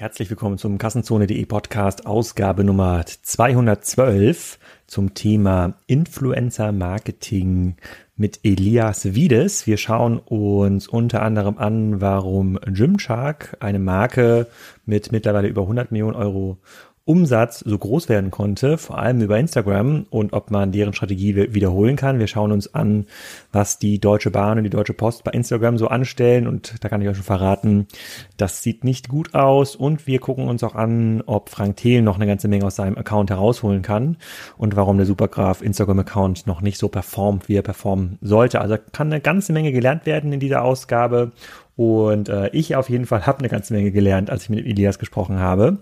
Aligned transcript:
Herzlich 0.00 0.30
willkommen 0.30 0.56
zum 0.56 0.78
Kassenzone.de 0.78 1.44
Podcast, 1.44 2.06
Ausgabe 2.06 2.64
Nummer 2.64 3.04
212 3.04 4.58
zum 4.86 5.12
Thema 5.12 5.74
Influencer 5.88 6.72
Marketing 6.72 7.76
mit 8.16 8.40
Elias 8.42 9.14
Wiedes. 9.14 9.66
Wir 9.66 9.76
schauen 9.76 10.18
uns 10.18 10.88
unter 10.88 11.20
anderem 11.20 11.58
an, 11.58 12.00
warum 12.00 12.58
Gymshark, 12.64 13.58
eine 13.60 13.78
Marke 13.78 14.46
mit 14.86 15.12
mittlerweile 15.12 15.48
über 15.48 15.60
100 15.60 15.92
Millionen 15.92 16.16
Euro 16.16 16.56
Umsatz 17.04 17.60
so 17.60 17.76
groß 17.76 18.08
werden 18.08 18.30
konnte, 18.30 18.78
vor 18.78 18.98
allem 18.98 19.20
über 19.20 19.38
Instagram 19.38 20.06
und 20.10 20.32
ob 20.32 20.50
man 20.50 20.70
deren 20.70 20.92
Strategie 20.92 21.34
wiederholen 21.54 21.96
kann. 21.96 22.18
Wir 22.18 22.26
schauen 22.26 22.52
uns 22.52 22.74
an, 22.74 23.06
was 23.52 23.78
die 23.78 23.98
Deutsche 23.98 24.30
Bahn 24.30 24.58
und 24.58 24.64
die 24.64 24.70
Deutsche 24.70 24.92
Post 24.92 25.24
bei 25.24 25.32
Instagram 25.32 25.78
so 25.78 25.88
anstellen 25.88 26.46
und 26.46 26.74
da 26.84 26.88
kann 26.88 27.00
ich 27.00 27.08
euch 27.08 27.16
schon 27.16 27.24
verraten, 27.24 27.88
das 28.36 28.62
sieht 28.62 28.84
nicht 28.84 29.08
gut 29.08 29.34
aus 29.34 29.74
und 29.74 30.06
wir 30.06 30.20
gucken 30.20 30.46
uns 30.46 30.62
auch 30.62 30.74
an, 30.74 31.22
ob 31.26 31.48
Frank 31.48 31.76
Thelen 31.78 32.04
noch 32.04 32.16
eine 32.16 32.26
ganze 32.26 32.48
Menge 32.48 32.66
aus 32.66 32.76
seinem 32.76 32.98
Account 32.98 33.30
herausholen 33.30 33.82
kann 33.82 34.16
und 34.56 34.76
warum 34.76 34.96
der 34.96 35.06
Supergraph 35.06 35.62
Instagram 35.62 36.00
Account 36.00 36.46
noch 36.46 36.60
nicht 36.60 36.78
so 36.78 36.88
performt, 36.88 37.48
wie 37.48 37.56
er 37.56 37.62
performen 37.62 38.18
sollte. 38.20 38.60
Also 38.60 38.76
kann 38.92 39.08
eine 39.08 39.20
ganze 39.20 39.52
Menge 39.52 39.72
gelernt 39.72 40.06
werden 40.06 40.32
in 40.32 40.40
dieser 40.40 40.62
Ausgabe 40.62 41.32
und 41.80 42.28
äh, 42.28 42.50
ich 42.50 42.76
auf 42.76 42.90
jeden 42.90 43.06
Fall 43.06 43.24
habe 43.26 43.38
eine 43.38 43.48
ganze 43.48 43.72
Menge 43.72 43.90
gelernt, 43.90 44.28
als 44.28 44.42
ich 44.42 44.50
mit 44.50 44.66
Elias 44.66 44.98
gesprochen 44.98 45.38
habe. 45.38 45.78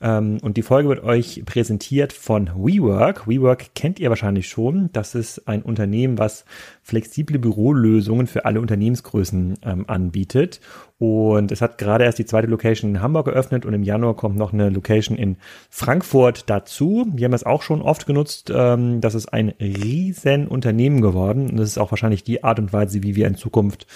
Ähm, 0.00 0.38
und 0.42 0.56
die 0.56 0.62
Folge 0.62 0.88
wird 0.88 1.02
euch 1.02 1.42
präsentiert 1.44 2.12
von 2.12 2.50
WeWork. 2.54 3.26
WeWork 3.26 3.74
kennt 3.74 3.98
ihr 3.98 4.10
wahrscheinlich 4.10 4.48
schon. 4.48 4.90
Das 4.92 5.16
ist 5.16 5.48
ein 5.48 5.62
Unternehmen, 5.62 6.18
was 6.18 6.44
flexible 6.84 7.40
Bürolösungen 7.40 8.28
für 8.28 8.44
alle 8.44 8.60
Unternehmensgrößen 8.60 9.58
ähm, 9.64 9.84
anbietet. 9.88 10.60
Und 11.00 11.50
es 11.50 11.62
hat 11.62 11.78
gerade 11.78 12.04
erst 12.04 12.18
die 12.18 12.26
zweite 12.26 12.46
Location 12.46 12.90
in 12.90 13.02
Hamburg 13.02 13.24
geöffnet 13.24 13.64
und 13.64 13.72
im 13.72 13.82
Januar 13.82 14.14
kommt 14.14 14.36
noch 14.36 14.52
eine 14.52 14.68
Location 14.68 15.16
in 15.16 15.38
Frankfurt 15.70 16.50
dazu. 16.50 17.06
Wir 17.12 17.24
haben 17.24 17.32
es 17.32 17.42
auch 17.42 17.62
schon 17.62 17.80
oft 17.80 18.06
genutzt. 18.06 18.52
Ähm, 18.54 19.00
das 19.00 19.14
ist 19.14 19.32
ein 19.32 19.48
riesen 19.58 20.46
Unternehmen 20.46 21.00
geworden. 21.00 21.48
Und 21.50 21.56
das 21.56 21.70
ist 21.70 21.78
auch 21.78 21.90
wahrscheinlich 21.90 22.22
die 22.22 22.44
Art 22.44 22.58
und 22.58 22.72
Weise, 22.72 23.02
wie 23.02 23.16
wir 23.16 23.26
in 23.26 23.34
Zukunft 23.34 23.86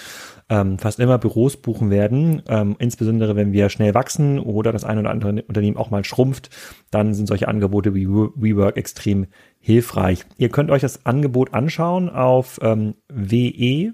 ähm, 0.49 0.77
fast 0.77 0.99
immer 0.99 1.17
Büros 1.17 1.57
buchen 1.57 1.89
werden. 1.89 2.43
Ähm, 2.47 2.75
insbesondere 2.79 3.35
wenn 3.35 3.51
wir 3.51 3.69
schnell 3.69 3.93
wachsen 3.93 4.39
oder 4.39 4.71
das 4.71 4.83
ein 4.83 4.99
oder 4.99 5.09
andere 5.09 5.43
Unternehmen 5.43 5.77
auch 5.77 5.89
mal 5.89 6.03
schrumpft, 6.03 6.49
dann 6.91 7.13
sind 7.13 7.27
solche 7.27 7.47
Angebote 7.47 7.95
wie 7.95 8.07
WeWork 8.07 8.77
extrem 8.77 9.27
hilfreich. 9.59 10.25
Ihr 10.37 10.49
könnt 10.49 10.71
euch 10.71 10.81
das 10.81 11.05
Angebot 11.05 11.53
anschauen 11.53 12.09
auf 12.09 12.59
ähm, 12.61 12.95
we.co 13.07 13.93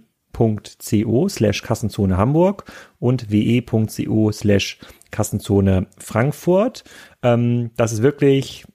slash 1.30 1.62
Kassenzone 1.62 2.18
Hamburg 2.18 2.66
und 3.00 3.32
we.co 3.32 4.32
slash 4.32 4.80
Kassenzone 5.12 5.88
Frankfurt. 5.98 6.84
Ähm, 7.24 7.72
das 7.78 7.94
ist 7.94 8.02
wirklich 8.02 8.66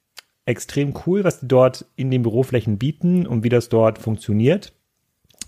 extrem 0.47 0.95
cool, 1.07 1.25
was 1.25 1.41
die 1.41 1.49
dort 1.49 1.87
in 1.97 2.11
den 2.11 2.23
Büroflächen 2.23 2.79
bieten 2.79 3.27
und 3.27 3.43
wie 3.43 3.49
das 3.49 3.69
dort 3.69 3.99
funktioniert. 3.99 4.76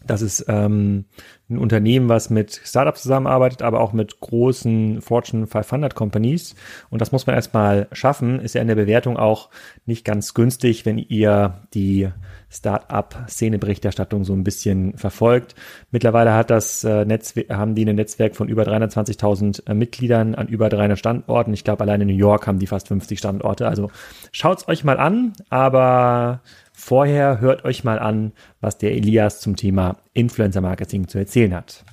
Das 0.07 0.23
ist 0.23 0.45
ähm, 0.49 1.05
ein 1.51 1.59
Unternehmen, 1.59 2.09
was 2.09 2.31
mit 2.31 2.61
Startups 2.65 3.03
zusammenarbeitet, 3.03 3.63
aber 3.63 3.81
auch 3.81 3.93
mit 3.93 4.21
großen 4.21 5.01
Fortune 5.01 5.47
500 5.47 5.95
Companies. 5.95 6.55
Und 6.91 7.01
das 7.01 7.13
muss 7.13 7.27
man 7.27 7.37
erstmal 7.37 7.89
schaffen. 7.93 8.41
Ist 8.41 8.55
ja 8.55 8.63
in 8.63 8.69
der 8.69 8.75
Bewertung 8.75 9.17
auch 9.17 9.49
nicht 9.87 10.05
ganz 10.05 10.35
günstig, 10.35 10.87
wenn 10.87 10.99
ihr 10.99 11.63
die 11.75 12.09
Startup-Szeneberichterstattung 12.51 14.25
so 14.25 14.33
ein 14.33 14.45
bisschen 14.45 14.97
verfolgt. 14.97 15.55
Mittlerweile 15.91 16.35
hat 16.35 16.51
das 16.51 16.85
äh, 16.85 17.05
Netzwerk, 17.05 17.51
haben 17.51 17.75
die 17.75 17.85
ein 17.85 17.97
Netzwerk 17.97 18.37
von 18.37 18.49
über 18.49 18.65
320.000 18.65 19.69
äh, 19.69 19.75
Mitgliedern 19.75 20.35
an 20.35 20.49
über 20.49 20.69
300 20.69 20.99
Standorten. 20.99 21.53
Ich 21.53 21.65
glaube, 21.65 21.83
allein 21.83 22.01
in 22.01 22.09
New 22.09 22.15
York 22.15 22.47
haben 22.47 22.59
die 22.59 22.67
fast 22.67 22.89
50 22.89 23.19
Standorte. 23.19 23.69
Also 23.69 23.91
schaut's 24.33 24.67
euch 24.69 24.85
mal 24.85 24.99
an, 24.99 25.35
aber 25.51 26.41
Vorher 26.81 27.41
hört 27.41 27.65
euch 27.65 27.83
mal 27.83 27.99
an, 27.99 28.33
was 28.61 28.79
der 28.79 28.93
Elias 28.93 29.41
zum 29.41 29.57
Thema 29.57 29.97
Influencer 30.13 30.61
Marketing 30.61 31.09
zu 31.09 31.19
erzählen 31.19 31.53
hat. 31.53 31.85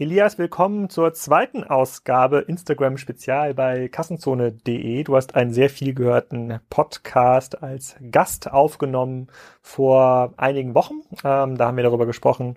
Elias, 0.00 0.38
willkommen 0.38 0.88
zur 0.90 1.12
zweiten 1.12 1.64
Ausgabe 1.64 2.38
Instagram 2.38 2.98
Spezial 2.98 3.52
bei 3.52 3.88
Kassenzone.de. 3.88 5.02
Du 5.02 5.16
hast 5.16 5.34
einen 5.34 5.52
sehr 5.52 5.70
viel 5.70 5.92
gehörten 5.92 6.60
Podcast 6.70 7.64
als 7.64 7.96
Gast 8.12 8.48
aufgenommen 8.48 9.26
vor 9.60 10.34
einigen 10.36 10.76
Wochen. 10.76 11.00
Ähm, 11.24 11.58
da 11.58 11.66
haben 11.66 11.76
wir 11.76 11.82
darüber 11.82 12.06
gesprochen, 12.06 12.54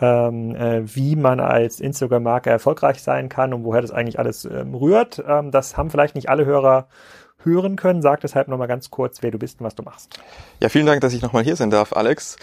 ähm, 0.00 0.54
äh, 0.54 0.82
wie 0.94 1.16
man 1.16 1.40
als 1.40 1.80
Instagram-Marke 1.80 2.50
erfolgreich 2.50 3.02
sein 3.02 3.30
kann 3.30 3.54
und 3.54 3.64
woher 3.64 3.80
das 3.80 3.90
eigentlich 3.90 4.18
alles 4.18 4.44
ähm, 4.44 4.74
rührt. 4.74 5.24
Ähm, 5.26 5.50
das 5.50 5.78
haben 5.78 5.88
vielleicht 5.88 6.14
nicht 6.14 6.28
alle 6.28 6.44
Hörer 6.44 6.88
hören 7.44 7.76
können. 7.76 8.02
Sag 8.02 8.20
deshalb 8.20 8.48
nochmal 8.48 8.68
ganz 8.68 8.90
kurz, 8.90 9.22
wer 9.22 9.30
du 9.30 9.38
bist 9.38 9.60
und 9.60 9.66
was 9.66 9.74
du 9.74 9.82
machst. 9.82 10.18
Ja, 10.60 10.68
vielen 10.68 10.86
Dank, 10.86 11.00
dass 11.00 11.12
ich 11.12 11.22
nochmal 11.22 11.42
hier 11.42 11.56
sein 11.56 11.70
darf, 11.70 11.92
Alex. 11.92 12.36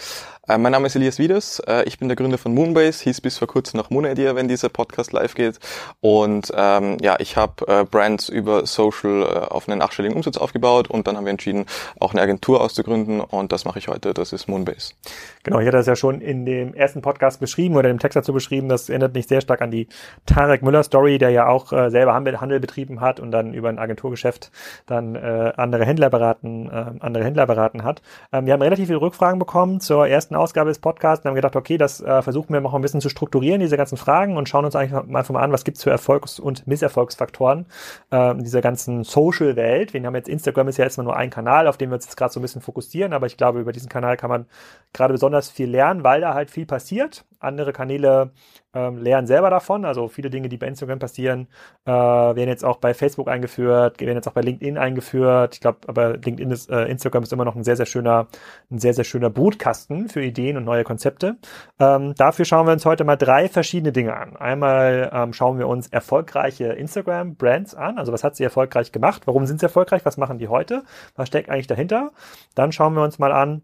Äh, 0.48 0.56
mein 0.56 0.72
Name 0.72 0.86
ist 0.86 0.96
Elias 0.96 1.18
Wiedes. 1.18 1.60
Äh, 1.66 1.84
ich 1.84 1.98
bin 1.98 2.08
der 2.08 2.16
Gründer 2.16 2.38
von 2.38 2.54
Moonbase, 2.54 3.04
hieß 3.04 3.20
bis 3.20 3.36
vor 3.36 3.46
kurzem 3.46 3.78
noch 3.78 3.90
Moonidea, 3.90 4.34
wenn 4.34 4.48
dieser 4.48 4.70
Podcast 4.70 5.12
live 5.12 5.34
geht. 5.34 5.58
Und 6.00 6.50
ähm, 6.56 6.96
ja, 7.02 7.16
ich 7.18 7.36
habe 7.36 7.66
äh, 7.68 7.84
Brands 7.84 8.30
über 8.30 8.64
Social 8.66 9.22
äh, 9.22 9.52
auf 9.52 9.68
einen 9.68 9.82
achtstelligen 9.82 10.16
Umsatz 10.16 10.38
aufgebaut 10.38 10.88
und 10.88 11.06
dann 11.06 11.16
haben 11.16 11.26
wir 11.26 11.30
entschieden, 11.30 11.66
auch 11.98 12.12
eine 12.12 12.22
Agentur 12.22 12.62
auszugründen 12.62 13.20
und 13.20 13.52
das 13.52 13.66
mache 13.66 13.78
ich 13.78 13.88
heute. 13.88 14.14
Das 14.14 14.32
ist 14.32 14.48
Moonbase. 14.48 14.94
Genau, 15.42 15.60
ich 15.60 15.66
hatte 15.66 15.76
das 15.76 15.86
ja 15.86 15.96
schon 15.96 16.22
in 16.22 16.46
dem 16.46 16.72
ersten 16.72 17.02
Podcast 17.02 17.38
beschrieben 17.40 17.76
oder 17.76 17.90
im 17.90 17.98
Text 17.98 18.16
dazu 18.16 18.32
beschrieben. 18.32 18.68
Das 18.68 18.88
erinnert 18.88 19.14
mich 19.14 19.26
sehr 19.26 19.42
stark 19.42 19.60
an 19.60 19.70
die 19.70 19.88
Tarek 20.24 20.62
Müller 20.62 20.82
Story, 20.82 21.18
der 21.18 21.30
ja 21.30 21.48
auch 21.48 21.70
äh, 21.72 21.90
selber 21.90 22.14
Handel, 22.14 22.40
Handel 22.40 22.60
betrieben 22.60 23.02
hat 23.02 23.20
und 23.20 23.30
dann 23.30 23.52
über 23.52 23.68
ein 23.68 23.78
Agenturgeschäft 23.78 24.50
dann 24.86 25.16
äh, 25.16 25.52
andere 25.56 25.84
Händler 25.84 26.08
beraten, 26.08 26.68
andere 26.70 27.24
Händler 27.24 27.46
beraten 27.46 27.84
hat. 27.84 28.00
Ähm, 28.32 28.46
wir 28.46 28.54
haben 28.54 28.62
relativ 28.62 28.86
viele 28.86 29.00
Rückfragen 29.00 29.38
bekommen 29.38 29.80
zur 29.80 30.08
ersten 30.08 30.29
Ausgabe 30.36 30.70
des 30.70 30.78
Podcasts 30.78 31.24
und 31.24 31.28
haben 31.28 31.34
gedacht, 31.34 31.56
okay, 31.56 31.78
das 31.78 32.00
äh, 32.00 32.22
versuchen 32.22 32.52
wir 32.52 32.60
mal 32.60 32.74
ein 32.74 32.82
bisschen 32.82 33.00
zu 33.00 33.08
strukturieren, 33.08 33.60
diese 33.60 33.76
ganzen 33.76 33.96
Fragen 33.96 34.36
und 34.36 34.48
schauen 34.48 34.64
uns 34.64 34.74
mal 34.74 34.80
einfach 34.82 35.30
mal 35.30 35.42
an, 35.42 35.52
was 35.52 35.64
gibt's 35.64 35.82
für 35.82 35.90
Erfolgs- 35.90 36.38
und 36.38 36.66
Misserfolgsfaktoren 36.66 37.66
äh, 38.10 38.34
dieser 38.36 38.60
ganzen 38.60 39.04
Social-Welt. 39.04 39.92
Wir 39.94 40.04
haben 40.04 40.14
jetzt 40.14 40.28
Instagram 40.28 40.68
ist 40.68 40.78
ja 40.78 40.84
erstmal 40.84 41.04
nur 41.04 41.16
ein 41.16 41.30
Kanal, 41.30 41.66
auf 41.66 41.76
den 41.76 41.90
wir 41.90 41.94
uns 41.94 42.06
jetzt 42.06 42.16
gerade 42.16 42.32
so 42.32 42.40
ein 42.40 42.42
bisschen 42.42 42.62
fokussieren, 42.62 43.12
aber 43.12 43.26
ich 43.26 43.36
glaube, 43.36 43.60
über 43.60 43.72
diesen 43.72 43.88
Kanal 43.88 44.16
kann 44.16 44.30
man 44.30 44.46
gerade 44.92 45.12
besonders 45.14 45.50
viel 45.50 45.70
lernen, 45.70 46.04
weil 46.04 46.20
da 46.20 46.34
halt 46.34 46.50
viel 46.50 46.66
passiert. 46.66 47.24
Andere 47.38 47.72
Kanäle 47.72 48.32
ähm, 48.74 48.98
lernen 48.98 49.26
selber 49.26 49.48
davon. 49.48 49.84
Also 49.84 50.08
viele 50.08 50.30
Dinge, 50.30 50.48
die 50.48 50.58
bei 50.58 50.66
Instagram 50.66 50.98
passieren, 50.98 51.48
äh, 51.86 51.90
werden 51.90 52.48
jetzt 52.48 52.64
auch 52.64 52.76
bei 52.76 52.92
Facebook 52.92 53.28
eingeführt, 53.28 54.00
werden 54.00 54.16
jetzt 54.16 54.28
auch 54.28 54.32
bei 54.32 54.42
LinkedIn 54.42 54.76
eingeführt. 54.76 55.54
Ich 55.54 55.60
glaube, 55.60 55.78
aber 55.86 56.18
LinkedIn 56.18 56.50
ist, 56.50 56.70
äh, 56.70 56.84
Instagram 56.84 57.22
ist 57.22 57.32
immer 57.32 57.44
noch 57.44 57.56
ein 57.56 57.64
sehr, 57.64 57.76
sehr 57.76 57.86
schöner, 57.86 58.28
ein 58.70 58.78
sehr, 58.78 58.92
sehr 58.92 59.04
schöner 59.04 59.30
Brutkasten 59.30 60.08
für 60.08 60.22
Ideen 60.22 60.56
und 60.56 60.64
neue 60.64 60.84
Konzepte. 60.84 61.38
Ähm, 61.78 62.14
dafür 62.16 62.44
schauen 62.44 62.66
wir 62.66 62.72
uns 62.72 62.84
heute 62.84 63.04
mal 63.04 63.16
drei 63.16 63.48
verschiedene 63.48 63.92
Dinge 63.92 64.14
an. 64.16 64.36
Einmal 64.36 65.10
ähm, 65.12 65.32
schauen 65.32 65.58
wir 65.58 65.66
uns 65.66 65.86
erfolgreiche 65.88 66.66
Instagram-Brands 66.66 67.74
an. 67.74 67.98
Also 67.98 68.12
was 68.12 68.22
hat 68.22 68.36
sie 68.36 68.44
erfolgreich 68.44 68.92
gemacht? 68.92 69.22
Warum 69.26 69.46
sind 69.46 69.60
sie 69.60 69.66
erfolgreich? 69.66 70.04
Was 70.04 70.18
machen 70.18 70.38
die 70.38 70.48
heute? 70.48 70.82
Was 71.16 71.28
steckt 71.28 71.48
eigentlich 71.48 71.68
dahinter? 71.68 72.10
Dann 72.54 72.70
schauen 72.72 72.94
wir 72.94 73.02
uns 73.02 73.18
mal 73.18 73.32
an, 73.32 73.62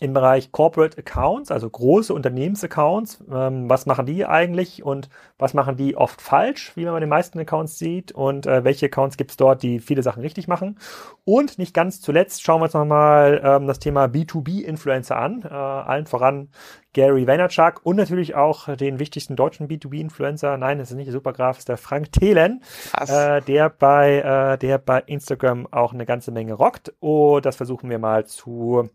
im 0.00 0.12
Bereich 0.12 0.52
Corporate 0.52 0.98
Accounts, 0.98 1.50
also 1.50 1.68
große 1.68 2.12
Unternehmensaccounts. 2.12 3.24
Ähm, 3.32 3.68
was 3.70 3.86
machen 3.86 4.06
die 4.06 4.26
eigentlich 4.26 4.82
und 4.82 5.08
was 5.38 5.54
machen 5.54 5.76
die 5.76 5.96
oft 5.96 6.20
falsch, 6.20 6.72
wie 6.74 6.84
man 6.84 6.94
bei 6.94 7.00
den 7.00 7.08
meisten 7.08 7.38
Accounts 7.38 7.78
sieht 7.78 8.12
und 8.12 8.46
äh, 8.46 8.64
welche 8.64 8.86
Accounts 8.86 9.16
gibt 9.16 9.30
es 9.30 9.36
dort, 9.36 9.62
die 9.62 9.80
viele 9.80 10.02
Sachen 10.02 10.20
richtig 10.20 10.48
machen. 10.48 10.78
Und 11.24 11.58
nicht 11.58 11.74
ganz 11.74 12.00
zuletzt 12.00 12.42
schauen 12.42 12.60
wir 12.60 12.64
uns 12.64 12.74
nochmal 12.74 13.40
ähm, 13.44 13.66
das 13.66 13.78
Thema 13.78 14.06
B2B-Influencer 14.06 15.16
an, 15.16 15.42
äh, 15.42 15.48
allen 15.48 16.06
voran 16.06 16.48
Gary 16.92 17.26
Vaynerchuk 17.26 17.80
und 17.82 17.96
natürlich 17.96 18.34
auch 18.34 18.74
den 18.76 18.98
wichtigsten 18.98 19.36
deutschen 19.36 19.68
B2B-Influencer. 19.68 20.56
Nein, 20.56 20.78
das 20.78 20.90
ist 20.90 20.96
nicht 20.96 21.08
der 21.08 21.12
Supergraf, 21.12 21.58
ist 21.58 21.68
der 21.68 21.76
Frank 21.76 22.12
Thelen, 22.12 22.62
äh, 23.06 23.42
der 23.42 23.68
bei 23.68 24.20
äh, 24.20 24.58
der 24.58 24.78
bei 24.78 25.00
Instagram 25.00 25.66
auch 25.70 25.92
eine 25.92 26.06
ganze 26.06 26.30
Menge 26.30 26.54
rockt. 26.54 26.94
Und 27.00 27.44
das 27.44 27.56
versuchen 27.56 27.90
wir 27.90 27.98
mal 27.98 28.26
zu 28.26 28.88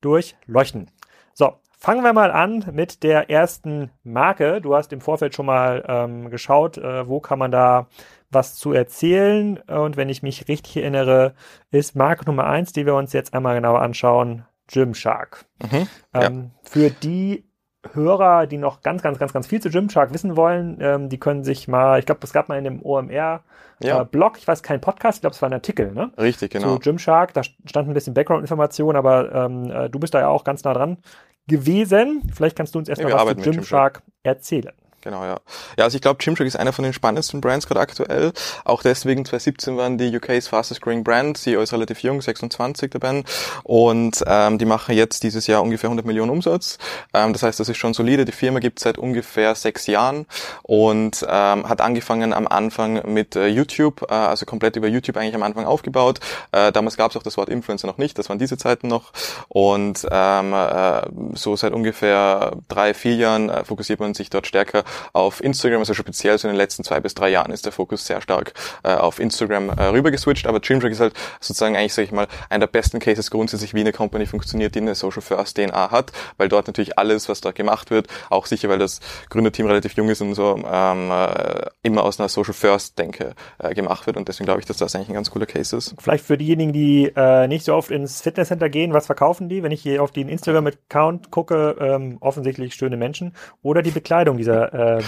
durchleuchten. 0.00 0.90
So, 1.32 1.54
fangen 1.78 2.02
wir 2.02 2.12
mal 2.12 2.30
an 2.30 2.64
mit 2.72 3.02
der 3.02 3.30
ersten 3.30 3.90
Marke. 4.02 4.60
Du 4.60 4.74
hast 4.74 4.92
im 4.92 5.00
Vorfeld 5.00 5.34
schon 5.34 5.46
mal 5.46 5.84
ähm, 5.86 6.30
geschaut, 6.30 6.78
äh, 6.78 7.08
wo 7.08 7.20
kann 7.20 7.38
man 7.38 7.50
da 7.50 7.88
was 8.30 8.54
zu 8.54 8.72
erzählen. 8.72 9.58
Und 9.58 9.96
wenn 9.96 10.08
ich 10.08 10.22
mich 10.22 10.48
richtig 10.48 10.76
erinnere, 10.78 11.34
ist 11.70 11.94
Marke 11.94 12.24
Nummer 12.24 12.46
eins, 12.46 12.72
die 12.72 12.86
wir 12.86 12.94
uns 12.94 13.12
jetzt 13.12 13.34
einmal 13.34 13.54
genauer 13.54 13.82
anschauen, 13.82 14.44
Gymshark. 14.68 15.46
Mhm, 15.62 15.88
ähm, 16.14 16.50
ja. 16.54 16.60
Für 16.64 16.90
die 16.90 17.45
Hörer, 17.94 18.46
die 18.46 18.58
noch 18.58 18.82
ganz, 18.82 19.02
ganz, 19.02 19.18
ganz, 19.18 19.32
ganz 19.32 19.46
viel 19.46 19.60
zu 19.60 19.70
Gymshark 19.70 20.12
wissen 20.12 20.36
wollen, 20.36 20.78
ähm, 20.80 21.08
die 21.08 21.18
können 21.18 21.44
sich 21.44 21.68
mal, 21.68 21.98
ich 21.98 22.06
glaube, 22.06 22.20
es 22.24 22.32
gab 22.32 22.48
mal 22.48 22.58
in 22.58 22.64
dem 22.64 22.84
OMR 22.84 23.42
ja. 23.82 24.02
äh, 24.02 24.06
ich 24.38 24.48
weiß 24.48 24.62
kein 24.62 24.80
Podcast, 24.80 25.18
ich 25.18 25.20
glaube, 25.22 25.34
es 25.34 25.42
war 25.42 25.48
ein 25.48 25.54
Artikel, 25.54 25.92
ne? 25.92 26.10
Richtig, 26.18 26.52
genau. 26.52 26.74
Zu 26.74 26.80
Gymshark, 26.80 27.34
da 27.34 27.42
stand 27.42 27.88
ein 27.88 27.94
bisschen 27.94 28.14
Background-Information, 28.14 28.96
aber 28.96 29.32
ähm, 29.34 29.70
äh, 29.70 29.90
du 29.90 29.98
bist 29.98 30.14
da 30.14 30.20
ja 30.20 30.28
auch 30.28 30.44
ganz 30.44 30.64
nah 30.64 30.72
dran 30.72 30.98
gewesen. 31.46 32.22
Vielleicht 32.34 32.56
kannst 32.56 32.74
du 32.74 32.78
uns 32.78 32.88
erstmal 32.88 33.12
nee, 33.12 33.18
was 33.18 33.44
zu 33.44 33.50
Gymshark 33.50 34.02
erzählen. 34.22 34.72
Genau, 35.02 35.24
ja. 35.24 35.38
Ja, 35.78 35.84
also 35.84 35.94
ich 35.94 36.02
glaube, 36.02 36.18
Gymshark 36.22 36.48
ist 36.48 36.56
einer 36.56 36.72
von 36.72 36.82
den 36.82 36.92
spannendsten 36.92 37.40
Brands 37.40 37.68
gerade 37.68 37.80
aktuell. 37.80 38.32
Auch 38.64 38.82
deswegen 38.82 39.24
2017 39.24 39.76
waren 39.76 39.98
die 39.98 40.16
UK's 40.16 40.48
fastest 40.48 40.80
growing 40.80 41.04
Brand. 41.04 41.38
CEO 41.38 41.60
ist 41.60 41.72
relativ 41.72 42.02
jung, 42.02 42.20
26 42.20 42.90
der 42.90 42.98
Ben. 42.98 43.24
Und 43.62 44.24
ähm, 44.26 44.58
die 44.58 44.64
machen 44.64 44.96
jetzt 44.96 45.22
dieses 45.22 45.46
Jahr 45.46 45.62
ungefähr 45.62 45.88
100 45.88 46.04
Millionen 46.04 46.30
Umsatz. 46.30 46.78
Ähm, 47.14 47.32
das 47.32 47.44
heißt, 47.44 47.60
das 47.60 47.68
ist 47.68 47.76
schon 47.76 47.94
solide. 47.94 48.24
Die 48.24 48.32
Firma 48.32 48.58
gibt 48.58 48.80
seit 48.80 48.98
ungefähr 48.98 49.54
sechs 49.54 49.86
Jahren 49.86 50.26
und 50.62 51.24
ähm, 51.28 51.68
hat 51.68 51.80
angefangen 51.80 52.32
am 52.32 52.48
Anfang 52.48 53.12
mit 53.12 53.36
äh, 53.36 53.46
YouTube, 53.46 54.06
äh, 54.10 54.14
also 54.14 54.44
komplett 54.44 54.74
über 54.74 54.88
YouTube 54.88 55.16
eigentlich 55.16 55.36
am 55.36 55.44
Anfang 55.44 55.66
aufgebaut. 55.66 56.18
Äh, 56.50 56.72
damals 56.72 56.96
gab 56.96 57.12
es 57.12 57.16
auch 57.16 57.22
das 57.22 57.36
Wort 57.36 57.48
Influencer 57.48 57.86
noch 57.86 57.98
nicht. 57.98 58.18
Das 58.18 58.28
waren 58.28 58.40
diese 58.40 58.58
Zeiten 58.58 58.88
noch. 58.88 59.12
Und 59.48 60.04
ähm, 60.10 60.52
äh, 60.52 61.02
so 61.34 61.54
seit 61.54 61.72
ungefähr 61.72 62.56
drei, 62.68 62.92
vier 62.92 63.14
Jahren 63.14 63.50
äh, 63.50 63.64
fokussiert 63.64 64.00
man 64.00 64.14
sich 64.14 64.30
dort 64.30 64.48
stärker 64.48 64.82
auf 65.12 65.42
Instagram, 65.42 65.80
also 65.80 65.94
speziell 65.94 66.38
so 66.38 66.48
in 66.48 66.54
den 66.54 66.58
letzten 66.58 66.84
zwei 66.84 67.00
bis 67.00 67.14
drei 67.14 67.30
Jahren 67.30 67.52
ist 67.52 67.64
der 67.64 67.72
Fokus 67.72 68.06
sehr 68.06 68.20
stark 68.20 68.52
äh, 68.82 68.94
auf 68.94 69.18
Instagram 69.18 69.70
äh, 69.70 69.84
rübergeswitcht, 69.84 70.46
aber 70.46 70.60
Gymshark 70.60 70.92
ist 70.92 71.00
halt 71.00 71.14
sozusagen 71.40 71.76
eigentlich, 71.76 71.94
sage 71.94 72.06
ich 72.06 72.12
mal, 72.12 72.26
einer 72.50 72.66
der 72.66 72.72
besten 72.72 72.98
Cases 72.98 73.30
grundsätzlich, 73.30 73.74
wie 73.74 73.80
eine 73.80 73.92
Company 73.92 74.26
funktioniert, 74.26 74.74
die 74.74 74.80
eine 74.80 74.94
Social 74.94 75.22
First 75.22 75.56
DNA 75.56 75.90
hat, 75.90 76.12
weil 76.36 76.48
dort 76.48 76.66
natürlich 76.66 76.98
alles, 76.98 77.28
was 77.28 77.40
da 77.40 77.52
gemacht 77.52 77.90
wird, 77.90 78.08
auch 78.30 78.46
sicher, 78.46 78.68
weil 78.68 78.78
das 78.78 79.00
Gründerteam 79.30 79.66
relativ 79.66 79.94
jung 79.94 80.08
ist 80.08 80.20
und 80.20 80.34
so, 80.34 80.56
ähm, 80.70 81.10
äh, 81.10 81.66
immer 81.82 82.04
aus 82.04 82.18
einer 82.20 82.28
Social 82.28 82.54
First 82.54 82.98
Denke 82.98 83.34
äh, 83.58 83.74
gemacht 83.74 84.06
wird 84.06 84.16
und 84.16 84.28
deswegen 84.28 84.46
glaube 84.46 84.60
ich, 84.60 84.66
dass 84.66 84.76
das 84.76 84.94
eigentlich 84.94 85.08
ein 85.08 85.14
ganz 85.14 85.30
cooler 85.30 85.46
Case 85.46 85.76
ist. 85.76 85.94
Vielleicht 85.98 86.24
für 86.24 86.36
diejenigen, 86.36 86.72
die 86.72 87.12
äh, 87.14 87.46
nicht 87.48 87.64
so 87.64 87.74
oft 87.74 87.90
ins 87.90 88.20
Fitnesscenter 88.20 88.68
gehen, 88.68 88.92
was 88.92 89.06
verkaufen 89.06 89.48
die? 89.48 89.62
Wenn 89.62 89.72
ich 89.72 89.82
hier 89.82 90.02
auf 90.02 90.10
den 90.10 90.28
Instagram-Account 90.28 91.30
gucke, 91.30 91.76
ähm, 91.80 92.18
offensichtlich 92.20 92.74
schöne 92.74 92.96
Menschen 92.96 93.34
oder 93.62 93.82
die 93.82 93.90
Bekleidung 93.90 94.36
dieser 94.36 94.72
äh, 94.76 95.02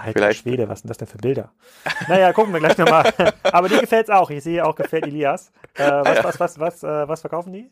Alter 0.00 0.12
Vielleicht. 0.12 0.40
Schwede, 0.42 0.68
was 0.68 0.80
sind 0.80 0.88
das 0.88 0.98
denn 0.98 1.08
für 1.08 1.18
Bilder? 1.18 1.50
Naja, 2.08 2.32
gucken 2.32 2.52
wir 2.52 2.60
gleich 2.60 2.78
nochmal. 2.78 3.12
Aber 3.42 3.68
dir 3.68 3.80
gefällt's 3.80 4.08
auch. 4.08 4.30
Ich 4.30 4.42
sehe 4.42 4.64
auch, 4.64 4.74
gefällt 4.74 5.06
Elias. 5.06 5.52
Äh, 5.74 5.84
was, 5.84 6.24
was, 6.24 6.40
was, 6.40 6.58
was, 6.58 6.82
äh, 6.82 7.08
was 7.08 7.20
verkaufen 7.20 7.52
die? 7.52 7.68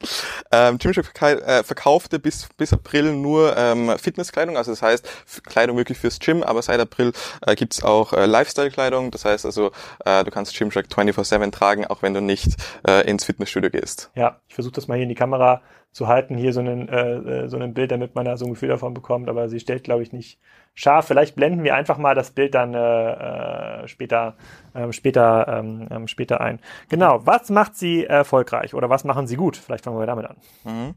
Ähm, 0.52 0.78
Gymshark 0.78 1.10
äh, 1.22 1.62
verkaufte 1.62 2.18
bis, 2.18 2.48
bis 2.56 2.72
April 2.72 3.12
nur 3.12 3.56
ähm, 3.56 3.92
Fitnesskleidung, 3.98 4.56
also 4.56 4.72
das 4.72 4.82
heißt 4.82 5.42
Kleidung 5.44 5.76
wirklich 5.76 5.98
fürs 5.98 6.18
Gym, 6.18 6.42
aber 6.42 6.62
seit 6.62 6.80
April 6.80 7.12
äh, 7.46 7.54
gibt's 7.54 7.82
auch 7.82 8.12
äh, 8.12 8.26
Lifestyle-Kleidung. 8.26 9.10
Das 9.10 9.24
heißt 9.24 9.46
also, 9.46 9.72
äh, 10.04 10.22
du 10.24 10.30
kannst 10.30 10.56
Gymshark 10.56 10.86
24-7 10.86 11.50
tragen, 11.50 11.86
auch 11.86 12.02
wenn 12.02 12.14
du 12.14 12.20
nicht 12.20 12.56
äh, 12.86 13.08
ins 13.08 13.24
Fitnessstudio 13.24 13.70
gehst. 13.70 14.10
Ja, 14.14 14.40
ich 14.48 14.54
versuche 14.54 14.74
das 14.74 14.88
mal 14.88 14.94
hier 14.94 15.04
in 15.04 15.08
die 15.08 15.14
Kamera 15.14 15.62
zu 15.92 16.06
halten, 16.06 16.36
hier 16.36 16.52
so 16.52 16.60
ein, 16.60 16.88
äh, 16.88 17.14
äh, 17.14 17.48
so 17.48 17.56
ein 17.56 17.74
Bild, 17.74 17.90
damit 17.90 18.14
man 18.14 18.24
da 18.24 18.36
so 18.36 18.46
ein 18.46 18.52
Gefühl 18.52 18.68
davon 18.68 18.94
bekommt, 18.94 19.28
aber 19.28 19.48
sie 19.48 19.58
stellt, 19.58 19.84
glaube 19.84 20.02
ich, 20.02 20.12
nicht 20.12 20.38
scharf. 20.78 21.06
Vielleicht 21.06 21.34
blenden 21.34 21.64
wir 21.64 21.74
einfach 21.74 21.98
mal 21.98 22.14
das 22.14 22.30
Bild 22.30 22.54
dann 22.54 22.72
äh, 22.72 23.82
äh, 23.82 23.88
später, 23.88 24.36
äh, 24.74 24.92
später, 24.92 25.46
ähm, 25.48 25.88
ähm, 25.90 26.06
später 26.06 26.40
ein. 26.40 26.60
Genau, 26.88 27.26
was 27.26 27.50
macht 27.50 27.76
sie 27.76 28.04
erfolgreich 28.04 28.74
oder 28.74 28.88
was 28.88 29.02
machen 29.02 29.26
sie 29.26 29.34
gut? 29.36 29.56
Vielleicht 29.56 29.84
fangen 29.84 29.98
wir 29.98 30.06
damit 30.06 30.26
an. 30.26 30.36
Mhm. 30.64 30.94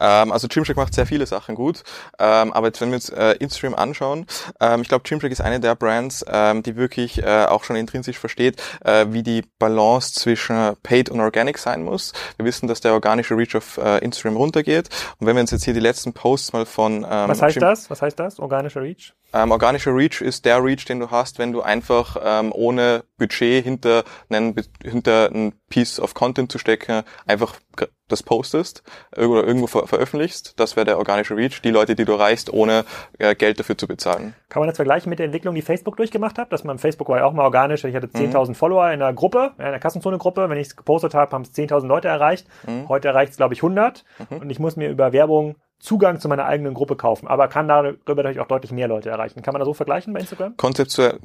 Ähm, 0.00 0.32
also 0.32 0.48
Gymshark 0.48 0.76
macht 0.76 0.94
sehr 0.94 1.06
viele 1.06 1.26
Sachen 1.26 1.54
gut, 1.54 1.84
ähm, 2.18 2.52
aber 2.52 2.66
jetzt, 2.66 2.80
wenn 2.80 2.88
wir 2.88 2.96
uns 2.96 3.08
äh, 3.08 3.36
Instagram 3.38 3.76
anschauen, 3.76 4.26
ähm, 4.60 4.82
ich 4.82 4.88
glaube, 4.88 5.04
Gymshark 5.08 5.30
ist 5.30 5.40
eine 5.40 5.60
der 5.60 5.76
Brands, 5.76 6.24
ähm, 6.28 6.64
die 6.64 6.74
wirklich 6.74 7.22
äh, 7.22 7.44
auch 7.44 7.62
schon 7.62 7.76
intrinsisch 7.76 8.18
versteht, 8.18 8.60
äh, 8.84 9.06
wie 9.10 9.22
die 9.22 9.44
Balance 9.60 10.12
zwischen 10.12 10.76
Paid 10.82 11.08
und 11.08 11.20
Organic 11.20 11.58
sein 11.58 11.84
muss. 11.84 12.12
Wir 12.36 12.46
wissen, 12.46 12.66
dass 12.66 12.80
der 12.80 12.94
organische 12.94 13.36
Reach 13.36 13.54
auf 13.54 13.78
äh, 13.78 13.98
Instagram 13.98 14.36
runtergeht 14.36 14.88
und 15.18 15.28
wenn 15.28 15.36
wir 15.36 15.42
uns 15.42 15.52
jetzt 15.52 15.64
hier 15.64 15.74
die 15.74 15.80
letzten 15.80 16.12
Posts 16.12 16.52
mal 16.52 16.66
von 16.66 17.04
ähm, 17.08 17.28
Was 17.28 17.40
heißt 17.40 17.54
Gym 17.54 17.60
das? 17.60 17.90
Was 17.90 18.02
heißt 18.02 18.18
das? 18.18 18.40
Organischer 18.40 18.82
Reach? 18.82 19.14
Ähm, 19.32 19.50
organischer 19.50 19.94
Reach 19.94 20.20
ist 20.20 20.44
der 20.44 20.62
Reach, 20.62 20.84
den 20.84 21.00
du 21.00 21.10
hast, 21.10 21.38
wenn 21.38 21.52
du 21.52 21.62
einfach 21.62 22.16
ähm, 22.22 22.52
ohne 22.54 23.04
Budget 23.18 23.64
hinter 23.64 24.04
einen, 24.28 24.54
hinter 24.82 25.30
ein 25.32 25.52
Piece 25.68 26.00
of 26.00 26.14
Content 26.14 26.50
zu 26.50 26.58
stecken, 26.58 27.02
einfach 27.26 27.54
das 28.08 28.22
postest 28.22 28.82
oder 29.16 29.44
irgendwo 29.44 29.66
ver 29.66 29.86
veröffentlichst. 29.86 30.58
Das 30.58 30.76
wäre 30.76 30.84
der 30.84 30.98
organische 30.98 31.36
Reach, 31.36 31.62
die 31.62 31.70
Leute, 31.70 31.94
die 31.94 32.04
du 32.04 32.12
erreichst, 32.12 32.52
ohne 32.52 32.84
äh, 33.18 33.34
Geld 33.34 33.60
dafür 33.60 33.78
zu 33.78 33.86
bezahlen. 33.86 34.34
Kann 34.48 34.60
man 34.60 34.68
das 34.68 34.76
vergleichen 34.76 35.10
mit 35.10 35.18
der 35.18 35.26
Entwicklung, 35.26 35.54
die 35.54 35.62
Facebook 35.62 35.96
durchgemacht 35.96 36.38
hat? 36.38 36.52
Dass 36.52 36.64
man 36.64 36.78
Facebook 36.78 37.08
war 37.08 37.18
ja 37.18 37.24
auch 37.24 37.32
mal 37.32 37.44
organisch. 37.44 37.84
Ich 37.84 37.94
hatte 37.94 38.08
10.000 38.08 38.48
mhm. 38.48 38.54
Follower 38.54 38.90
in 38.90 39.00
einer 39.00 39.12
Gruppe, 39.12 39.52
in 39.58 39.64
einer 39.64 39.78
Kassenzone-Gruppe. 39.78 40.50
Wenn 40.50 40.58
ich 40.58 40.68
es 40.68 40.76
gepostet 40.76 41.14
habe, 41.14 41.32
haben 41.32 41.42
es 41.42 41.54
10.000 41.54 41.86
Leute 41.86 42.08
erreicht. 42.08 42.46
Mhm. 42.66 42.88
Heute 42.88 43.08
erreicht 43.08 43.32
es, 43.32 43.36
glaube 43.36 43.54
ich, 43.54 43.62
100. 43.62 44.04
Mhm. 44.30 44.36
Und 44.38 44.50
ich 44.50 44.58
muss 44.58 44.76
mir 44.76 44.90
über 44.90 45.12
Werbung 45.12 45.56
Zugang 45.80 46.20
zu 46.20 46.28
meiner 46.28 46.44
eigenen 46.44 46.74
Gruppe 46.74 46.94
kaufen, 46.94 47.26
aber 47.26 47.48
kann 47.48 47.66
darüber 47.66 47.98
natürlich 48.06 48.40
auch 48.40 48.46
deutlich 48.46 48.70
mehr 48.70 48.86
Leute 48.86 49.08
erreichen. 49.08 49.42
Kann 49.42 49.52
man 49.52 49.60
das 49.60 49.66
so 49.66 49.74
vergleichen 49.74 50.12
bei 50.12 50.20
Instagram? 50.20 50.56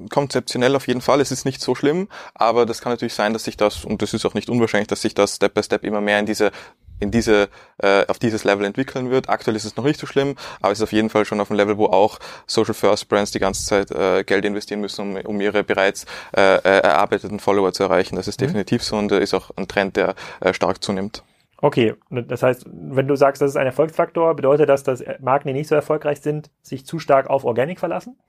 konzeptionell 0.09 0.75
auf 0.75 0.87
jeden 0.87 1.01
Fall. 1.01 1.19
Es 1.19 1.31
ist 1.31 1.45
nicht 1.45 1.61
so 1.61 1.75
schlimm, 1.75 2.07
aber 2.33 2.65
das 2.65 2.81
kann 2.81 2.93
natürlich 2.93 3.13
sein, 3.13 3.33
dass 3.33 3.43
sich 3.43 3.57
das, 3.57 3.83
und 3.83 4.01
das 4.01 4.13
ist 4.13 4.25
auch 4.25 4.33
nicht 4.33 4.49
unwahrscheinlich, 4.49 4.87
dass 4.87 5.01
sich 5.01 5.13
das 5.13 5.35
Step 5.35 5.53
by 5.53 5.61
Step 5.61 5.83
immer 5.83 6.01
mehr 6.01 6.19
in 6.19 6.25
diese 6.25 6.51
in 6.99 7.11
diese 7.11 7.49
äh, 7.79 8.05
auf 8.07 8.19
dieses 8.19 8.45
Level 8.45 8.65
entwickeln 8.65 9.09
wird. 9.09 9.29
Aktuell 9.29 9.55
ist 9.55 9.65
es 9.65 9.75
noch 9.75 9.83
nicht 9.83 9.99
so 9.99 10.07
schlimm, 10.07 10.35
aber 10.61 10.71
es 10.71 10.79
ist 10.79 10.83
auf 10.83 10.93
jeden 10.93 11.09
Fall 11.09 11.25
schon 11.25 11.41
auf 11.41 11.51
einem 11.51 11.57
Level, 11.57 11.77
wo 11.77 11.87
auch 11.87 12.19
Social 12.47 12.73
First 12.73 13.09
Brands 13.09 13.31
die 13.31 13.39
ganze 13.39 13.65
Zeit 13.65 13.91
äh, 13.91 14.23
Geld 14.23 14.45
investieren 14.45 14.79
müssen, 14.81 15.17
um, 15.17 15.25
um 15.25 15.41
ihre 15.41 15.63
bereits 15.63 16.05
äh, 16.35 16.55
äh 16.55 16.79
erarbeiteten 16.79 17.39
Follower 17.39 17.73
zu 17.73 17.83
erreichen. 17.83 18.15
Das 18.15 18.27
ist 18.27 18.39
mhm. 18.39 18.47
definitiv 18.47 18.83
so 18.83 18.95
und 18.95 19.11
äh, 19.11 19.21
ist 19.21 19.33
auch 19.33 19.51
ein 19.57 19.67
Trend, 19.67 19.97
der 19.97 20.15
äh, 20.39 20.53
stark 20.53 20.83
zunimmt. 20.83 21.23
Okay, 21.65 21.95
das 22.11 22.43
heißt, 22.43 22.67
wenn 22.71 23.07
du 23.07 23.15
sagst, 23.15 23.41
das 23.41 23.49
ist 23.49 23.57
ein 23.57 23.65
Erfolgsfaktor, 23.65 24.35
bedeutet 24.35 24.69
das, 24.69 24.83
dass 24.83 25.03
Marken, 25.19 25.47
die 25.47 25.53
nicht 25.55 25.67
so 25.67 25.73
erfolgreich 25.73 26.21
sind, 26.21 26.51
sich 26.61 26.85
zu 26.85 26.99
stark 26.99 27.27
auf 27.27 27.43
Organic 27.43 27.79
verlassen? 27.79 28.19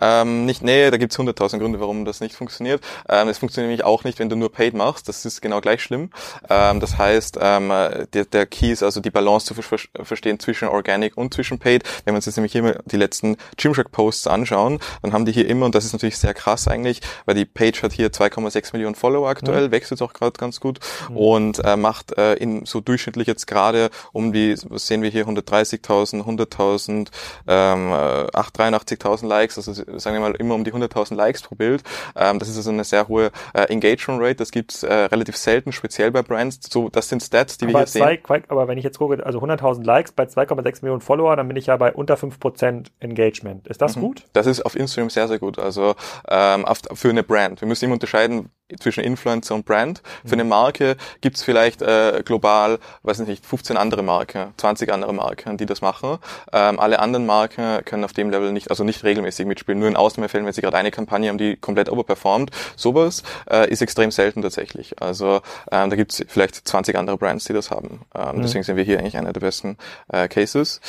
Ähm, 0.00 0.46
nicht, 0.46 0.62
nee, 0.62 0.92
da 0.92 0.96
gibt's 0.96 1.18
hunderttausend 1.18 1.60
Gründe, 1.60 1.80
warum 1.80 2.04
das 2.04 2.20
nicht 2.20 2.36
funktioniert. 2.36 2.84
Ähm, 3.08 3.26
es 3.26 3.38
funktioniert 3.38 3.70
nämlich 3.70 3.84
auch 3.84 4.04
nicht, 4.04 4.20
wenn 4.20 4.28
du 4.28 4.36
nur 4.36 4.52
Paid 4.52 4.74
machst. 4.74 5.08
Das 5.08 5.24
ist 5.24 5.40
genau 5.40 5.60
gleich 5.60 5.82
schlimm. 5.82 6.10
Ähm, 6.48 6.78
das 6.78 6.96
heißt, 6.96 7.36
ähm, 7.42 7.70
der, 8.12 8.26
der 8.26 8.46
Key 8.46 8.70
ist 8.70 8.84
also 8.84 9.00
die 9.00 9.10
Balance 9.10 9.46
zu 9.46 9.60
ver 9.60 9.76
verstehen 10.04 10.38
zwischen 10.38 10.68
Organic 10.68 11.16
und 11.16 11.34
zwischen 11.34 11.58
Paid. 11.58 11.82
Wenn 12.04 12.14
wir 12.14 12.18
uns 12.18 12.26
jetzt 12.26 12.36
nämlich 12.36 12.52
hier 12.52 12.80
die 12.84 12.96
letzten 12.96 13.38
Gymshark-Posts 13.56 14.28
anschauen, 14.28 14.78
dann 15.02 15.12
haben 15.12 15.24
die 15.24 15.32
hier 15.32 15.48
immer, 15.48 15.66
und 15.66 15.74
das 15.74 15.84
ist 15.84 15.94
natürlich 15.94 16.18
sehr 16.18 16.32
krass 16.32 16.68
eigentlich, 16.68 17.00
weil 17.24 17.34
die 17.34 17.44
Page 17.44 17.82
hat 17.82 17.92
hier 17.92 18.12
2,6 18.12 18.72
Millionen 18.72 18.94
Follower 18.94 19.28
aktuell, 19.28 19.66
mhm. 19.66 19.72
wächst 19.72 19.90
jetzt 19.90 20.00
auch 20.00 20.12
gerade 20.12 20.38
ganz 20.38 20.60
gut 20.60 20.78
mhm. 21.10 21.16
und 21.16 21.64
äh, 21.64 21.76
macht 21.76 22.16
äh, 22.16 22.34
in 22.34 22.66
so 22.66 22.83
durchschnittlich 22.84 23.26
jetzt 23.26 23.46
gerade 23.46 23.90
um 24.12 24.32
die, 24.32 24.56
was 24.68 24.86
sehen 24.86 25.02
wir 25.02 25.10
hier, 25.10 25.26
130.000, 25.26 26.24
100.000, 26.24 27.08
ähm, 27.46 27.92
83.000 27.92 29.26
Likes, 29.26 29.56
also 29.56 29.72
sagen 29.72 30.16
wir 30.16 30.20
mal 30.20 30.34
immer 30.34 30.54
um 30.54 30.64
die 30.64 30.72
100.000 30.72 31.14
Likes 31.14 31.42
pro 31.42 31.54
Bild. 31.54 31.82
Ähm, 32.16 32.38
das 32.38 32.48
ist 32.48 32.56
also 32.56 32.70
eine 32.70 32.84
sehr 32.84 33.08
hohe 33.08 33.30
äh, 33.52 33.62
Engagement 33.64 34.22
Rate, 34.22 34.36
das 34.36 34.50
gibt's 34.50 34.82
äh, 34.82 34.92
relativ 34.92 35.36
selten, 35.36 35.72
speziell 35.72 36.10
bei 36.10 36.22
Brands. 36.22 36.60
So, 36.70 36.88
das 36.88 37.08
sind 37.08 37.22
Stats, 37.22 37.58
die 37.58 37.66
aber 37.66 37.72
wir 37.72 37.78
hier 37.80 37.86
zwei, 37.86 38.20
sehen. 38.24 38.44
Aber 38.48 38.68
wenn 38.68 38.78
ich 38.78 38.84
jetzt 38.84 38.98
gucke, 38.98 39.24
also 39.24 39.40
100.000 39.40 39.84
Likes 39.84 40.12
bei 40.12 40.24
2,6 40.24 40.82
Millionen 40.82 41.00
Follower, 41.00 41.36
dann 41.36 41.48
bin 41.48 41.56
ich 41.56 41.66
ja 41.66 41.76
bei 41.76 41.92
unter 41.92 42.14
5% 42.14 42.86
Engagement. 43.00 43.66
Ist 43.68 43.82
das 43.82 43.96
mhm. 43.96 44.00
gut? 44.00 44.24
Das 44.32 44.46
ist 44.46 44.64
auf 44.64 44.76
Instagram 44.76 45.10
sehr, 45.10 45.28
sehr 45.28 45.38
gut. 45.38 45.58
Also 45.58 45.94
ähm, 46.28 46.64
auf, 46.64 46.80
für 46.94 47.10
eine 47.10 47.22
Brand. 47.22 47.60
Wir 47.60 47.68
müssen 47.68 47.84
immer 47.84 47.94
unterscheiden, 47.94 48.50
zwischen 48.78 49.04
Influencer 49.04 49.54
und 49.54 49.66
Brand. 49.66 50.02
Für 50.24 50.32
eine 50.32 50.44
Marke 50.44 50.96
gibt's 51.20 51.42
vielleicht 51.42 51.82
äh, 51.82 52.22
global, 52.24 52.78
weiß 53.02 53.18
nicht, 53.20 53.44
15 53.44 53.76
andere 53.76 54.02
Marken, 54.02 54.54
20 54.56 54.92
andere 54.92 55.12
Marken, 55.12 55.58
die 55.58 55.66
das 55.66 55.82
machen. 55.82 56.18
Ähm, 56.52 56.80
alle 56.80 56.98
anderen 56.98 57.26
Marken 57.26 57.84
können 57.84 58.04
auf 58.04 58.14
dem 58.14 58.30
Level 58.30 58.52
nicht, 58.52 58.70
also 58.70 58.82
nicht 58.84 59.04
regelmäßig 59.04 59.46
mitspielen, 59.46 59.78
nur 59.78 59.88
in 59.88 59.96
Ausnahmefällen, 59.96 60.46
wenn 60.46 60.52
sie 60.52 60.62
gerade 60.62 60.78
eine 60.78 60.90
Kampagne 60.90 61.28
haben, 61.28 61.38
die 61.38 61.56
komplett 61.56 61.90
overperformt. 61.90 62.50
Sowas 62.76 63.22
äh, 63.50 63.68
ist 63.70 63.82
extrem 63.82 64.10
selten 64.10 64.40
tatsächlich. 64.40 65.00
Also 65.00 65.42
ähm, 65.70 65.90
da 65.90 65.96
gibt's 65.96 66.24
vielleicht 66.26 66.66
20 66.66 66.96
andere 66.96 67.18
Brands, 67.18 67.44
die 67.44 67.52
das 67.52 67.70
haben. 67.70 68.00
Ähm, 68.14 68.36
mhm. 68.36 68.42
Deswegen 68.42 68.64
sind 68.64 68.76
wir 68.76 68.84
hier 68.84 68.98
eigentlich 68.98 69.18
einer 69.18 69.32
der 69.32 69.40
besten 69.40 69.76
äh, 70.08 70.28
Cases. 70.28 70.80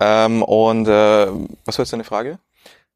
Ähm, 0.00 0.42
und 0.42 0.86
äh, 0.86 1.26
was 1.64 1.78
war 1.78 1.82
jetzt 1.82 1.92
deine 1.92 2.04
Frage? 2.04 2.38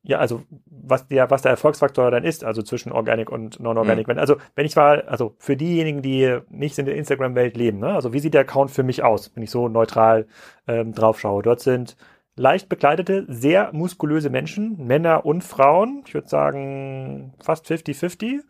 Ja, 0.09 0.21
also 0.21 0.41
was 0.65 1.07
der, 1.07 1.31
was 1.31 1.43
der 1.43 1.51
Erfolgsfaktor 1.51 2.11
dann 2.11 2.25
ist, 2.25 2.43
also 2.43 2.63
zwischen 2.63 2.93
Organic 2.93 3.31
und 3.31 3.61
Non-Organic. 3.61 4.07
Mhm. 4.07 4.13
Wenn, 4.13 4.19
also 4.19 4.37
wenn 4.55 4.65
ich 4.65 4.75
mal, 4.75 5.03
also 5.03 5.35
für 5.39 5.55
diejenigen, 5.55 6.01
die 6.01 6.39
nicht 6.49 6.79
in 6.79 6.87
der 6.87 6.97
Instagram-Welt 6.97 7.59
leben, 7.59 7.79
ne, 7.81 7.93
also 7.93 8.15
wie 8.15 8.19
sieht 8.19 8.33
der 8.33 8.41
Account 8.41 8.71
für 8.71 8.83
mich 8.83 9.03
aus, 9.03 9.31
wenn 9.35 9.43
ich 9.43 9.51
so 9.51 9.69
neutral 9.69 10.27
ähm, 10.67 10.95
drauf 10.95 11.21
schaue? 11.21 11.43
Dort 11.43 11.61
sind 11.61 11.95
leicht 12.37 12.71
bekleidete, 12.71 13.27
sehr 13.29 13.69
muskulöse 13.75 14.31
Menschen, 14.31 14.79
Männer 14.87 15.27
und 15.27 15.45
Frauen, 15.45 16.03
ich 16.07 16.15
würde 16.15 16.29
sagen 16.29 17.35
fast 17.39 17.67
50-50, 17.67 18.41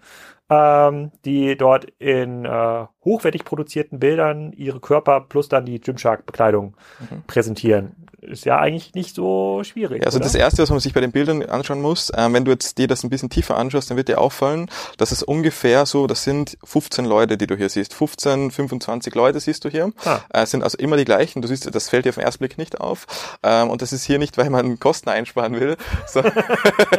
ähm, 0.50 1.12
die 1.24 1.56
dort 1.56 1.86
in 1.98 2.44
äh, 2.44 2.86
hochwertig 3.04 3.44
produzierten 3.44 3.98
Bildern 3.98 4.52
ihre 4.52 4.80
Körper 4.80 5.20
plus 5.20 5.48
dann 5.48 5.66
die 5.66 5.80
Gymshark-Bekleidung 5.80 6.76
mhm. 7.00 7.22
präsentieren 7.26 8.08
ist 8.20 8.44
ja 8.44 8.58
eigentlich 8.58 8.94
nicht 8.94 9.14
so 9.14 9.62
schwierig. 9.64 10.02
Ja, 10.02 10.06
also 10.06 10.18
oder? 10.18 10.24
das 10.24 10.34
Erste, 10.34 10.62
was 10.62 10.70
man 10.70 10.80
sich 10.80 10.92
bei 10.92 11.00
den 11.00 11.12
Bildern 11.12 11.42
anschauen 11.44 11.80
muss, 11.80 12.10
äh, 12.10 12.28
wenn 12.30 12.44
du 12.44 12.50
jetzt 12.50 12.78
dir 12.78 12.86
das 12.86 13.04
ein 13.04 13.10
bisschen 13.10 13.30
tiefer 13.30 13.56
anschaust, 13.56 13.90
dann 13.90 13.96
wird 13.96 14.08
dir 14.08 14.20
auffallen, 14.20 14.70
dass 14.96 15.12
es 15.12 15.22
ungefähr 15.22 15.86
so, 15.86 16.06
das 16.06 16.24
sind 16.24 16.58
15 16.64 17.04
Leute, 17.04 17.36
die 17.36 17.46
du 17.46 17.56
hier 17.56 17.68
siehst. 17.68 17.94
15, 17.94 18.50
25 18.50 19.14
Leute 19.14 19.40
siehst 19.40 19.64
du 19.64 19.68
hier. 19.68 19.92
Ah. 20.04 20.20
Äh, 20.30 20.46
sind 20.46 20.62
also 20.62 20.76
immer 20.78 20.96
die 20.96 21.04
gleichen. 21.04 21.42
Du 21.42 21.48
siehst, 21.48 21.72
das 21.72 21.88
fällt 21.88 22.04
dir 22.04 22.10
auf 22.10 22.16
den 22.16 22.24
ersten 22.24 22.40
Blick 22.40 22.58
nicht 22.58 22.80
auf. 22.80 23.06
Ähm, 23.42 23.70
und 23.70 23.82
das 23.82 23.92
ist 23.92 24.04
hier 24.04 24.18
nicht, 24.18 24.36
weil 24.36 24.50
man 24.50 24.78
Kosten 24.80 25.08
einsparen 25.08 25.58
will, 25.58 25.76
so, 26.06 26.22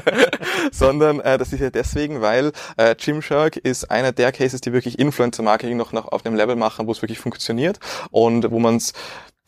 sondern 0.71 1.19
äh, 1.19 1.37
das 1.37 1.53
ist 1.53 1.59
ja 1.59 1.69
deswegen, 1.69 2.21
weil 2.21 2.51
äh, 2.77 2.95
Gymshark 3.39 3.57
ist 3.57 3.89
einer 3.89 4.11
der 4.11 4.31
Cases, 4.31 4.59
die 4.59 4.73
wirklich 4.73 4.99
Influencer-Marketing 4.99 5.77
noch, 5.77 5.93
noch 5.93 6.11
auf 6.11 6.23
dem 6.23 6.35
Level 6.35 6.55
machen, 6.55 6.87
wo 6.87 6.91
es 6.91 7.01
wirklich 7.01 7.19
funktioniert 7.19 7.79
und 8.11 8.51
wo 8.51 8.59
man 8.59 8.75
es 8.75 8.93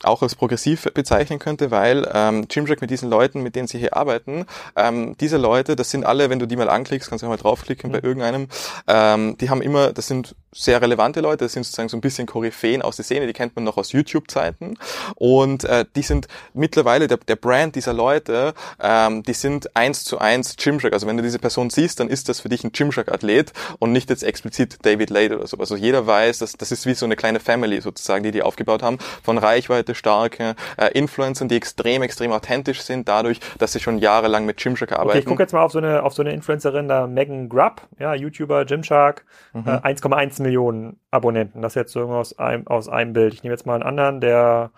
auch 0.04 0.22
als 0.22 0.36
progressiv 0.36 0.84
bezeichnen 0.94 1.40
könnte, 1.40 1.72
weil 1.72 2.10
ähm, 2.14 2.48
Gymshark 2.48 2.82
mit 2.82 2.90
diesen 2.90 3.10
Leuten, 3.10 3.42
mit 3.44 3.56
denen 3.56 3.68
sie 3.68 3.80
hier 3.80 3.96
arbeiten, 3.96 4.46
ähm, 4.76 5.16
diese 5.20 5.38
Leute, 5.38 5.76
das 5.76 5.92
sind 5.92 6.06
alle, 6.06 6.30
wenn 6.30 6.40
du 6.40 6.46
die 6.46 6.56
mal 6.56 6.70
anklickst, 6.70 7.10
kannst 7.10 7.24
du 7.24 7.28
auch 7.28 7.32
mal 7.32 7.38
draufklicken 7.38 7.90
mhm. 7.90 7.94
bei 7.94 8.00
irgendeinem, 8.02 8.48
ähm, 8.88 9.38
die 9.40 9.50
haben 9.50 9.62
immer, 9.62 9.94
das 9.94 10.08
sind 10.08 10.36
sehr 10.54 10.82
relevante 10.82 11.22
Leute, 11.22 11.46
das 11.46 11.54
sind 11.54 11.64
sozusagen 11.64 11.90
so 11.90 11.98
ein 11.98 12.02
bisschen 12.02 12.28
Koryphäen 12.28 12.82
aus 12.82 12.98
der 12.98 13.06
Szene, 13.06 13.28
die 13.28 13.34
kennt 13.34 13.56
man 13.56 13.64
noch 13.64 13.78
aus 13.78 13.92
YouTube-Zeiten 13.92 14.78
und 15.16 15.64
äh, 15.64 15.86
die 15.96 16.02
sind 16.02 16.28
mittlerweile, 16.54 17.08
der, 17.08 17.18
der 17.18 17.36
Brand 17.36 17.76
dieser 17.76 17.94
Leute, 17.94 18.54
ähm, 18.82 19.24
die 19.24 19.34
sind 19.34 19.76
eins 19.76 20.04
zu 20.04 20.20
eins 20.20 20.56
Gymshark, 20.58 20.94
also 20.94 21.08
wenn 21.08 21.18
du 21.18 21.24
diese 21.24 21.40
Person 21.40 21.70
siehst, 21.70 22.00
dann 22.00 22.10
ist 22.10 22.28
das 22.28 22.42
für 22.42 22.50
dich 22.50 22.64
ein 22.64 22.72
Gymshark-Athlet 22.72 23.54
und 23.80 23.92
nicht 23.92 24.10
jetzt 24.10 24.24
explizit 24.24 24.80
David 24.84 25.10
Lade 25.10 25.38
oder 25.38 25.48
so. 25.48 25.58
Also 25.58 25.76
jeder 25.76 26.06
weiß, 26.06 26.40
dass 26.40 26.54
das 26.54 26.72
ist 26.72 26.86
wie 26.86 26.94
so 26.94 27.06
eine 27.06 27.16
kleine 27.16 27.40
Family 27.40 27.82
sozusagen, 27.82 28.24
die 28.24 28.32
die 28.32 28.42
aufgebaut 28.42 28.84
haben, 28.84 28.98
von 29.24 29.38
Reichweite, 29.38 29.91
starke 29.96 30.56
äh, 30.78 30.92
Influencern, 30.98 31.48
die 31.48 31.56
extrem, 31.56 32.02
extrem 32.02 32.32
authentisch 32.32 32.82
sind, 32.82 33.08
dadurch, 33.08 33.40
dass 33.58 33.74
sie 33.74 33.80
schon 33.80 33.98
jahrelang 33.98 34.46
mit 34.46 34.58
Gymshark 34.58 34.92
arbeiten. 34.92 35.10
Okay, 35.10 35.20
ich 35.20 35.26
gucke 35.26 35.44
jetzt 35.44 35.54
mal 35.54 35.62
auf 35.62 35.72
so 35.72 35.80
eine, 35.80 36.04
auf 36.04 36.14
so 36.14 36.22
eine 36.22 36.34
Influencerin, 36.34 36.88
da 36.88 37.08
Megan 37.08 37.50
Grubb, 37.50 37.82
ja, 38.00 38.14
YouTuber, 38.14 38.66
Gymshark, 38.66 39.26
mhm. 39.54 39.68
äh, 39.68 39.72
1,1 39.72 40.42
Millionen 40.42 41.00
Abonnenten. 41.12 41.62
Das 41.62 41.76
jetzt 41.76 41.92
so 41.94 42.02
aus 42.02 42.38
einem, 42.40 42.68
aus 42.68 42.90
einem 42.90 43.14
Bild. 43.14 43.34
Ich 43.34 43.44
nehme 43.44 43.54
jetzt 43.54 43.66
mal 43.66 43.76
einen 43.76 43.84
anderen, 43.84 44.22
der 44.22 44.72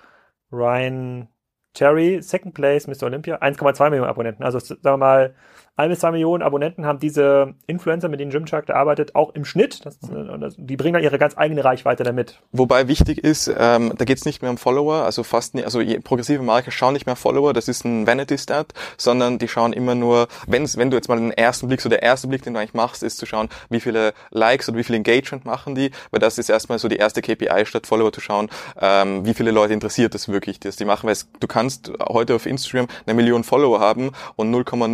Ryan 0.51 1.27
Terry, 1.73 2.21
Second 2.21 2.53
Place, 2.53 2.87
Mr. 2.87 3.03
Olympia, 3.03 3.37
1,2 3.37 3.89
Millionen 3.89 4.09
Abonnenten. 4.09 4.43
Also 4.43 4.59
sagen 4.59 4.79
wir 4.83 4.97
mal, 4.97 5.35
ein 5.75 5.89
bis 5.89 5.99
zwei 5.99 6.11
Millionen 6.11 6.43
Abonnenten 6.43 6.85
haben 6.85 6.99
diese 6.99 7.55
Influencer, 7.65 8.07
mit 8.07 8.19
denen 8.19 8.29
Gymshark 8.29 8.67
da 8.67 8.75
arbeitet, 8.75 9.15
auch 9.15 9.33
im 9.33 9.43
Schnitt. 9.43 9.83
Das, 9.85 9.97
das, 9.99 10.55
die 10.57 10.77
bringen 10.77 10.93
dann 10.93 11.03
ihre 11.03 11.17
ganz 11.17 11.35
eigene 11.35 11.65
Reichweite 11.65 12.03
damit. 12.03 12.39
Wobei 12.51 12.87
wichtig 12.87 13.23
ist, 13.23 13.51
ähm, 13.57 13.91
da 13.97 14.05
geht 14.05 14.19
es 14.19 14.25
nicht 14.25 14.43
mehr 14.43 14.51
um 14.51 14.57
Follower, 14.57 15.03
also 15.03 15.23
fast 15.23 15.55
nicht, 15.55 15.65
also 15.65 15.81
progressive 16.03 16.43
Marken 16.43 16.69
schauen 16.69 16.93
nicht 16.93 17.07
mehr 17.07 17.15
Follower, 17.15 17.53
das 17.53 17.67
ist 17.67 17.85
ein 17.85 18.05
Vanity-Stat, 18.05 18.73
sondern 18.97 19.39
die 19.39 19.47
schauen 19.47 19.73
immer 19.73 19.95
nur, 19.95 20.27
wenn's, 20.45 20.77
wenn 20.77 20.91
du 20.91 20.97
jetzt 20.97 21.09
mal 21.09 21.17
den 21.17 21.31
ersten 21.31 21.67
Blick, 21.67 21.81
so 21.81 21.89
der 21.89 22.03
erste 22.03 22.27
Blick, 22.27 22.43
den 22.43 22.53
du 22.53 22.59
eigentlich 22.59 22.75
machst, 22.75 23.01
ist 23.01 23.17
zu 23.17 23.25
schauen, 23.25 23.49
wie 23.69 23.79
viele 23.79 24.13
Likes 24.29 24.69
oder 24.69 24.77
wie 24.77 24.83
viel 24.83 24.95
Engagement 24.95 25.43
machen 25.43 25.73
die, 25.73 25.89
weil 26.11 26.19
das 26.19 26.37
ist 26.37 26.49
erstmal 26.49 26.77
so 26.77 26.87
die 26.87 26.97
erste 26.97 27.23
KPI 27.23 27.65
statt 27.65 27.87
Follower 27.87 28.13
zu 28.13 28.21
schauen, 28.21 28.49
ähm, 28.79 29.25
wie 29.25 29.33
viele 29.33 29.49
Leute 29.49 29.73
interessiert 29.73 30.13
das 30.13 30.27
wirklich, 30.27 30.59
dass 30.59 30.75
die 30.75 30.85
machen, 30.85 31.07
weil 31.07 31.17
du 31.39 31.47
kannst 31.47 31.91
heute 31.99 32.35
auf 32.35 32.45
Instagram 32.45 32.87
eine 33.07 33.15
Million 33.15 33.43
Follower 33.43 33.79
haben 33.79 34.11
und 34.35 34.51
0,000 34.51 34.93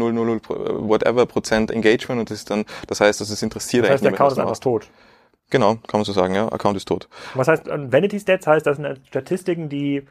whatever 0.70 1.26
Prozent 1.26 1.72
Engagement 1.72 2.20
und 2.20 2.30
das 2.30 2.40
ist 2.40 2.50
dann, 2.50 2.66
das 2.88 3.02
heißt, 3.02 3.22
dass 3.22 3.30
es 3.30 3.42
interessiert 3.42 3.86
das 3.86 3.92
heißt, 3.92 4.04
eigentlich 4.04 4.18
der 4.18 4.26
Account 4.26 4.32
ist 4.34 4.40
einfach 4.40 4.58
tot. 4.60 4.88
Genau, 5.50 5.76
kann 5.88 6.00
man 6.00 6.06
so 6.06 6.14
sagen, 6.14 6.36
ja. 6.36 6.52
Account 6.52 6.78
ist 6.78 6.88
tot. 6.88 7.10
Was 7.34 7.48
heißt, 7.48 7.66
Vanity 7.68 8.20
Stats 8.20 8.46
heißt, 8.46 8.66
das 8.68 8.78
sind 8.78 9.02
Statistiken, 9.08 9.68
die 9.68 10.06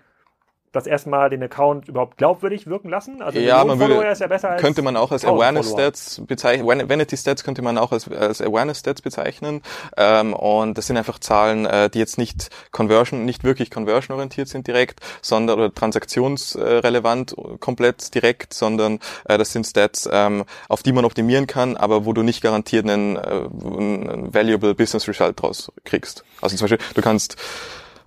das 0.73 0.87
erstmal 0.87 1.31
den 1.31 1.43
Account 1.43 1.89
überhaupt 1.89 2.17
glaubwürdig 2.19 2.67
wirken 2.67 2.89
lassen? 2.89 3.23
Also 3.23 3.39
ja, 3.39 3.65
man 3.65 3.79
würde, 3.79 3.95
ja 3.95 4.13
ja 4.13 4.57
könnte 4.57 4.83
man 4.83 4.97
auch 4.97 5.13
als 5.13 5.25
Awareness 5.25 5.71
Stats 5.71 6.21
bezeichnen, 6.27 6.89
Vanity 6.89 7.17
Stats 7.17 7.45
könnte 7.45 7.63
man 7.63 7.79
auch 7.79 7.93
als, 7.93 8.09
als 8.11 8.43
Awareness 8.43 8.81
Stats 8.81 9.03
bezeichnen. 9.03 9.63
Ähm, 9.97 10.35
und 10.35 10.77
das 10.77 10.87
sind 10.87 10.97
einfach 10.97 11.19
Zahlen, 11.19 11.67
äh, 11.67 11.91
die 11.91 11.99
jetzt 11.99 12.19
nicht 12.19 12.51
Conversion, 12.73 13.25
nicht 13.25 13.45
wirklich 13.45 13.71
Conversion 13.71 14.15
orientiert 14.15 14.49
sind 14.49 14.67
direkt, 14.67 15.01
sondern 15.23 15.59
oder 15.59 15.75
transaktionsrelevant 15.75 17.35
komplett 17.61 18.15
direkt, 18.15 18.55
sondern 18.55 18.99
äh, 19.25 19.39
das 19.39 19.53
sind 19.53 19.67
Stats, 19.67 20.09
ähm, 20.11 20.45
auf 20.69 20.83
die 20.83 20.93
man 20.93 21.05
optimieren 21.05 21.47
kann, 21.47 21.77
aber 21.77 22.05
wo 22.05 22.13
du 22.13 22.23
nicht 22.23 22.43
garantiert 22.43 22.89
einen, 22.89 23.17
äh, 23.17 23.21
einen 23.21 24.35
valuable 24.35 24.75
Business 24.75 25.09
Result 25.09 25.41
draus 25.41 25.73
kriegst. 25.85 26.25
Also 26.41 26.57
zum 26.57 26.69
Beispiel, 26.69 26.87
du 26.95 27.03
kannst 27.03 27.37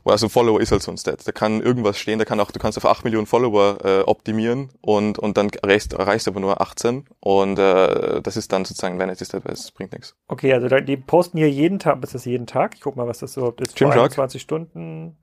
also 0.05 0.29
Follower 0.29 0.59
ist 0.59 0.71
halt 0.71 0.81
so 0.81 0.91
ein 0.91 0.97
Stat. 0.97 1.25
Da 1.25 1.31
kann 1.31 1.61
irgendwas 1.61 1.97
stehen, 1.97 2.19
da 2.19 2.25
kann 2.25 2.39
auch, 2.39 2.51
du 2.51 2.59
kannst 2.59 2.77
auf 2.77 2.85
8 2.85 3.03
Millionen 3.03 3.27
Follower 3.27 3.77
äh, 3.83 4.01
optimieren 4.01 4.69
und, 4.81 5.19
und 5.19 5.37
dann 5.37 5.49
erreichst, 5.49 5.93
erreichst 5.93 6.27
aber 6.27 6.39
nur 6.39 6.61
18 6.61 7.05
und 7.19 7.59
äh, 7.59 8.21
das 8.21 8.37
ist 8.37 8.51
dann 8.51 8.65
sozusagen 8.65 8.95
ein 8.95 8.99
Vanity 8.99 9.25
Stat, 9.25 9.45
weil 9.45 9.53
es 9.53 9.71
bringt 9.71 9.93
nichts. 9.93 10.15
Okay, 10.27 10.53
also 10.53 10.67
die 10.67 10.97
posten 10.97 11.37
hier 11.37 11.49
jeden 11.49 11.79
Tag, 11.79 12.03
ist 12.03 12.15
das 12.15 12.25
jeden 12.25 12.47
Tag? 12.47 12.75
Ich 12.75 12.81
guck 12.81 12.95
mal, 12.95 13.07
was 13.07 13.19
das 13.19 13.37
überhaupt 13.37 13.61
ist. 13.61 13.77
Vor 13.77 13.91
21 13.91 14.41
Stunden, 14.41 15.17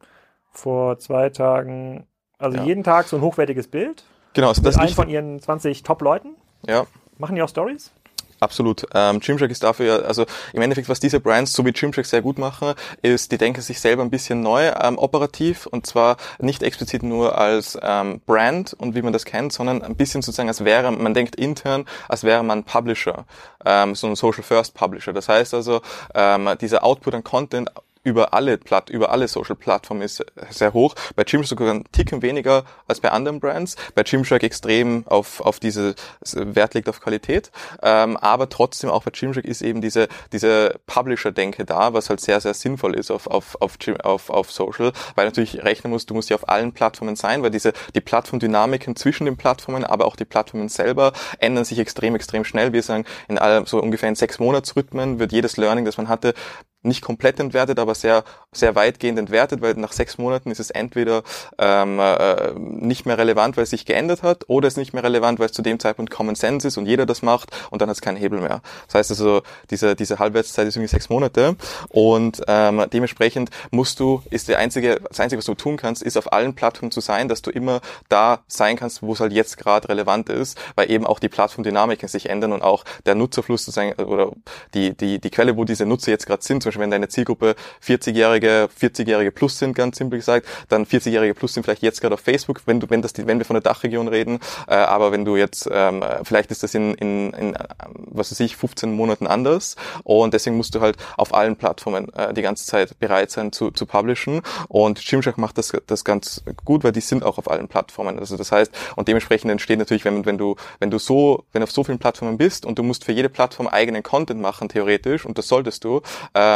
vor 0.50 0.98
zwei 0.98 1.30
Tagen, 1.30 2.06
also 2.38 2.58
ja. 2.58 2.64
jeden 2.64 2.84
Tag 2.84 3.08
so 3.08 3.16
ein 3.16 3.22
hochwertiges 3.22 3.68
Bild. 3.68 4.04
Genau, 4.34 4.48
also 4.48 4.62
das 4.62 4.76
ist 4.76 4.94
von 4.94 5.08
ihren 5.08 5.40
20 5.40 5.82
Top-Leuten. 5.82 6.36
Ja. 6.66 6.86
Machen 7.18 7.34
die 7.34 7.42
auch 7.42 7.48
Stories? 7.48 7.92
Absolut. 8.40 8.86
Ähm, 8.94 9.20
Gymshark 9.20 9.50
ist 9.50 9.62
dafür, 9.62 10.06
also 10.06 10.24
im 10.52 10.62
Endeffekt, 10.62 10.88
was 10.88 11.00
diese 11.00 11.20
Brands 11.20 11.52
so 11.52 11.64
wie 11.66 11.72
Gymshark 11.72 12.06
sehr 12.06 12.22
gut 12.22 12.38
machen, 12.38 12.74
ist, 13.02 13.32
die 13.32 13.38
denken 13.38 13.60
sich 13.60 13.80
selber 13.80 14.02
ein 14.02 14.10
bisschen 14.10 14.42
neu 14.42 14.72
ähm, 14.80 14.96
operativ 14.98 15.66
und 15.66 15.86
zwar 15.86 16.16
nicht 16.38 16.62
explizit 16.62 17.02
nur 17.02 17.36
als 17.36 17.78
ähm, 17.82 18.20
Brand 18.26 18.74
und 18.74 18.94
wie 18.94 19.02
man 19.02 19.12
das 19.12 19.24
kennt, 19.24 19.52
sondern 19.52 19.82
ein 19.82 19.96
bisschen 19.96 20.22
sozusagen, 20.22 20.48
als 20.48 20.64
wäre, 20.64 20.92
man 20.92 21.14
denkt 21.14 21.36
intern, 21.36 21.84
als 22.08 22.22
wäre 22.22 22.44
man 22.44 22.64
Publisher, 22.64 23.24
ähm, 23.64 23.94
so 23.94 24.06
ein 24.06 24.14
Social 24.14 24.42
First 24.42 24.74
Publisher. 24.74 25.12
Das 25.12 25.28
heißt 25.28 25.54
also, 25.54 25.80
ähm, 26.14 26.48
dieser 26.60 26.84
Output 26.84 27.14
an 27.14 27.24
Content 27.24 27.70
über 28.08 28.34
alle 28.34 28.58
Platt, 28.58 28.90
über 28.90 29.10
alle 29.10 29.28
Social 29.28 29.56
Plattformen 29.56 30.02
ist 30.02 30.24
sehr 30.50 30.72
hoch. 30.72 30.94
Bei 31.14 31.24
Gymshark 31.24 31.48
sogar 31.48 31.74
ein 31.74 31.84
Ticken 31.92 32.22
weniger 32.22 32.64
als 32.86 33.00
bei 33.00 33.10
anderen 33.10 33.40
Brands. 33.40 33.76
Bei 33.94 34.02
Gymshark 34.02 34.42
extrem 34.42 35.06
auf, 35.06 35.40
auf 35.40 35.60
diese 35.60 35.94
Wert 36.34 36.74
liegt 36.74 36.88
auf 36.88 37.00
Qualität. 37.00 37.50
Ähm, 37.82 38.16
aber 38.16 38.48
trotzdem 38.48 38.90
auch 38.90 39.04
bei 39.04 39.10
Gymshark 39.10 39.44
ist 39.44 39.62
eben 39.62 39.80
diese, 39.80 40.08
diese 40.32 40.80
Publisher-Denke 40.86 41.64
da, 41.64 41.92
was 41.92 42.10
halt 42.10 42.20
sehr, 42.20 42.40
sehr 42.40 42.54
sinnvoll 42.54 42.94
ist 42.94 43.10
auf, 43.10 43.26
auf, 43.26 43.56
auf, 43.60 43.76
auf, 44.02 44.30
auf 44.30 44.50
Social, 44.50 44.92
weil 45.14 45.26
natürlich 45.26 45.62
rechnen 45.62 45.92
musst, 45.92 46.10
du 46.10 46.14
musst 46.14 46.30
ja 46.30 46.36
auf 46.36 46.48
allen 46.48 46.72
Plattformen 46.72 47.16
sein, 47.16 47.42
weil 47.42 47.50
diese, 47.50 47.72
die 47.94 48.00
Plattformdynamiken 48.00 48.96
zwischen 48.96 49.26
den 49.26 49.36
Plattformen, 49.36 49.84
aber 49.84 50.06
auch 50.06 50.16
die 50.16 50.24
Plattformen 50.24 50.68
selber 50.68 51.12
ändern 51.38 51.64
sich 51.64 51.78
extrem, 51.78 52.14
extrem 52.14 52.44
schnell. 52.44 52.72
Wir 52.72 52.82
sagen, 52.82 53.04
in 53.28 53.38
all, 53.38 53.66
so 53.66 53.80
ungefähr 53.80 54.08
in 54.08 54.14
sechs 54.14 54.38
Monatsrhythmen 54.38 55.18
wird 55.18 55.32
jedes 55.32 55.56
Learning, 55.56 55.84
das 55.84 55.96
man 55.96 56.08
hatte, 56.08 56.34
nicht 56.82 57.02
komplett 57.02 57.40
entwertet, 57.40 57.78
aber 57.78 57.94
sehr, 57.94 58.24
sehr 58.52 58.74
weitgehend 58.74 59.18
entwertet, 59.18 59.60
weil 59.60 59.74
nach 59.74 59.92
sechs 59.92 60.18
Monaten 60.18 60.50
ist 60.50 60.60
es 60.60 60.70
entweder 60.70 61.22
ähm, 61.58 61.98
äh, 61.98 62.52
nicht 62.56 63.04
mehr 63.04 63.18
relevant, 63.18 63.56
weil 63.56 63.64
es 63.64 63.70
sich 63.70 63.84
geändert 63.84 64.22
hat, 64.22 64.44
oder 64.48 64.68
es 64.68 64.74
ist 64.74 64.78
nicht 64.78 64.92
mehr 64.94 65.02
relevant, 65.02 65.38
weil 65.38 65.46
es 65.46 65.52
zu 65.52 65.62
dem 65.62 65.80
Zeitpunkt 65.80 66.10
Common 66.12 66.34
Sense 66.34 66.68
ist 66.68 66.78
und 66.78 66.86
jeder 66.86 67.04
das 67.04 67.22
macht 67.22 67.50
und 67.70 67.82
dann 67.82 67.88
hat 67.88 67.96
es 67.96 68.00
keinen 68.00 68.16
Hebel 68.16 68.40
mehr. 68.40 68.62
Das 68.86 68.94
heißt 68.94 69.10
also, 69.10 69.42
diese, 69.70 69.96
diese 69.96 70.18
Halbwertszeit 70.18 70.68
ist 70.68 70.76
irgendwie 70.76 70.90
sechs 70.90 71.08
Monate 71.08 71.56
und 71.88 72.42
ähm, 72.46 72.84
dementsprechend 72.92 73.50
musst 73.70 73.98
du, 73.98 74.22
ist 74.30 74.48
der 74.48 74.58
einzige, 74.58 75.00
das 75.08 75.18
Einzige, 75.20 75.38
was 75.38 75.46
du 75.46 75.54
tun 75.54 75.76
kannst, 75.76 76.02
ist 76.02 76.16
auf 76.16 76.32
allen 76.32 76.54
Plattformen 76.54 76.92
zu 76.92 77.00
sein, 77.00 77.28
dass 77.28 77.42
du 77.42 77.50
immer 77.50 77.80
da 78.08 78.40
sein 78.46 78.76
kannst, 78.76 79.02
wo 79.02 79.12
es 79.12 79.20
halt 79.20 79.32
jetzt 79.32 79.58
gerade 79.58 79.88
relevant 79.88 80.28
ist, 80.28 80.58
weil 80.76 80.90
eben 80.90 81.06
auch 81.06 81.18
die 81.18 81.28
Plattformdynamiken 81.28 82.08
sich 82.08 82.28
ändern 82.28 82.52
und 82.52 82.62
auch 82.62 82.84
der 83.04 83.14
Nutzerfluss 83.14 83.64
sozusagen, 83.64 83.92
oder 84.02 84.32
die, 84.74 84.96
die, 84.96 85.18
die 85.18 85.30
Quelle, 85.30 85.56
wo 85.56 85.64
diese 85.64 85.86
Nutzer 85.86 86.12
jetzt 86.12 86.26
gerade 86.26 86.42
sind, 86.42 86.67
zum 86.68 86.80
Beispiel 86.80 86.82
wenn 86.82 86.90
deine 86.90 87.08
Zielgruppe 87.08 87.54
40-Jährige, 87.84 88.68
40-Jährige 88.78 89.30
plus 89.32 89.58
sind, 89.58 89.74
ganz 89.74 89.98
simpel 89.98 90.18
gesagt, 90.18 90.46
dann 90.68 90.84
40-Jährige 90.84 91.34
plus 91.34 91.54
sind 91.54 91.62
vielleicht 91.62 91.82
jetzt 91.82 92.00
gerade 92.00 92.14
auf 92.14 92.20
Facebook, 92.20 92.62
wenn 92.66 92.80
du, 92.80 92.90
wenn 92.90 93.02
das, 93.02 93.12
wenn 93.16 93.38
wir 93.38 93.44
von 93.44 93.54
der 93.54 93.62
Dachregion 93.62 94.08
reden, 94.08 94.40
äh, 94.66 94.74
aber 94.74 95.12
wenn 95.12 95.24
du 95.24 95.36
jetzt, 95.36 95.68
ähm, 95.72 96.04
vielleicht 96.24 96.50
ist 96.50 96.62
das 96.62 96.74
in, 96.74 96.94
in, 96.94 97.32
in, 97.32 97.58
was 97.94 98.30
weiß 98.30 98.40
ich, 98.40 98.56
15 98.56 98.92
Monaten 98.92 99.26
anders 99.26 99.76
und 100.04 100.34
deswegen 100.34 100.56
musst 100.56 100.74
du 100.74 100.80
halt 100.80 100.96
auf 101.16 101.34
allen 101.34 101.56
Plattformen 101.56 102.12
äh, 102.14 102.34
die 102.34 102.42
ganze 102.42 102.66
Zeit 102.66 102.98
bereit 102.98 103.30
sein 103.30 103.52
zu, 103.52 103.70
zu 103.70 103.86
publishen 103.86 104.42
und 104.68 105.04
Gymshark 105.04 105.38
macht 105.38 105.58
das, 105.58 105.72
das 105.86 106.04
ganz 106.04 106.42
gut, 106.64 106.84
weil 106.84 106.92
die 106.92 107.00
sind 107.00 107.24
auch 107.24 107.38
auf 107.38 107.50
allen 107.50 107.68
Plattformen, 107.68 108.18
also 108.18 108.36
das 108.36 108.52
heißt, 108.52 108.72
und 108.96 109.08
dementsprechend 109.08 109.50
entsteht 109.50 109.78
natürlich, 109.78 110.04
wenn, 110.04 110.26
wenn 110.26 110.38
du, 110.38 110.56
wenn 110.80 110.90
du 110.90 110.98
so, 110.98 111.44
wenn 111.52 111.62
auf 111.62 111.70
so 111.70 111.84
vielen 111.84 111.98
Plattformen 111.98 112.36
bist 112.36 112.66
und 112.66 112.78
du 112.78 112.82
musst 112.82 113.04
für 113.04 113.12
jede 113.12 113.28
Plattform 113.28 113.68
eigenen 113.68 114.02
Content 114.02 114.40
machen, 114.40 114.68
theoretisch, 114.68 115.24
und 115.24 115.38
das 115.38 115.48
solltest 115.48 115.84
du, 115.84 116.02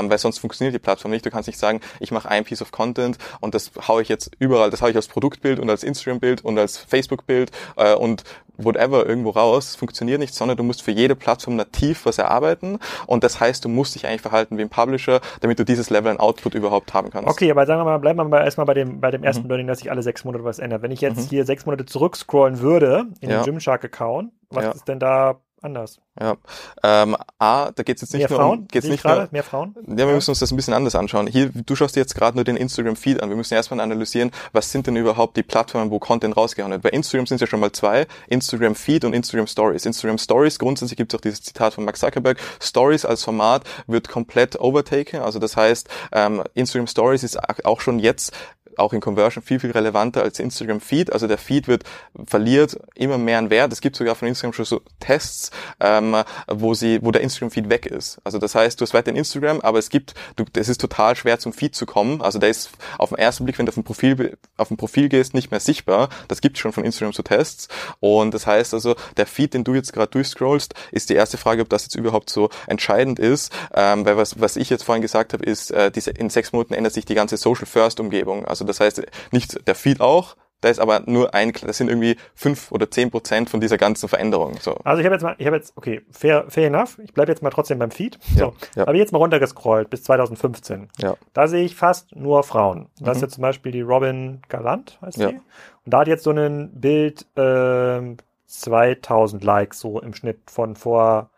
ähm, 0.02 0.10
weil 0.10 0.18
sonst 0.18 0.38
funktioniert 0.38 0.74
die 0.74 0.78
Plattform 0.78 1.10
nicht. 1.10 1.24
Du 1.24 1.30
kannst 1.30 1.46
nicht 1.46 1.58
sagen, 1.58 1.80
ich 2.00 2.10
mache 2.10 2.28
ein 2.28 2.44
Piece 2.44 2.62
of 2.62 2.72
Content 2.72 3.18
und 3.40 3.54
das 3.54 3.72
haue 3.88 4.02
ich 4.02 4.08
jetzt 4.08 4.32
überall, 4.38 4.70
das 4.70 4.82
haue 4.82 4.90
ich 4.90 4.96
als 4.96 5.08
Produktbild 5.08 5.58
und 5.58 5.70
als 5.70 5.84
Instagram-Bild 5.84 6.44
und 6.44 6.58
als 6.58 6.78
Facebook-Bild 6.78 7.50
äh, 7.76 7.94
und 7.94 8.24
whatever 8.58 9.06
irgendwo 9.06 9.30
raus, 9.30 9.74
funktioniert 9.74 10.20
nicht, 10.20 10.34
sondern 10.34 10.56
du 10.56 10.62
musst 10.62 10.82
für 10.82 10.90
jede 10.90 11.16
Plattform 11.16 11.56
nativ 11.56 12.04
was 12.04 12.18
erarbeiten 12.18 12.78
und 13.06 13.24
das 13.24 13.40
heißt, 13.40 13.64
du 13.64 13.68
musst 13.68 13.94
dich 13.94 14.06
eigentlich 14.06 14.20
verhalten 14.20 14.58
wie 14.58 14.62
ein 14.62 14.68
Publisher, 14.68 15.20
damit 15.40 15.58
du 15.58 15.64
dieses 15.64 15.90
Level 15.90 16.10
an 16.10 16.18
Output 16.18 16.54
überhaupt 16.54 16.94
haben 16.94 17.10
kannst. 17.10 17.28
Okay, 17.28 17.50
aber 17.50 17.66
sagen 17.66 17.80
wir 17.80 17.84
mal, 17.84 17.98
bleiben 17.98 18.18
wir 18.18 18.24
mal 18.24 18.44
erstmal 18.44 18.66
bei 18.66 18.74
dem, 18.74 19.00
bei 19.00 19.10
dem 19.10 19.24
ersten 19.24 19.44
mhm. 19.44 19.48
Learning, 19.48 19.66
dass 19.66 19.78
sich 19.78 19.90
alle 19.90 20.02
sechs 20.02 20.24
Monate 20.24 20.44
was 20.44 20.58
ändert. 20.58 20.82
Wenn 20.82 20.90
ich 20.90 21.00
jetzt 21.00 21.18
mhm. 21.18 21.28
hier 21.28 21.44
sechs 21.44 21.66
Monate 21.66 21.86
zurückscrollen 21.86 22.60
würde 22.60 23.06
in 23.20 23.30
ja. 23.30 23.40
den 23.40 23.44
Gymshark-Account, 23.44 24.32
was 24.50 24.64
ja. 24.64 24.70
ist 24.72 24.86
denn 24.86 24.98
da 24.98 25.40
anders. 25.62 26.00
Ja. 26.20 26.36
Ähm, 26.82 27.16
A, 27.38 27.70
da 27.70 27.82
geht 27.82 27.96
es 27.96 28.02
jetzt 28.02 28.12
nicht 28.12 28.28
mehr 28.28 28.28
nur 28.28 28.38
Frauen? 28.38 28.58
um 28.60 28.68
geht's 28.68 28.86
nicht 28.86 29.04
nur, 29.04 29.28
mehr 29.30 29.42
Frauen? 29.42 29.74
Ja, 29.86 29.96
wir 29.96 30.06
ja. 30.06 30.14
müssen 30.14 30.30
uns 30.30 30.40
das 30.40 30.50
ein 30.50 30.56
bisschen 30.56 30.74
anders 30.74 30.94
anschauen. 30.94 31.26
Hier, 31.26 31.50
du 31.50 31.74
schaust 31.74 31.96
dir 31.96 32.00
jetzt 32.00 32.14
gerade 32.14 32.36
nur 32.36 32.44
den 32.44 32.56
Instagram-Feed 32.56 33.22
an. 33.22 33.28
Wir 33.28 33.36
müssen 33.36 33.54
erstmal 33.54 33.80
analysieren, 33.80 34.30
was 34.52 34.70
sind 34.70 34.86
denn 34.86 34.96
überhaupt 34.96 35.36
die 35.36 35.42
Plattformen, 35.42 35.90
wo 35.90 35.98
Content 35.98 36.36
rausgehauen 36.36 36.72
wird. 36.72 36.82
Bei 36.82 36.90
Instagram 36.90 37.26
sind 37.26 37.36
es 37.36 37.40
ja 37.42 37.46
schon 37.46 37.60
mal 37.60 37.72
zwei, 37.72 38.06
Instagram-Feed 38.28 39.04
und 39.04 39.14
Instagram 39.14 39.46
Stories. 39.46 39.86
Instagram 39.86 40.18
Stories, 40.18 40.58
grundsätzlich 40.58 40.96
gibt 40.96 41.12
es 41.12 41.18
auch 41.18 41.22
dieses 41.22 41.42
Zitat 41.42 41.74
von 41.74 41.84
Mark 41.84 41.96
Zuckerberg, 41.96 42.38
Stories 42.60 43.04
als 43.04 43.22
Format 43.22 43.64
wird 43.86 44.08
komplett 44.08 44.60
overtaken. 44.60 45.20
Also 45.20 45.38
das 45.38 45.56
heißt, 45.56 45.88
ähm, 46.12 46.42
Instagram 46.54 46.86
Stories 46.86 47.22
ist 47.22 47.38
auch 47.64 47.80
schon 47.80 47.98
jetzt 47.98 48.32
auch 48.78 48.92
in 48.92 49.00
Conversion 49.00 49.42
viel, 49.42 49.60
viel 49.60 49.70
relevanter 49.70 50.22
als 50.22 50.38
Instagram 50.38 50.80
Feed. 50.80 51.12
Also 51.12 51.26
der 51.26 51.38
Feed 51.38 51.68
wird 51.68 51.84
verliert 52.26 52.78
immer 52.94 53.18
mehr 53.18 53.38
an 53.38 53.50
Wert. 53.50 53.72
Es 53.72 53.80
gibt 53.80 53.96
sogar 53.96 54.14
von 54.14 54.28
Instagram 54.28 54.52
schon 54.52 54.64
so 54.64 54.82
Tests, 55.00 55.50
ähm, 55.80 56.16
wo 56.48 56.74
sie, 56.74 57.00
wo 57.02 57.10
der 57.10 57.22
Instagram 57.22 57.50
Feed 57.50 57.70
weg 57.70 57.86
ist. 57.86 58.20
Also 58.24 58.38
das 58.38 58.54
heißt, 58.54 58.80
du 58.80 58.82
hast 58.84 58.94
weiter 58.94 59.10
in 59.10 59.16
Instagram, 59.16 59.60
aber 59.60 59.78
es 59.78 59.90
gibt, 59.90 60.14
du, 60.36 60.44
es 60.56 60.68
ist 60.68 60.80
total 60.80 61.16
schwer 61.16 61.38
zum 61.38 61.52
Feed 61.52 61.74
zu 61.74 61.86
kommen. 61.86 62.22
Also 62.22 62.38
der 62.38 62.50
ist 62.50 62.70
auf 62.98 63.10
den 63.10 63.18
ersten 63.18 63.44
Blick, 63.44 63.58
wenn 63.58 63.66
du 63.66 63.70
auf 63.70 63.76
ein 63.76 63.84
Profil, 63.84 64.36
auf 64.56 64.70
ein 64.70 64.76
Profil 64.76 65.08
gehst, 65.08 65.34
nicht 65.34 65.50
mehr 65.50 65.60
sichtbar. 65.60 66.08
Das 66.28 66.40
gibt 66.40 66.58
schon 66.58 66.72
von 66.72 66.84
Instagram 66.84 67.12
so 67.12 67.22
Tests. 67.22 67.68
Und 68.00 68.34
das 68.34 68.46
heißt 68.46 68.74
also, 68.74 68.94
der 69.16 69.26
Feed, 69.26 69.54
den 69.54 69.64
du 69.64 69.74
jetzt 69.74 69.92
gerade 69.92 70.10
durchscrollst, 70.10 70.74
ist 70.90 71.10
die 71.10 71.14
erste 71.14 71.36
Frage, 71.36 71.62
ob 71.62 71.68
das 71.68 71.84
jetzt 71.84 71.94
überhaupt 71.94 72.30
so 72.30 72.50
entscheidend 72.66 73.18
ist. 73.18 73.52
Ähm, 73.74 74.04
weil 74.04 74.16
was, 74.16 74.40
was 74.40 74.56
ich 74.56 74.70
jetzt 74.70 74.84
vorhin 74.84 75.02
gesagt 75.02 75.32
habe, 75.32 75.44
ist, 75.44 75.70
äh, 75.70 75.90
diese, 75.90 76.10
in 76.10 76.30
sechs 76.30 76.52
Monaten 76.52 76.74
ändert 76.74 76.92
sich 76.92 77.04
die 77.04 77.14
ganze 77.14 77.36
Social 77.36 77.66
First 77.66 78.00
Umgebung. 78.00 78.44
Also 78.44 78.61
das 78.62 78.80
heißt, 78.80 79.02
nicht 79.30 79.66
der 79.66 79.74
Feed 79.74 80.00
auch, 80.00 80.36
da 80.62 80.68
ist 80.68 80.78
aber 80.78 81.02
nur 81.06 81.34
ein, 81.34 81.52
das 81.52 81.76
sind 81.76 81.88
irgendwie 81.88 82.16
fünf 82.36 82.70
oder 82.70 82.88
zehn 82.88 83.10
Prozent 83.10 83.50
von 83.50 83.60
dieser 83.60 83.78
ganzen 83.78 84.08
Veränderung. 84.08 84.58
So. 84.60 84.76
Also 84.84 85.00
ich 85.00 85.04
habe 85.04 85.16
jetzt 85.16 85.22
mal, 85.22 85.34
ich 85.38 85.46
habe 85.46 85.56
jetzt, 85.56 85.76
okay, 85.76 86.02
fair, 86.12 86.44
fair 86.48 86.68
enough. 86.68 87.00
Ich 87.00 87.12
bleibe 87.12 87.32
jetzt 87.32 87.42
mal 87.42 87.50
trotzdem 87.50 87.80
beim 87.80 87.90
Feed. 87.90 88.16
So, 88.36 88.44
ja, 88.44 88.52
ja. 88.76 88.86
habe 88.86 88.96
ich 88.96 89.00
jetzt 89.00 89.12
mal 89.12 89.18
runtergescrollt 89.18 89.90
bis 89.90 90.04
2015. 90.04 90.88
Ja. 90.98 91.16
Da 91.32 91.48
sehe 91.48 91.64
ich 91.64 91.74
fast 91.74 92.14
nur 92.14 92.44
Frauen. 92.44 92.88
Da 93.00 93.06
mhm. 93.06 93.16
ist 93.16 93.22
jetzt 93.22 93.34
zum 93.34 93.42
Beispiel 93.42 93.72
die 93.72 93.80
Robin 93.80 94.40
Galant, 94.48 95.00
heißt 95.02 95.18
ja. 95.18 95.32
die. 95.32 95.34
Und 95.34 95.44
da 95.84 96.00
hat 96.00 96.06
jetzt 96.06 96.22
so 96.22 96.30
ein 96.30 96.70
Bild 96.80 97.26
äh, 97.36 98.16
2000 98.46 99.42
Likes 99.42 99.80
so 99.80 100.00
im 100.00 100.14
Schnitt 100.14 100.48
von 100.48 100.76
vor 100.76 101.30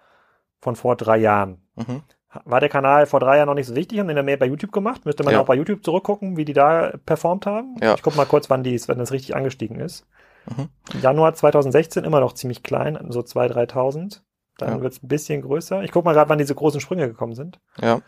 von 0.60 0.76
vor 0.76 0.96
drei 0.96 1.16
Jahren. 1.16 1.62
Mhm 1.76 2.02
war 2.44 2.60
der 2.60 2.68
Kanal 2.68 3.06
vor 3.06 3.20
drei 3.20 3.36
Jahren 3.36 3.46
noch 3.46 3.54
nicht 3.54 3.66
so 3.66 3.76
wichtig, 3.76 3.98
haben 3.98 4.08
den 4.08 4.16
ja 4.16 4.22
mehr 4.22 4.36
bei 4.36 4.46
YouTube 4.46 4.72
gemacht. 4.72 5.04
Müsste 5.04 5.24
man 5.24 5.34
ja. 5.34 5.40
auch 5.40 5.46
bei 5.46 5.54
YouTube 5.54 5.84
zurückgucken, 5.84 6.36
wie 6.36 6.44
die 6.44 6.52
da 6.52 6.92
performt 7.06 7.46
haben. 7.46 7.76
Ja. 7.80 7.94
Ich 7.94 8.02
gucke 8.02 8.16
mal 8.16 8.26
kurz, 8.26 8.50
wann 8.50 8.62
die, 8.62 8.80
wenn 8.88 8.98
das 8.98 9.12
richtig 9.12 9.36
angestiegen 9.36 9.80
ist. 9.80 10.06
Mhm. 10.46 10.68
Januar 11.00 11.34
2016 11.34 12.04
immer 12.04 12.20
noch 12.20 12.34
ziemlich 12.34 12.62
klein, 12.62 12.98
so 13.08 13.20
2.000, 13.20 13.70
3.000. 13.70 14.20
Dann 14.58 14.76
ja. 14.76 14.80
wird 14.82 14.92
es 14.92 15.02
ein 15.02 15.08
bisschen 15.08 15.42
größer. 15.42 15.82
Ich 15.82 15.90
gucke 15.90 16.04
mal 16.04 16.12
gerade, 16.12 16.30
wann 16.30 16.38
diese 16.38 16.54
großen 16.54 16.80
Sprünge 16.80 17.08
gekommen 17.08 17.34
sind. 17.34 17.58
Ja. 17.80 18.00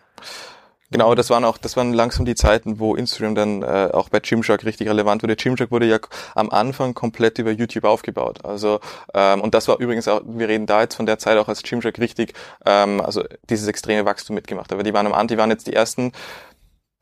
Genau, 0.90 1.14
das 1.16 1.30
waren 1.30 1.44
auch, 1.44 1.58
das 1.58 1.76
waren 1.76 1.92
langsam 1.92 2.24
die 2.24 2.36
Zeiten, 2.36 2.78
wo 2.78 2.94
Instagram 2.94 3.34
dann 3.34 3.62
äh, 3.62 3.90
auch 3.92 4.08
bei 4.08 4.20
Gymshark 4.20 4.64
richtig 4.64 4.88
relevant 4.88 5.22
wurde. 5.22 5.34
Gymshark 5.34 5.72
wurde 5.72 5.86
ja 5.86 5.98
am 6.36 6.48
Anfang 6.50 6.94
komplett 6.94 7.38
über 7.38 7.50
YouTube 7.50 7.84
aufgebaut. 7.84 8.44
Also 8.44 8.78
ähm, 9.12 9.40
und 9.40 9.54
das 9.54 9.66
war 9.66 9.80
übrigens 9.80 10.06
auch, 10.06 10.22
wir 10.24 10.48
reden 10.48 10.66
da 10.66 10.82
jetzt 10.82 10.94
von 10.94 11.06
der 11.06 11.18
Zeit 11.18 11.38
auch, 11.38 11.48
als 11.48 11.64
Gymshark 11.64 11.98
richtig, 11.98 12.34
ähm, 12.64 13.00
also 13.00 13.24
dieses 13.50 13.66
extreme 13.66 14.04
Wachstum 14.04 14.34
mitgemacht. 14.34 14.72
Aber 14.72 14.84
die 14.84 14.94
waren 14.94 15.06
am 15.06 15.12
Anfang, 15.12 15.26
die 15.28 15.38
waren 15.38 15.50
jetzt 15.50 15.66
die 15.66 15.72
ersten 15.72 16.12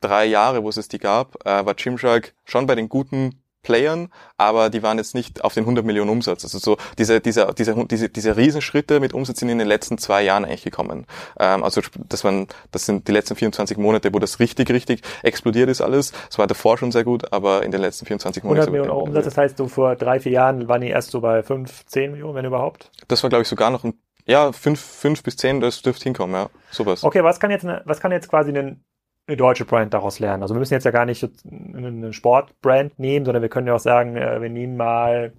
drei 0.01 0.25
Jahre, 0.25 0.63
wo 0.63 0.69
es 0.69 0.87
die 0.87 0.99
gab, 0.99 1.45
äh, 1.45 1.65
war 1.65 1.75
Gymshark 1.75 2.33
schon 2.43 2.65
bei 2.65 2.75
den 2.75 2.89
guten 2.89 3.41
Playern, 3.65 4.09
aber 4.37 4.69
die 4.69 4.83
waren 4.83 4.97
jetzt 4.97 5.15
nicht 5.15 5.43
auf 5.43 5.53
den 5.53 5.63
100 5.63 5.83
Millionen 5.83 6.09
Umsatz. 6.09 6.43
Also 6.43 6.59
so 6.59 6.77
diese, 6.97 7.19
diese, 7.19 7.53
diese, 7.57 7.85
diese, 7.85 8.09
diese 8.09 8.37
Riesenschritte 8.37 8.99
mit 8.99 9.13
Umsatz 9.13 9.39
sind 9.39 9.49
in 9.49 9.57
den 9.57 9.67
letzten 9.67 9.97
zwei 9.97 10.21
Jahren 10.21 10.45
eigentlich 10.45 10.63
gekommen. 10.63 11.05
Ähm, 11.39 11.63
also 11.63 11.81
das 12.07 12.23
waren, 12.23 12.47
das 12.71 12.85
sind 12.85 13.07
die 13.07 13.11
letzten 13.11 13.35
24 13.35 13.77
Monate, 13.77 14.13
wo 14.13 14.19
das 14.19 14.39
richtig, 14.39 14.69
richtig 14.69 15.01
explodiert 15.23 15.69
ist 15.69 15.81
alles. 15.81 16.13
Es 16.29 16.37
war 16.37 16.45
davor 16.45 16.77
schon 16.77 16.91
sehr 16.91 17.03
gut, 17.03 17.33
aber 17.33 17.63
in 17.63 17.71
den 17.71 17.81
letzten 17.81 18.05
24 18.05 18.43
Monaten. 18.43 18.67
100 18.67 18.71
Millionen 18.71 18.91
Euro 18.91 19.09
Umsatz, 19.09 19.25
das 19.25 19.37
heißt, 19.37 19.57
so 19.57 19.67
vor 19.67 19.95
drei, 19.95 20.19
vier 20.19 20.31
Jahren 20.31 20.67
waren 20.67 20.81
die 20.81 20.89
erst 20.89 21.09
so 21.09 21.21
bei 21.21 21.41
5, 21.41 21.87
10 21.87 22.11
Millionen, 22.11 22.35
wenn 22.35 22.45
überhaupt? 22.45 22.91
Das 23.07 23.23
war, 23.23 23.29
glaube 23.29 23.41
ich, 23.41 23.47
sogar 23.47 23.71
noch 23.71 23.83
ein 23.83 23.95
ja, 24.27 24.51
fünf, 24.51 24.79
fünf 24.79 25.21
bis 25.23 25.37
zehn, 25.37 25.61
das 25.61 25.81
dürfte 25.81 26.05
hinkommen, 26.05 26.35
ja, 26.35 26.49
sowas. 26.71 27.03
Okay, 27.03 27.23
was 27.23 27.39
kann 27.39 27.51
jetzt, 27.51 27.65
was 27.85 27.99
kann 27.99 28.11
jetzt 28.11 28.27
quasi 28.27 28.51
ein 28.51 28.83
eine 29.27 29.37
deutsche 29.37 29.65
Brand 29.65 29.93
daraus 29.93 30.19
lernen. 30.19 30.43
Also 30.43 30.53
wir 30.53 30.59
müssen 30.59 30.73
jetzt 30.73 30.83
ja 30.83 30.91
gar 30.91 31.05
nicht 31.05 31.27
eine 31.45 32.13
Sportbrand 32.13 32.99
nehmen, 32.99 33.25
sondern 33.25 33.41
wir 33.41 33.49
können 33.49 33.67
ja 33.67 33.75
auch 33.75 33.79
sagen, 33.79 34.15
äh, 34.15 34.41
wir 34.41 34.49
nehmen 34.49 34.77
mal 34.77 35.33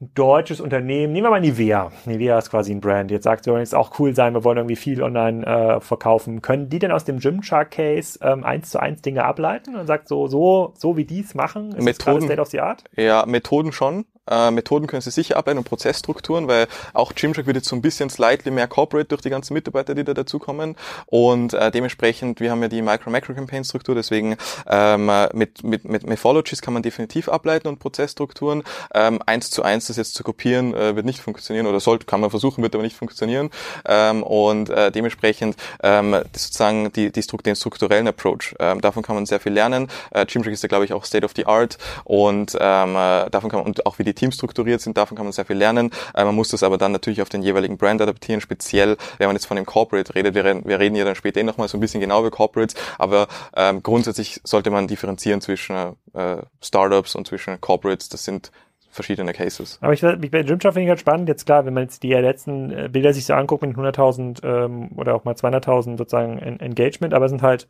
ein 0.00 0.10
deutsches 0.14 0.60
Unternehmen, 0.60 1.12
nehmen 1.12 1.26
wir 1.26 1.30
mal 1.30 1.40
Nivea. 1.40 1.92
Nivea 2.06 2.38
ist 2.38 2.50
quasi 2.50 2.72
ein 2.72 2.80
Brand. 2.80 3.10
Jetzt 3.10 3.24
sagt, 3.24 3.46
wir 3.46 3.52
wollen 3.52 3.62
jetzt 3.62 3.74
auch 3.74 3.98
cool 3.98 4.14
sein, 4.14 4.34
wir 4.34 4.42
wollen 4.42 4.58
irgendwie 4.58 4.76
viel 4.76 5.02
online 5.02 5.46
äh, 5.46 5.80
verkaufen. 5.80 6.42
Können 6.42 6.68
die 6.68 6.80
denn 6.80 6.90
aus 6.90 7.04
dem 7.04 7.18
Gymshark 7.18 7.70
Case 7.70 8.18
ähm, 8.20 8.42
eins 8.44 8.70
zu 8.70 8.80
eins 8.80 9.02
Dinge 9.02 9.24
ableiten 9.24 9.76
und 9.76 9.86
sagt 9.86 10.08
so, 10.08 10.26
so, 10.26 10.74
so 10.76 10.96
wie 10.96 11.04
die 11.04 11.20
es 11.20 11.34
machen, 11.34 11.72
ist 11.72 11.84
Methoden, 11.84 12.22
State 12.22 12.40
of 12.40 12.48
the 12.48 12.60
Art? 12.60 12.84
Ja, 12.96 13.24
Methoden 13.26 13.72
schon. 13.72 14.04
Äh, 14.30 14.52
Methoden 14.52 14.86
können 14.86 15.02
Sie 15.02 15.10
sicher 15.10 15.36
arbeiten 15.36 15.58
und 15.58 15.64
Prozessstrukturen, 15.64 16.46
weil 16.46 16.68
auch 16.92 17.12
Gymshark 17.14 17.46
wird 17.46 17.56
jetzt 17.56 17.68
so 17.68 17.74
ein 17.74 17.82
bisschen 17.82 18.08
slightly 18.08 18.52
mehr 18.52 18.68
corporate 18.68 19.08
durch 19.08 19.20
die 19.20 19.30
ganzen 19.30 19.54
Mitarbeiter, 19.54 19.96
die 19.96 20.04
da 20.04 20.14
dazukommen. 20.14 20.76
Und 21.06 21.54
äh, 21.54 21.72
dementsprechend, 21.72 22.38
wir 22.38 22.52
haben 22.52 22.62
ja 22.62 22.68
die 22.68 22.82
Micro-Macro-Campaign-Struktur, 22.82 23.96
deswegen 23.96 24.36
ähm, 24.68 25.10
mit, 25.32 25.64
mit, 25.64 25.84
mit 25.84 26.06
Methodologies 26.06 26.62
kann 26.62 26.72
man 26.72 26.84
definitiv 26.84 27.28
ableiten 27.28 27.66
und 27.66 27.80
Prozessstrukturen. 27.80 28.62
Ähm, 28.94 29.20
eins 29.26 29.50
zu 29.50 29.64
eins 29.64 29.88
das 29.88 29.96
jetzt 29.96 30.14
zu 30.14 30.22
kopieren, 30.22 30.72
äh, 30.72 30.94
wird 30.94 31.04
nicht 31.04 31.18
funktionieren 31.18 31.66
oder 31.66 31.80
sollte, 31.80 32.06
kann 32.06 32.20
man 32.20 32.30
versuchen, 32.30 32.62
wird 32.62 32.76
aber 32.76 32.84
nicht 32.84 32.96
funktionieren. 32.96 33.50
Ähm, 33.86 34.22
und 34.22 34.70
äh, 34.70 34.92
dementsprechend 34.92 35.56
ähm, 35.82 36.14
sozusagen 36.32 36.92
die, 36.92 37.10
die 37.10 37.22
Struktur, 37.22 37.42
den 37.42 37.56
strukturellen 37.56 38.06
Approach, 38.06 38.54
ähm, 38.60 38.80
davon 38.80 39.02
kann 39.02 39.16
man 39.16 39.26
sehr 39.26 39.40
viel 39.40 39.52
lernen. 39.52 39.88
Äh, 40.12 40.26
Gymshark 40.26 40.52
ist 40.52 40.62
ja, 40.62 40.68
glaube 40.68 40.84
ich, 40.84 40.92
auch 40.92 41.04
State 41.04 41.24
of 41.24 41.32
the 41.34 41.46
Art 41.46 41.76
und 42.04 42.56
ähm, 42.60 42.90
äh, 42.94 43.28
davon 43.30 43.50
kann 43.50 43.58
man, 43.58 43.66
und 43.66 43.84
auch 43.84 43.98
wie 43.98 44.04
die 44.04 44.11
die 44.12 44.14
Teams 44.14 44.34
strukturiert 44.34 44.80
sind, 44.80 44.96
davon 44.96 45.16
kann 45.16 45.26
man 45.26 45.32
sehr 45.32 45.44
viel 45.44 45.56
lernen. 45.56 45.90
Äh, 46.14 46.24
man 46.24 46.34
muss 46.34 46.48
das 46.48 46.62
aber 46.62 46.78
dann 46.78 46.92
natürlich 46.92 47.22
auf 47.22 47.28
den 47.28 47.42
jeweiligen 47.42 47.78
Brand 47.78 48.00
adaptieren, 48.00 48.40
speziell 48.40 48.96
wenn 49.18 49.28
man 49.28 49.36
jetzt 49.36 49.46
von 49.46 49.56
dem 49.56 49.66
Corporate 49.66 50.14
redet. 50.14 50.34
Wir, 50.34 50.44
wir 50.64 50.78
reden 50.78 50.96
ja 50.96 51.04
dann 51.04 51.14
später 51.14 51.40
eh 51.40 51.44
nochmal 51.44 51.68
so 51.68 51.76
ein 51.76 51.80
bisschen 51.80 52.00
genau 52.00 52.20
über 52.20 52.30
Corporates, 52.30 52.74
aber 52.98 53.28
ähm, 53.56 53.82
grundsätzlich 53.82 54.40
sollte 54.44 54.70
man 54.70 54.86
differenzieren 54.86 55.40
zwischen 55.40 55.76
äh, 56.14 56.36
Startups 56.60 57.14
und 57.14 57.26
zwischen 57.26 57.60
Corporates. 57.60 58.08
Das 58.08 58.24
sind 58.24 58.50
verschiedene 58.90 59.32
Cases. 59.32 59.78
Aber 59.80 59.94
ich, 59.94 60.02
ich 60.02 60.30
bei 60.30 60.42
Gymshop 60.42 60.74
finde 60.74 60.84
ich 60.84 60.88
halt 60.90 61.00
spannend. 61.00 61.28
Jetzt 61.28 61.46
klar, 61.46 61.64
wenn 61.64 61.72
man 61.74 61.84
jetzt 61.84 62.02
die 62.02 62.12
letzten 62.12 62.70
äh, 62.70 62.88
Bilder 62.92 63.14
sich 63.14 63.24
so 63.24 63.32
anguckt 63.32 63.62
mit 63.62 63.76
100.000 63.76 64.44
ähm, 64.44 64.90
oder 64.96 65.14
auch 65.14 65.24
mal 65.24 65.34
200.000 65.34 65.96
sozusagen 65.96 66.38
Engagement, 66.38 67.14
aber 67.14 67.24
es 67.24 67.30
sind 67.30 67.42
halt 67.42 67.68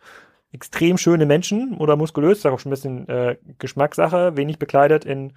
extrem 0.53 0.99
schöne 0.99 1.25
Menschen 1.25 1.77
oder 1.79 1.97
muskulös, 1.97 2.39
ist 2.39 2.47
auch 2.47 2.59
schon 2.59 2.71
ein 2.71 2.75
bisschen 2.75 3.09
äh, 3.09 3.37
Geschmackssache, 3.59 4.37
wenig 4.37 4.59
bekleidet 4.59 5.05
in 5.05 5.33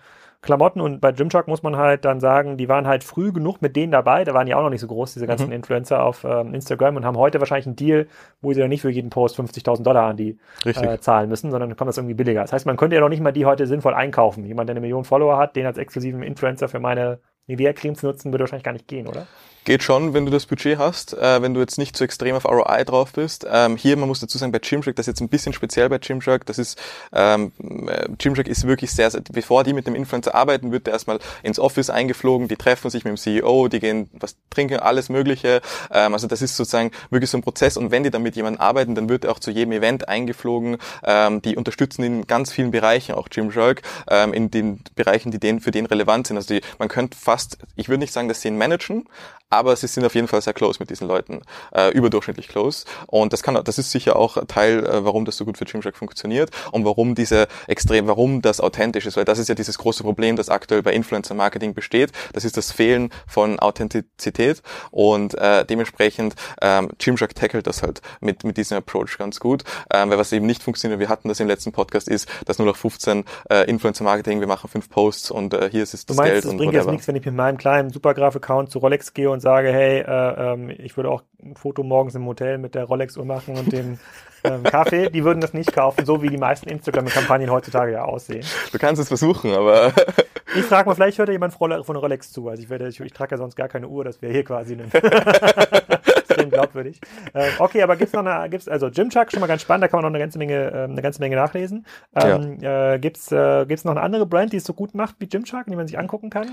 Klamotten 0.45 0.79
und 0.79 1.01
bei 1.01 1.11
Gymshark 1.11 1.47
muss 1.47 1.63
man 1.63 1.75
halt 1.75 2.05
dann 2.05 2.19
sagen, 2.19 2.55
die 2.55 2.69
waren 2.69 2.87
halt 2.87 3.03
früh 3.03 3.31
genug 3.31 3.61
mit 3.61 3.75
denen 3.75 3.91
dabei, 3.91 4.23
da 4.23 4.33
waren 4.33 4.47
ja 4.47 4.57
auch 4.57 4.63
noch 4.63 4.69
nicht 4.69 4.81
so 4.81 4.87
groß, 4.87 5.13
diese 5.13 5.27
ganzen 5.27 5.47
mhm. 5.47 5.53
Influencer 5.53 6.03
auf 6.03 6.23
ähm, 6.23 6.53
Instagram 6.53 6.95
und 6.95 7.05
haben 7.05 7.17
heute 7.17 7.39
wahrscheinlich 7.39 7.65
einen 7.65 7.75
Deal, 7.75 8.07
wo 8.41 8.53
sie 8.53 8.61
dann 8.61 8.69
nicht 8.69 8.81
für 8.81 8.89
jeden 8.89 9.09
Post 9.09 9.39
50.000 9.39 9.83
Dollar 9.83 10.07
an 10.07 10.17
die 10.17 10.37
äh, 10.63 10.99
zahlen 10.99 11.29
müssen, 11.29 11.51
sondern 11.51 11.69
dann 11.69 11.77
kommt 11.77 11.89
das 11.89 11.97
irgendwie 11.97 12.13
billiger. 12.13 12.41
Das 12.41 12.53
heißt, 12.53 12.65
man 12.65 12.77
könnte 12.77 12.95
ja 12.95 13.01
noch 13.01 13.09
nicht 13.09 13.21
mal 13.21 13.31
die 13.31 13.45
heute 13.45 13.67
sinnvoll 13.67 13.93
einkaufen. 13.93 14.45
Jemand, 14.45 14.69
der 14.69 14.73
eine 14.73 14.81
Million 14.81 15.03
Follower 15.03 15.37
hat, 15.37 15.55
den 15.55 15.65
als 15.65 15.77
exklusiven 15.77 16.23
Influencer 16.23 16.69
für 16.69 16.79
meine 16.79 17.19
Nivea-Cremes 17.47 18.03
nutzen, 18.03 18.31
würde 18.31 18.43
wahrscheinlich 18.43 18.63
gar 18.63 18.73
nicht 18.73 18.87
gehen, 18.87 19.07
oder? 19.07 19.27
Geht 19.65 19.81
schon, 19.81 20.13
wenn 20.13 20.25
du 20.25 20.31
das 20.31 20.45
Budget 20.45 20.77
hast, 20.77 21.13
äh, 21.13 21.41
wenn 21.41 21.55
du 21.55 21.59
jetzt 21.59 21.79
nicht 21.79 21.97
zu 21.97 22.03
extrem 22.03 22.35
auf 22.35 22.45
ROI 22.45 22.83
drauf 22.85 23.13
bist. 23.13 23.47
Ähm, 23.51 23.77
hier, 23.77 23.97
man 23.97 24.07
muss 24.07 24.19
dazu 24.19 24.37
sagen, 24.37 24.51
bei 24.51 24.59
Gymshark, 24.59 24.95
das 24.95 25.05
ist 25.05 25.13
jetzt 25.13 25.21
ein 25.21 25.29
bisschen 25.29 25.53
speziell 25.53 25.89
bei 25.89 25.97
Gymshark, 25.97 26.45
das 26.45 26.59
ist, 26.59 26.79
ähm, 27.11 27.51
äh, 27.87 28.07
Gymshark 28.15 28.47
ist 28.47 28.67
wirklich 28.67 28.91
sehr, 28.91 29.09
sehr, 29.09 29.21
bevor 29.21 29.63
die 29.63 29.73
mit 29.73 29.87
dem 29.87 29.95
Influencer 29.95 30.35
arbeiten, 30.35 30.71
wird 30.71 30.85
der 30.85 30.93
erstmal 30.93 31.17
ins 31.41 31.57
Office 31.57 31.89
eingeflogen, 31.89 32.47
die 32.47 32.57
treffen 32.57 32.91
sich 32.91 33.05
mit 33.05 33.13
dem 33.13 33.17
CEO, 33.17 33.67
die 33.67 33.79
gehen 33.79 34.07
was 34.13 34.35
trinken, 34.51 34.77
alles 34.77 35.09
mögliche. 35.09 35.61
Ähm, 35.89 36.13
also 36.13 36.27
das 36.27 36.43
ist 36.43 36.55
sozusagen 36.55 36.91
wirklich 37.09 37.31
so 37.31 37.39
ein 37.39 37.41
Prozess 37.41 37.75
und 37.75 37.89
wenn 37.89 38.03
die 38.03 38.11
dann 38.11 38.21
mit 38.21 38.35
jemandem 38.35 38.61
arbeiten, 38.61 38.93
dann 38.93 39.09
wird 39.09 39.25
er 39.25 39.31
auch 39.31 39.39
zu 39.39 39.49
jedem 39.49 39.71
Event 39.71 40.07
eingeflogen. 40.07 40.77
Ähm, 41.03 41.41
die 41.41 41.55
unterstützen 41.55 42.03
in 42.03 42.27
ganz 42.27 42.51
vielen 42.51 42.69
Bereichen, 42.69 43.15
auch 43.15 43.29
Gymshark, 43.29 43.81
ähm, 44.11 44.31
in 44.31 44.51
den 44.51 44.81
Bereichen, 44.93 45.31
die 45.31 45.39
denen, 45.39 45.59
für 45.59 45.71
den 45.71 45.87
relevant 45.87 46.27
sind. 46.27 46.37
Also 46.37 46.53
die, 46.53 46.61
man 46.77 46.87
könnte 46.87 47.17
fast, 47.17 47.57
ich 47.75 47.89
würde 47.89 48.01
nicht 48.01 48.13
sagen, 48.13 48.27
dass 48.27 48.41
sie 48.41 48.49
ihn 48.49 48.59
managen, 48.59 49.07
aber 49.49 49.75
sie 49.75 49.87
sind 49.87 50.05
auf 50.05 50.15
jeden 50.15 50.27
Fall 50.27 50.41
sehr 50.41 50.53
close 50.53 50.77
mit 50.79 50.89
diesen 50.89 51.07
Leuten, 51.07 51.41
äh, 51.73 51.91
überdurchschnittlich 51.91 52.47
close. 52.47 52.85
Und 53.07 53.33
das 53.33 53.43
kann, 53.43 53.59
das 53.63 53.77
ist 53.77 53.91
sicher 53.91 54.15
auch 54.15 54.37
Teil, 54.47 54.85
äh, 54.85 55.05
warum 55.05 55.25
das 55.25 55.37
so 55.37 55.45
gut 55.45 55.57
für 55.57 55.65
Gymshark 55.65 55.97
funktioniert 55.97 56.51
und 56.71 56.85
warum 56.85 57.15
diese 57.15 57.47
extrem, 57.67 58.07
warum 58.07 58.41
das 58.41 58.59
authentisch 58.59 59.05
ist, 59.05 59.17
weil 59.17 59.25
das 59.25 59.39
ist 59.39 59.49
ja 59.49 59.55
dieses 59.55 59.77
große 59.77 60.03
Problem, 60.03 60.35
das 60.35 60.49
aktuell 60.49 60.81
bei 60.83 60.93
Influencer-Marketing 60.93 61.73
besteht. 61.73 62.11
Das 62.33 62.45
ist 62.45 62.57
das 62.57 62.71
Fehlen 62.71 63.09
von 63.27 63.59
Authentizität 63.59 64.61
und 64.91 65.35
äh, 65.35 65.65
dementsprechend 65.65 66.35
ähm, 66.61 66.89
Gymshark 66.97 67.35
tackelt 67.35 67.67
das 67.67 67.83
halt 67.83 68.01
mit 68.21 68.43
mit 68.43 68.57
diesem 68.57 68.77
Approach 68.77 69.17
ganz 69.17 69.39
gut, 69.39 69.63
ähm, 69.91 70.09
weil 70.09 70.17
was 70.17 70.31
eben 70.31 70.45
nicht 70.45 70.63
funktioniert, 70.63 70.99
wir 70.99 71.09
hatten 71.09 71.27
das 71.27 71.39
im 71.39 71.47
letzten 71.47 71.71
Podcast, 71.71 72.07
ist, 72.07 72.29
dass 72.45 72.57
nur 72.57 72.67
noch 72.67 72.75
15 72.75 73.23
äh, 73.49 73.69
Influencer-Marketing, 73.69 74.39
wir 74.39 74.47
machen 74.47 74.69
fünf 74.69 74.89
Posts 74.89 75.31
und 75.31 75.53
äh, 75.53 75.69
hier 75.69 75.83
ist 75.83 75.93
das 75.93 76.05
du 76.05 76.13
meinst, 76.13 76.31
Geld 76.31 76.45
es 76.45 76.51
und 76.51 76.57
bringt 76.57 76.73
whatever. 76.73 76.85
jetzt 76.85 76.91
nichts, 76.91 77.07
wenn 77.07 77.15
ich 77.15 77.25
mit 77.25 77.35
meinem 77.35 77.57
kleinen 77.57 77.89
Supergraph-Account 77.91 78.71
zu 78.71 78.79
Rolex 78.79 79.13
gehe 79.13 79.29
und 79.29 79.41
sage, 79.45 79.71
hey, 79.71 79.99
äh, 79.99 80.53
ähm, 80.53 80.71
ich 80.75 80.97
würde 80.97 81.11
auch 81.11 81.21
ein 81.39 81.55
Foto 81.55 81.83
morgens 81.83 82.15
im 82.15 82.25
Hotel 82.25 82.57
mit 82.57 82.73
der 82.73 82.85
Rolex-Uhr 82.85 83.25
machen 83.25 83.55
und 83.55 83.71
dem 83.71 83.99
ähm, 84.43 84.63
Kaffee. 84.63 85.11
Die 85.11 85.23
würden 85.23 85.39
das 85.39 85.53
nicht 85.53 85.71
kaufen, 85.71 86.03
so 86.03 86.23
wie 86.23 86.29
die 86.29 86.37
meisten 86.37 86.67
Instagram-Kampagnen 86.67 87.51
heutzutage 87.51 87.91
ja 87.91 88.05
aussehen. 88.05 88.43
Du 88.71 88.79
kannst 88.79 88.99
es 88.99 89.07
versuchen, 89.07 89.53
aber 89.53 89.93
Ich 90.55 90.65
frage 90.65 90.87
mal, 90.87 90.95
vielleicht 90.95 91.17
hört 91.17 91.29
ja 91.29 91.33
jemand 91.33 91.53
von 91.53 91.71
Rolex 91.73 92.31
zu. 92.31 92.47
Also 92.47 92.63
ich, 92.63 92.69
werde, 92.69 92.87
ich, 92.87 92.99
ich 92.99 93.13
trage 93.13 93.35
ja 93.35 93.37
sonst 93.37 93.55
gar 93.55 93.67
keine 93.67 93.87
Uhr, 93.87 94.03
das 94.03 94.21
wäre 94.21 94.31
hier 94.31 94.43
quasi 94.43 94.73
eine 94.73 94.85
glaubwürdig. 96.55 96.99
Ähm, 97.33 97.51
okay, 97.59 97.81
aber 97.81 97.95
gibt's 97.97 98.13
noch 98.13 98.25
eine, 98.25 98.49
gibt's, 98.49 98.67
also 98.67 98.89
Gymshark 98.89 99.31
schon 99.31 99.41
mal 99.41 99.47
ganz 99.47 99.61
spannend, 99.61 99.83
da 99.83 99.87
kann 99.87 99.97
man 99.97 100.03
noch 100.03 100.09
eine 100.09 100.19
ganze 100.19 100.37
Menge, 100.37 100.71
ähm, 100.73 100.91
eine 100.91 101.01
ganze 101.01 101.19
Menge 101.19 101.35
nachlesen. 101.35 101.85
Ähm, 102.15 102.59
äh, 102.61 102.97
gibt's, 102.99 103.31
äh, 103.31 103.65
gibt's 103.65 103.83
noch 103.83 103.91
eine 103.91 104.01
andere 104.01 104.25
Brand, 104.25 104.53
die 104.53 104.57
es 104.57 104.63
so 104.63 104.73
gut 104.73 104.95
macht 104.95 105.15
wie 105.19 105.27
Gymshark, 105.27 105.67
die 105.67 105.75
man 105.75 105.87
sich 105.87 105.99
angucken 105.99 106.29
kann? 106.29 106.47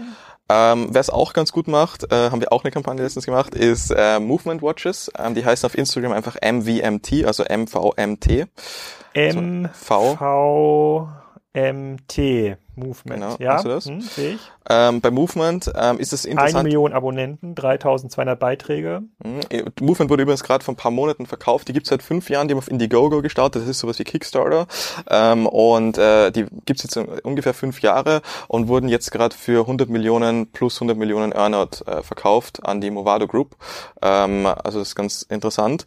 Ähm, 0.49 0.89
Wer 0.91 1.01
es 1.01 1.11
auch 1.11 1.35
ganz 1.35 1.53
gut 1.53 1.69
macht, 1.69 2.11
äh, 2.13 2.31
haben 2.31 2.41
wir 2.41 2.53
auch 2.53 2.65
eine 2.65 2.73
Kampagne 2.73 3.03
letztens 3.03 3.27
gemacht, 3.27 3.55
ist 3.55 3.91
äh, 3.91 4.19
Movement 4.19 4.63
Watches. 4.63 5.11
Ähm, 5.19 5.35
die 5.35 5.45
heißen 5.45 5.67
auf 5.67 5.77
Instagram 5.77 6.13
einfach 6.13 6.37
MVMT, 6.41 7.25
also 7.27 7.45
MVMT. 7.45 8.49
M 9.15 9.69
V. 9.73 10.17
V 10.17 11.09
M 11.53 11.99
T 12.09 12.57
Movement. 12.75 13.21
Genau, 13.21 13.37
ja, 13.39 13.55
hast 13.55 13.65
du 13.65 13.69
das? 13.69 13.87
Hm, 13.87 14.01
sehe 14.01 14.35
ich. 14.35 14.41
Ähm, 14.69 15.01
bei 15.01 15.11
Movement 15.11 15.71
ähm, 15.75 15.99
ist 15.99 16.13
es 16.13 16.25
Eine 16.25 16.33
interessant. 16.33 16.65
Million 16.65 16.93
Abonnenten, 16.93 17.55
3200 17.55 18.39
Beiträge. 18.39 19.03
Mhm. 19.23 19.41
Movement 19.81 20.11
wurde 20.11 20.23
übrigens 20.23 20.43
gerade 20.43 20.65
vor 20.65 20.73
ein 20.73 20.77
paar 20.77 20.91
Monaten 20.91 21.27
verkauft. 21.27 21.69
Die 21.69 21.73
gibt's 21.73 21.91
seit 21.91 22.03
fünf 22.03 22.31
Jahren. 22.31 22.49
Die 22.49 22.55
haben 22.55 22.59
auf 22.59 22.71
Indiegogo 22.71 23.23
gestartet. 23.23 23.63
Das 23.63 23.69
ist 23.69 23.81
sowas 23.81 23.99
wie 23.99 24.05
Kickstarter. 24.05 24.67
Ähm, 25.11 25.47
und 25.47 25.99
äh, 25.99 26.31
die 26.31 26.47
gibt's 26.65 26.83
jetzt 26.85 26.97
ungefähr 26.97 27.55
fünf 27.55 27.83
Jahre 27.83 28.23
und 28.49 28.69
wurden 28.69 28.89
jetzt 28.89 29.11
gerade 29.11 29.37
für 29.37 29.63
100 29.63 29.91
Millionen 29.91 30.47
plus 30.47 30.77
100 30.77 30.97
Millionen 30.97 31.33
Earnout 31.33 31.85
äh, 31.87 32.03
verkauft 32.03 32.65
an 32.65 32.81
die 32.81 32.91
Movado 32.91 33.27
Group. 33.27 33.57
Ähm, 34.01 34.47
also 34.47 34.79
das 34.79 34.89
ist 34.89 34.95
ganz 34.95 35.23
interessant. 35.23 35.85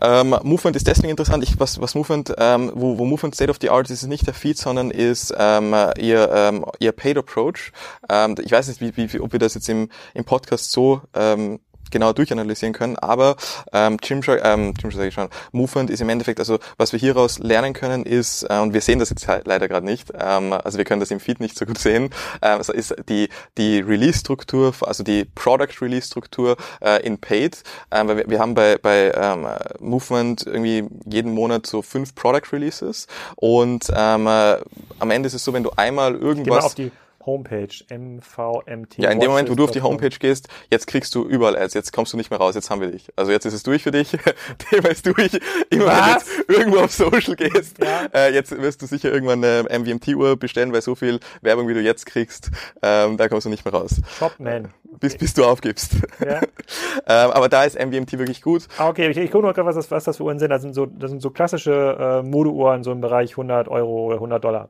Ähm, 0.00 0.36
Movement 0.42 0.76
ist 0.76 0.86
deswegen 0.86 1.10
interessant. 1.10 1.42
Ich, 1.42 1.58
was, 1.58 1.80
was 1.80 1.94
Movement, 1.94 2.34
ähm, 2.38 2.72
wo, 2.74 2.98
wo 2.98 3.04
Movement 3.04 3.34
State 3.34 3.50
of 3.50 3.58
the 3.60 3.70
Art 3.70 3.90
ist, 3.90 4.02
ist 4.02 4.08
nicht 4.08 4.26
der 4.26 4.34
Feed, 4.34 4.58
sondern 4.58 4.90
ist 4.90 5.34
ähm, 5.38 5.74
ihr, 5.98 6.30
ähm, 6.32 6.64
ihr 6.78 6.92
Paid 6.92 7.18
Approach. 7.18 7.72
Ähm, 8.08 8.34
ich 8.42 8.52
weiß 8.52 8.68
nicht, 8.68 8.80
wie, 8.80 9.12
wie, 9.12 9.20
ob 9.20 9.32
wir 9.32 9.38
das 9.38 9.54
jetzt 9.54 9.68
im, 9.68 9.88
im 10.14 10.24
Podcast 10.24 10.70
so 10.70 11.00
ähm, 11.14 11.60
genau 11.90 12.12
durchanalysieren 12.12 12.72
können, 12.72 12.96
aber 12.96 13.36
ähm, 13.72 13.96
Gymshark, 13.98 14.40
ähm, 14.44 14.74
Gymshark 14.74 14.94
sage 14.94 15.08
ich 15.08 15.14
schon, 15.14 15.28
Movement 15.52 15.90
ist 15.90 16.00
im 16.00 16.08
Endeffekt, 16.08 16.38
also 16.38 16.58
was 16.76 16.92
wir 16.92 17.00
hieraus 17.00 17.38
lernen 17.38 17.72
können 17.72 18.04
ist, 18.04 18.44
äh, 18.44 18.58
und 18.58 18.74
wir 18.74 18.80
sehen 18.80 18.98
das 18.98 19.10
jetzt 19.10 19.28
halt 19.28 19.46
leider 19.46 19.68
gerade 19.68 19.86
nicht, 19.86 20.12
ähm, 20.18 20.52
also 20.52 20.78
wir 20.78 20.84
können 20.84 21.00
das 21.00 21.10
im 21.10 21.20
Feed 21.20 21.40
nicht 21.40 21.58
so 21.58 21.66
gut 21.66 21.78
sehen, 21.78 22.10
ähm, 22.42 22.58
also 22.58 22.72
ist 22.72 22.94
die, 23.08 23.28
die 23.58 23.80
Release-Struktur, 23.80 24.74
also 24.80 25.02
die 25.02 25.24
Product-Release-Struktur 25.24 26.56
äh, 26.80 27.04
in 27.04 27.18
Paid, 27.18 27.62
ähm, 27.90 28.08
weil 28.08 28.16
wir, 28.18 28.30
wir 28.30 28.38
haben 28.38 28.54
bei, 28.54 28.78
bei 28.78 29.12
ähm, 29.14 29.46
Movement 29.80 30.46
irgendwie 30.46 30.84
jeden 31.06 31.32
Monat 31.32 31.66
so 31.66 31.82
fünf 31.82 32.14
Product-Releases 32.14 33.06
und 33.36 33.86
ähm, 33.94 34.26
äh, 34.26 34.56
am 34.98 35.10
Ende 35.10 35.26
ist 35.26 35.34
es 35.34 35.44
so, 35.44 35.52
wenn 35.52 35.62
du 35.62 35.70
einmal 35.76 36.14
irgendwas... 36.14 36.64
auf 36.64 36.74
die 36.74 36.90
Homepage 37.26 37.68
MVMT. 37.90 38.98
Ja, 38.98 39.10
in 39.10 39.20
dem 39.20 39.30
Moment, 39.30 39.50
wo 39.50 39.54
du 39.54 39.64
auf 39.64 39.70
die. 39.72 39.82
Homepage 39.82 40.16
gehst, 40.18 40.48
jetzt 40.70 40.86
kriegst 40.86 41.14
du 41.14 41.24
überall 41.24 41.56
Ads, 41.56 41.74
jetzt 41.74 41.92
kommst 41.92 42.12
du 42.12 42.16
nicht 42.16 42.30
mehr 42.30 42.38
raus, 42.40 42.54
jetzt 42.54 42.70
haben 42.70 42.80
wir 42.80 42.88
dich. 42.90 43.08
Also 43.16 43.30
jetzt 43.32 43.44
ist 43.44 43.52
es 43.52 43.62
durch 43.62 43.82
für 43.82 43.90
dich, 43.90 44.16
Thema 44.70 44.88
ist 44.88 45.06
durch. 45.06 45.38
Immer 45.70 45.86
wenn 45.86 46.04
du 46.04 46.10
jetzt 46.12 46.30
irgendwo 46.48 46.78
auf 46.78 46.92
Social 46.92 47.36
gehst, 47.36 47.78
Ja. 47.82 48.06
äh, 48.14 48.32
jetzt 48.32 48.50
wirst 48.60 48.80
du 48.82 48.86
sicher 48.86 49.12
irgendwann 49.12 49.44
eine 49.44 49.64
MVMT-Uhr 49.78 50.36
bestellen, 50.36 50.72
weil 50.72 50.82
so 50.82 50.94
viel 50.94 51.20
Werbung, 51.42 51.68
wie 51.68 51.74
du 51.74 51.80
jetzt 51.80 52.06
kriegst, 52.06 52.50
ähm, 52.82 53.16
da 53.16 53.28
kommst 53.28 53.44
du 53.46 53.50
nicht 53.50 53.64
mehr 53.64 53.74
raus, 53.74 54.00
Shopman. 54.18 54.72
bis, 55.00 55.16
bis 55.16 55.34
du 55.34 55.44
aufgibst. 55.44 55.92
Ja. 56.24 56.40
ähm, 57.06 57.30
aber 57.32 57.48
da 57.48 57.64
ist 57.64 57.78
MVMT 57.78 58.18
wirklich 58.18 58.42
gut. 58.42 58.66
Ah, 58.78 58.88
okay, 58.88 59.08
ich, 59.10 59.16
ich 59.16 59.30
gucke 59.30 59.44
nur 59.44 59.52
gerade, 59.52 59.66
was 59.66 59.74
das, 59.76 59.90
was 59.90 60.04
das 60.04 60.16
für 60.16 60.24
Uhren 60.24 60.38
sind. 60.38 60.50
Das 60.50 60.62
sind 60.62 60.74
so, 60.74 60.86
das 60.86 61.10
sind 61.10 61.20
so 61.20 61.30
klassische 61.30 62.22
äh, 62.24 62.26
Modeuhren, 62.26 62.82
so 62.82 62.92
im 62.92 63.00
Bereich 63.00 63.32
100 63.32 63.68
Euro 63.68 64.06
oder 64.06 64.16
100 64.16 64.42
Dollar. 64.42 64.68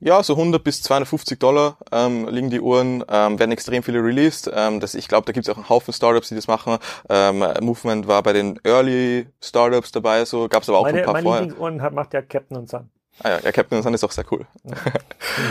Ja, 0.00 0.22
so 0.22 0.32
100 0.34 0.64
bis 0.64 0.82
250 0.82 1.38
Dollar 1.38 1.76
ähm, 1.92 2.26
liegen 2.28 2.48
die 2.50 2.60
Uhren, 2.60 3.04
ähm, 3.08 3.38
werden 3.38 3.52
extrem 3.52 3.82
viele 3.82 4.02
released. 4.02 4.50
Ähm, 4.52 4.80
das, 4.80 4.94
ich 4.94 5.08
glaube, 5.08 5.26
da 5.26 5.32
gibt 5.32 5.46
es 5.46 5.52
auch 5.52 5.58
einen 5.58 5.68
Haufen 5.68 5.92
Startups, 5.92 6.28
die 6.28 6.34
das 6.34 6.46
machen. 6.46 6.78
Ähm, 7.08 7.44
Movement 7.60 8.08
war 8.08 8.22
bei 8.22 8.32
den 8.32 8.58
Early 8.64 9.26
Startups 9.42 9.92
dabei, 9.92 10.24
so 10.24 10.48
gab 10.48 10.62
es 10.62 10.68
aber 10.70 10.78
auch 10.78 10.84
Meine, 10.84 11.00
ein 11.00 11.04
paar 11.04 11.12
meine 11.14 11.22
vorher. 11.24 11.42
Lieblingsuhren 11.42 11.82
hat, 11.82 11.92
macht 11.92 12.14
ja 12.14 12.22
Captain 12.22 12.56
und 12.56 12.68
Sun. 12.68 12.88
Ah 13.22 13.28
ja, 13.32 13.38
ja, 13.44 13.52
Captain 13.52 13.82
Sun 13.82 13.92
ist 13.92 14.02
auch 14.02 14.12
sehr 14.12 14.24
cool. 14.32 14.46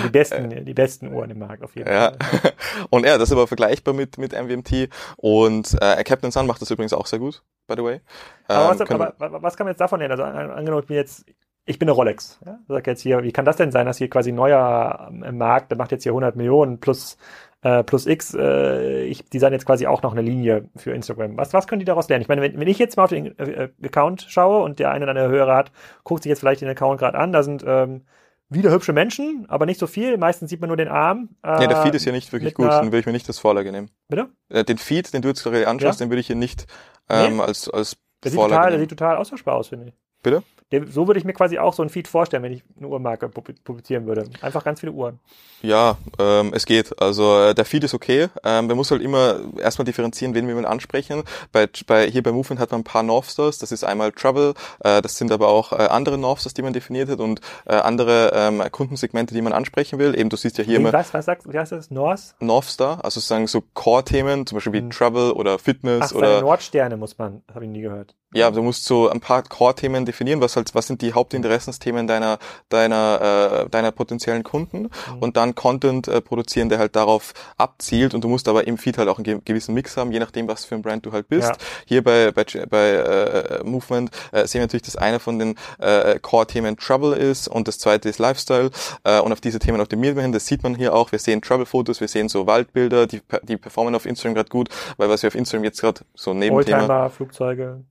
Die 0.03 0.09
besten, 0.09 0.49
die 0.65 0.73
besten 0.73 1.13
Uhren 1.13 1.29
im 1.29 1.37
Markt 1.37 1.61
auf 1.63 1.75
jeden 1.75 1.87
Ja. 1.87 2.13
Fall. 2.13 2.53
Und 2.89 3.05
ja, 3.05 3.19
das 3.19 3.29
ist 3.29 3.33
aber 3.33 3.45
vergleichbar 3.45 3.93
mit, 3.93 4.17
mit 4.17 4.33
MVMT. 4.33 4.89
Und 5.17 5.77
äh, 5.79 6.03
Captain 6.03 6.31
Sun 6.31 6.47
macht 6.47 6.63
das 6.63 6.71
übrigens 6.71 6.93
auch 6.93 7.05
sehr 7.05 7.19
gut, 7.19 7.43
by 7.67 7.75
the 7.77 7.83
way. 7.83 8.01
Aber, 8.47 8.71
Ähm, 8.73 8.79
was, 8.79 8.87
können 8.87 9.01
aber 9.01 9.13
wa- 9.19 9.37
was 9.43 9.55
kann 9.55 9.65
man 9.65 9.73
jetzt 9.73 9.81
davon 9.81 9.99
lernen? 9.99 10.13
Also 10.13 10.23
an- 10.23 10.49
angenommen, 10.49 10.81
ich 10.81 10.87
bin 10.87 10.95
jetzt, 10.97 11.25
ich 11.69 11.79
bin 11.79 11.87
eine 11.87 11.95
Rolex. 11.95 12.39
Ja? 12.45 12.59
Sag 12.67 12.87
jetzt 12.87 13.01
hier, 13.01 13.23
wie 13.23 13.31
kann 13.31 13.45
das 13.45 13.55
denn 13.57 13.71
sein, 13.71 13.85
dass 13.85 13.97
hier 13.97 14.09
quasi 14.09 14.31
ein 14.31 14.35
neuer 14.35 15.09
ähm, 15.23 15.37
Markt, 15.37 15.71
der 15.71 15.77
macht 15.77 15.91
jetzt 15.91 16.03
hier 16.03 16.11
100 16.11 16.35
Millionen 16.35 16.79
plus 16.79 17.17
äh, 17.61 17.83
plus 17.83 18.05
X, 18.07 18.33
äh, 18.33 19.03
ich 19.03 19.25
design 19.29 19.51
jetzt 19.51 19.65
quasi 19.65 19.85
auch 19.85 20.01
noch 20.01 20.13
eine 20.13 20.21
Linie 20.21 20.69
für 20.77 20.91
Instagram. 20.93 21.35
Was, 21.37 21.53
was 21.53 21.67
können 21.67 21.79
die 21.79 21.85
daraus 21.85 22.07
lernen? 22.07 22.21
Ich 22.21 22.29
meine, 22.29 22.41
wenn, 22.41 22.57
wenn 22.57 22.67
ich 22.69 22.79
jetzt 22.79 22.95
mal 22.95 23.03
auf 23.03 23.09
den 23.09 23.37
äh, 23.37 23.65
äh, 23.65 23.69
Account 23.83 24.25
schaue 24.29 24.63
und 24.63 24.79
der 24.79 24.91
eine 24.91 25.03
oder 25.03 25.09
andere 25.11 25.29
Hörer 25.29 25.55
hat, 25.57 25.71
guckt 26.05 26.23
sich 26.23 26.29
jetzt 26.29 26.39
vielleicht 26.39 26.61
den 26.61 26.69
Account 26.69 26.99
gerade 26.99 27.17
an, 27.17 27.33
da 27.33 27.43
sind 27.43 27.63
ähm, 27.67 28.05
wieder 28.47 28.71
hübsche 28.71 28.93
Menschen, 28.93 29.45
aber 29.49 29.65
nicht 29.65 29.79
so 29.79 29.87
viel. 29.87 30.17
Meistens 30.17 30.49
sieht 30.49 30.61
man 30.61 30.69
nur 30.69 30.77
den 30.77 30.87
Arm. 30.87 31.29
Äh, 31.43 31.61
Ja, 31.61 31.67
der 31.67 31.81
Feed 31.83 31.95
ist 31.95 32.05
ja 32.05 32.13
nicht 32.13 32.31
wirklich 32.31 32.53
gut, 32.53 32.71
den 32.71 32.85
würde 32.85 32.99
ich 32.99 33.05
mir 33.05 33.11
nicht 33.11 33.27
als 33.27 33.39
Vorlage 33.39 33.71
nehmen. 33.73 33.91
Bitte? 34.07 34.29
Äh, 34.47 34.63
den 34.63 34.77
Feed, 34.77 35.13
den 35.13 35.21
du 35.21 35.27
jetzt 35.27 35.43
gerade 35.43 35.67
anschaust, 35.67 35.99
Ja. 35.99 36.05
den 36.05 36.11
würde 36.11 36.21
ich 36.21 36.27
hier 36.27 36.37
nicht 36.37 36.65
ähm, 37.09 37.41
als, 37.41 37.69
als 37.69 37.97
Der 38.23 38.31
sieht, 38.31 38.39
Vorlage 38.39 38.55
total, 38.55 38.69
der 38.71 38.77
nehmen. 38.79 38.89
sieht 38.89 38.97
total 38.97 39.17
austauschbar 39.17 39.55
aus, 39.55 39.67
finde 39.67 39.87
ich. 39.89 39.93
Bitte? 40.23 40.43
Der, 40.71 40.85
so 40.87 41.07
würde 41.07 41.19
ich 41.19 41.25
mir 41.25 41.33
quasi 41.33 41.57
auch 41.57 41.73
so 41.73 41.81
ein 41.81 41.89
Feed 41.89 42.07
vorstellen, 42.07 42.43
wenn 42.43 42.53
ich 42.53 42.63
eine 42.77 42.87
Uhrmarke 42.87 43.25
pub- 43.27 43.55
publizieren 43.63 44.05
würde. 44.05 44.25
Einfach 44.41 44.63
ganz 44.63 44.79
viele 44.81 44.91
Uhren. 44.91 45.19
Ja, 45.61 45.97
ähm, 46.19 46.51
es 46.53 46.65
geht. 46.65 47.01
Also 47.01 47.37
äh, 47.39 47.55
der 47.55 47.65
Feed 47.65 47.83
ist 47.83 47.93
okay. 47.93 48.27
Ähm, 48.43 48.67
man 48.67 48.77
muss 48.77 48.91
halt 48.91 49.01
immer 49.01 49.39
erstmal 49.57 49.85
differenzieren, 49.85 50.35
wen 50.35 50.47
wir 50.47 50.55
man 50.55 50.65
ansprechen. 50.65 51.23
Bei, 51.51 51.67
bei 51.87 52.07
hier 52.07 52.21
bei 52.23 52.31
Movement 52.31 52.59
hat 52.61 52.71
man 52.71 52.81
ein 52.81 52.83
paar 52.83 53.03
Northstars. 53.03 53.57
Das 53.57 53.71
ist 53.71 53.83
einmal 53.83 54.11
Travel. 54.11 54.53
Äh, 54.83 55.01
das 55.01 55.17
sind 55.17 55.31
aber 55.31 55.47
auch 55.49 55.73
äh, 55.73 55.77
andere 55.77 56.17
Northstars, 56.17 56.53
die 56.53 56.61
man 56.61 56.73
definiert 56.73 57.09
hat 57.09 57.19
und 57.19 57.41
äh, 57.65 57.73
andere 57.73 58.31
ähm, 58.33 58.63
Kundensegmente, 58.71 59.33
die 59.33 59.41
man 59.41 59.53
ansprechen 59.53 59.99
will. 59.99 60.17
Eben 60.17 60.29
du 60.29 60.37
siehst 60.37 60.57
ja 60.59 60.63
hier 60.63 60.73
Wie, 60.77 60.81
immer 60.81 60.93
was, 60.93 61.13
was 61.13 61.25
sagst 61.25 61.45
du? 61.47 61.51
Wie 61.53 61.57
heißt 61.59 61.71
das? 61.71 61.89
North? 61.91 62.35
Northstar, 62.39 63.03
also 63.03 63.19
sozusagen 63.19 63.47
so 63.47 63.61
Core-Themen, 63.73 64.45
zum 64.45 64.55
Beispiel 64.57 64.73
wie 64.73 64.81
Mhm. 64.81 64.91
Travel 64.91 65.31
oder 65.31 65.59
Fitness 65.59 66.11
Ach, 66.13 66.15
oder 66.15 66.41
Nordsterne 66.41 66.95
muss 66.95 67.17
man, 67.17 67.41
habe 67.53 67.65
ich 67.65 67.71
nie 67.71 67.81
gehört. 67.81 68.15
Ja, 68.33 68.51
du 68.51 68.61
musst 68.61 68.85
so 68.85 69.09
ein 69.09 69.19
paar 69.21 69.41
Core-Themen 69.43 70.05
definieren, 70.05 70.39
was 70.41 70.55
halt, 70.55 70.75
was 70.75 70.87
sind 70.87 71.01
die 71.01 71.13
Hauptinteressensthemen 71.13 72.05
deiner, 72.07 72.37
deiner, 72.69 73.63
äh, 73.65 73.69
deiner 73.69 73.91
potenziellen 73.91 74.43
Kunden 74.43 74.83
Mhm. 74.83 75.19
und 75.19 75.37
dann 75.37 75.55
Content 75.55 76.07
äh, 76.07 76.21
produzieren, 76.21 76.69
der 76.69 76.77
halt 76.79 76.95
darauf 76.95 77.33
abzielt 77.57 78.13
und 78.13 78.23
du 78.23 78.27
musst 78.27 78.47
aber 78.47 78.67
im 78.67 78.77
Feed 78.77 78.97
halt 78.97 79.09
auch 79.09 79.17
einen 79.17 79.23
ge- 79.23 79.39
gewissen 79.43 79.73
Mix 79.73 79.97
haben, 79.97 80.11
je 80.11 80.19
nachdem, 80.19 80.47
was 80.47 80.65
für 80.65 80.75
ein 80.75 80.81
Brand 80.81 81.05
du 81.05 81.11
halt 81.11 81.27
bist. 81.27 81.49
Ja. 81.49 81.55
Hier 81.85 82.03
bei, 82.03 82.31
bei, 82.31 82.43
bei 82.69 82.89
äh, 82.91 83.63
Movement 83.63 84.11
äh, 84.31 84.45
sehen 84.45 84.59
wir 84.59 84.65
natürlich, 84.67 84.83
dass 84.83 84.95
einer 84.95 85.19
von 85.19 85.39
den 85.39 85.55
äh, 85.79 86.19
Core-Themen 86.19 86.77
Trouble 86.77 87.15
ist 87.15 87.47
und 87.47 87.67
das 87.67 87.79
zweite 87.79 88.09
ist 88.09 88.19
Lifestyle 88.19 88.69
äh, 89.03 89.19
und 89.19 89.31
auf 89.31 89.41
diese 89.41 89.59
Themen 89.59 89.81
optimieren 89.81 90.15
wir 90.15 90.23
hin. 90.23 90.31
Das 90.31 90.45
sieht 90.45 90.63
man 90.63 90.75
hier 90.75 90.93
auch. 90.93 91.11
Wir 91.11 91.19
sehen 91.19 91.41
Trouble-Fotos, 91.41 91.99
wir 91.99 92.07
sehen 92.07 92.29
so 92.29 92.45
Waldbilder, 92.47 93.07
die, 93.07 93.21
die 93.43 93.57
performen 93.57 93.95
auf 93.95 94.05
Instagram 94.05 94.35
gerade 94.35 94.49
gut, 94.49 94.69
weil 94.97 95.09
was 95.09 95.23
wir 95.23 95.27
auf 95.29 95.35
Instagram 95.35 95.63
jetzt 95.63 95.81
gerade 95.81 96.01
so 96.15 96.33
Nebenthema 96.33 96.77
Oldtimer, 96.79 97.09
Flugzeuge. 97.09 97.83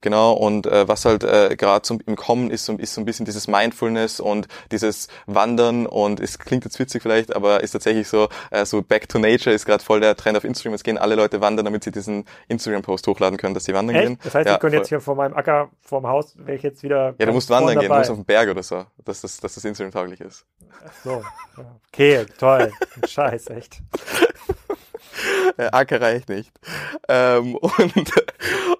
Genau, 0.00 0.34
und 0.34 0.66
äh, 0.66 0.86
was 0.86 1.06
halt 1.06 1.24
äh, 1.24 1.56
gerade 1.56 1.98
im 2.04 2.16
Kommen 2.16 2.50
ist, 2.50 2.68
ist 2.68 2.94
so 2.94 3.00
ein 3.00 3.04
bisschen 3.06 3.24
dieses 3.24 3.48
Mindfulness 3.48 4.20
und 4.20 4.48
dieses 4.70 5.08
Wandern 5.26 5.86
und 5.86 6.20
es 6.20 6.38
klingt 6.38 6.64
jetzt 6.64 6.78
witzig 6.78 7.00
vielleicht, 7.00 7.34
aber 7.34 7.62
ist 7.62 7.70
tatsächlich 7.70 8.06
so, 8.06 8.28
äh, 8.50 8.66
so 8.66 8.82
Back 8.82 9.08
to 9.08 9.18
Nature 9.18 9.54
ist 9.54 9.64
gerade 9.64 9.82
voll 9.82 10.00
der 10.00 10.14
Trend 10.14 10.36
auf 10.36 10.44
Instagram. 10.44 10.74
Jetzt 10.74 10.84
gehen 10.84 10.98
alle 10.98 11.14
Leute 11.14 11.40
wandern, 11.40 11.64
damit 11.64 11.84
sie 11.84 11.90
diesen 11.90 12.26
Instagram-Post 12.48 13.06
hochladen 13.06 13.38
können, 13.38 13.54
dass 13.54 13.64
sie 13.64 13.72
wandern 13.72 13.96
gehen. 13.96 14.12
Echt? 14.14 14.26
Das 14.26 14.34
heißt, 14.34 14.46
ja, 14.46 14.54
ich 14.54 14.60
könnte 14.60 14.76
jetzt 14.76 14.88
hier 14.88 15.00
vor 15.00 15.14
meinem 15.14 15.34
Acker, 15.34 15.70
vor 15.80 16.02
dem 16.02 16.08
Haus, 16.08 16.34
wäre 16.36 16.56
ich 16.56 16.62
jetzt 16.62 16.82
wieder. 16.82 17.14
ja, 17.18 17.24
du 17.26 17.32
musst 17.32 17.48
wandern 17.48 17.78
gehen, 17.78 17.88
du 17.90 17.96
musst 17.96 18.10
auf 18.10 18.16
den 18.16 18.26
Berg 18.26 18.50
oder 18.50 18.62
so, 18.62 18.84
dass 19.04 19.22
das, 19.22 19.38
dass 19.38 19.54
das 19.54 19.64
Instagram-tauglich 19.64 20.20
ist. 20.20 20.44
Ach 20.86 20.92
So. 21.02 21.10
Ja. 21.56 21.78
Okay, 21.92 22.26
toll. 22.38 22.72
Scheiß, 23.08 23.48
echt. 23.48 23.80
äh, 25.56 25.66
Acker 25.66 26.00
reicht 26.00 26.28
nicht. 26.28 26.52
Ähm, 27.08 27.54
und 27.56 28.12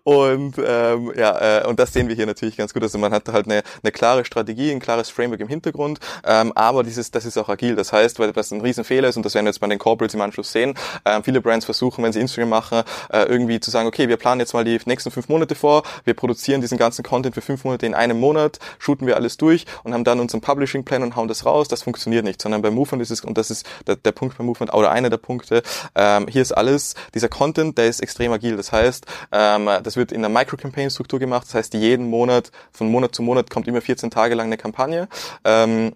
und 0.05 0.57
ähm, 0.59 1.13
ja, 1.17 1.63
äh, 1.63 1.67
und 1.67 1.81
das 1.81 1.93
sehen 1.93 2.09
wir 2.09 2.15
hier 2.15 2.27
natürlich 2.27 2.57
ganz 2.57 2.75
gut. 2.75 2.83
Also 2.83 2.99
man 2.99 3.13
hat 3.13 3.29
halt 3.29 3.47
eine, 3.47 3.63
eine 3.83 3.91
klare 3.91 4.25
Strategie, 4.25 4.71
ein 4.71 4.81
klares 4.81 5.09
Framework 5.09 5.41
im 5.41 5.49
Hintergrund, 5.49 5.99
ähm, 6.25 6.53
aber 6.55 6.85
dieses, 6.85 7.11
das 7.11 7.25
ist 7.25 7.39
auch 7.39 7.49
agil. 7.49 7.75
Das 7.75 7.93
heißt, 7.93 8.19
weil 8.19 8.33
das 8.33 8.51
ein 8.53 8.61
Riesenfehler 8.61 9.09
ist 9.09 9.17
und 9.17 9.25
das 9.25 9.35
werden 9.35 9.47
wir 9.47 9.51
jetzt 9.51 9.61
bei 9.61 9.67
den 9.67 9.79
Corporates 9.79 10.15
im 10.15 10.21
Anschluss 10.21 10.53
sehen, 10.53 10.75
ähm, 11.07 11.25
viele 11.25 11.41
Brands 11.41 11.65
versuchen, 11.65 12.05
wenn 12.05 12.13
sie 12.13 12.21
Instagram 12.21 12.51
machen, 12.51 12.83
äh, 13.11 13.23
irgendwie 13.23 13.61
zu 13.61 13.71
sagen, 13.71 13.89
okay, 13.89 14.09
wir 14.09 14.19
planen 14.19 14.41
jetzt 14.41 14.53
mal 14.53 14.65
die 14.65 14.79
nächsten 14.85 15.11
fünf 15.11 15.29
Monate 15.29 15.55
vor, 15.55 15.83
wir 16.05 16.15
produzieren 16.15 16.61
diesen 16.61 16.77
ganzen 16.77 17.03
Content 17.03 17.35
für 17.35 17.41
fünf 17.41 17.65
Monate 17.65 17.87
in 17.87 17.95
einem 17.95 18.21
Monat, 18.21 18.59
shooten 18.79 19.07
wir 19.07 19.17
alles 19.17 19.39
durch 19.39 19.65
und 19.85 19.95
haben 19.95 20.05
dann 20.05 20.21
unseren 20.21 20.43
Publishing-Plan 20.43 21.03
und 21.03 21.17
hauen 21.17 21.29
das 21.29 21.47
raus. 21.47 21.69
Das 21.69 21.83
funktioniert 21.83 22.25
nicht, 22.25 22.43
sondern 22.43 22.61
bei 22.61 22.71
Movement 22.71 23.03
ist 23.03 23.11
es, 23.11 23.23
und 23.23 23.39
das 23.39 23.51
ist 23.51 23.67
der, 23.87 23.97
der 23.97 24.13
Punkt 24.13 24.37
bei 24.37 24.45
Movement 24.45 24.75
oder 24.75 24.91
einer 24.91 25.09
der 25.09 25.17
Punkte, 25.17 25.63
ähm, 25.95 26.27
hier 26.29 26.43
ist 26.43 26.53
alles, 26.53 26.95
dieser 27.15 27.29
Content, 27.29 27.79
der 27.79 27.87
ist 27.87 28.01
extrem 28.01 28.33
agil. 28.33 28.57
Das 28.57 28.71
heißt, 28.71 29.07
ähm, 29.33 29.71
das 29.83 29.94
wird 29.97 30.13
in 30.13 30.21
der 30.23 30.31
Micro-Campaign-Struktur 30.31 31.19
gemacht. 31.19 31.47
Das 31.47 31.55
heißt, 31.55 31.75
jeden 31.75 32.09
Monat, 32.09 32.51
von 32.73 32.91
Monat 32.91 33.15
zu 33.15 33.23
Monat 33.23 33.51
kommt 33.51 33.69
immer 33.69 33.81
14 33.81 34.11
Tage 34.11 34.35
lang 34.35 34.47
eine 34.47 34.57
Kampagne. 34.57 35.09
Ähm, 35.45 35.95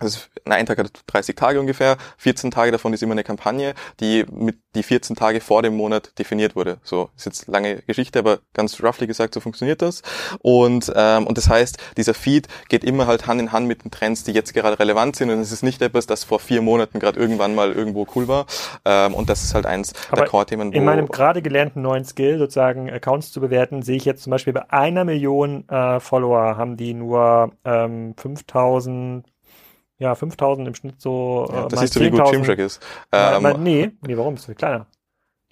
also 0.00 0.20
ein 0.44 0.66
Tag 0.66 0.78
hat 0.78 0.90
30 1.06 1.36
Tage 1.36 1.60
ungefähr, 1.60 1.96
14 2.18 2.50
Tage 2.50 2.72
davon 2.72 2.92
ist 2.92 3.02
immer 3.02 3.12
eine 3.12 3.24
Kampagne, 3.24 3.74
die 4.00 4.26
mit 4.30 4.58
die 4.74 4.82
14 4.82 5.14
Tage 5.14 5.40
vor 5.40 5.62
dem 5.62 5.76
Monat 5.76 6.18
definiert 6.18 6.56
wurde. 6.56 6.78
So 6.82 7.10
ist 7.16 7.26
jetzt 7.26 7.46
lange 7.46 7.82
Geschichte, 7.82 8.18
aber 8.18 8.40
ganz 8.54 8.82
roughly 8.82 9.06
gesagt, 9.06 9.34
so 9.34 9.40
funktioniert 9.40 9.82
das. 9.82 10.02
Und 10.40 10.92
ähm, 10.94 11.26
und 11.26 11.38
das 11.38 11.48
heißt, 11.48 11.78
dieser 11.96 12.14
Feed 12.14 12.48
geht 12.68 12.84
immer 12.84 13.06
halt 13.06 13.26
Hand 13.26 13.40
in 13.40 13.52
Hand 13.52 13.68
mit 13.68 13.84
den 13.84 13.90
Trends, 13.90 14.24
die 14.24 14.32
jetzt 14.32 14.52
gerade 14.52 14.78
relevant 14.78 15.16
sind. 15.16 15.30
Und 15.30 15.38
es 15.38 15.52
ist 15.52 15.62
nicht 15.62 15.80
etwas, 15.80 16.06
das 16.06 16.24
vor 16.24 16.40
vier 16.40 16.60
Monaten 16.60 16.98
gerade 16.98 17.18
irgendwann 17.18 17.54
mal 17.54 17.72
irgendwo 17.72 18.06
cool 18.16 18.26
war. 18.26 18.46
Ähm, 18.84 19.14
und 19.14 19.30
das 19.30 19.44
ist 19.44 19.54
halt 19.54 19.66
eins 19.66 19.92
aber 20.08 20.22
der 20.22 20.30
Core-Themen. 20.30 20.72
In 20.72 20.84
meinem 20.84 21.06
gerade 21.06 21.40
gelernten 21.40 21.82
neuen 21.82 22.04
Skill, 22.04 22.38
sozusagen 22.38 22.90
Accounts 22.90 23.30
zu 23.30 23.40
bewerten, 23.40 23.82
sehe 23.82 23.96
ich 23.96 24.04
jetzt 24.04 24.24
zum 24.24 24.32
Beispiel 24.32 24.52
bei 24.52 24.70
einer 24.70 25.04
Million 25.04 25.68
äh, 25.68 26.00
Follower 26.00 26.56
haben 26.56 26.76
die 26.76 26.94
nur 26.94 27.52
ähm, 27.64 28.14
5000 28.16 29.24
ja, 29.98 30.14
5000 30.14 30.68
im 30.68 30.74
Schnitt 30.74 31.00
so. 31.00 31.48
Ja, 31.50 31.66
äh, 31.66 31.68
das 31.68 31.80
siehst 31.80 31.96
du, 31.96 32.00
wie 32.00 32.10
gut 32.10 32.30
Gymshark 32.30 32.58
ist. 32.58 32.82
Ähm, 33.12 33.42
mal, 33.42 33.58
nee, 33.58 33.90
nee, 34.06 34.16
warum? 34.16 34.34
Ist 34.34 34.46
viel 34.46 34.54
kleiner. 34.54 34.86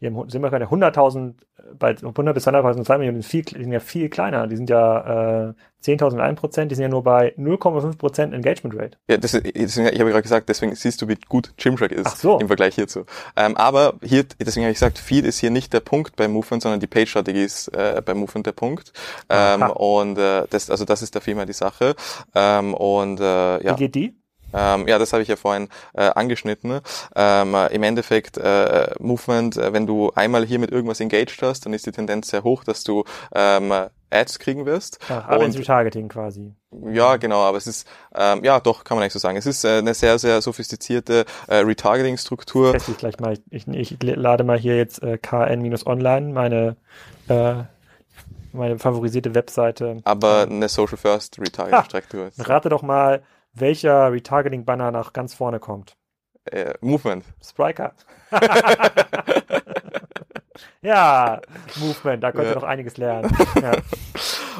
Die 0.02 0.08
haben, 0.08 0.28
sind 0.28 0.42
wir 0.42 0.50
keine 0.50 0.66
100.000, 0.66 1.34
bei 1.78 1.90
100 1.90 2.34
bis 2.34 2.48
200.000, 2.48 2.84
2 2.84 2.98
Millionen, 2.98 3.22
viel, 3.22 3.42
die 3.42 3.62
sind 3.62 3.70
ja 3.70 3.78
viel 3.78 4.08
kleiner. 4.08 4.48
Die 4.48 4.56
sind 4.56 4.68
ja 4.68 5.50
äh, 5.50 5.54
10.000 5.84 6.18
1 6.18 6.40
Prozent, 6.40 6.72
die 6.72 6.74
sind 6.74 6.82
ja 6.82 6.88
nur 6.88 7.04
bei 7.04 7.32
0,5 7.36 7.98
Prozent 7.98 8.34
Engagement 8.34 8.76
Rate. 8.76 8.98
Ja, 9.08 9.16
das, 9.16 9.30
deswegen, 9.30 9.94
ich 9.94 10.00
habe 10.00 10.10
gerade 10.10 10.22
gesagt, 10.22 10.48
deswegen 10.48 10.74
siehst 10.74 11.00
du, 11.02 11.08
wie 11.08 11.16
gut 11.28 11.56
Gymshark 11.56 11.92
ist 11.92 12.18
so. 12.18 12.40
im 12.40 12.48
Vergleich 12.48 12.74
hierzu. 12.74 13.04
Ähm, 13.36 13.56
aber 13.56 13.94
hier, 14.02 14.24
deswegen 14.40 14.64
habe 14.64 14.72
ich 14.72 14.78
gesagt, 14.78 14.98
Feed 14.98 15.24
ist 15.24 15.38
hier 15.38 15.50
nicht 15.50 15.72
der 15.72 15.80
Punkt 15.80 16.16
beim 16.16 16.32
Movement, 16.32 16.64
sondern 16.64 16.80
die 16.80 16.88
Page-Strategie 16.88 17.44
ist 17.44 17.68
äh, 17.68 18.02
beim 18.04 18.18
Movement 18.18 18.46
der 18.46 18.52
Punkt. 18.52 18.92
Ähm, 19.28 19.62
und 19.70 20.18
äh, 20.18 20.48
das, 20.50 20.68
also 20.68 20.84
das 20.84 21.02
ist 21.02 21.14
da 21.14 21.20
vielmehr 21.20 21.46
die 21.46 21.52
Sache. 21.52 21.94
Ähm, 22.34 22.74
und 22.74 23.20
äh, 23.20 23.64
ja. 23.64 23.78
Wie 23.78 23.84
geht 23.84 23.94
die? 23.94 24.21
Ähm, 24.52 24.88
ja, 24.88 24.98
das 24.98 25.12
habe 25.12 25.22
ich 25.22 25.28
ja 25.28 25.36
vorhin 25.36 25.68
äh, 25.94 26.02
angeschnitten. 26.02 26.80
Ähm, 27.14 27.54
Im 27.70 27.82
Endeffekt, 27.82 28.38
äh, 28.38 28.90
Movement, 28.98 29.56
äh, 29.56 29.72
wenn 29.72 29.86
du 29.86 30.10
einmal 30.14 30.44
hier 30.44 30.58
mit 30.58 30.70
irgendwas 30.70 31.00
engaged 31.00 31.42
hast, 31.42 31.66
dann 31.66 31.72
ist 31.72 31.86
die 31.86 31.92
Tendenz 31.92 32.28
sehr 32.28 32.44
hoch, 32.44 32.64
dass 32.64 32.84
du 32.84 33.04
ähm, 33.34 33.72
Ads 34.12 34.38
kriegen 34.38 34.66
wirst. 34.66 34.98
Ach, 35.08 35.26
aber 35.28 35.44
und, 35.44 35.58
Retargeting 35.58 36.08
quasi. 36.08 36.52
Ja, 36.90 37.16
genau, 37.16 37.40
aber 37.40 37.56
es 37.56 37.66
ist, 37.66 37.88
ähm, 38.14 38.44
ja 38.44 38.60
doch, 38.60 38.84
kann 38.84 38.96
man 38.96 39.02
eigentlich 39.02 39.14
so 39.14 39.18
sagen. 39.18 39.36
Es 39.36 39.46
ist 39.46 39.64
äh, 39.64 39.78
eine 39.78 39.94
sehr, 39.94 40.18
sehr 40.18 40.42
sophistizierte 40.42 41.24
äh, 41.48 41.56
Retargeting-Struktur. 41.56 42.74
Ich 42.74 42.96
gleich 42.98 43.18
mal, 43.20 43.38
ich, 43.50 43.66
ich 43.68 44.02
lade 44.02 44.44
mal 44.44 44.58
hier 44.58 44.76
jetzt 44.76 45.02
äh, 45.02 45.18
KN-Online, 45.18 46.32
meine 46.32 46.76
äh, 47.28 47.64
meine 48.52 48.78
favorisierte 48.78 49.34
Webseite. 49.34 50.02
Aber 50.04 50.42
eine 50.42 50.68
Social 50.68 50.98
First 50.98 51.38
Retargeting-Struktur. 51.38 52.30
Rate 52.38 52.68
doch 52.68 52.82
mal, 52.82 53.22
welcher 53.54 54.12
Retargeting-Banner 54.12 54.90
nach 54.90 55.12
ganz 55.12 55.34
vorne 55.34 55.60
kommt. 55.60 55.96
Äh, 56.44 56.74
Movement. 56.80 57.24
Spriker. 57.40 57.94
ja, 60.82 61.40
Movement, 61.76 62.22
da 62.22 62.32
könnt 62.32 62.48
ihr 62.48 62.54
noch 62.54 62.64
einiges 62.64 62.96
lernen. 62.96 63.30
Ja. 63.62 63.72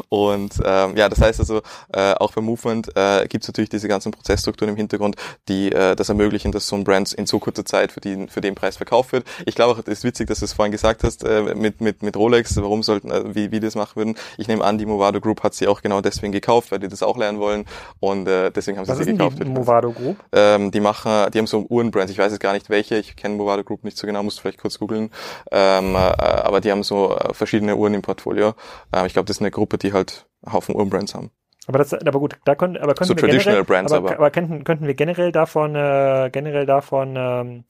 Und 0.08 0.54
ähm, 0.64 0.96
ja, 0.96 1.08
das 1.08 1.20
heißt 1.20 1.40
also, 1.40 1.62
äh, 1.92 2.14
auch 2.14 2.32
bei 2.32 2.40
Movement 2.40 2.94
äh, 2.96 3.26
gibt 3.26 3.44
es 3.44 3.48
natürlich 3.48 3.70
diese 3.70 3.88
ganzen 3.88 4.12
Prozessstrukturen 4.12 4.70
im 4.70 4.76
Hintergrund, 4.76 5.16
die 5.48 5.72
äh, 5.72 5.96
das 5.96 6.08
ermöglichen, 6.08 6.52
dass 6.52 6.66
so 6.66 6.76
ein 6.76 6.84
Brand 6.84 7.12
in 7.12 7.26
so 7.26 7.38
kurzer 7.38 7.64
Zeit 7.64 7.92
für, 7.92 8.00
die, 8.00 8.26
für 8.28 8.40
den 8.40 8.54
Preis 8.54 8.76
verkauft 8.76 9.12
wird. 9.12 9.26
Ich 9.44 9.54
glaube 9.54 9.72
auch, 9.72 9.78
es 9.78 9.86
ist 9.86 10.04
witzig, 10.04 10.28
dass 10.28 10.38
du 10.38 10.44
es 10.44 10.52
vorhin 10.52 10.72
gesagt 10.72 11.02
hast, 11.04 11.24
äh, 11.24 11.54
mit, 11.54 11.80
mit, 11.80 12.02
mit 12.02 12.16
Rolex, 12.16 12.56
warum 12.56 12.82
sollten, 12.82 13.10
äh, 13.10 13.34
wie, 13.34 13.50
wie 13.50 13.60
das 13.60 13.74
machen 13.74 13.96
würden. 13.96 14.14
Ich 14.38 14.48
nehme 14.48 14.64
an, 14.64 14.78
die 14.78 14.86
Movado 14.86 15.20
Group 15.20 15.42
hat 15.42 15.54
sie 15.54 15.66
auch 15.66 15.82
genau 15.82 16.00
deswegen 16.00 16.32
gekauft, 16.32 16.70
weil 16.70 16.78
die 16.78 16.88
das 16.88 17.02
auch 17.02 17.16
lernen 17.16 17.38
wollen 17.38 17.64
und 18.00 18.28
äh, 18.28 18.50
deswegen 18.50 18.78
haben 18.78 18.84
sie 18.84 18.92
Was 18.92 18.98
sie 18.98 19.12
gekauft. 19.12 19.38
Die 19.40 19.44
Movado 19.44 19.92
Group? 19.92 20.16
Ähm, 20.32 20.70
die 20.70 20.80
machen, 20.80 21.30
die 21.32 21.38
haben 21.38 21.46
so 21.46 21.66
Uhrenbrands, 21.68 22.12
ich 22.12 22.18
weiß 22.18 22.32
jetzt 22.32 22.40
gar 22.40 22.52
nicht 22.52 22.70
welche, 22.70 22.96
ich 22.96 23.16
kenne 23.16 23.36
Movado 23.36 23.64
Group 23.64 23.84
nicht 23.84 23.96
so 23.96 24.06
genau, 24.06 24.22
musst 24.22 24.38
du 24.38 24.42
vielleicht 24.42 24.58
kurz 24.58 24.78
googeln. 24.78 25.10
Ähm, 25.50 25.91
äh, 25.94 26.42
aber 26.42 26.60
die 26.60 26.70
haben 26.70 26.82
so 26.82 27.16
äh, 27.16 27.34
verschiedene 27.34 27.76
Uhren 27.76 27.94
im 27.94 28.02
Portfolio. 28.02 28.54
Ähm, 28.92 29.06
ich 29.06 29.12
glaube, 29.12 29.26
das 29.26 29.36
ist 29.36 29.42
eine 29.42 29.50
Gruppe, 29.50 29.78
die 29.78 29.92
halt 29.92 30.26
einen 30.42 30.52
Haufen 30.52 30.74
Uhrenbrands 30.74 31.14
haben. 31.14 31.30
Aber 31.66 31.78
das, 31.78 31.94
aber 31.94 32.18
gut, 32.18 32.38
da 32.44 32.54
können, 32.54 32.76
aber 32.76 32.94
könnten 32.94 33.16
so 33.18 33.22
wir 33.22 33.28
generell, 33.28 33.64
Brands, 33.64 33.92
aber, 33.92 34.10
aber, 34.10 34.18
aber 34.18 34.30
könnten, 34.30 34.64
könnten 34.64 34.86
wir 34.86 34.94
generell 34.94 35.30
davon, 35.30 35.76
äh, 35.76 36.28
generell 36.32 36.66
davon 36.66 37.14
ähm, 37.16 37.64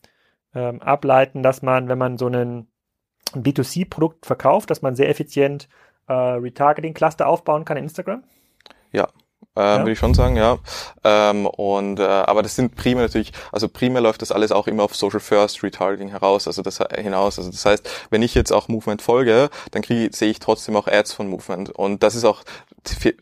ähm, 0.54 0.80
ableiten, 0.80 1.42
dass 1.42 1.62
man, 1.62 1.88
wenn 1.88 1.98
man 1.98 2.16
so 2.16 2.26
einen 2.26 2.68
B2C-Produkt 3.34 4.24
verkauft, 4.24 4.70
dass 4.70 4.80
man 4.80 4.96
sehr 4.96 5.10
effizient 5.10 5.68
äh, 6.08 6.12
Retargeting-Cluster 6.12 7.26
aufbauen 7.26 7.64
kann 7.64 7.76
in 7.76 7.84
Instagram? 7.84 8.24
Ja, 8.92 9.08
äh, 9.56 9.60
ja. 9.60 9.78
würde 9.78 9.92
ich 9.92 9.98
schon 9.98 10.14
sagen, 10.14 10.36
ja. 10.36 10.58
Ähm, 11.04 11.46
und 11.46 11.98
äh, 11.98 12.02
aber 12.04 12.42
das 12.42 12.56
sind 12.56 12.74
primär 12.76 13.04
natürlich, 13.04 13.32
also 13.50 13.68
primär 13.68 14.00
läuft 14.00 14.22
das 14.22 14.32
alles 14.32 14.52
auch 14.52 14.66
immer 14.66 14.84
auf 14.84 14.96
Social 14.96 15.20
First 15.20 15.62
Retargeting 15.62 16.08
heraus, 16.08 16.46
also 16.46 16.62
das 16.62 16.78
hinaus. 16.98 17.38
Also 17.38 17.50
das 17.50 17.64
heißt, 17.64 17.90
wenn 18.10 18.22
ich 18.22 18.34
jetzt 18.34 18.52
auch 18.52 18.68
Movement 18.68 19.02
folge, 19.02 19.50
dann 19.70 19.82
kriege 19.82 20.14
sehe 20.14 20.30
ich 20.30 20.38
trotzdem 20.38 20.76
auch 20.76 20.86
Ads 20.86 21.12
von 21.12 21.28
Movement. 21.28 21.70
Und 21.70 22.02
das 22.02 22.14
ist 22.14 22.24
auch 22.24 22.42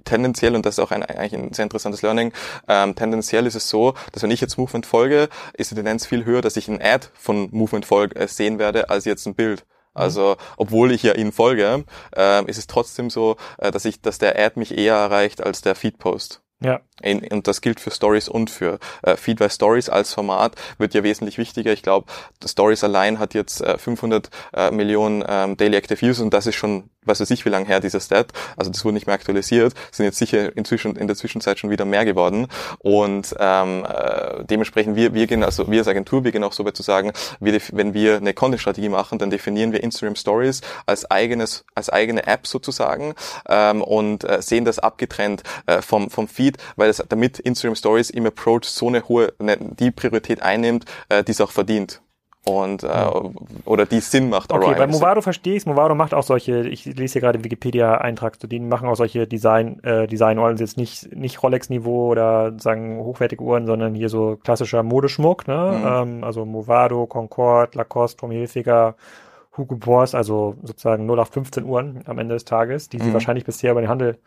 tendenziell, 0.04 0.54
und 0.54 0.64
das 0.64 0.74
ist 0.74 0.80
auch 0.80 0.90
ein, 0.90 1.02
eigentlich 1.02 1.34
ein 1.34 1.52
sehr 1.52 1.64
interessantes 1.64 2.02
Learning, 2.02 2.32
ähm, 2.68 2.94
tendenziell 2.94 3.46
ist 3.46 3.54
es 3.54 3.68
so, 3.68 3.94
dass 4.12 4.22
wenn 4.22 4.30
ich 4.30 4.40
jetzt 4.40 4.56
Movement 4.56 4.86
folge, 4.86 5.28
ist 5.54 5.70
die 5.70 5.74
Tendenz 5.74 6.06
viel 6.06 6.24
höher, 6.24 6.40
dass 6.40 6.56
ich 6.56 6.68
ein 6.68 6.80
Ad 6.80 7.08
von 7.14 7.48
Movement 7.50 7.84
folge, 7.84 8.16
äh, 8.16 8.28
sehen 8.28 8.58
werde, 8.58 8.90
als 8.90 9.04
jetzt 9.04 9.26
ein 9.26 9.34
Bild. 9.34 9.64
Mhm. 9.94 10.00
Also, 10.00 10.36
obwohl 10.56 10.92
ich 10.92 11.02
ja 11.02 11.14
ihnen 11.14 11.32
folge, 11.32 11.84
äh, 12.16 12.44
ist 12.46 12.58
es 12.58 12.66
trotzdem 12.66 13.10
so, 13.10 13.36
äh, 13.58 13.70
dass 13.70 13.84
ich, 13.84 14.00
dass 14.00 14.18
der 14.18 14.38
Ad 14.38 14.58
mich 14.58 14.76
eher 14.76 14.94
erreicht 14.94 15.42
als 15.42 15.62
der 15.62 15.74
Feed-Post. 15.74 16.42
Ja. 16.62 16.80
In, 17.02 17.26
und 17.28 17.46
das 17.46 17.60
gilt 17.60 17.80
für 17.80 17.90
Stories 17.90 18.28
und 18.28 18.50
für 18.50 18.78
äh, 19.02 19.16
Feed, 19.16 19.40
weil 19.40 19.50
Stories 19.50 19.88
als 19.88 20.12
Format 20.14 20.54
wird 20.78 20.94
ja 20.94 21.02
wesentlich 21.02 21.38
wichtiger. 21.38 21.72
Ich 21.72 21.82
glaube, 21.82 22.06
Stories 22.44 22.84
allein 22.84 23.18
hat 23.18 23.34
jetzt 23.34 23.60
äh, 23.60 23.78
500 23.78 24.30
äh, 24.52 24.70
Millionen 24.70 25.24
ähm, 25.26 25.56
Daily 25.56 25.76
Active 25.76 26.04
Users 26.04 26.20
und 26.20 26.34
das 26.34 26.46
ist 26.46 26.56
schon 26.56 26.90
was 27.02 27.20
weiß 27.20 27.30
ich, 27.30 27.44
wie 27.44 27.48
lange 27.48 27.66
her 27.66 27.80
dieser 27.80 28.00
Stat, 28.00 28.32
also 28.56 28.70
das 28.70 28.84
wurde 28.84 28.94
nicht 28.94 29.06
mehr 29.06 29.14
aktualisiert, 29.14 29.74
sind 29.90 30.04
jetzt 30.04 30.18
sicher 30.18 30.54
inzwischen 30.56 30.96
in 30.96 31.06
der 31.06 31.16
Zwischenzeit 31.16 31.58
schon 31.58 31.70
wieder 31.70 31.84
mehr 31.84 32.04
geworden 32.04 32.46
und 32.78 33.34
ähm, 33.38 33.86
äh, 33.86 34.44
dementsprechend 34.44 34.96
wir 34.96 35.14
wir 35.14 35.26
gehen 35.26 35.42
also 35.42 35.70
wir 35.70 35.78
als 35.78 35.88
Agentur 35.88 36.24
wir 36.24 36.32
gehen 36.32 36.44
auch 36.44 36.52
so 36.52 36.64
weit 36.64 36.76
zu 36.76 36.82
sagen, 36.82 37.12
wir, 37.40 37.58
wenn 37.72 37.94
wir 37.94 38.16
eine 38.16 38.34
Content-Strategie 38.34 38.90
machen, 38.90 39.18
dann 39.18 39.30
definieren 39.30 39.72
wir 39.72 39.82
Instagram 39.82 40.16
Stories 40.16 40.60
als 40.86 41.10
eigenes 41.10 41.64
als 41.74 41.88
eigene 41.88 42.26
App 42.26 42.46
sozusagen 42.46 43.14
ähm, 43.48 43.82
und 43.82 44.24
äh, 44.24 44.42
sehen 44.42 44.64
das 44.64 44.78
abgetrennt 44.78 45.42
äh, 45.66 45.80
vom 45.80 46.10
vom 46.10 46.28
Feed, 46.28 46.58
weil 46.76 46.89
es 46.90 47.02
damit 47.08 47.38
Instagram 47.38 47.76
Stories 47.76 48.10
im 48.10 48.26
Approach 48.26 48.64
so 48.64 48.88
eine 48.88 49.08
hohe 49.08 49.32
ne, 49.38 49.56
die 49.58 49.90
Priorität 49.90 50.42
einnimmt, 50.42 50.84
äh, 51.08 51.24
die 51.24 51.32
es 51.32 51.40
auch 51.40 51.50
verdient 51.50 52.02
und 52.44 52.82
äh, 52.84 53.10
oder 53.66 53.84
die 53.84 54.00
Sinn 54.00 54.30
macht. 54.30 54.52
Okay, 54.52 54.74
bei 54.76 54.86
Movado 54.86 55.20
verstehe 55.20 55.56
ich 55.56 55.66
Movado 55.66 55.94
macht 55.94 56.14
auch 56.14 56.22
solche, 56.22 56.66
ich 56.66 56.86
lese 56.86 57.14
hier 57.14 57.20
gerade 57.20 57.44
Wikipedia-Eintrag 57.44 58.40
zu 58.40 58.46
denen, 58.46 58.68
machen 58.68 58.88
auch 58.88 58.96
solche 58.96 59.26
Design, 59.26 59.78
äh, 59.84 60.06
Design-Uhren, 60.06 60.56
jetzt 60.56 60.78
nicht, 60.78 61.14
nicht 61.14 61.42
Rolex-Niveau 61.42 62.08
oder 62.08 62.58
sagen 62.58 63.00
hochwertige 63.00 63.42
Uhren, 63.42 63.66
sondern 63.66 63.94
hier 63.94 64.08
so 64.08 64.38
klassischer 64.42 64.82
Modeschmuck, 64.82 65.48
ne? 65.48 65.78
Mhm. 65.78 65.86
Ähm, 66.18 66.24
also 66.24 66.46
Movado, 66.46 67.06
Concorde, 67.06 67.76
Lacoste, 67.76 68.18
Tommy 68.18 68.36
Hilfiger 68.36 68.94
Hugo 69.56 69.76
Boss, 69.76 70.14
also 70.14 70.56
sozusagen 70.62 71.06
0 71.06 71.18
auf 71.18 71.28
15 71.28 71.64
Uhren 71.64 72.02
am 72.06 72.18
Ende 72.18 72.34
des 72.34 72.44
Tages, 72.44 72.88
die 72.88 72.98
mhm. 72.98 73.02
sie 73.02 73.12
wahrscheinlich 73.12 73.44
bisher 73.44 73.72
über 73.72 73.80
den 73.80 73.90
Handel 73.90 74.18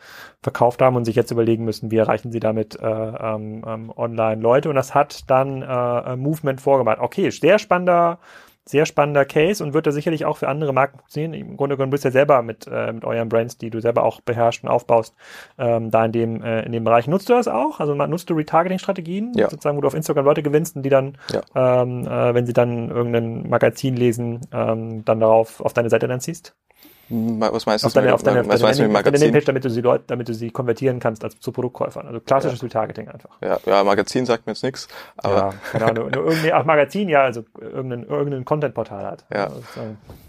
verkauft 0.41 0.81
haben 0.81 0.95
und 0.95 1.05
sich 1.05 1.15
jetzt 1.15 1.31
überlegen 1.31 1.63
müssen, 1.63 1.91
wie 1.91 1.97
erreichen 1.97 2.31
sie 2.31 2.39
damit 2.39 2.79
äh, 2.79 2.86
ähm, 2.86 3.63
ähm, 3.65 3.93
online 3.95 4.41
Leute. 4.41 4.69
Und 4.69 4.75
das 4.75 4.93
hat 4.93 5.29
dann 5.29 5.62
äh, 5.62 6.15
Movement 6.17 6.59
vorgemacht. 6.59 6.99
Okay, 6.99 7.29
sehr 7.29 7.57
spannender 7.57 8.19
sehr 8.65 8.86
spannender 8.86 9.26
Case 9.26 9.63
und 9.63 9.73
wird 9.73 9.88
da 9.88 9.91
sicherlich 9.91 10.26
auch 10.26 10.38
für 10.38 10.47
andere 10.47 10.73
Marken 10.73 10.99
funktionieren. 10.99 11.34
Im 11.34 11.58
Grunde 11.58 11.76
genommen 11.76 11.91
bist 11.91 12.06
du 12.06 12.08
ja 12.08 12.13
selber 12.13 12.41
mit, 12.41 12.67
äh, 12.71 12.93
mit 12.93 13.04
euren 13.04 13.28
Brands, 13.28 13.58
die 13.58 13.69
du 13.69 13.82
selber 13.82 14.04
auch 14.04 14.21
beherrschst 14.21 14.63
und 14.63 14.69
aufbaust, 14.69 15.15
ähm, 15.58 15.91
da 15.91 16.06
in 16.06 16.12
dem, 16.13 16.43
äh, 16.43 16.62
in 16.63 16.71
dem 16.71 16.84
Bereich. 16.84 17.08
Nutzt 17.08 17.28
du 17.30 17.34
das 17.34 17.47
auch? 17.47 17.80
Also 17.80 17.93
nutzt 17.93 18.30
du 18.30 18.36
Retargeting-Strategien, 18.36 19.34
ja. 19.36 19.49
sozusagen, 19.49 19.76
wo 19.78 19.82
du 19.82 19.88
auf 19.88 19.93
Instagram 19.93 20.26
Leute 20.26 20.43
gewinnst 20.43 20.76
und 20.76 20.84
die 20.84 20.89
dann, 20.89 21.17
ja. 21.32 21.82
ähm, 21.82 22.08
äh, 22.08 22.34
wenn 22.34 22.45
sie 22.45 22.54
dann 22.54 22.89
irgendein 22.89 23.49
Magazin 23.49 23.97
lesen, 23.97 24.41
ähm, 24.54 25.04
dann 25.04 25.19
darauf 25.19 25.60
auf 25.60 25.73
deine 25.73 25.89
Seite 25.89 26.08
dann 26.08 26.21
ziehst? 26.21 26.56
Was 27.13 27.67
meinst 27.67 27.84
du? 27.84 27.88
Auf 27.88 27.93
deine, 27.93 28.13
auf 28.13 28.23
deine, 28.23 28.47
was 28.47 28.80
mit 28.80 28.91
Magazin? 28.91 29.32
Deine 29.32 29.45
damit 29.45 29.65
du 29.65 29.69
sie 29.69 29.82
Leute, 29.82 30.06
damit 30.08 30.28
du 30.28 30.34
sie 30.34 30.49
konvertieren 30.49 30.99
kannst 30.99 31.23
als 31.23 31.39
zu 31.39 31.52
Produktkäufern. 31.52 32.08
Also 32.08 32.19
klassisches 32.19 32.62
ja. 32.62 32.65
Retargeting 32.65 33.08
einfach. 33.08 33.30
Ja, 33.41 33.60
ja, 33.65 33.84
Magazin 33.84 34.26
sagt 34.26 34.47
mir 34.47 34.54
jetzt 34.54 34.63
nichts. 34.63 34.88
Aber 35.17 35.54
ja, 35.73 35.80
genau, 35.88 35.93
nur, 35.93 36.10
nur 36.10 36.26
irgendwie, 36.26 36.52
ach, 36.52 36.65
Magazin, 36.65 37.10
ja, 37.10 37.23
also 37.23 37.43
irgendein, 37.60 38.04
irgendein 38.06 38.45
Content-Portal 38.45 39.06
hat. 39.06 39.26
Ja. 39.32 39.43
Also, 39.43 39.62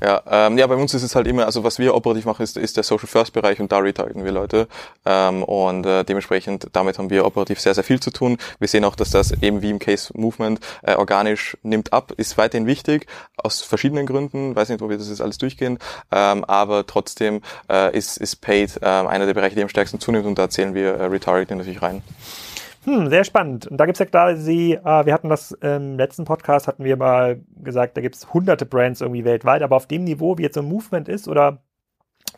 ja, 0.02 0.22
ähm, 0.30 0.58
ja, 0.58 0.66
bei 0.66 0.74
uns 0.74 0.92
ist 0.92 1.02
es 1.02 1.14
halt 1.14 1.26
immer, 1.26 1.46
also 1.46 1.64
was 1.64 1.78
wir 1.78 1.94
operativ 1.94 2.26
machen, 2.26 2.42
ist, 2.42 2.56
ist 2.56 2.76
der 2.76 2.84
Social 2.84 3.06
First 3.06 3.32
Bereich 3.32 3.60
und 3.60 3.72
da 3.72 3.78
retargeten 3.78 4.24
wir 4.24 4.32
Leute. 4.32 4.68
Ähm, 5.06 5.42
und 5.42 5.86
äh, 5.86 6.04
dementsprechend, 6.04 6.68
damit 6.72 6.98
haben 6.98 7.08
wir 7.08 7.24
operativ 7.24 7.60
sehr, 7.60 7.74
sehr 7.74 7.84
viel 7.84 8.00
zu 8.00 8.10
tun. 8.10 8.36
Wir 8.58 8.68
sehen 8.68 8.84
auch, 8.84 8.96
dass 8.96 9.10
das 9.10 9.32
eben 9.42 9.62
wie 9.62 9.70
im 9.70 9.78
Case 9.78 10.12
Movement 10.14 10.60
äh, 10.82 10.96
organisch 10.96 11.56
nimmt 11.62 11.92
ab, 11.92 12.12
ist 12.16 12.36
weiterhin 12.36 12.66
wichtig, 12.66 13.06
aus 13.36 13.62
verschiedenen 13.62 14.06
Gründen. 14.06 14.54
Weiß 14.54 14.68
nicht, 14.68 14.82
ob 14.82 14.90
wir 14.90 14.98
das 14.98 15.08
jetzt 15.08 15.20
alles 15.22 15.38
durchgehen. 15.38 15.78
Ähm, 16.12 16.44
aber 16.44 16.73
trotzdem 16.82 17.40
äh, 17.70 17.96
ist, 17.96 18.16
ist 18.16 18.36
Paid 18.36 18.80
äh, 18.82 18.86
einer 18.86 19.26
der 19.26 19.34
Bereiche, 19.34 19.54
die 19.54 19.62
am 19.62 19.68
stärksten 19.68 20.00
zunimmt 20.00 20.26
und 20.26 20.38
da 20.38 20.50
zählen 20.50 20.74
wir 20.74 20.94
äh, 20.94 21.04
Retargeting 21.04 21.58
natürlich 21.58 21.82
rein. 21.82 22.02
Hm, 22.84 23.08
sehr 23.08 23.24
spannend. 23.24 23.66
Und 23.66 23.78
da 23.78 23.86
gibt's 23.86 24.00
ja 24.00 24.06
klar, 24.06 24.36
Sie, 24.36 24.72
äh, 24.74 25.06
wir 25.06 25.14
hatten 25.14 25.30
das 25.30 25.52
im 25.52 25.96
letzten 25.96 26.24
Podcast, 26.24 26.68
hatten 26.68 26.84
wir 26.84 26.96
mal 26.96 27.40
gesagt, 27.62 27.96
da 27.96 28.02
gibt's 28.02 28.32
hunderte 28.34 28.66
Brands 28.66 29.00
irgendwie 29.00 29.24
weltweit, 29.24 29.62
aber 29.62 29.76
auf 29.76 29.86
dem 29.86 30.04
Niveau, 30.04 30.36
wie 30.36 30.42
jetzt 30.42 30.54
so 30.54 30.60
ein 30.60 30.68
Movement 30.68 31.08
ist 31.08 31.26
oder, 31.28 31.62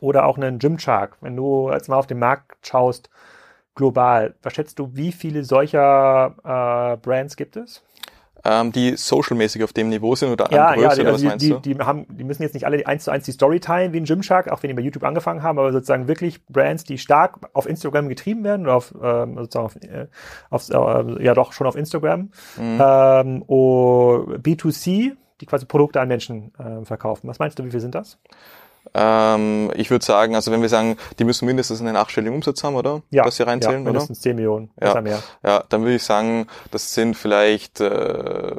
oder 0.00 0.24
auch 0.26 0.36
einen 0.36 0.58
Gymshark, 0.58 1.16
wenn 1.20 1.36
du 1.36 1.70
jetzt 1.72 1.88
mal 1.88 1.96
auf 1.96 2.06
den 2.06 2.20
Markt 2.20 2.64
schaust, 2.64 3.10
global, 3.74 4.34
was 4.42 4.54
schätzt 4.54 4.78
du, 4.78 4.90
wie 4.94 5.12
viele 5.12 5.44
solcher 5.44 6.34
äh, 6.44 6.96
Brands 6.98 7.36
gibt 7.36 7.56
es? 7.56 7.82
Ähm, 8.46 8.72
die 8.72 8.96
social-mäßig 8.96 9.64
auf 9.64 9.72
dem 9.72 9.88
Niveau 9.88 10.14
sind 10.14 10.30
oder 10.30 10.50
ja, 10.50 10.74
ja, 10.74 10.94
die, 10.94 11.00
oder 11.00 11.12
was 11.12 11.14
also 11.14 11.26
meinst 11.26 11.44
die, 11.44 11.50
du? 11.50 11.58
Die, 11.58 11.74
haben, 11.78 12.06
die 12.08 12.24
müssen 12.24 12.42
jetzt 12.42 12.54
nicht 12.54 12.64
alle 12.64 12.86
eins 12.86 13.04
zu 13.04 13.10
eins 13.10 13.24
die 13.24 13.32
Story 13.32 13.60
teilen 13.60 13.92
wie 13.92 13.98
ein 13.98 14.04
Gymshark, 14.04 14.48
auch 14.50 14.62
wenn 14.62 14.68
die 14.68 14.74
bei 14.74 14.82
YouTube 14.82 15.04
angefangen 15.04 15.42
haben, 15.42 15.58
aber 15.58 15.72
sozusagen 15.72 16.08
wirklich 16.08 16.44
Brands, 16.46 16.84
die 16.84 16.98
stark 16.98 17.38
auf 17.52 17.66
Instagram 17.66 18.08
getrieben 18.08 18.44
werden 18.44 18.66
oder 18.66 18.76
auf, 18.76 18.94
ähm, 19.02 19.36
sozusagen 19.36 19.66
auf, 19.66 19.76
äh, 19.82 20.06
auf 20.50 20.68
äh, 20.70 21.24
ja 21.24 21.34
doch 21.34 21.52
schon 21.52 21.66
auf 21.66 21.76
Instagram. 21.76 22.30
Mhm. 22.56 22.80
Ähm, 22.80 23.42
und 23.42 24.42
B2C, 24.42 25.16
die 25.40 25.46
quasi 25.46 25.66
Produkte 25.66 26.00
an 26.00 26.08
Menschen 26.08 26.52
äh, 26.58 26.84
verkaufen. 26.84 27.28
Was 27.28 27.38
meinst 27.38 27.58
du, 27.58 27.64
wie 27.64 27.70
viel 27.70 27.80
sind 27.80 27.94
das? 27.94 28.18
Ähm, 28.98 29.70
ich 29.74 29.90
würde 29.90 30.04
sagen, 30.04 30.34
also 30.34 30.50
wenn 30.50 30.62
wir 30.62 30.70
sagen, 30.70 30.96
die 31.18 31.24
müssen 31.24 31.44
mindestens 31.44 31.82
einen 31.82 31.96
achtstelligen 31.96 32.34
Umsatz 32.34 32.64
haben, 32.64 32.76
oder? 32.76 33.02
Ja. 33.10 33.24
Dass 33.24 33.36
sie 33.36 33.42
reinzählen, 33.42 33.84
ja, 33.84 33.84
mindestens 33.84 34.18
oder? 34.18 34.22
10 34.22 34.36
Millionen, 34.36 34.70
ja. 34.80 35.00
mehr. 35.02 35.22
Ja, 35.44 35.64
dann 35.68 35.82
würde 35.82 35.96
ich 35.96 36.02
sagen, 36.02 36.46
das 36.70 36.94
sind 36.94 37.14
vielleicht 37.14 37.80
äh, 37.80 38.56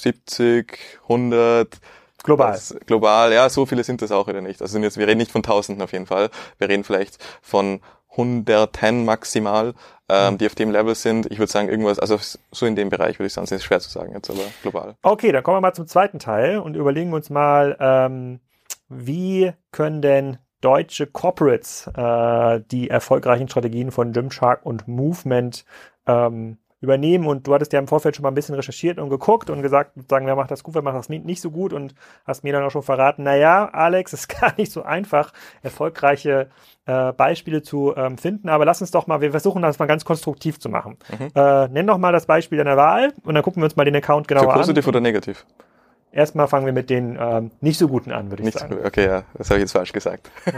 70, 0.00 0.78
100, 1.02 1.78
Global. 2.24 2.52
Das, 2.52 2.74
global, 2.86 3.32
ja, 3.32 3.48
so 3.48 3.64
viele 3.64 3.84
sind 3.84 4.02
das 4.02 4.10
auch 4.10 4.26
wieder 4.26 4.40
nicht. 4.40 4.60
Also 4.60 4.72
sind 4.72 4.82
jetzt, 4.82 4.98
wir 4.98 5.06
reden 5.06 5.18
nicht 5.18 5.30
von 5.30 5.42
Tausenden 5.42 5.82
auf 5.82 5.92
jeden 5.92 6.06
Fall. 6.06 6.30
Wir 6.58 6.68
reden 6.68 6.84
vielleicht 6.84 7.18
von 7.40 7.80
Hunderten 8.16 9.04
maximal, 9.04 9.74
ähm, 10.08 10.34
mhm. 10.34 10.38
die 10.38 10.46
auf 10.46 10.54
dem 10.54 10.70
Level 10.70 10.94
sind. 10.94 11.30
Ich 11.30 11.38
würde 11.38 11.52
sagen, 11.52 11.68
irgendwas, 11.68 11.98
also 11.98 12.18
so 12.50 12.66
in 12.66 12.74
dem 12.74 12.90
Bereich 12.90 13.18
würde 13.18 13.28
ich 13.28 13.32
sagen, 13.32 13.46
ist 13.46 13.64
schwer 13.64 13.80
zu 13.80 13.88
sagen 13.88 14.12
jetzt, 14.14 14.28
aber 14.28 14.42
global. 14.62 14.96
Okay, 15.02 15.30
dann 15.30 15.42
kommen 15.42 15.58
wir 15.58 15.60
mal 15.60 15.74
zum 15.74 15.86
zweiten 15.86 16.18
Teil 16.18 16.58
und 16.58 16.74
überlegen 16.74 17.12
uns 17.12 17.30
mal, 17.30 17.76
ähm, 17.78 18.40
wie 18.88 19.52
können 19.70 20.02
denn 20.02 20.38
deutsche 20.60 21.06
Corporates 21.06 21.88
äh, 21.94 22.60
die 22.70 22.90
erfolgreichen 22.90 23.48
Strategien 23.48 23.90
von 23.90 24.12
Gymshark 24.12 24.64
und 24.64 24.88
Movement 24.88 25.64
ähm, 26.06 26.58
übernehmen 26.80 27.26
und 27.26 27.46
du 27.46 27.54
hattest 27.54 27.72
ja 27.72 27.80
im 27.80 27.88
Vorfeld 27.88 28.14
schon 28.14 28.22
mal 28.22 28.28
ein 28.28 28.34
bisschen 28.34 28.54
recherchiert 28.54 28.98
und 28.98 29.10
geguckt 29.10 29.50
und 29.50 29.62
gesagt, 29.62 29.92
sagen, 30.08 30.26
wer 30.26 30.36
macht 30.36 30.50
das 30.50 30.62
gut, 30.62 30.74
wer 30.74 30.82
macht 30.82 30.96
das 30.96 31.08
nicht 31.08 31.40
so 31.40 31.50
gut 31.50 31.72
und 31.72 31.94
hast 32.24 32.44
mir 32.44 32.52
dann 32.52 32.62
auch 32.62 32.70
schon 32.70 32.84
verraten, 32.84 33.24
naja, 33.24 33.68
Alex, 33.72 34.12
ist 34.12 34.28
gar 34.28 34.54
nicht 34.56 34.70
so 34.70 34.82
einfach, 34.82 35.32
erfolgreiche 35.62 36.48
äh, 36.86 37.12
Beispiele 37.12 37.62
zu 37.62 37.94
ähm, 37.96 38.16
finden, 38.16 38.48
aber 38.48 38.64
lass 38.64 38.80
uns 38.80 38.92
doch 38.92 39.06
mal, 39.08 39.20
wir 39.20 39.32
versuchen 39.32 39.62
das 39.62 39.78
mal 39.78 39.86
ganz 39.86 40.04
konstruktiv 40.04 40.60
zu 40.60 40.68
machen. 40.68 40.98
Mhm. 41.18 41.30
Äh, 41.34 41.68
nenn 41.68 41.86
doch 41.86 41.98
mal 41.98 42.12
das 42.12 42.26
Beispiel 42.26 42.58
deiner 42.58 42.76
Wahl 42.76 43.12
und 43.24 43.34
dann 43.34 43.42
gucken 43.42 43.60
wir 43.60 43.64
uns 43.64 43.76
mal 43.76 43.84
den 43.84 43.96
Account 43.96 44.28
genauer 44.28 44.44
an. 44.44 44.50
Für 44.50 44.58
positiv 44.58 44.84
an. 44.84 44.90
oder 44.90 45.00
negativ? 45.00 45.44
Erstmal 46.10 46.48
fangen 46.48 46.66
wir 46.66 46.72
mit 46.72 46.90
den 46.90 47.18
ähm, 47.20 47.50
nicht 47.60 47.78
so 47.78 47.86
guten 47.86 48.12
an, 48.12 48.30
würde 48.30 48.42
ich 48.42 48.46
nicht 48.46 48.58
sagen. 48.58 48.76
So, 48.80 48.86
okay, 48.86 49.06
ja, 49.06 49.24
das 49.34 49.50
habe 49.50 49.58
ich 49.58 49.64
jetzt 49.64 49.72
falsch 49.72 49.92
gesagt. 49.92 50.30
Ja, 50.46 50.52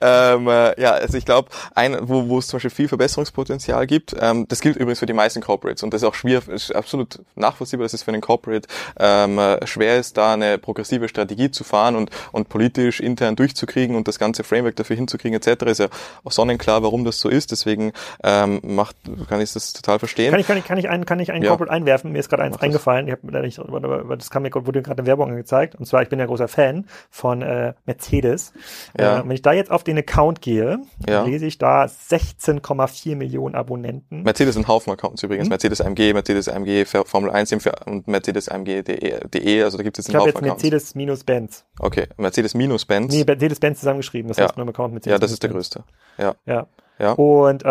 ähm, 0.34 0.48
äh, 0.48 0.80
ja 0.80 0.92
also 0.92 1.18
ich 1.18 1.24
glaube, 1.24 1.50
ein, 1.74 1.96
wo, 2.00 2.28
wo 2.28 2.38
es 2.38 2.48
zum 2.48 2.56
Beispiel 2.56 2.70
viel 2.70 2.88
Verbesserungspotenzial 2.88 3.86
gibt, 3.86 4.16
ähm, 4.18 4.48
das 4.48 4.60
gilt 4.60 4.76
übrigens 4.76 5.00
für 5.00 5.06
die 5.06 5.12
meisten 5.12 5.42
Corporates 5.42 5.82
und 5.82 5.92
das 5.92 6.02
ist 6.02 6.08
auch 6.08 6.14
schwierig, 6.14 6.48
ist 6.48 6.74
absolut 6.74 7.20
nachvollziehbar, 7.34 7.84
dass 7.84 7.92
es 7.92 8.02
für 8.02 8.10
einen 8.10 8.22
Corporate 8.22 8.66
ähm, 8.98 9.38
äh, 9.38 9.66
schwer 9.66 9.98
ist, 9.98 10.16
da 10.16 10.32
eine 10.32 10.58
progressive 10.58 11.08
Strategie 11.08 11.50
zu 11.50 11.64
fahren 11.64 11.96
und, 11.96 12.10
und 12.32 12.48
politisch 12.48 13.00
intern 13.00 13.36
durchzukriegen 13.36 13.96
und 13.96 14.08
das 14.08 14.18
ganze 14.18 14.44
Framework 14.44 14.76
dafür 14.76 14.96
hinzukriegen 14.96 15.38
etc. 15.38 15.64
Ist 15.66 15.80
ja 15.80 15.88
auch 16.24 16.32
sonnenklar, 16.32 16.82
warum 16.82 17.04
das 17.04 17.20
so 17.20 17.28
ist. 17.28 17.52
Deswegen 17.52 17.92
ähm, 18.22 18.60
macht, 18.62 18.96
kann 19.28 19.40
ich 19.40 19.52
das 19.52 19.72
total 19.72 19.98
verstehen. 19.98 20.30
Kann 20.30 20.40
ich, 20.40 20.46
kann 20.46 20.58
ich, 20.58 20.64
kann 20.64 20.78
ich 20.78 20.88
einen, 20.88 21.04
kann 21.04 21.20
ich 21.20 21.32
einen 21.32 21.42
ja. 21.42 21.50
Corporate 21.50 21.72
einwerfen? 21.72 22.12
Mir 22.12 22.18
ist 22.18 22.28
gerade 22.28 22.42
eins 22.42 22.58
eingefallen. 22.60 23.06
Ich 23.06 23.12
habe 23.12 23.30
da 23.30 23.40
nicht 23.40 23.58
drüber 23.58 24.15
aber 24.16 24.18
das 24.18 24.30
kam 24.30 24.42
mir 24.42 24.50
wurde 24.54 24.82
gerade 24.82 25.00
eine 25.00 25.06
Werbung 25.06 25.30
angezeigt. 25.30 25.74
Und 25.74 25.86
zwar, 25.86 26.02
ich 26.02 26.08
bin 26.08 26.18
ja 26.18 26.26
großer 26.26 26.48
Fan 26.48 26.86
von 27.10 27.42
äh, 27.42 27.74
Mercedes. 27.84 28.52
Ja. 28.98 29.20
Äh, 29.20 29.24
wenn 29.24 29.30
ich 29.30 29.42
da 29.42 29.52
jetzt 29.52 29.70
auf 29.70 29.84
den 29.84 29.98
Account 29.98 30.40
gehe, 30.40 30.78
ja. 31.08 31.24
lese 31.24 31.46
ich 31.46 31.58
da 31.58 31.84
16,4 31.84 33.16
Millionen 33.16 33.54
Abonnenten. 33.54 34.22
Mercedes 34.22 34.54
sind 34.54 34.68
Haufen 34.68 34.92
Accounts 34.92 35.22
übrigens. 35.22 35.46
Hm? 35.46 35.50
Mercedes 35.50 35.80
AMG, 35.80 36.12
Mercedes 36.12 36.48
AMG 36.48 36.86
Formel 36.86 37.30
1 37.30 37.52
und 37.86 38.08
Mercedes 38.08 38.48
AMG.de. 38.48 39.62
Also 39.62 39.76
da 39.76 39.82
gibt 39.82 39.98
es 39.98 40.06
jetzt 40.06 40.14
einen 40.14 40.20
Haufen 40.20 40.28
jetzt 40.28 40.36
Accounts. 40.36 40.62
Mercedes 40.62 40.94
minus 40.94 41.24
Benz. 41.24 41.64
Okay, 41.78 42.06
Mercedes 42.16 42.54
minus 42.54 42.84
Benz. 42.84 43.12
Nee, 43.12 43.24
Mercedes 43.24 43.60
Benz 43.60 43.80
zusammengeschrieben. 43.80 44.28
Das 44.28 44.38
ja. 44.38 44.44
heißt 44.44 44.56
nur 44.56 44.64
im 44.64 44.70
Account 44.70 44.94
Mercedes. 44.94 45.12
Ja, 45.12 45.18
das 45.18 45.32
ist 45.32 45.42
der 45.42 45.50
größte. 45.50 45.84
Ja. 46.18 46.34
Ja. 46.46 46.66
Ja. 46.98 47.12
Und 47.12 47.62
äh, 47.62 47.66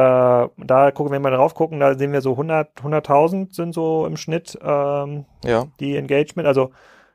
da 0.57 0.91
gucken 0.91 1.11
wir 1.11 1.19
mal 1.19 1.31
drauf 1.31 1.55
gucken, 1.55 1.79
da 1.79 1.97
sehen 1.97 2.13
wir 2.13 2.21
so 2.21 2.31
100 2.31 2.77
100.000 2.79 3.53
sind 3.55 3.73
so 3.73 4.05
im 4.05 4.17
Schnitt 4.17 4.57
ähm, 4.61 5.25
ja. 5.43 5.65
die 5.79 5.97
Engagement. 5.97 6.47
Also 6.47 6.71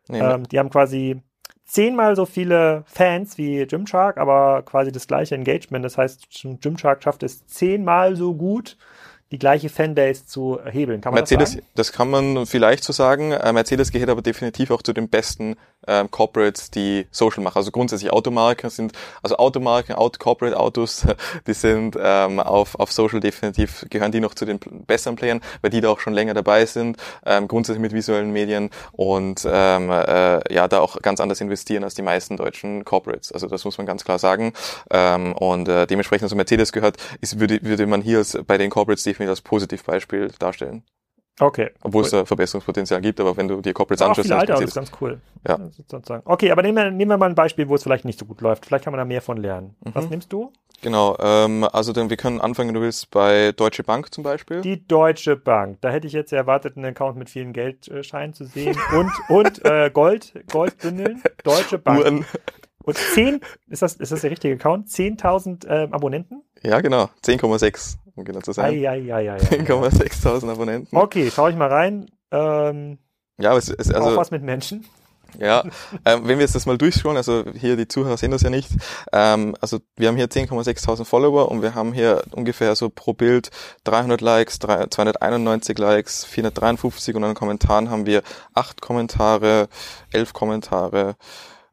nee, 0.08 0.18
ähm, 0.18 0.44
die 0.48 0.58
haben 0.58 0.70
quasi 0.70 1.22
zehnmal 1.64 2.16
so 2.16 2.26
viele 2.26 2.82
Fans 2.86 3.38
wie 3.38 3.64
Gymshark, 3.64 4.18
aber 4.18 4.62
quasi 4.62 4.90
das 4.90 5.06
gleiche 5.06 5.36
Engagement. 5.36 5.84
Das 5.84 5.96
heißt, 5.96 6.44
Gymshark 6.60 7.02
schafft 7.02 7.22
es 7.22 7.46
zehnmal 7.46 8.16
so 8.16 8.34
gut, 8.34 8.76
die 9.32 9.38
gleiche 9.38 9.68
Fanbase 9.68 10.26
zu 10.26 10.58
hebeln. 10.64 11.00
Kann 11.00 11.12
man 11.12 11.20
Mercedes, 11.20 11.54
das, 11.54 11.62
das 11.74 11.92
kann 11.92 12.10
man 12.10 12.46
vielleicht 12.46 12.82
so 12.82 12.92
sagen. 12.92 13.30
Äh, 13.30 13.52
Mercedes 13.52 13.92
gehört 13.92 14.10
aber 14.10 14.22
definitiv 14.22 14.72
auch 14.72 14.82
zu 14.82 14.92
den 14.92 15.08
besten 15.08 15.56
ähm, 15.86 16.10
Corporates, 16.10 16.70
die 16.72 17.06
Social 17.12 17.42
machen. 17.42 17.56
Also 17.56 17.70
grundsätzlich 17.70 18.12
Automarken 18.12 18.70
sind, 18.70 18.92
also 19.22 19.36
Automarken, 19.36 19.94
Auto, 19.94 20.18
Corporate 20.18 20.58
Autos, 20.58 21.06
die 21.46 21.54
sind 21.54 21.96
ähm, 22.00 22.40
auf, 22.40 22.74
auf 22.74 22.90
Social 22.90 23.20
definitiv, 23.20 23.86
gehören 23.88 24.10
die 24.10 24.18
noch 24.18 24.34
zu 24.34 24.44
den 24.44 24.58
besseren 24.58 25.14
Playern, 25.14 25.40
weil 25.62 25.70
die 25.70 25.80
da 25.80 25.90
auch 25.90 26.00
schon 26.00 26.12
länger 26.12 26.34
dabei 26.34 26.66
sind, 26.66 26.96
ähm, 27.24 27.46
grundsätzlich 27.46 27.80
mit 27.80 27.92
visuellen 27.92 28.32
Medien 28.32 28.70
und 28.92 29.46
ähm, 29.48 29.90
äh, 29.90 30.52
ja, 30.52 30.66
da 30.66 30.80
auch 30.80 31.00
ganz 31.02 31.20
anders 31.20 31.40
investieren 31.40 31.84
als 31.84 31.94
die 31.94 32.02
meisten 32.02 32.36
deutschen 32.36 32.84
Corporates. 32.84 33.30
Also 33.30 33.46
das 33.46 33.64
muss 33.64 33.78
man 33.78 33.86
ganz 33.86 34.04
klar 34.04 34.18
sagen. 34.18 34.52
Ähm, 34.90 35.34
und 35.34 35.68
äh, 35.68 35.86
dementsprechend, 35.86 36.24
also 36.24 36.34
Mercedes 36.34 36.72
gehört, 36.72 36.96
ist, 37.20 37.38
würde, 37.38 37.60
würde 37.62 37.86
man 37.86 38.02
hier 38.02 38.18
als, 38.18 38.36
bei 38.44 38.58
den 38.58 38.70
Corporates 38.70 39.04
definitiv 39.04 39.19
als 39.28 39.40
Positivbeispiel 39.40 40.30
darstellen. 40.38 40.82
Okay. 41.40 41.70
Obwohl 41.82 42.02
cool. 42.02 42.04
es 42.04 42.10
da 42.10 42.24
Verbesserungspotenzial 42.24 43.00
gibt, 43.00 43.18
aber 43.18 43.36
wenn 43.36 43.48
du 43.48 43.60
dir 43.62 43.72
Corporates 43.72 44.02
anschaust, 44.02 44.28
viele 44.28 44.36
alte 44.36 44.62
ist 44.62 44.74
ganz 44.74 44.92
cool. 45.00 45.20
Ja. 45.48 45.58
Sozusagen. 45.70 46.22
Okay, 46.26 46.50
aber 46.50 46.62
nehmen 46.62 46.76
wir, 46.76 46.90
nehmen 46.90 47.10
wir 47.10 47.16
mal 47.16 47.30
ein 47.30 47.34
Beispiel, 47.34 47.68
wo 47.68 47.74
es 47.74 47.82
vielleicht 47.82 48.04
nicht 48.04 48.18
so 48.18 48.26
gut 48.26 48.42
läuft. 48.42 48.66
Vielleicht 48.66 48.84
kann 48.84 48.92
man 48.92 48.98
da 48.98 49.06
mehr 49.06 49.22
von 49.22 49.38
lernen. 49.38 49.74
Mhm. 49.80 49.94
Was 49.94 50.10
nimmst 50.10 50.32
du? 50.32 50.52
Genau, 50.82 51.16
ähm, 51.18 51.64
also 51.72 51.92
dann, 51.92 52.08
wir 52.08 52.16
können 52.16 52.40
anfangen, 52.40 52.68
wenn 52.68 52.74
du 52.74 52.80
willst, 52.80 53.10
bei 53.10 53.52
Deutsche 53.52 53.82
Bank 53.82 54.12
zum 54.14 54.24
Beispiel. 54.24 54.60
Die 54.62 54.86
Deutsche 54.86 55.36
Bank. 55.36 55.78
Da 55.80 55.90
hätte 55.90 56.06
ich 56.06 56.12
jetzt 56.12 56.32
erwartet, 56.32 56.76
einen 56.76 56.86
Account 56.86 57.16
mit 57.16 57.28
vielen 57.28 57.52
Geldscheinen 57.52 58.34
zu 58.34 58.44
sehen 58.44 58.76
und, 58.96 59.10
und 59.28 59.64
äh, 59.64 59.90
Gold, 59.90 60.32
Goldbündeln. 60.50 61.22
Deutsche 61.44 61.78
Bank. 61.78 62.00
Uhren. 62.00 62.24
Und 62.82 62.96
10, 62.96 63.40
ist 63.68 63.82
das, 63.82 63.94
ist 63.94 64.10
das 64.10 64.22
der 64.22 64.30
richtige 64.30 64.54
Account? 64.54 64.88
10.000 64.88 65.66
äh, 65.66 65.88
Abonnenten? 65.90 66.42
Ja, 66.62 66.80
genau. 66.80 67.08
10,6 67.24 67.96
um 68.20 68.24
genau 68.24 68.40
zu 68.40 68.52
sein. 68.52 68.74
10,6.000 68.74 70.50
Abonnenten. 70.50 70.96
Okay, 70.96 71.30
schau 71.34 71.48
ich 71.48 71.56
mal 71.56 71.68
rein. 71.68 72.06
Ähm, 72.30 72.98
ja, 73.38 73.50
aber 73.50 73.58
es 73.58 73.68
ist 73.68 73.94
also. 73.94 74.10
Auch 74.10 74.16
was 74.16 74.30
mit 74.30 74.42
Menschen. 74.42 74.84
Ja, 75.38 75.62
ähm, 76.04 76.22
wenn 76.24 76.38
wir 76.38 76.40
jetzt 76.40 76.56
das 76.56 76.66
mal 76.66 76.76
durchschauen, 76.76 77.16
also 77.16 77.44
hier 77.54 77.76
die 77.76 77.86
Zuhörer 77.86 78.16
sehen 78.16 78.32
das 78.32 78.42
ja 78.42 78.50
nicht, 78.50 78.68
ähm, 79.12 79.54
also 79.60 79.78
wir 79.96 80.08
haben 80.08 80.16
hier 80.16 80.26
10,6.000 80.26 81.04
Follower 81.04 81.48
und 81.48 81.62
wir 81.62 81.76
haben 81.76 81.92
hier 81.92 82.24
ungefähr 82.32 82.74
so 82.74 82.90
pro 82.90 83.12
Bild 83.12 83.50
300 83.84 84.20
Likes, 84.20 84.58
291 84.58 85.78
Likes, 85.78 86.24
453 86.24 87.14
und 87.14 87.22
an 87.22 87.34
Kommentaren 87.34 87.90
haben 87.90 88.06
wir 88.06 88.22
acht 88.54 88.80
Kommentare, 88.80 89.68
elf 90.12 90.32
Kommentare, 90.32 91.14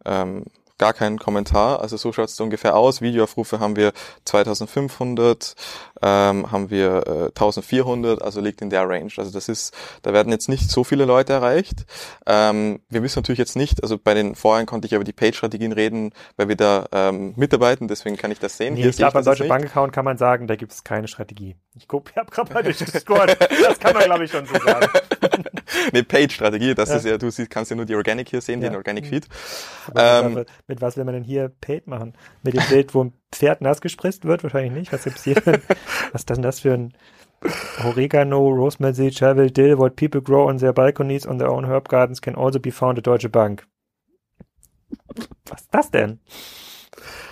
ähm, 0.06 0.46
gar 0.78 0.94
keinen 0.94 1.20
Kommentar. 1.20 1.82
Also 1.82 1.98
so 1.98 2.12
schaut 2.12 2.30
es 2.30 2.40
ungefähr 2.40 2.76
aus. 2.76 3.02
Videoaufrufe 3.02 3.60
haben 3.60 3.76
wir 3.76 3.94
2500, 4.26 5.56
ähm, 6.02 6.52
haben 6.52 6.70
wir 6.70 7.08
äh, 7.08 7.26
1400, 7.28 8.22
also 8.22 8.42
liegt 8.42 8.62
in 8.62 8.70
der 8.70 8.88
Range. 8.88 9.12
Also 9.18 9.32
das 9.32 9.50
ist, 9.50 9.76
da 10.02 10.14
werden 10.14 10.32
jetzt 10.32 10.50
nicht 10.50 10.70
so 10.70 10.84
viele 10.84 11.06
Leute 11.06 11.34
erreicht. 11.34 11.86
Ähm, 12.26 12.80
wir 12.90 13.04
wissen 13.04 13.20
natürlich 13.20 13.40
jetzt 13.40 13.56
nicht, 13.56 13.84
also 13.84 13.98
bei 13.98 14.14
den 14.14 14.36
vorhin 14.36 14.66
konnte 14.66 14.88
ich 14.88 14.94
über 14.94 15.04
die 15.04 15.14
Page-Strategien 15.14 15.72
reden, 15.72 16.12
weil 16.36 16.48
wir 16.48 16.56
da 16.56 16.86
ähm, 16.92 17.34
mitarbeiten, 17.36 17.88
deswegen 17.88 18.18
kann 18.18 18.32
ich 18.32 18.40
das 18.40 18.58
sehen. 18.58 18.76
Nee, 18.76 18.82
Hier 18.82 18.90
ich 18.90 18.98
glaube, 18.98 19.14
beim 19.14 19.26
Deutsche 19.26 19.48
Bank-Account 19.48 19.94
kann 19.94 20.06
man 20.06 20.18
sagen, 20.18 20.48
da 20.48 20.56
gibt 20.56 20.72
es 20.72 20.84
keine 20.84 21.08
Strategie. 21.08 21.56
Ich 21.76 21.88
gucke, 21.88 22.12
ich 22.12 22.18
habe 22.18 22.32
gerade 22.32 22.54
mal 22.54 22.64
durchgescored. 22.64 23.38
das 23.40 23.80
kann 23.80 23.94
man, 23.94 24.04
glaube 24.04 24.26
ich, 24.26 24.32
schon 24.32 24.46
so 24.46 24.54
sagen. 24.54 24.88
nee, 25.94 26.04
Page-Strategie, 26.04 26.76
das 26.76 26.90
ja. 26.90 26.96
ist 26.98 27.06
ja, 27.06 27.18
du 27.18 27.30
siehst, 27.30 27.50
kannst 27.50 27.72
ja 27.72 27.78
nur 27.78 27.86
die 27.86 27.96
Organic 27.96 28.30
hier 28.30 28.42
sehen, 28.42 28.62
ja. 28.62 28.70
den 28.70 28.76
Organic 28.76 29.06
Feed. 29.08 29.28
Ähm, 29.96 30.46
mit 30.68 30.82
was 30.82 30.98
will 30.98 31.06
man 31.06 31.14
denn 31.14 31.24
hier 31.24 31.50
Paid 31.62 31.88
machen? 31.88 32.14
Mit 32.44 32.56
dem 32.56 32.64
Bild, 32.70 32.94
wo 32.94 33.04
ein 33.04 33.14
Pferd 33.32 33.62
nass 33.62 33.82
gespritzt 33.82 34.26
wird? 34.26 34.44
Wahrscheinlich 34.44 34.74
nicht. 34.74 34.94
Was 34.94 35.04
gibt's 35.04 35.24
hier 35.24 35.36
denn? 35.36 35.62
Was 36.12 36.22
ist 36.22 36.30
denn 36.30 36.42
das 36.42 36.62
für 36.62 36.74
ein 36.74 36.94
Oregano, 37.84 38.48
Rosemary, 38.48 39.12
Travel, 39.12 39.50
Dill, 39.52 39.78
what 39.78 39.96
people 39.96 40.22
grow 40.22 40.48
on 40.48 40.58
their 40.58 40.74
balconies 40.74 41.26
on 41.26 41.38
their 41.38 41.50
own 41.50 41.66
herb 41.66 41.88
gardens 41.88 42.20
can 42.20 42.36
also 42.36 42.60
be 42.60 42.72
found 42.72 42.98
at 42.98 43.06
Deutsche 43.06 43.30
Bank. 43.30 43.68
Was 45.46 45.62
ist 45.62 45.74
das 45.74 45.92
denn? 45.92 46.20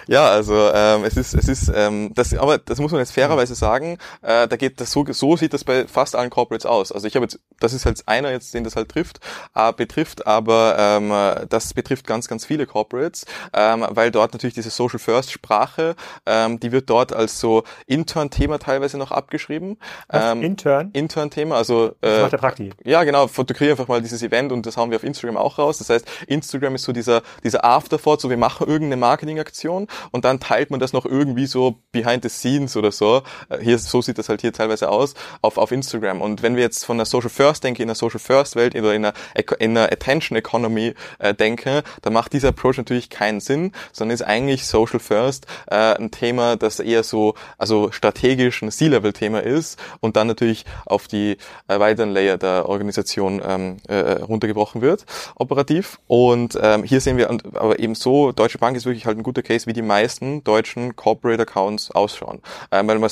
Ja, 0.08 0.30
also 0.30 0.54
ähm, 0.74 1.04
es 1.04 1.18
ist, 1.18 1.34
es 1.34 1.48
ist, 1.48 1.72
ähm, 1.74 2.12
das, 2.14 2.34
aber 2.36 2.58
das 2.58 2.80
muss 2.80 2.92
man 2.92 3.00
jetzt 3.00 3.12
fairerweise 3.12 3.56
sagen, 3.56 3.98
äh, 4.22 4.48
da 4.48 4.56
geht 4.56 4.80
das 4.80 4.92
so, 4.92 5.06
so 5.10 5.36
sieht 5.36 5.54
das 5.54 5.64
bei 5.64 5.88
fast 5.88 6.16
allen 6.16 6.30
Corporates 6.30 6.66
aus. 6.66 6.92
Also 6.92 7.08
ich 7.08 7.16
habe 7.16 7.26
jetzt, 7.26 7.40
das 7.60 7.74
ist 7.74 7.86
halt 7.86 8.04
einer 8.08 8.32
jetzt, 8.32 8.54
den 8.54 8.64
das 8.64 8.76
halt 8.76 8.90
trifft, 8.90 9.20
äh, 9.56 9.74
betrifft, 9.74 10.28
aber 10.28 10.76
ähm, 10.78 11.48
das 11.50 11.74
betrifft 11.74 12.06
ganz, 12.08 12.28
ganz 12.28 12.46
viele 12.46 12.66
Corporates, 12.66 13.26
ähm, 13.54 13.86
weil 13.90 14.12
dort 14.12 14.34
natürlich 14.34 14.54
diese 14.54 14.70
Social 14.70 15.00
First 15.00 15.32
Sprache, 15.32 15.96
ähm, 16.26 16.60
die 16.60 16.72
wird 16.72 16.90
dort 16.90 17.14
als 17.14 17.40
so 17.40 17.64
Intern-Thema 17.88 18.60
teilweise 18.60 18.98
noch 18.98 19.12
abgeschrieben. 19.12 19.78
Ähm, 20.12 20.42
Intern? 20.42 20.90
Intern-Thema, 20.94 21.56
also 21.56 21.88
äh, 21.88 21.92
das 22.02 22.22
macht 22.22 22.34
der 22.34 22.38
Prakti. 22.38 22.70
Ja, 22.84 23.04
genau, 23.04 23.28
fotografiere 23.28 23.72
einfach 23.72 23.88
mal 23.88 24.02
dieses 24.02 24.22
Event 24.22 24.52
und 24.52 24.66
das 24.66 24.78
haben 24.78 24.92
wir 24.92 24.98
auf 24.98 25.04
Instagram 25.04 25.38
auch 25.38 25.58
raus. 25.58 25.80
Das 25.80 25.90
heißt, 25.90 26.08
Instagram 26.28 26.76
ist 26.76 26.84
so 26.84 26.92
dieser, 26.92 27.22
dieser 27.44 27.66
Afterthought, 27.66 28.22
so 28.22 28.30
wir 28.30 28.38
machen 28.38 28.68
irgendeine 28.68 28.98
Marketingaktion 28.98 29.88
und 30.12 30.26
dann 30.26 30.40
teilt 30.40 30.72
man 30.72 30.80
das 30.80 30.94
noch 30.94 31.06
irgendwie 31.06 31.46
so 31.46 31.80
behind 31.92 32.24
the 32.24 32.30
scenes 32.30 32.76
oder 32.78 32.92
so. 32.92 33.24
Äh, 33.50 33.60
hier, 33.62 33.80
so 33.80 34.02
sieht 34.02 34.18
das 34.18 34.30
halt 34.30 34.42
hier 34.42 34.54
teilweise 34.54 34.90
aus, 34.90 35.14
auf, 35.42 35.58
auf 35.58 35.72
Instagram. 35.72 36.22
Und 36.22 36.42
wenn 36.42 36.56
wir 36.56 36.64
jetzt 36.64 36.86
von 36.86 36.98
der 36.98 37.06
Social 37.06 37.30
First 37.30 37.64
denke, 37.64 37.82
in 37.82 37.88
der 37.88 37.96
Social 37.96 38.20
First 38.20 38.56
Welt 38.56 38.76
oder 38.76 38.94
in 38.94 39.06
einer, 39.06 39.14
in 39.60 39.78
einer 39.78 39.92
Attention 39.92 40.38
Economy 40.38 40.94
äh, 41.20 41.34
denke, 41.34 41.84
dann 42.02 42.14
macht 42.14 42.34
dieser 42.34 42.50
Approach 42.50 42.78
natürlich 42.78 43.10
keinen 43.10 43.40
Sinn, 43.40 43.72
sondern 43.92 44.14
ist 44.14 44.22
eigentlich 44.22 44.66
Social 44.66 45.00
First 45.00 45.48
äh, 45.68 45.76
ein 45.76 46.12
Thema, 46.12 46.56
das 46.56 46.80
eher 46.80 47.04
so, 47.04 47.36
also 47.58 47.92
strategisch 47.92 48.62
ein 48.62 48.72
C-Level-Thema 48.72 49.42
ist 49.42 49.80
und 50.00 50.16
dann 50.16 50.28
natürlich 50.28 50.66
auf 50.86 51.08
die 51.08 51.38
äh, 51.68 51.80
weiteren 51.80 52.12
Layer 52.12 52.38
der 52.38 52.68
Organisation 52.70 53.42
ähm, 53.46 53.78
äh, 53.88 54.22
runtergebrochen 54.22 54.82
wird, 54.82 55.06
operativ. 55.36 56.00
Und 56.08 56.58
ähm, 56.62 56.84
hier 56.84 57.02
sehen 57.02 57.18
wir, 57.18 57.30
aber 57.30 57.80
eben 57.80 57.96
so, 57.96 58.32
Deutsche 58.32 58.58
Bank 58.58 58.76
ist 58.78 58.86
wirklich 58.86 59.06
halt 59.06 59.18
ein 59.18 59.24
guter 59.24 59.42
Case, 59.42 59.68
wie 59.68 59.74
die 59.74 59.82
meisten 59.86 60.44
deutschen 60.44 60.96
Corporate 60.96 61.42
Accounts 61.42 61.92
ausschauen. 61.92 62.42
Äh, 62.72 62.84
weil 62.86 63.00
man, 63.00 63.10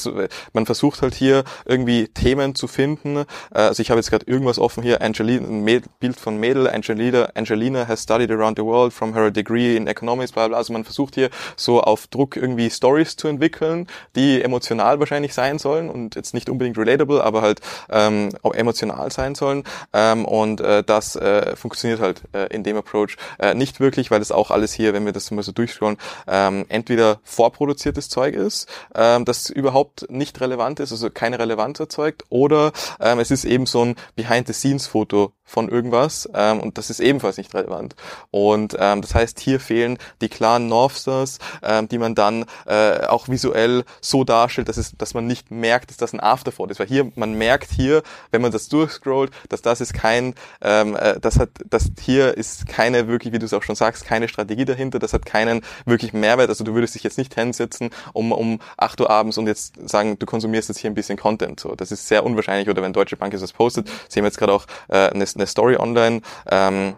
man 0.54 0.66
versucht 0.66 1.02
halt 1.02 1.16
hier 1.16 1.44
irgendwie 1.66 2.08
Themen 2.08 2.56
zu 2.56 2.68
finden. 2.68 3.18
Äh, 3.18 3.26
also 3.52 3.82
ich 3.82 3.90
habe 3.90 4.00
jetzt 4.00 4.10
gerade 4.10 4.26
irgendwas 4.26 4.60
offen 4.60 4.84
hier, 4.84 5.02
Angelina, 5.02 5.48
ein 5.48 5.84
Bild 6.00 6.20
von 6.20 6.38
Mädel, 6.38 6.70
Angelina, 6.70 7.30
Angelina 7.36 7.88
has 7.88 8.04
studied 8.04 8.32
around 8.32 8.58
the 8.58 8.64
world 8.64 8.94
from 8.94 9.14
her 9.14 9.32
degree 9.32 9.76
in 9.76 9.88
economics, 9.88 10.32
bla 10.32 10.48
bla. 10.48 10.58
Also 10.58 10.74
man 10.74 10.84
versucht 10.84 11.16
hier 11.16 11.30
so 11.56 11.82
auf 11.82 12.08
Druck 12.08 12.36
irgendwie 12.36 12.70
Stories 12.70 13.16
zu 13.16 13.28
entwickeln, 13.28 13.88
die 14.16 14.42
emotional 14.42 15.00
wahrscheinlich 15.00 15.34
sein 15.34 15.60
sollen 15.60 15.90
und 15.90 16.16
jetzt 16.16 16.34
nicht 16.34 16.50
unbedingt 16.50 16.78
relatable, 16.78 17.24
aber 17.24 17.42
halt 17.42 17.62
ähm, 17.90 18.30
emotional 18.54 19.12
sein 19.12 19.36
sollen. 19.36 19.64
Ähm, 19.94 20.26
und 20.26 20.62
äh, 20.62 20.84
das 20.84 21.16
äh, 21.16 21.56
funktioniert 21.56 22.00
halt 22.00 22.22
äh, 22.34 22.48
in 22.54 22.64
dem 22.64 22.78
Approach 22.78 23.18
äh, 23.40 23.54
nicht 23.54 23.80
wirklich, 23.80 24.12
weil 24.12 24.20
das 24.20 24.32
auch 24.32 24.52
alles 24.52 24.74
hier, 24.74 24.94
wenn 24.94 25.06
wir 25.06 25.14
das 25.14 25.32
mal 25.32 25.44
so 25.44 25.52
durchschauen, 25.52 25.98
ähm, 26.28 26.63
entweder 26.70 27.20
vorproduziertes 27.24 28.10
Zeug 28.10 28.36
ist, 28.36 28.68
ähm, 28.96 29.26
das 29.26 29.50
überhaupt 29.50 30.10
nicht 30.10 30.40
relevant 30.42 30.80
ist, 30.80 30.92
also 30.92 31.10
keine 31.10 31.40
Relevanz 31.40 31.80
erzeugt, 31.80 32.24
oder 32.30 32.72
ähm, 33.00 33.20
es 33.20 33.32
ist 33.32 33.46
eben 33.46 33.66
so 33.66 33.84
ein 33.84 33.96
Behind-the-Scenes-Foto 34.16 35.34
von 35.46 35.70
irgendwas 35.70 36.28
ähm, 36.34 36.62
und 36.62 36.78
das 36.78 36.90
ist 36.90 37.00
ebenfalls 37.00 37.38
nicht 37.38 37.54
relevant. 37.54 37.96
Und 38.32 38.76
ähm, 38.80 39.02
das 39.02 39.14
heißt, 39.14 39.40
hier 39.40 39.60
fehlen 39.60 39.98
die 40.22 40.30
klaren 40.30 40.68
Northstars, 40.68 41.38
ähm, 41.62 41.88
die 41.90 41.98
man 41.98 42.16
dann 42.16 42.46
äh, 42.66 43.06
auch 43.06 43.28
visuell 43.28 43.84
so 44.02 44.24
darstellt, 44.24 44.70
dass, 44.70 44.78
es, 44.78 44.98
dass 44.98 45.14
man 45.14 45.28
nicht 45.28 45.52
merkt, 45.52 45.90
dass 45.90 45.98
das 45.98 46.14
ein 46.14 46.22
Afterthought 46.22 46.72
ist. 46.72 46.80
Weil 46.80 46.88
hier, 46.88 47.12
man 47.16 47.34
merkt 47.34 47.72
hier, 47.72 48.04
wenn 48.32 48.42
man 48.42 48.52
das 48.52 48.68
durchscrollt, 48.70 49.32
dass 49.50 49.62
das 49.62 49.82
ist 49.82 49.94
kein, 49.94 50.34
ähm, 50.62 50.96
äh, 50.96 51.20
das 51.20 51.38
hat, 51.38 51.50
das 51.70 51.92
hier 52.00 52.36
ist 52.38 52.68
keine 52.68 53.08
wirklich, 53.08 53.34
wie 53.34 53.40
du 53.40 53.46
es 53.46 53.54
auch 53.54 53.64
schon 53.64 53.76
sagst, 53.76 54.06
keine 54.06 54.28
Strategie 54.28 54.66
dahinter, 54.66 54.98
das 54.98 55.14
hat 55.14 55.26
keinen 55.26 55.62
wirklich 55.86 56.14
Mehrwert. 56.14 56.50
Also 56.54 56.64
du 56.64 56.74
würdest 56.74 56.96
dich 56.96 57.04
jetzt 57.04 57.18
nicht 57.18 57.34
hinsetzen 57.34 57.90
um, 58.14 58.32
um 58.32 58.60
8 58.78 59.02
Uhr 59.02 59.10
abends 59.10 59.38
und 59.38 59.48
jetzt 59.48 59.90
sagen, 59.90 60.18
du 60.20 60.26
konsumierst 60.26 60.70
jetzt 60.70 60.78
hier 60.78 60.92
ein 60.92 60.96
bisschen 60.96 61.18
Content. 61.18 61.60
So, 61.60 61.76
das 61.76 61.92
ist 61.92 62.08
sehr 62.08 62.24
unwahrscheinlich. 62.24 62.70
Oder 62.70 62.82
wenn 62.82 62.94
Deutsche 62.94 63.18
Bank 63.18 63.34
es 63.34 63.54
postet, 63.54 63.90
sie 64.10 64.20
haben 64.20 64.26
jetzt 64.26 64.38
gerade 64.38 64.54
auch 64.54 64.66
äh, 64.88 65.10
eine, 65.10 65.26
eine 65.36 65.48
Story 65.48 65.78
online. 65.78 66.22
Ähm, 66.50 66.96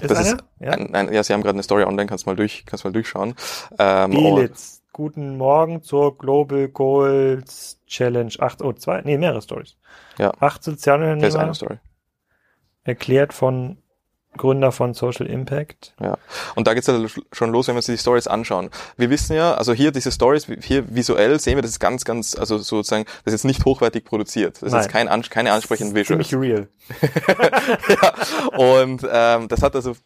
ist 0.00 0.10
das 0.10 0.18
eine? 0.18 0.28
ist 0.28 0.44
ja? 0.60 0.70
Ein, 0.72 0.94
ein, 0.94 1.12
ja, 1.12 1.22
sie 1.22 1.32
haben 1.32 1.42
gerade 1.42 1.56
eine 1.56 1.62
Story 1.62 1.84
online, 1.84 2.06
kannst 2.06 2.26
mal 2.26 2.36
durch, 2.36 2.64
kannst 2.66 2.84
mal 2.84 2.92
durchschauen. 2.92 3.34
Ähm, 3.78 4.10
Belitz, 4.10 4.82
guten 4.92 5.36
Morgen 5.36 5.82
zur 5.82 6.16
Global 6.16 6.68
Goals 6.68 7.80
Challenge 7.86 8.32
8, 8.38 8.62
oh, 8.62 8.72
zwei, 8.72 9.02
nee, 9.02 9.18
mehrere 9.18 9.42
Stories. 9.42 9.76
Ja. 10.18 10.32
Acht 10.40 10.62
Sozialunternehmer. 10.62 11.26
Das 11.26 11.34
ist 11.34 11.40
eine 11.40 11.54
Story. 11.54 11.78
Erklärt 12.84 13.32
von 13.32 13.78
Gründer 14.36 14.70
von 14.72 14.94
Social 14.94 15.26
Impact. 15.26 15.94
Ja, 16.00 16.16
und 16.54 16.66
da 16.66 16.74
geht's 16.74 16.86
ja 16.86 17.04
schon 17.32 17.50
los, 17.50 17.66
wenn 17.66 17.74
wir 17.74 17.78
uns 17.78 17.86
die 17.86 17.98
Stories 17.98 18.26
anschauen. 18.26 18.70
Wir 18.96 19.10
wissen 19.10 19.34
ja, 19.34 19.54
also 19.54 19.72
hier 19.72 19.90
diese 19.90 20.12
Stories, 20.12 20.46
hier 20.62 20.94
visuell 20.94 21.40
sehen 21.40 21.56
wir, 21.56 21.62
das 21.62 21.72
ist 21.72 21.80
ganz, 21.80 22.04
ganz, 22.04 22.36
also 22.36 22.58
sozusagen, 22.58 23.04
das 23.24 23.34
ist 23.34 23.42
jetzt 23.42 23.44
nicht 23.44 23.64
hochwertig 23.64 24.04
produziert. 24.04 24.62
Das 24.62 24.70
Nein. 24.72 24.80
ist 24.80 24.86
jetzt 24.86 24.92
kein, 24.92 25.22
keine 25.30 25.52
ansprechenden 25.52 25.94
Visuals. 25.94 26.28
Ziemlich 26.28 26.50
real. 26.50 26.68
ja, 27.88 28.56
und 28.56 29.06
ähm, 29.10 29.48
das 29.48 29.62
hat 29.62 29.74
also 29.76 29.96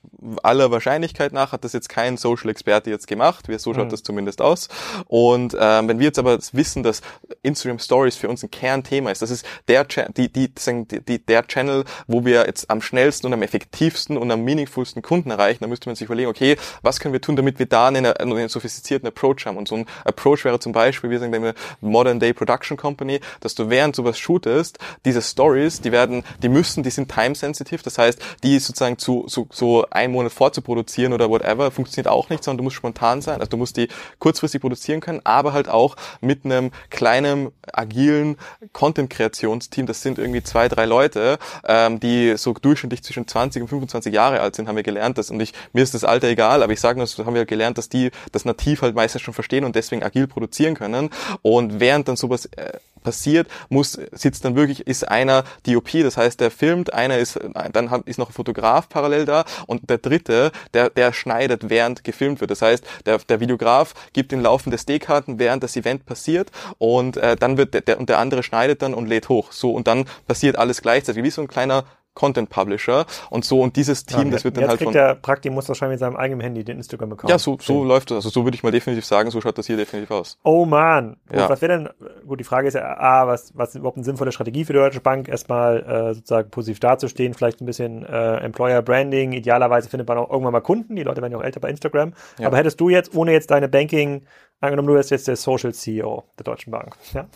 aller 0.42 0.70
Wahrscheinlichkeit 0.70 1.32
nach, 1.32 1.52
hat 1.52 1.64
das 1.64 1.72
jetzt 1.72 1.88
kein 1.88 2.16
Social 2.16 2.50
Experte 2.50 2.90
jetzt 2.90 3.06
gemacht. 3.06 3.48
Wir, 3.48 3.58
so 3.58 3.74
schaut 3.74 3.86
mhm. 3.86 3.90
das 3.90 4.02
zumindest 4.02 4.40
aus. 4.40 4.68
Und 5.06 5.56
ähm, 5.58 5.88
wenn 5.88 5.98
wir 5.98 6.06
jetzt 6.06 6.18
aber 6.18 6.38
wissen, 6.52 6.82
dass 6.82 7.02
Instagram 7.42 7.78
Stories 7.78 8.16
für 8.16 8.28
uns 8.28 8.42
ein 8.42 8.50
Kernthema 8.50 9.10
ist, 9.10 9.22
das 9.22 9.30
ist 9.30 9.46
der, 9.68 9.84
die, 9.84 10.32
die, 10.32 10.50
die, 10.52 11.24
der 11.24 11.46
Channel, 11.46 11.84
wo 12.06 12.24
wir 12.24 12.46
jetzt 12.46 12.70
am 12.70 12.80
schnellsten 12.80 13.26
und 13.26 13.32
am 13.32 13.42
effektivsten 13.42 14.13
besten 14.14 14.16
und 14.16 14.30
am 14.30 14.44
meaningfulsten 14.44 15.02
Kunden 15.02 15.30
erreichen, 15.30 15.58
dann 15.60 15.70
müsste 15.70 15.88
man 15.88 15.96
sich 15.96 16.06
überlegen, 16.06 16.28
okay, 16.28 16.56
was 16.82 17.00
können 17.00 17.12
wir 17.12 17.20
tun, 17.20 17.36
damit 17.36 17.58
wir 17.58 17.66
da 17.66 17.88
einen, 17.88 18.06
einen 18.06 18.48
sophistizierten 18.48 19.06
Approach 19.08 19.46
haben. 19.46 19.56
Und 19.56 19.68
so 19.68 19.76
ein 19.76 19.86
Approach 20.04 20.44
wäre 20.44 20.58
zum 20.58 20.72
Beispiel, 20.72 21.10
wir 21.10 21.18
sagen 21.18 21.54
Modern 21.80 22.20
Day 22.20 22.32
Production 22.32 22.76
Company, 22.76 23.20
dass 23.40 23.54
du 23.54 23.70
während 23.70 23.96
sowas 23.96 24.18
shootest, 24.18 24.78
diese 25.04 25.22
Stories, 25.22 25.80
die 25.80 25.92
werden, 25.92 26.24
die 26.42 26.48
müssen, 26.48 26.82
die 26.82 26.90
sind 26.90 27.10
time 27.10 27.34
sensitive, 27.34 27.82
das 27.82 27.98
heißt, 27.98 28.20
die 28.42 28.58
sozusagen 28.58 28.98
zu, 28.98 29.24
so, 29.26 29.46
so 29.50 29.86
einen 29.90 30.12
Monat 30.12 30.32
vorzuproduzieren 30.32 31.12
oder 31.12 31.28
whatever, 31.28 31.70
funktioniert 31.70 32.08
auch 32.08 32.28
nicht, 32.30 32.44
sondern 32.44 32.58
du 32.58 32.64
musst 32.64 32.76
spontan 32.76 33.22
sein, 33.22 33.40
also 33.40 33.50
du 33.50 33.56
musst 33.56 33.76
die 33.76 33.88
kurzfristig 34.18 34.60
produzieren 34.60 35.00
können, 35.00 35.20
aber 35.24 35.52
halt 35.52 35.68
auch 35.68 35.96
mit 36.20 36.44
einem 36.44 36.70
kleinen, 36.90 37.50
agilen 37.72 38.36
Content-Kreationsteam, 38.72 39.86
das 39.86 40.02
sind 40.02 40.18
irgendwie 40.18 40.42
zwei, 40.42 40.68
drei 40.68 40.84
Leute, 40.84 41.38
ähm, 41.66 42.00
die 42.00 42.36
so 42.36 42.52
durchschnittlich 42.52 43.02
zwischen 43.02 43.26
20 43.26 43.62
und 43.62 43.68
25 43.68 44.03
20 44.04 44.14
Jahre 44.14 44.40
alt 44.40 44.54
sind, 44.54 44.68
haben 44.68 44.76
wir 44.76 44.82
gelernt, 44.82 45.18
dass, 45.18 45.30
und 45.30 45.40
ich, 45.40 45.52
mir 45.72 45.82
ist 45.82 45.94
das 45.94 46.04
Alter 46.04 46.28
egal, 46.28 46.62
aber 46.62 46.72
ich 46.72 46.80
sage 46.80 46.98
nur, 46.98 47.06
das 47.06 47.18
haben 47.18 47.34
wir 47.34 47.46
gelernt, 47.46 47.78
dass 47.78 47.88
die 47.88 48.10
das 48.32 48.44
nativ 48.44 48.82
halt 48.82 48.94
meistens 48.94 49.22
schon 49.22 49.34
verstehen 49.34 49.64
und 49.64 49.74
deswegen 49.74 50.02
agil 50.02 50.26
produzieren 50.26 50.74
können. 50.74 51.10
Und 51.42 51.80
während 51.80 52.08
dann 52.08 52.16
sowas 52.16 52.46
äh, 52.56 52.78
passiert, 53.02 53.48
muss, 53.68 53.98
sitzt 54.12 54.44
dann 54.44 54.56
wirklich, 54.56 54.86
ist 54.86 55.06
einer 55.06 55.44
DOP, 55.66 55.90
das 56.02 56.16
heißt, 56.16 56.40
der 56.40 56.50
filmt, 56.50 56.92
einer 56.92 57.18
ist, 57.18 57.38
dann 57.72 58.02
ist 58.06 58.18
noch 58.18 58.30
ein 58.30 58.32
Fotograf 58.32 58.88
parallel 58.88 59.26
da 59.26 59.44
und 59.66 59.88
der 59.90 59.98
dritte, 59.98 60.52
der, 60.72 60.90
der 60.90 61.12
schneidet, 61.12 61.68
während 61.68 62.02
gefilmt 62.02 62.40
wird. 62.40 62.50
Das 62.50 62.62
heißt, 62.62 62.84
der, 63.06 63.18
der 63.18 63.40
Videograf 63.40 63.94
gibt 64.12 64.32
den 64.32 64.40
Laufen 64.40 64.70
des 64.70 64.86
D-Karten, 64.86 65.38
während 65.38 65.62
das 65.62 65.76
Event 65.76 66.06
passiert 66.06 66.50
und 66.78 67.16
äh, 67.16 67.36
dann 67.36 67.58
wird 67.58 67.74
der, 67.74 67.82
der, 67.82 68.00
und 68.00 68.08
der 68.08 68.18
andere 68.18 68.42
schneidet 68.42 68.82
dann 68.82 68.94
und 68.94 69.06
lädt 69.06 69.28
hoch. 69.28 69.52
So, 69.52 69.72
und 69.72 69.86
dann 69.86 70.06
passiert 70.26 70.56
alles 70.56 70.80
gleichzeitig, 70.80 71.22
wie 71.22 71.30
so 71.30 71.42
ein 71.42 71.48
kleiner 71.48 71.84
Content 72.14 72.48
Publisher 72.48 73.06
und 73.30 73.44
so 73.44 73.60
und 73.60 73.76
dieses 73.76 74.06
Team, 74.06 74.26
Ja, 74.26 74.30
das 74.30 74.44
wird 74.44 74.56
dann 74.56 74.62
jetzt 74.62 74.70
halt 74.70 74.78
kriegt 74.78 74.86
von 74.86 74.92
der 74.94 75.14
Prakti 75.16 75.50
muss 75.50 75.68
wahrscheinlich 75.68 75.94
mit 75.94 76.00
seinem 76.00 76.16
eigenen 76.16 76.40
Handy 76.40 76.64
den 76.64 76.76
Instagram-Account. 76.76 77.28
ja 77.30 77.38
so 77.38 77.58
so 77.60 77.84
läuft 77.84 78.10
das. 78.10 78.16
Also 78.18 78.30
so 78.30 78.44
würde 78.44 78.54
ich 78.54 78.62
mal 78.62 78.70
definitiv 78.72 79.04
sagen, 79.04 79.30
so 79.30 79.40
schaut 79.40 79.58
das 79.58 79.66
hier 79.66 79.76
definitiv 79.76 80.10
aus. 80.10 80.38
Oh 80.44 80.64
man, 80.64 81.16
Ja. 81.32 81.48
was 81.48 81.60
wäre 81.60 81.72
denn, 81.78 81.88
gut, 82.26 82.38
die 82.40 82.44
Frage 82.44 82.68
ist 82.68 82.74
ja, 82.74 82.82
ah, 82.98 83.26
was, 83.26 83.52
was 83.56 83.70
ist 83.70 83.76
überhaupt 83.76 83.96
eine 83.96 84.04
sinnvolle 84.04 84.32
Strategie 84.32 84.64
für 84.64 84.72
die 84.72 84.78
Deutsche 84.78 85.00
Bank, 85.00 85.28
erstmal 85.28 85.82
äh, 85.82 86.14
sozusagen 86.14 86.50
positiv 86.50 86.80
dazustehen, 86.80 87.34
vielleicht 87.34 87.60
ein 87.60 87.66
bisschen 87.66 88.04
äh, 88.04 88.36
Employer 88.36 88.82
Branding, 88.82 89.32
idealerweise 89.32 89.88
findet 89.88 90.08
man 90.08 90.18
auch 90.18 90.30
irgendwann 90.30 90.52
mal 90.52 90.60
Kunden, 90.60 90.96
die 90.96 91.02
Leute 91.02 91.20
werden 91.20 91.32
ja 91.32 91.38
auch 91.38 91.44
älter 91.44 91.60
bei 91.60 91.68
Instagram, 91.70 92.12
aber 92.42 92.56
hättest 92.56 92.80
du 92.80 92.88
jetzt, 92.88 93.14
ohne 93.14 93.32
jetzt 93.32 93.50
deine 93.50 93.68
Banking, 93.68 94.22
angenommen 94.64 94.88
du 94.88 94.94
wärst 94.94 95.10
jetzt 95.10 95.28
der 95.28 95.36
Social 95.36 95.72
CEO 95.74 96.24
der 96.38 96.44
Deutschen 96.44 96.70
Bank, 96.70 96.96
ja, 97.12 97.26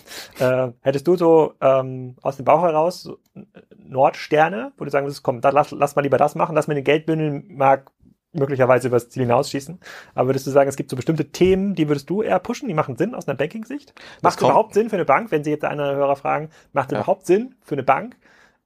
äh, 0.67 0.73
hättest 0.83 1.07
du 1.07 1.17
so 1.17 1.55
ähm, 1.61 2.17
aus 2.23 2.37
dem 2.37 2.45
Bauch 2.45 2.63
heraus 2.63 3.11
äh, 3.35 3.41
Nordsterne, 3.77 4.73
wo 4.77 4.85
du 4.85 4.91
sagen 4.91 5.07
würdest, 5.07 5.23
komm, 5.23 5.41
da, 5.41 5.51
lass, 5.51 5.71
lass 5.71 5.97
mal 5.97 6.03
lieber 6.03 6.19
das 6.19 6.35
machen, 6.35 6.55
lass 6.55 6.69
mir 6.69 6.75
den 6.75 6.85
Geldbündel 6.85 7.43
mag 7.49 7.91
möglicherweise 8.35 8.89
übers 8.89 9.09
Ziel 9.09 9.23
hinausschießen. 9.23 9.81
Aber 10.15 10.29
würdest 10.29 10.47
du 10.47 10.51
sagen, 10.51 10.69
es 10.69 10.77
gibt 10.77 10.91
so 10.91 10.97
bestimmte 10.97 11.31
Themen, 11.31 11.75
die 11.75 11.89
würdest 11.89 12.11
du 12.11 12.23
eher 12.23 12.39
pushen, 12.39 12.69
die 12.69 12.75
machen 12.75 12.97
Sinn 12.97 13.15
aus 13.15 13.27
einer 13.27 13.37
Banking-Sicht? 13.39 13.95
Macht 14.23 14.37
es 14.39 14.45
überhaupt 14.45 14.75
Sinn 14.75 14.91
für 14.91 14.97
eine 14.97 15.07
Bank, 15.07 15.31
wenn 15.33 15.45
Sie 15.45 15.51
jetzt 15.51 15.65
einer 15.65 15.87
der 15.89 15.97
Hörer 15.97 16.15
fragen, 16.15 16.51
macht 16.73 16.89
es 16.89 16.93
Ja. 16.93 16.99
überhaupt 16.99 17.25
Sinn 17.27 17.55
für 17.63 17.75
eine 17.75 17.83
Bank, 17.83 18.17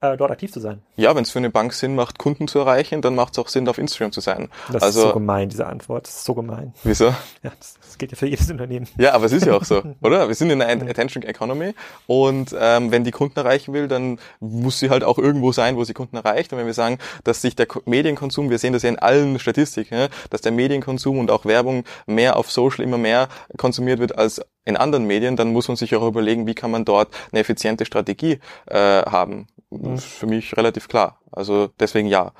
äh, 0.03 0.17
dort 0.17 0.31
aktiv 0.31 0.51
zu 0.51 0.59
sein? 0.59 0.81
Ja, 0.95 1.15
wenn 1.15 1.23
es 1.23 1.31
für 1.31 1.39
eine 1.39 1.49
Bank 1.49 1.73
Sinn 1.73 1.95
macht, 1.95 2.19
Kunden 2.19 2.47
zu 2.47 2.59
erreichen, 2.59 3.01
dann 3.01 3.15
macht 3.15 3.33
es 3.33 3.39
auch 3.39 3.47
Sinn, 3.47 3.67
auf 3.67 3.77
Instagram 3.77 4.11
zu 4.11 4.21
sein. 4.21 4.49
Das 4.71 4.83
also 4.83 4.99
ist 4.99 5.07
so 5.07 5.13
gemein, 5.13 5.49
diese 5.49 5.65
Antwort. 5.65 6.07
Das 6.07 6.15
ist 6.17 6.25
so 6.25 6.33
gemein. 6.33 6.73
wieso? 6.83 7.05
Ja, 7.41 7.51
das, 7.57 7.75
das 7.81 7.97
geht 7.97 8.11
ja 8.11 8.17
für 8.17 8.27
jedes 8.27 8.49
Unternehmen. 8.51 8.87
Ja, 8.97 9.13
aber 9.13 9.25
es 9.25 9.31
ist 9.31 9.45
ja 9.45 9.55
auch 9.55 9.63
so, 9.63 9.81
oder? 10.01 10.27
Wir 10.27 10.35
sind 10.35 10.49
in 10.49 10.61
einer 10.61 10.89
Attention 10.89 11.23
Economy 11.23 11.73
und 12.07 12.55
ähm, 12.59 12.91
wenn 12.91 13.03
die 13.03 13.11
Kunden 13.11 13.39
erreichen 13.39 13.73
will, 13.73 13.87
dann 13.87 14.19
muss 14.39 14.79
sie 14.79 14.89
halt 14.89 15.03
auch 15.03 15.17
irgendwo 15.17 15.51
sein, 15.51 15.75
wo 15.77 15.83
sie 15.83 15.93
Kunden 15.93 16.15
erreicht. 16.17 16.51
Und 16.53 16.59
wenn 16.59 16.65
wir 16.65 16.73
sagen, 16.73 16.97
dass 17.23 17.41
sich 17.41 17.55
der 17.55 17.65
Ko- 17.65 17.81
Medienkonsum, 17.85 18.49
wir 18.49 18.57
sehen 18.59 18.73
das 18.73 18.83
ja 18.83 18.89
in 18.89 18.99
allen 18.99 19.39
Statistiken, 19.39 20.07
dass 20.29 20.41
der 20.41 20.51
Medienkonsum 20.51 21.17
und 21.19 21.31
auch 21.31 21.45
Werbung 21.45 21.83
mehr 22.05 22.35
auf 22.37 22.51
Social 22.51 22.83
immer 22.83 22.97
mehr 22.97 23.29
konsumiert 23.57 23.99
wird 23.99 24.17
als 24.17 24.41
in 24.65 24.77
anderen 24.77 25.05
Medien, 25.05 25.35
dann 25.35 25.51
muss 25.51 25.67
man 25.67 25.77
sich 25.77 25.95
auch 25.95 26.07
überlegen, 26.07 26.47
wie 26.47 26.55
kann 26.55 26.71
man 26.71 26.85
dort 26.85 27.09
eine 27.31 27.41
effiziente 27.41 27.85
Strategie 27.85 28.39
äh, 28.67 28.77
haben. 29.03 29.47
Ist 29.71 30.05
Für 30.05 30.27
mich 30.27 30.55
relativ 30.55 30.87
klar. 30.87 31.19
Also 31.31 31.69
deswegen 31.79 32.07
ja. 32.07 32.31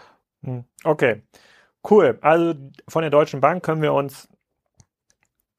Hm, 0.44 0.64
Okay, 0.84 1.24
cool. 1.90 2.18
Also 2.22 2.54
von 2.88 3.02
der 3.02 3.12
Deutschen 3.12 3.42
Bank 3.42 3.64
können 3.64 3.82
wir 3.82 3.94
uns 3.94 4.28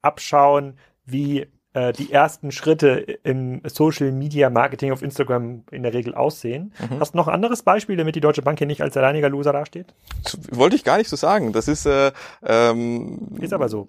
abschauen, 0.03 0.79
wie 1.05 1.47
äh, 1.75 1.93
die 1.93 2.13
ersten 2.13 2.53
Schritte 2.53 3.19
im 3.25 3.61
Social 3.65 4.13
Media 4.13 4.49
Marketing 4.49 4.93
auf 4.93 5.03
Instagram 5.03 5.65
in 5.71 5.83
der 5.83 5.93
Regel 5.93 6.15
aussehen. 6.15 6.73
Mhm. 6.79 7.01
Hast 7.01 7.15
du 7.15 7.19
noch 7.19 7.27
ein 7.27 7.35
anderes 7.35 7.63
Beispiel, 7.63 7.97
damit 7.97 8.15
die 8.15 8.21
Deutsche 8.21 8.43
Bank 8.43 8.59
hier 8.59 8.67
nicht 8.69 8.81
als 8.81 8.97
alleiniger 8.97 9.29
Loser 9.29 9.53
dasteht? 9.53 9.93
Das 10.23 10.39
wollte 10.53 10.77
ich 10.77 10.85
gar 10.85 10.99
nicht 10.99 11.09
so 11.11 11.17
sagen. 11.17 11.53
Das 11.53 11.67
ist 11.67 11.85
äh, 11.87 12.13
ähm, 12.45 13.37
Ist 13.41 13.53
aber 13.53 13.69
so. 13.69 13.89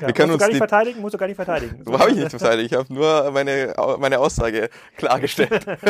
Ja, 0.00 0.06
Wir 0.06 0.14
können 0.14 0.30
musst 0.30 0.30
du 0.30 0.32
uns 0.32 0.38
gar 0.40 0.48
nicht 0.48 0.58
verteidigen, 0.58 1.00
musst 1.00 1.14
du 1.14 1.18
gar 1.18 1.26
nicht 1.26 1.36
verteidigen. 1.36 1.82
So 1.84 1.98
habe 1.98 2.10
ich 2.10 2.16
nicht 2.18 2.30
verteidigt. 2.30 2.70
Ich 2.72 2.78
habe 2.78 2.92
nur 2.94 3.30
meine, 3.32 3.74
meine 3.98 4.18
Aussage 4.20 4.70
klargestellt. 4.96 5.64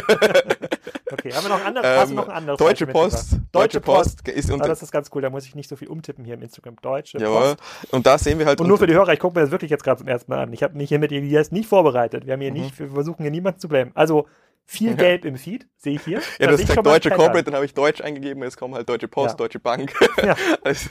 Okay, 1.13 1.33
haben 1.33 1.43
wir 1.45 1.49
noch 1.49 1.61
ein 1.61 1.77
anderes? 1.77 2.05
du 2.05 2.11
Ähm, 2.11 2.15
noch 2.15 2.29
ein 2.29 2.37
anderes 2.37 2.59
Deutsche 2.59 2.87
Post. 2.87 3.33
mitgebracht? 3.33 3.49
Deutsche 3.53 3.81
Post 3.81 4.29
ist 4.29 4.49
Ah, 4.49 4.55
unter. 4.55 4.69
das 4.69 4.81
ist 4.83 4.93
ganz 4.93 5.11
cool, 5.13 5.23
da 5.23 5.29
muss 5.29 5.45
ich 5.45 5.57
nicht 5.57 5.69
so 5.69 5.75
viel 5.75 5.89
umtippen 5.89 6.25
hier 6.25 6.35
im 6.35 6.43
Instagram. 6.43 6.77
Deutsche 6.81 7.19
Jawohl. 7.19 7.57
Post. 7.57 7.93
Und 7.93 8.07
da 8.07 8.17
sehen 8.17 8.39
wir 8.39 8.47
halt. 8.47 8.61
Und 8.61 8.69
nur 8.69 8.79
für 8.79 8.87
die 8.87 8.95
Hörer, 8.95 9.13
ich 9.13 9.19
gucke 9.19 9.35
mir 9.37 9.43
das 9.43 9.51
wirklich 9.51 9.73
jetzt 9.73 9.83
gerade 9.83 9.99
zum 9.99 10.07
ersten 10.09 10.31
Mal 10.31 10.39
an. 10.45 10.53
Ich 10.53 10.63
habe 10.63 10.77
mich 10.79 10.89
hier 10.89 11.01
mit 11.01 11.11
Elias 11.11 11.51
nicht 11.51 11.69
vorbereitet. 11.69 12.27
Wir 12.27 12.35
haben 12.35 12.39
Mhm. 12.39 12.45
hier 12.45 12.53
nicht, 12.53 12.79
wir 12.79 12.91
versuchen 12.91 13.23
hier 13.23 13.33
niemanden 13.33 13.59
zu 13.59 13.67
bleiben. 13.69 13.91
Also 13.95 14.29
viel 14.71 14.95
Gelb 14.95 15.25
im 15.25 15.37
Feed, 15.37 15.67
sehe 15.79 15.95
ich 15.97 16.03
hier. 16.03 16.21
ja, 16.39 16.47
Das 16.47 16.61
ist 16.61 16.69
deutsche 16.77 17.11
Corporate, 17.11 17.43
dann 17.43 17.55
habe 17.55 17.65
ich 17.65 17.75
Deutsch 17.75 18.01
eingegeben, 18.01 18.41
jetzt 18.45 18.57
kommen 18.57 18.75
halt 18.77 18.89
Deutsche 18.89 19.09
Post, 19.09 19.33
Ja. 19.33 19.37
Deutsche 19.37 19.59
Bank. 19.59 19.93
Ja. 20.23 20.37
also, 20.63 20.89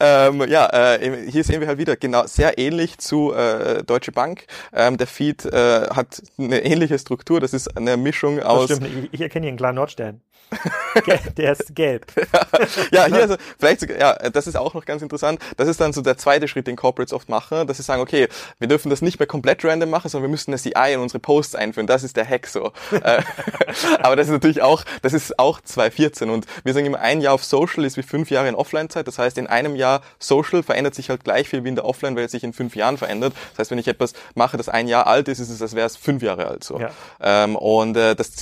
ähm, 0.00 0.44
ja, 0.48 0.94
äh, 0.94 1.30
hier 1.30 1.44
sehen 1.44 1.60
wir 1.60 1.68
halt 1.68 1.78
wieder 1.78 1.94
genau 1.94 2.26
sehr 2.26 2.58
ähnlich 2.58 2.98
zu 2.98 3.32
äh, 3.32 3.84
Deutsche 3.84 4.10
Bank. 4.10 4.46
Ähm, 4.72 4.96
der 4.96 5.06
Feed 5.06 5.44
äh, 5.44 5.88
hat 5.90 6.20
eine 6.36 6.64
ähnliche 6.64 6.98
Struktur. 6.98 7.38
Das 7.40 7.52
ist 7.52 7.76
eine 7.76 7.96
Mischung 7.96 8.36
Das 8.38 8.46
aus. 8.46 8.64
stimmt, 8.64 8.86
ich, 8.86 9.14
ich 9.14 9.20
erkenne 9.20 9.44
hier 9.44 9.50
einen 9.50 9.58
klaren 9.58 9.76
Nordstern. 9.76 10.20
Der 11.36 11.52
ist 11.52 11.74
gelb. 11.74 12.06
ja, 12.92 13.06
hier 13.06 13.22
also 13.22 13.36
vielleicht 13.58 13.80
sogar, 13.80 13.98
ja, 13.98 14.30
das 14.30 14.46
ist 14.46 14.56
auch 14.56 14.74
noch 14.74 14.84
ganz 14.84 15.02
interessant. 15.02 15.40
Das 15.56 15.68
ist 15.68 15.80
dann 15.80 15.92
so 15.92 16.02
der 16.02 16.18
zweite 16.18 16.48
Schritt, 16.48 16.66
den 16.66 16.76
Corporates 16.76 17.12
oft 17.12 17.28
machen, 17.28 17.66
dass 17.66 17.78
sie 17.78 17.82
sagen, 17.82 18.02
okay, 18.02 18.28
wir 18.58 18.68
dürfen 18.68 18.90
das 18.90 19.02
nicht 19.02 19.18
mehr 19.18 19.26
komplett 19.26 19.64
random 19.64 19.90
machen, 19.90 20.08
sondern 20.08 20.28
wir 20.28 20.32
müssen 20.32 20.50
eine 20.50 20.58
CI 20.58 20.94
in 20.94 21.00
unsere 21.00 21.18
Posts 21.18 21.54
einführen. 21.54 21.86
Das 21.86 22.04
ist 22.04 22.16
der 22.16 22.28
Hack 22.28 22.46
so. 22.46 22.72
Äh, 22.92 23.22
Aber 24.00 24.16
das 24.16 24.26
ist 24.26 24.32
natürlich 24.32 24.62
auch, 24.62 24.84
das 25.02 25.12
ist 25.12 25.38
auch 25.38 25.60
2014 25.60 26.30
und 26.30 26.46
wir 26.64 26.74
sagen 26.74 26.86
immer, 26.86 27.00
ein 27.00 27.20
Jahr 27.20 27.34
auf 27.34 27.44
Social 27.44 27.84
ist 27.84 27.96
wie 27.96 28.02
fünf 28.02 28.30
Jahre 28.30 28.48
in 28.48 28.54
Offline-Zeit. 28.54 29.06
Das 29.06 29.18
heißt, 29.18 29.38
in 29.38 29.46
einem 29.46 29.76
Jahr 29.76 30.02
Social 30.18 30.62
verändert 30.62 30.94
sich 30.94 31.10
halt 31.10 31.24
gleich 31.24 31.48
viel 31.48 31.64
wie 31.64 31.68
in 31.68 31.74
der 31.74 31.84
Offline, 31.84 32.16
weil 32.16 32.24
es 32.24 32.32
sich 32.32 32.44
in 32.44 32.52
fünf 32.52 32.76
Jahren 32.76 32.98
verändert. 32.98 33.32
Das 33.52 33.60
heißt, 33.60 33.70
wenn 33.70 33.78
ich 33.78 33.88
etwas 33.88 34.12
mache, 34.34 34.56
das 34.56 34.68
ein 34.68 34.88
Jahr 34.88 35.06
alt 35.06 35.28
ist, 35.28 35.38
ist 35.38 35.50
es, 35.50 35.62
als 35.62 35.74
wäre 35.74 35.86
es 35.86 35.96
fünf 35.96 36.22
Jahre 36.22 36.46
alt 36.46 36.64
so. 36.64 36.78
Ja. 36.78 36.90
Ähm, 37.20 37.56
und 37.56 37.96
äh, 37.96 38.14
das 38.14 38.32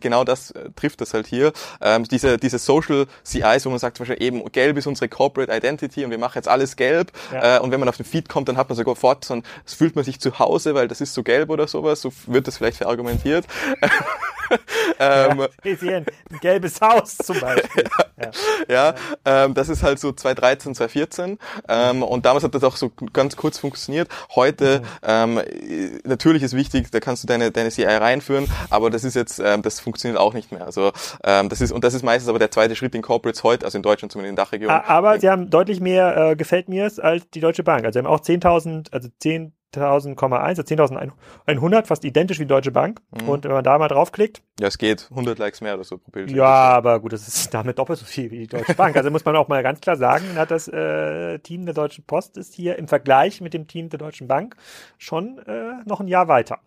genau 0.00 0.24
das 0.24 0.50
äh, 0.50 0.70
trifft 0.76 1.00
das 1.00 1.14
halt 1.14 1.26
hier. 1.26 1.52
Ähm, 1.80 2.04
diese, 2.04 2.38
diese 2.38 2.58
Social 2.58 3.06
CIs, 3.24 3.66
wo 3.66 3.70
man 3.70 3.78
sagt 3.78 3.96
zum 3.96 4.06
Beispiel 4.06 4.24
eben, 4.24 4.44
gelb 4.52 4.76
ist 4.76 4.86
unsere 4.86 5.08
Corporate 5.08 5.52
Identity 5.52 6.04
und 6.04 6.10
wir 6.10 6.18
machen 6.18 6.34
jetzt 6.36 6.48
alles 6.48 6.76
gelb. 6.76 7.12
Ja. 7.32 7.56
Äh, 7.56 7.60
und 7.60 7.70
wenn 7.70 7.80
man 7.80 7.88
auf 7.88 7.96
den 7.96 8.06
Feed 8.06 8.28
kommt, 8.28 8.48
dann 8.48 8.56
hat 8.56 8.68
man 8.68 8.76
sofort 8.76 9.24
so 9.24 9.34
ein, 9.34 9.42
es 9.66 9.74
fühlt 9.74 9.96
man 9.96 10.04
sich 10.04 10.20
zu 10.20 10.38
Hause, 10.38 10.74
weil 10.74 10.88
das 10.88 11.00
ist 11.00 11.14
so 11.14 11.22
gelb 11.22 11.50
oder 11.50 11.66
sowas. 11.66 12.00
So 12.00 12.12
wird 12.26 12.46
das 12.46 12.58
vielleicht 12.58 12.78
verargumentiert. 12.78 13.46
ähm, 14.98 15.46
Ja, 15.64 15.96
ein, 15.96 16.06
gelbes 16.40 16.80
Haus 16.80 17.16
zum 17.18 17.40
Beispiel. 17.40 17.84
Ja. 18.16 18.30
ja, 18.68 18.94
ähm, 19.24 19.54
das 19.54 19.68
ist 19.68 19.82
halt 19.82 19.98
so 19.98 20.12
2013, 20.12 20.76
2014 20.76 21.38
ähm, 21.68 22.04
und 22.04 22.24
damals 22.24 22.44
hat 22.44 22.54
das 22.54 22.62
auch 22.62 22.76
so 22.76 22.92
ganz 23.12 23.34
kurz 23.34 23.58
funktioniert. 23.58 24.08
Heute 24.36 24.82
ähm, 25.02 25.38
äh, 25.38 25.98
natürlich 26.04 26.44
ist 26.44 26.54
wichtig, 26.54 26.92
da 26.92 27.00
kannst 27.00 27.24
du 27.24 27.26
deine 27.26 27.50
deine 27.50 27.70
CI 27.70 27.82
reinführen, 27.86 28.48
aber 28.70 28.88
das 28.90 29.02
ist 29.02 29.16
jetzt 29.16 29.40
ähm, 29.40 29.62
das 29.62 29.80
funktioniert 29.80 30.16
auch 30.20 30.32
nicht 30.32 30.52
mehr. 30.52 30.64
Also 30.64 30.92
ähm, 31.24 31.43
das 31.52 31.60
ist 31.60 31.72
und 31.72 31.84
das 31.84 31.94
ist 31.94 32.02
meistens 32.02 32.28
aber 32.28 32.38
der 32.38 32.50
zweite 32.50 32.76
Schritt 32.76 32.94
in 32.94 33.02
Corporates 33.02 33.42
heute, 33.44 33.64
also 33.64 33.76
in 33.78 33.82
Deutschland 33.82 34.12
zumindest 34.12 34.30
in 34.30 34.36
der 34.36 34.44
Dachregion. 34.44 34.70
A- 34.70 34.84
Aber 34.86 35.18
sie 35.20 35.28
haben 35.30 35.50
deutlich 35.50 35.80
mehr 35.80 36.16
äh, 36.30 36.36
gefällt 36.36 36.68
mir's 36.68 36.98
als 36.98 37.28
die 37.30 37.40
Deutsche 37.40 37.62
Bank. 37.64 37.84
Also 37.84 37.98
sie 37.98 38.04
haben 38.04 38.12
auch 38.12 38.20
10.000, 38.20 38.92
also 38.92 39.08
10.000,1, 39.22 40.32
also 40.32 40.62
10.100, 40.62 41.86
fast 41.86 42.04
identisch 42.04 42.38
wie 42.38 42.44
die 42.44 42.48
Deutsche 42.48 42.70
Bank. 42.70 43.00
Mhm. 43.20 43.28
Und 43.28 43.44
wenn 43.44 43.52
man 43.52 43.64
da 43.64 43.76
mal 43.78 43.88
draufklickt, 43.88 44.42
Ja, 44.60 44.68
es 44.68 44.78
geht 44.78 45.08
100 45.10 45.38
Likes 45.38 45.60
mehr 45.60 45.74
oder 45.74 45.84
so 45.84 45.98
pro 45.98 46.10
Bild. 46.12 46.30
ja, 46.30 46.44
aber 46.46 47.00
gut, 47.00 47.12
das 47.12 47.26
ist 47.26 47.52
damit 47.52 47.78
doppelt 47.78 47.98
so 47.98 48.04
viel 48.04 48.30
wie 48.30 48.38
die 48.38 48.46
Deutsche 48.46 48.74
Bank. 48.74 48.96
Also 48.96 49.10
muss 49.10 49.24
man 49.24 49.34
auch 49.36 49.48
mal 49.48 49.62
ganz 49.62 49.80
klar 49.80 49.96
sagen, 49.96 50.36
hat 50.36 50.50
das 50.50 50.68
äh, 50.68 51.38
Team 51.40 51.64
der 51.64 51.74
Deutschen 51.74 52.04
Post 52.04 52.36
ist 52.36 52.54
hier 52.54 52.78
im 52.78 52.86
Vergleich 52.88 53.40
mit 53.40 53.52
dem 53.54 53.66
Team 53.66 53.88
der 53.88 53.98
Deutschen 53.98 54.28
Bank 54.28 54.54
schon 54.98 55.38
äh, 55.46 55.72
noch 55.86 56.00
ein 56.00 56.08
Jahr 56.08 56.28
weiter. 56.28 56.60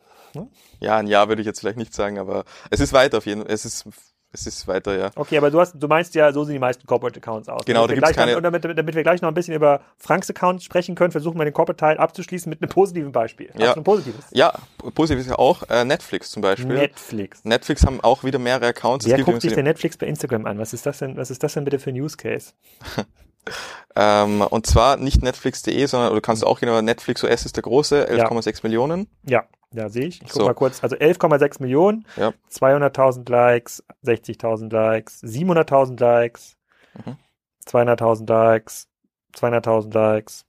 Ja, 0.80 0.98
ein 0.98 1.08
Jahr 1.08 1.30
würde 1.30 1.42
ich 1.42 1.46
jetzt 1.48 1.62
vielleicht 1.62 1.78
nicht 1.78 1.94
sagen, 1.96 2.20
aber 2.20 2.44
es 2.70 2.80
ist 2.80 2.94
weiter 2.94 3.18
auf 3.20 3.26
jeden 3.26 3.42
Fall. 3.44 3.52
Es 3.52 3.66
ist 3.66 3.88
es 4.32 4.46
ist 4.46 4.68
weiter, 4.68 4.98
ja. 4.98 5.10
Okay, 5.16 5.38
aber 5.38 5.50
du 5.52 5.60
hast, 5.60 5.74
du 5.78 5.88
meinst 5.88 6.14
ja, 6.16 6.32
so 6.32 6.44
sehen 6.44 6.54
die 6.54 6.60
meisten 6.60 6.86
Corporate 6.86 7.18
Accounts 7.20 7.50
aus. 7.50 7.64
Genau, 7.66 7.88
damit 7.88 8.04
da 8.04 8.08
gibt's 8.08 8.16
gleich 8.16 8.16
noch- 8.18 8.34
keine- 8.34 8.38
Und 8.38 8.44
damit, 8.64 8.78
damit 8.78 8.96
wir 8.96 9.04
gleich 9.04 9.22
noch 9.22 9.30
ein 9.30 9.34
bisschen 9.34 9.54
über 9.54 9.82
Franks 9.98 10.30
Account 10.30 10.62
sprechen 10.64 10.96
können, 10.96 11.12
versuchen 11.12 11.38
wir 11.40 11.46
den 11.46 11.54
Corporate-Teil 11.54 11.98
abzuschließen 11.98 12.50
mit 12.50 12.62
einem 12.62 12.70
positiven 12.70 13.12
Beispiel. 13.12 13.50
Ja. 13.58 13.74
du 13.74 13.80
ein 13.80 13.84
positives? 13.84 14.26
Ja, 14.32 14.54
positiv 14.94 15.22
ist 15.22 15.30
ja 15.30 15.40
auch 15.40 15.64
äh, 15.70 15.86
Netflix 15.86 16.32
zum 16.32 16.42
Beispiel. 16.42 16.68
Netflix. 16.76 17.44
Netflix 17.46 17.86
haben 17.86 18.02
auch 18.02 18.24
wieder 18.24 18.40
mehrere 18.40 18.68
Accounts. 18.68 19.06
Es 19.06 19.12
Wer 19.12 19.24
guckt 19.24 19.42
sich 19.42 19.54
denn 19.54 19.64
Netflix 19.66 19.98
bei 19.98 20.06
Instagram 20.08 20.46
an? 20.46 20.60
Was 20.60 20.74
ist 20.74 20.86
das 20.86 21.00
denn, 21.00 21.18
was 21.18 21.32
ist 21.32 21.42
das 21.44 21.54
denn 21.54 21.64
bitte 21.64 21.80
für 21.80 21.90
ein 21.92 21.96
Use 22.00 22.18
Case? 22.18 22.54
Ähm, 23.96 24.42
und 24.42 24.68
zwar 24.68 24.98
nicht 24.98 25.24
Netflix.de, 25.24 25.86
sondern 25.86 26.12
oder 26.12 26.22
kannst 26.22 26.44
du 26.44 26.48
auch 26.48 26.60
gehen, 26.60 26.70
aber 26.70 26.82
Netflix 26.82 27.24
OS 27.24 27.46
ist 27.46 27.56
der 27.56 27.64
große, 27.64 28.08
11,6 28.10 28.60
Millionen. 28.64 29.08
Ja, 29.26 29.46
ja, 29.74 29.90
sehe 29.90 30.06
ich. 30.08 30.22
Ich 30.22 30.30
guck 30.30 30.42
So. 30.42 30.46
mal 30.46 30.54
kurz. 30.54 30.84
Also 30.84 30.96
11,6 30.96 31.62
Millionen, 31.62 32.06
Ja. 32.16 32.34
200.000 32.50 33.30
Likes, 33.30 33.84
60.000 34.04 34.72
Likes, 34.72 35.22
700.000 35.24 36.00
Likes, 36.00 36.58
Mhm. 37.06 37.18
200.000 37.66 38.28
Likes, 38.30 38.88
200.000 39.34 39.94
Likes, 39.94 40.46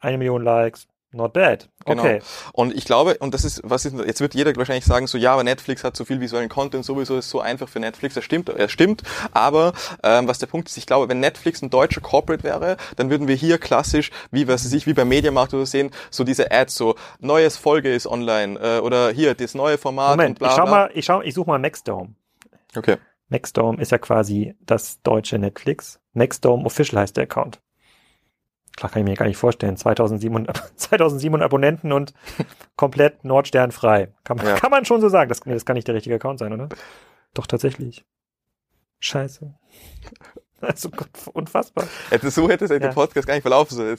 eine 0.00 0.18
Million 0.18 0.42
Likes. 0.42 0.86
Not 1.14 1.32
bad. 1.32 1.68
Genau. 1.86 2.02
Okay. 2.02 2.20
Und 2.52 2.74
ich 2.74 2.84
glaube, 2.84 3.16
und 3.18 3.34
das 3.34 3.44
ist, 3.44 3.60
was 3.64 3.84
ist, 3.84 3.94
jetzt 4.04 4.20
wird 4.20 4.34
jeder 4.34 4.54
wahrscheinlich 4.56 4.84
sagen, 4.84 5.06
so, 5.06 5.16
ja, 5.16 5.32
aber 5.32 5.44
Netflix 5.44 5.84
hat 5.84 5.96
so 5.96 6.04
viel 6.04 6.20
visuellen 6.20 6.48
Content, 6.48 6.84
sowieso 6.84 7.16
ist 7.16 7.30
so 7.30 7.40
einfach 7.40 7.68
für 7.68 7.78
Netflix. 7.78 8.14
Das 8.14 8.24
stimmt, 8.24 8.48
er 8.48 8.68
stimmt. 8.68 9.02
Aber, 9.32 9.72
ähm, 10.02 10.26
was 10.26 10.38
der 10.38 10.46
Punkt 10.46 10.68
ist, 10.68 10.76
ich 10.76 10.86
glaube, 10.86 11.08
wenn 11.08 11.20
Netflix 11.20 11.62
ein 11.62 11.70
deutscher 11.70 12.00
Corporate 12.00 12.42
wäre, 12.42 12.76
dann 12.96 13.10
würden 13.10 13.28
wir 13.28 13.36
hier 13.36 13.58
klassisch, 13.58 14.10
wie, 14.30 14.48
was 14.48 14.64
weiß 14.64 14.72
ich, 14.72 14.86
wie 14.86 14.94
beim 14.94 15.08
Mediamarkt 15.08 15.54
oder 15.54 15.64
so 15.64 15.70
sehen, 15.70 15.90
so 16.10 16.24
diese 16.24 16.50
Ads, 16.50 16.74
so, 16.74 16.96
neues 17.20 17.56
Folge 17.56 17.94
ist 17.94 18.06
online, 18.06 18.58
äh, 18.58 18.80
oder 18.80 19.10
hier, 19.10 19.34
das 19.34 19.54
neue 19.54 19.78
Format 19.78 20.12
und 20.12 20.16
Moment, 20.18 20.38
bla, 20.40 20.48
ich 20.48 20.54
schau 20.54 20.66
mal, 20.66 20.90
ich 20.94 21.04
schau, 21.04 21.22
ich 21.22 21.34
suche 21.34 21.48
mal 21.48 21.58
Maxdome. 21.58 22.14
Okay. 22.76 22.96
Maxdome 23.28 23.80
ist 23.80 23.92
ja 23.92 23.98
quasi 23.98 24.54
das 24.60 25.00
deutsche 25.02 25.38
Netflix. 25.38 26.00
Maxdome 26.12 26.64
Official 26.64 27.02
heißt 27.02 27.16
der 27.16 27.24
Account. 27.24 27.60
Klar, 28.76 28.90
kann 28.90 29.02
ich 29.02 29.08
mir 29.08 29.14
gar 29.14 29.26
nicht 29.26 29.36
vorstellen. 29.36 29.76
2700, 29.76 30.72
2700 30.76 31.44
Abonnenten 31.46 31.92
und 31.92 32.12
komplett 32.76 33.24
nordsternfrei. 33.24 34.12
Kann 34.24 34.36
man, 34.36 34.46
Ja. 34.46 34.54
kann 34.56 34.70
man 34.70 34.84
schon 34.84 35.00
so 35.00 35.08
sagen. 35.08 35.28
Das, 35.28 35.44
nee, 35.46 35.54
das 35.54 35.64
kann 35.64 35.74
nicht 35.74 35.86
der 35.86 35.94
richtige 35.94 36.16
Account 36.16 36.38
sein, 36.40 36.52
oder? 36.52 36.68
Doch, 37.34 37.46
tatsächlich. 37.46 38.04
Scheiße. 39.00 39.54
Also 40.60 40.88
Gott, 40.88 41.10
unfassbar. 41.34 41.86
Hätte, 42.08 42.30
so 42.30 42.48
hätte 42.48 42.64
es 42.64 42.70
ja. 42.70 42.78
der 42.78 42.88
Podcast 42.88 43.26
gar 43.26 43.34
nicht 43.34 43.42
verlaufen 43.42 43.76
sollen. 43.76 43.98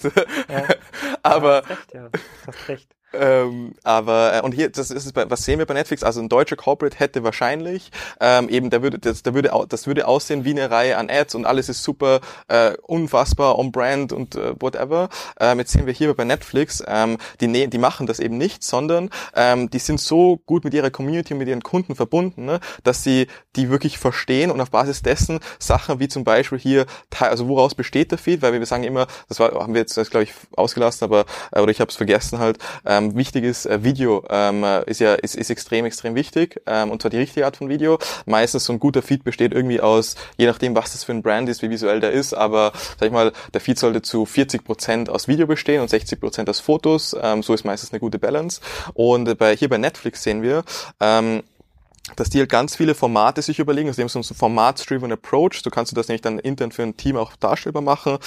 Ja. 0.49 0.63
Aber. 1.21 1.61
Ja, 1.61 1.67
hast 1.67 1.69
recht, 1.69 1.93
ja. 1.93 2.09
Hast 2.47 2.69
recht. 2.69 2.95
Ähm, 3.19 3.73
aber 3.83 4.35
äh, 4.35 4.41
und 4.41 4.53
hier, 4.53 4.69
das 4.69 4.91
ist 4.91 5.13
bei, 5.13 5.29
was 5.29 5.43
sehen 5.43 5.59
wir 5.59 5.65
bei 5.65 5.73
Netflix? 5.73 6.03
Also 6.03 6.21
ein 6.21 6.29
deutscher 6.29 6.55
Corporate 6.55 6.97
hätte 6.97 7.23
wahrscheinlich 7.23 7.91
ähm, 8.19 8.49
eben, 8.49 8.69
der 8.69 8.81
würde, 8.81 8.99
das, 8.99 9.23
der 9.23 9.33
würde, 9.33 9.51
das 9.69 9.87
würde 9.87 10.07
aussehen 10.07 10.45
wie 10.45 10.51
eine 10.51 10.69
Reihe 10.69 10.97
an 10.97 11.09
Ads 11.09 11.35
und 11.35 11.45
alles 11.45 11.69
ist 11.69 11.83
super, 11.83 12.21
äh, 12.47 12.73
unfassbar 12.83 13.57
on 13.57 13.71
Brand 13.71 14.13
und 14.13 14.35
äh, 14.35 14.53
whatever. 14.59 15.09
Ähm, 15.39 15.59
jetzt 15.59 15.71
sehen 15.71 15.85
wir 15.85 15.93
hier 15.93 16.13
bei 16.13 16.23
Netflix, 16.23 16.83
ähm, 16.87 17.17
die 17.41 17.47
ne 17.47 17.67
die 17.67 17.77
machen 17.77 18.07
das 18.07 18.19
eben 18.19 18.37
nicht, 18.37 18.63
sondern 18.63 19.09
ähm, 19.35 19.69
die 19.69 19.79
sind 19.79 19.99
so 19.99 20.37
gut 20.45 20.63
mit 20.63 20.73
ihrer 20.73 20.89
Community 20.89 21.33
und 21.33 21.39
mit 21.39 21.47
ihren 21.47 21.63
Kunden 21.63 21.95
verbunden, 21.95 22.45
ne, 22.45 22.59
dass 22.83 23.03
sie 23.03 23.27
die 23.55 23.69
wirklich 23.69 23.97
verstehen 23.97 24.51
und 24.51 24.61
auf 24.61 24.71
Basis 24.71 25.01
dessen 25.01 25.39
Sachen 25.59 25.99
wie 25.99 26.07
zum 26.07 26.23
Beispiel 26.23 26.59
hier, 26.59 26.85
also 27.19 27.47
woraus 27.47 27.75
besteht 27.75 28.11
der 28.11 28.17
Feed, 28.17 28.41
weil 28.41 28.53
wir 28.53 28.65
sagen 28.65 28.83
immer, 28.83 29.07
das 29.27 29.39
war, 29.39 29.51
haben 29.53 29.73
wir 29.73 29.81
jetzt, 29.81 29.95
glaube 30.11 30.23
ich, 30.23 30.33
ausgelassen, 30.55 31.05
aber 31.05 31.25
äh, 31.51 31.59
oder 31.59 31.71
ich 31.71 31.79
habe 31.79 31.89
es 31.89 31.95
vergessen 31.95 32.39
halt. 32.39 32.57
Ähm, 32.85 33.04
ähm, 33.05 33.15
wichtig 33.15 33.43
ist, 33.43 33.65
äh, 33.65 33.83
Video 33.83 34.23
ähm, 34.29 34.63
äh, 34.63 34.83
ist 34.89 34.99
ja 34.99 35.13
ist, 35.15 35.35
ist 35.35 35.49
extrem, 35.49 35.85
extrem 35.85 36.15
wichtig 36.15 36.61
ähm, 36.65 36.91
und 36.91 37.01
zwar 37.01 37.11
die 37.11 37.17
richtige 37.17 37.45
Art 37.45 37.57
von 37.57 37.69
Video. 37.69 37.99
Meistens 38.25 38.65
so 38.65 38.73
ein 38.73 38.79
guter 38.79 39.01
Feed 39.01 39.23
besteht 39.23 39.53
irgendwie 39.53 39.81
aus, 39.81 40.15
je 40.37 40.45
nachdem, 40.45 40.75
was 40.75 40.91
das 40.91 41.03
für 41.03 41.11
ein 41.11 41.21
Brand 41.21 41.49
ist, 41.49 41.61
wie 41.61 41.69
visuell 41.69 41.99
der 41.99 42.11
ist, 42.11 42.33
aber 42.33 42.71
sag 42.99 43.07
ich 43.07 43.13
mal, 43.13 43.31
der 43.53 43.61
Feed 43.61 43.77
sollte 43.77 44.01
zu 44.01 44.25
40 44.25 44.63
Prozent 44.63 45.09
aus 45.09 45.27
Video 45.27 45.47
bestehen 45.47 45.81
und 45.81 45.89
60 45.89 46.19
Prozent 46.19 46.49
aus 46.49 46.59
Fotos. 46.59 47.15
Ähm, 47.21 47.43
so 47.43 47.53
ist 47.53 47.65
meistens 47.65 47.91
eine 47.91 47.99
gute 47.99 48.19
Balance. 48.19 48.61
Und 48.93 49.37
bei, 49.37 49.55
hier 49.55 49.69
bei 49.69 49.77
Netflix 49.77 50.23
sehen 50.23 50.41
wir, 50.41 50.63
ähm, 50.99 51.43
dass 52.15 52.29
die 52.29 52.39
halt 52.39 52.49
ganz 52.49 52.75
viele 52.75 52.93
Formate 52.93 53.41
sich 53.41 53.59
überlegen, 53.59 53.87
also 53.87 53.97
die 53.97 54.03
haben 54.03 54.09
so 54.09 54.19
einen 54.19 54.37
Format-driven 54.37 55.11
Approach, 55.11 55.61
so 55.63 55.69
kannst 55.69 55.91
du 55.91 55.95
das 55.95 56.07
nämlich 56.07 56.21
dann 56.21 56.39
intern 56.39 56.71
für 56.71 56.83
ein 56.83 56.97
Team 56.97 57.17
auch 57.17 57.35
darstellbar 57.35 57.81
machen, 57.81 58.17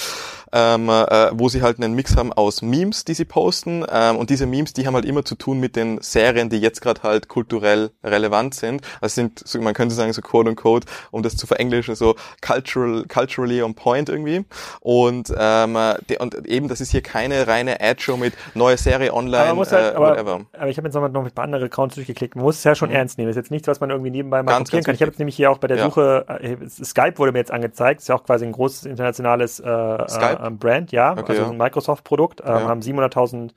ähm, 0.51 0.89
äh, 0.89 1.29
wo 1.33 1.49
sie 1.49 1.61
halt 1.61 1.77
einen 1.77 1.93
Mix 1.93 2.17
haben 2.17 2.33
aus 2.33 2.61
Memes, 2.61 3.05
die 3.05 3.13
sie 3.13 3.25
posten 3.25 3.85
ähm, 3.89 4.17
und 4.17 4.29
diese 4.29 4.45
Memes, 4.45 4.73
die 4.73 4.85
haben 4.85 4.95
halt 4.95 5.05
immer 5.05 5.23
zu 5.23 5.35
tun 5.35 5.59
mit 5.59 5.75
den 5.75 6.01
Serien, 6.01 6.49
die 6.49 6.57
jetzt 6.57 6.81
gerade 6.81 7.03
halt 7.03 7.29
kulturell 7.29 7.91
relevant 8.03 8.53
sind, 8.53 8.81
also 8.99 9.15
sind, 9.15 9.47
so, 9.47 9.61
man 9.61 9.73
könnte 9.73 9.95
sagen 9.95 10.11
so 10.13 10.21
quote 10.21 10.49
unquote, 10.49 10.85
um 11.11 11.23
das 11.23 11.37
zu 11.37 11.47
verenglischen, 11.47 11.95
so 11.95 12.15
cultural, 12.41 13.05
culturally 13.07 13.61
on 13.61 13.75
point 13.75 14.09
irgendwie. 14.09 14.45
Und, 14.81 15.33
ähm, 15.37 15.77
die, 16.09 16.17
und 16.17 16.47
eben, 16.47 16.67
das 16.67 16.81
ist 16.81 16.91
hier 16.91 17.01
keine 17.01 17.47
reine 17.47 17.79
Ad-Show 17.79 18.17
mit 18.17 18.33
neue 18.55 18.77
Serie 18.77 19.13
online, 19.13 19.49
aber, 19.51 19.65
halt, 19.65 19.95
äh, 19.95 19.99
whatever. 19.99 20.33
Aber, 20.33 20.45
aber 20.53 20.69
ich 20.69 20.77
habe 20.77 20.87
jetzt 20.87 20.95
noch 20.95 21.01
mit 21.01 21.15
ein 21.15 21.31
paar 21.31 21.45
andere 21.45 21.65
Accounts 21.65 21.95
durchgeklickt, 21.95 22.35
man 22.35 22.43
muss 22.43 22.57
es 22.57 22.63
ja 22.63 22.75
schon 22.75 22.89
mhm. 22.89 22.95
ernst 22.95 23.17
nehmen, 23.17 23.29
das 23.29 23.37
ist 23.37 23.43
jetzt 23.43 23.51
nichts, 23.51 23.68
was 23.69 23.79
man 23.79 23.89
irgendwie 23.89 24.11
nebenbei 24.11 24.43
mal 24.43 24.51
ganz, 24.51 24.69
kopieren 24.69 24.79
ganz 24.79 24.85
kann. 24.85 24.95
Ich 24.95 25.01
habe 25.01 25.11
jetzt 25.11 25.19
nämlich 25.19 25.35
hier 25.35 25.51
auch 25.51 25.57
bei 25.57 25.67
der 25.67 25.77
ja. 25.77 25.85
Suche, 25.85 26.25
äh, 26.27 26.57
Skype 26.67 27.17
wurde 27.17 27.31
mir 27.31 27.39
jetzt 27.39 27.51
angezeigt, 27.51 28.01
ist 28.01 28.09
ja 28.09 28.15
auch 28.15 28.23
quasi 28.23 28.45
ein 28.45 28.51
großes 28.51 28.85
internationales 28.85 29.59
äh, 29.59 29.69
äh, 29.69 30.49
Brand, 30.51 30.91
ja, 30.91 31.13
okay, 31.13 31.23
also 31.27 31.41
ja. 31.43 31.49
ein 31.49 31.57
Microsoft-Produkt, 31.57 32.41
ähm, 32.41 32.47
haben 32.47 32.81
700.000 32.81 33.51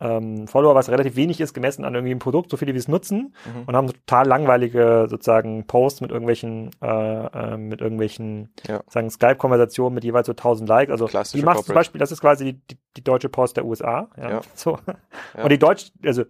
ähm, 0.00 0.46
Follower, 0.46 0.74
was 0.74 0.90
relativ 0.90 1.16
wenig 1.16 1.40
ist, 1.40 1.54
gemessen 1.54 1.84
an 1.84 1.94
irgendwie 1.94 2.12
einem 2.12 2.20
Produkt, 2.20 2.50
so 2.50 2.56
viele 2.56 2.74
wie 2.74 2.78
es 2.78 2.88
nutzen 2.88 3.34
mhm. 3.44 3.62
und 3.66 3.76
haben 3.76 3.88
total 3.88 4.26
langweilige 4.26 5.06
sozusagen 5.08 5.66
Posts 5.66 6.02
mit 6.02 6.10
irgendwelchen 6.10 6.70
äh, 6.80 6.86
äh, 6.86 7.56
mit 7.56 7.80
irgendwelchen 7.80 8.52
ja. 8.66 8.80
sagen 8.88 9.10
Skype-Konversationen 9.10 9.94
mit 9.94 10.04
jeweils 10.04 10.26
so 10.26 10.32
1000 10.32 10.68
Likes. 10.68 10.92
Also 10.92 11.08
die 11.34 11.42
macht 11.42 11.64
zum 11.64 11.74
Beispiel, 11.74 11.98
das 11.98 12.12
ist 12.12 12.20
quasi 12.20 12.54
die, 12.54 12.78
die, 12.96 13.02
deutsche 13.02 13.28
Post 13.28 13.56
der 13.56 13.64
USA. 13.64 14.08
Ja, 14.16 14.30
ja. 14.30 14.40
So. 14.54 14.78
Ja. 15.36 15.42
Und 15.42 15.50
die 15.50 15.58
Deutsch, 15.58 15.90
also 16.04 16.24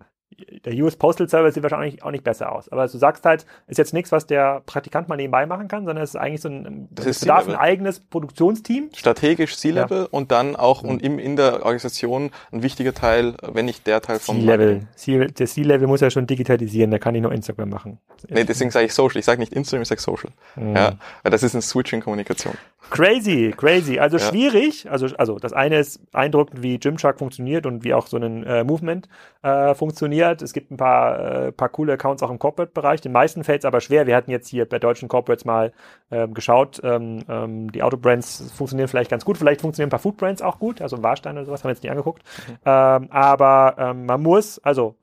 der 0.64 0.74
US 0.84 0.96
Postal 0.96 1.28
Service 1.28 1.54
sieht 1.54 1.62
wahrscheinlich 1.62 2.02
auch 2.02 2.10
nicht 2.10 2.22
besser 2.22 2.52
aus. 2.52 2.68
Aber 2.68 2.86
du 2.86 2.98
sagst 2.98 3.24
halt, 3.24 3.46
ist 3.66 3.78
jetzt 3.78 3.92
nichts, 3.92 4.12
was 4.12 4.26
der 4.26 4.62
Praktikant 4.66 5.08
mal 5.08 5.16
nebenbei 5.16 5.46
machen 5.46 5.68
kann, 5.68 5.84
sondern 5.84 6.02
es 6.02 6.10
ist 6.10 6.16
eigentlich 6.16 6.40
so 6.40 6.48
ein, 6.48 6.88
das 6.90 7.06
ist 7.06 7.20
bedarf 7.20 7.48
ein 7.48 7.56
eigenes 7.56 8.00
Produktionsteam. 8.00 8.90
Strategisch 8.94 9.56
C-Level 9.56 10.02
ja. 10.02 10.08
und 10.10 10.30
dann 10.30 10.54
auch 10.54 10.82
und 10.82 11.02
im, 11.02 11.18
in 11.18 11.36
der 11.36 11.64
Organisation 11.64 12.30
ein 12.52 12.62
wichtiger 12.62 12.94
Teil, 12.94 13.34
wenn 13.42 13.64
nicht 13.64 13.86
der 13.86 14.00
Teil 14.00 14.18
vom 14.18 14.40
C-Level. 14.40 14.86
Der 15.06 15.46
C-Level 15.46 15.86
muss 15.88 16.00
ja 16.00 16.10
schon 16.10 16.26
digitalisieren, 16.26 16.90
der 16.90 17.00
kann 17.00 17.14
nicht 17.14 17.22
nur 17.22 17.32
Instagram 17.32 17.70
machen. 17.70 17.98
Nee, 18.28 18.44
deswegen 18.44 18.70
sage 18.70 18.86
ich 18.86 18.94
Social. 18.94 19.18
Ich 19.18 19.24
sage 19.24 19.40
nicht 19.40 19.52
Instagram, 19.52 19.82
ich 19.82 19.88
sage 19.88 20.00
Social. 20.00 20.30
Mhm. 20.56 20.76
Ja, 20.76 20.92
weil 21.22 21.32
das 21.32 21.42
ist 21.42 21.54
eine 21.54 21.62
Switching-Kommunikation. 21.62 22.54
Crazy, 22.90 23.54
crazy. 23.56 23.98
Also 23.98 24.16
ja. 24.16 24.28
schwierig. 24.28 24.90
Also, 24.90 25.08
also 25.16 25.38
das 25.38 25.52
eine 25.52 25.78
ist 25.78 26.00
eindruckend, 26.12 26.62
wie 26.62 26.78
Gymshark 26.78 27.18
funktioniert 27.18 27.66
und 27.66 27.84
wie 27.84 27.92
auch 27.92 28.06
so 28.06 28.16
ein 28.16 28.44
äh, 28.44 28.64
Movement 28.64 29.08
äh, 29.42 29.74
funktioniert. 29.74 30.17
Es 30.22 30.52
gibt 30.52 30.70
ein 30.70 30.76
paar, 30.76 31.46
äh, 31.46 31.52
paar 31.52 31.68
coole 31.68 31.94
Accounts 31.94 32.22
auch 32.22 32.30
im 32.30 32.38
Corporate-Bereich. 32.38 33.00
Den 33.00 33.12
meisten 33.12 33.44
fällt 33.44 33.60
es 33.60 33.64
aber 33.64 33.80
schwer. 33.80 34.06
Wir 34.06 34.16
hatten 34.16 34.30
jetzt 34.30 34.48
hier 34.48 34.68
bei 34.68 34.78
deutschen 34.78 35.08
Corporates 35.08 35.44
mal 35.44 35.72
ähm, 36.10 36.34
geschaut. 36.34 36.80
Ähm, 36.82 37.24
ähm, 37.28 37.72
die 37.72 37.82
Autobrands 37.82 38.52
funktionieren 38.54 38.88
vielleicht 38.88 39.10
ganz 39.10 39.24
gut. 39.24 39.38
Vielleicht 39.38 39.60
funktionieren 39.60 39.88
ein 39.88 39.90
paar 39.90 39.98
Foodbrands 39.98 40.42
auch 40.42 40.58
gut. 40.58 40.80
Also 40.82 41.02
Warstein 41.02 41.36
oder 41.36 41.46
sowas 41.46 41.62
haben 41.62 41.68
wir 41.68 41.74
jetzt 41.74 41.82
nicht 41.82 41.90
angeguckt. 41.90 42.22
Mhm. 42.48 42.54
Ähm, 42.64 43.08
aber 43.10 43.76
ähm, 43.78 44.06
man 44.06 44.22
muss, 44.22 44.58
also 44.60 44.96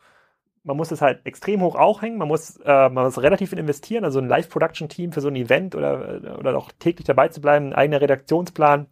man 0.66 0.78
muss 0.78 0.91
es 0.91 1.01
halt 1.01 1.26
extrem 1.26 1.61
hoch 1.61 1.76
auch 1.76 2.01
hängen, 2.01 2.18
man 2.18 2.28
muss, 2.28 2.57
äh, 2.57 2.89
man 2.89 3.05
muss 3.05 3.22
relativ 3.22 3.51
viel 3.51 3.59
investieren, 3.59 4.03
also 4.03 4.20
ein 4.20 4.28
Live-Production-Team 4.28 5.11
für 5.11 5.22
so 5.22 5.28
ein 5.28 5.36
Event 5.36 5.76
oder, 5.76 6.38
oder 6.39 6.57
auch 6.57 6.72
täglich 6.80 7.05
dabei 7.05 7.28
zu 7.28 7.39
bleiben, 7.39 7.68
ein 7.68 7.74
eigener 7.74 8.01
Redaktionsplan. 8.01 8.88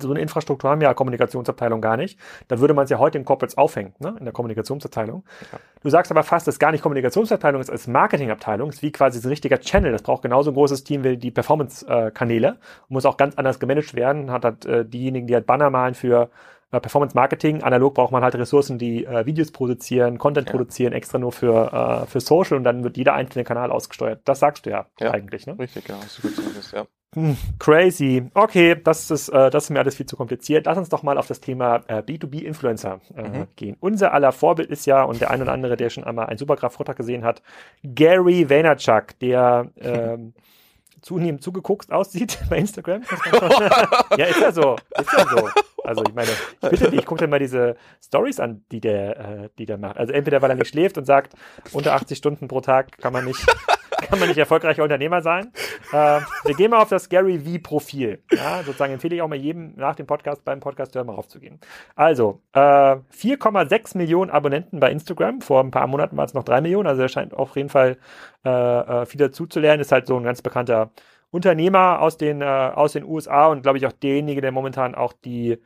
So 0.00 0.10
eine 0.10 0.20
Infrastruktur 0.20 0.70
haben 0.70 0.80
ja 0.80 0.94
Kommunikationsabteilung 0.94 1.80
gar 1.80 1.96
nicht. 1.96 2.18
Da 2.48 2.60
würde 2.60 2.74
man 2.74 2.84
es 2.84 2.90
ja 2.90 2.98
heute 2.98 3.18
in 3.18 3.24
Corporates 3.24 3.58
aufhängen, 3.58 3.94
ne? 3.98 4.14
in 4.18 4.24
der 4.24 4.32
Kommunikationsabteilung. 4.32 5.24
Ja. 5.52 5.58
Du 5.82 5.90
sagst 5.90 6.10
aber 6.10 6.22
fast, 6.22 6.46
dass 6.46 6.58
gar 6.58 6.72
nicht 6.72 6.82
Kommunikationsabteilung 6.82 7.60
ist 7.60 7.70
als 7.70 7.86
Marketingabteilung, 7.86 8.70
ist 8.70 8.82
wie 8.82 8.92
quasi 8.92 9.18
ein 9.18 9.28
richtiger 9.28 9.58
Channel. 9.58 9.92
Das 9.92 10.02
braucht 10.02 10.22
genauso 10.22 10.50
ein 10.50 10.54
großes 10.54 10.84
Team 10.84 11.04
wie 11.04 11.16
die 11.16 11.30
Performance-Kanäle. 11.30 12.58
Muss 12.88 13.06
auch 13.06 13.16
ganz 13.16 13.36
anders 13.36 13.60
gemanagt 13.60 13.94
werden. 13.94 14.30
Hat 14.30 14.44
halt 14.44 14.66
äh, 14.66 14.84
diejenigen, 14.84 15.26
die 15.26 15.34
halt 15.34 15.46
Banner 15.46 15.70
malen 15.70 15.94
für 15.94 16.30
äh, 16.72 16.80
Performance 16.80 17.14
Marketing. 17.14 17.62
Analog 17.62 17.94
braucht 17.94 18.12
man 18.12 18.22
halt 18.22 18.34
Ressourcen, 18.34 18.78
die 18.78 19.04
äh, 19.04 19.26
Videos 19.26 19.52
produzieren, 19.52 20.18
Content 20.18 20.48
ja. 20.48 20.52
produzieren, 20.52 20.92
extra 20.92 21.18
nur 21.18 21.32
für, 21.32 22.04
äh, 22.04 22.06
für 22.06 22.20
Social 22.20 22.56
und 22.56 22.64
dann 22.64 22.82
wird 22.82 22.96
jeder 22.96 23.14
einzelne 23.14 23.44
Kanal 23.44 23.70
ausgesteuert. 23.70 24.20
Das 24.24 24.40
sagst 24.40 24.66
du 24.66 24.70
ja, 24.70 24.86
ja. 24.98 25.12
eigentlich, 25.12 25.46
ne? 25.46 25.58
Richtig, 25.58 25.88
ja. 25.88 25.96
So 26.08 26.22
gut 26.22 26.34
zumindest, 26.34 26.72
ja. 26.72 26.86
Crazy. 27.58 28.30
Okay, 28.34 28.76
das 28.82 29.10
ist, 29.10 29.28
äh, 29.30 29.48
das 29.50 29.64
ist 29.64 29.70
mir 29.70 29.78
alles 29.78 29.94
viel 29.94 30.06
zu 30.06 30.16
kompliziert. 30.16 30.66
Lass 30.66 30.76
uns 30.76 30.90
doch 30.90 31.02
mal 31.02 31.16
auf 31.16 31.26
das 31.26 31.40
Thema 31.40 31.82
äh, 31.86 32.02
B2B-Influencer 32.02 33.00
äh, 33.16 33.22
mhm. 33.22 33.46
gehen. 33.56 33.76
Unser 33.80 34.12
aller 34.12 34.32
Vorbild 34.32 34.70
ist 34.70 34.84
ja, 34.86 35.02
und 35.02 35.20
der 35.20 35.30
ein 35.30 35.40
oder 35.40 35.52
andere, 35.52 35.76
der 35.76 35.88
schon 35.88 36.04
einmal 36.04 36.26
einen 36.26 36.38
Superkraft 36.38 36.76
gesehen 36.96 37.24
hat, 37.24 37.42
Gary 37.82 38.50
Vaynerchuk, 38.50 39.18
der 39.20 39.70
ähm, 39.80 40.34
zunehmend 41.00 41.42
zugeguckt 41.42 41.90
aussieht 41.92 42.38
bei 42.50 42.58
Instagram. 42.58 43.02
ja, 44.16 44.26
ist 44.26 44.40
ja 44.40 44.52
so. 44.52 44.76
Ist 44.98 45.12
ja 45.12 45.26
so. 45.28 45.48
Also 45.84 46.02
ich 46.06 46.14
meine, 46.14 46.30
ich 46.30 46.68
bitte 46.68 46.90
dich, 46.90 47.06
guck 47.06 47.18
dir 47.18 47.28
mal 47.28 47.38
diese 47.38 47.76
Stories 48.04 48.40
an, 48.40 48.64
die 48.72 48.80
der, 48.80 49.18
äh, 49.18 49.48
die 49.56 49.66
der 49.66 49.78
macht. 49.78 49.98
Also 49.98 50.12
entweder 50.12 50.42
weil 50.42 50.50
er 50.50 50.56
nicht 50.56 50.68
schläft 50.68 50.98
und 50.98 51.04
sagt, 51.04 51.34
unter 51.72 51.94
80 51.94 52.18
Stunden 52.18 52.48
pro 52.48 52.60
Tag 52.60 52.98
kann 52.98 53.12
man 53.12 53.24
nicht, 53.24 53.46
kann 54.08 54.18
man 54.18 54.28
nicht 54.28 54.38
erfolgreicher 54.38 54.82
Unternehmer 54.82 55.20
sein. 55.20 55.52
Äh, 55.92 56.20
wir 56.44 56.54
gehen 56.56 56.70
mal 56.70 56.82
auf 56.82 56.88
das 56.88 57.08
Gary 57.08 57.38
V 57.38 57.62
Profil. 57.62 58.22
Ja, 58.32 58.62
sozusagen 58.64 58.92
empfehle 58.92 59.16
ich 59.16 59.22
auch 59.22 59.28
mal 59.28 59.36
jedem 59.36 59.74
nach 59.76 59.94
dem 59.94 60.06
Podcast 60.06 60.44
beim 60.44 60.60
Podcast 60.60 60.94
hören 60.94 61.06
mal 61.06 61.14
raufzugehen. 61.14 61.60
Also 61.94 62.42
äh, 62.52 62.58
4,6 62.58 63.96
Millionen 63.96 64.30
Abonnenten 64.30 64.80
bei 64.80 64.90
Instagram. 64.90 65.40
Vor 65.40 65.62
ein 65.62 65.70
paar 65.70 65.86
Monaten 65.86 66.16
war 66.16 66.24
es 66.24 66.34
noch 66.34 66.44
3 66.44 66.60
Millionen. 66.60 66.86
Also 66.86 67.02
er 67.02 67.08
scheint 67.08 67.34
auf 67.34 67.56
jeden 67.56 67.68
Fall 67.68 67.98
äh, 68.44 68.48
äh, 68.50 69.06
viel 69.06 69.18
dazu 69.18 69.46
zu 69.46 69.60
lernen. 69.60 69.80
Ist 69.80 69.92
halt 69.92 70.06
so 70.06 70.16
ein 70.16 70.24
ganz 70.24 70.42
bekannter 70.42 70.90
Unternehmer 71.30 72.00
aus 72.00 72.16
den, 72.16 72.42
äh, 72.42 72.44
aus 72.44 72.92
den 72.92 73.04
USA 73.04 73.46
und 73.48 73.62
glaube 73.62 73.78
ich 73.78 73.86
auch 73.86 73.92
derjenige, 73.92 74.40
der 74.40 74.52
momentan 74.52 74.94
auch 74.94 75.12
die 75.12 75.58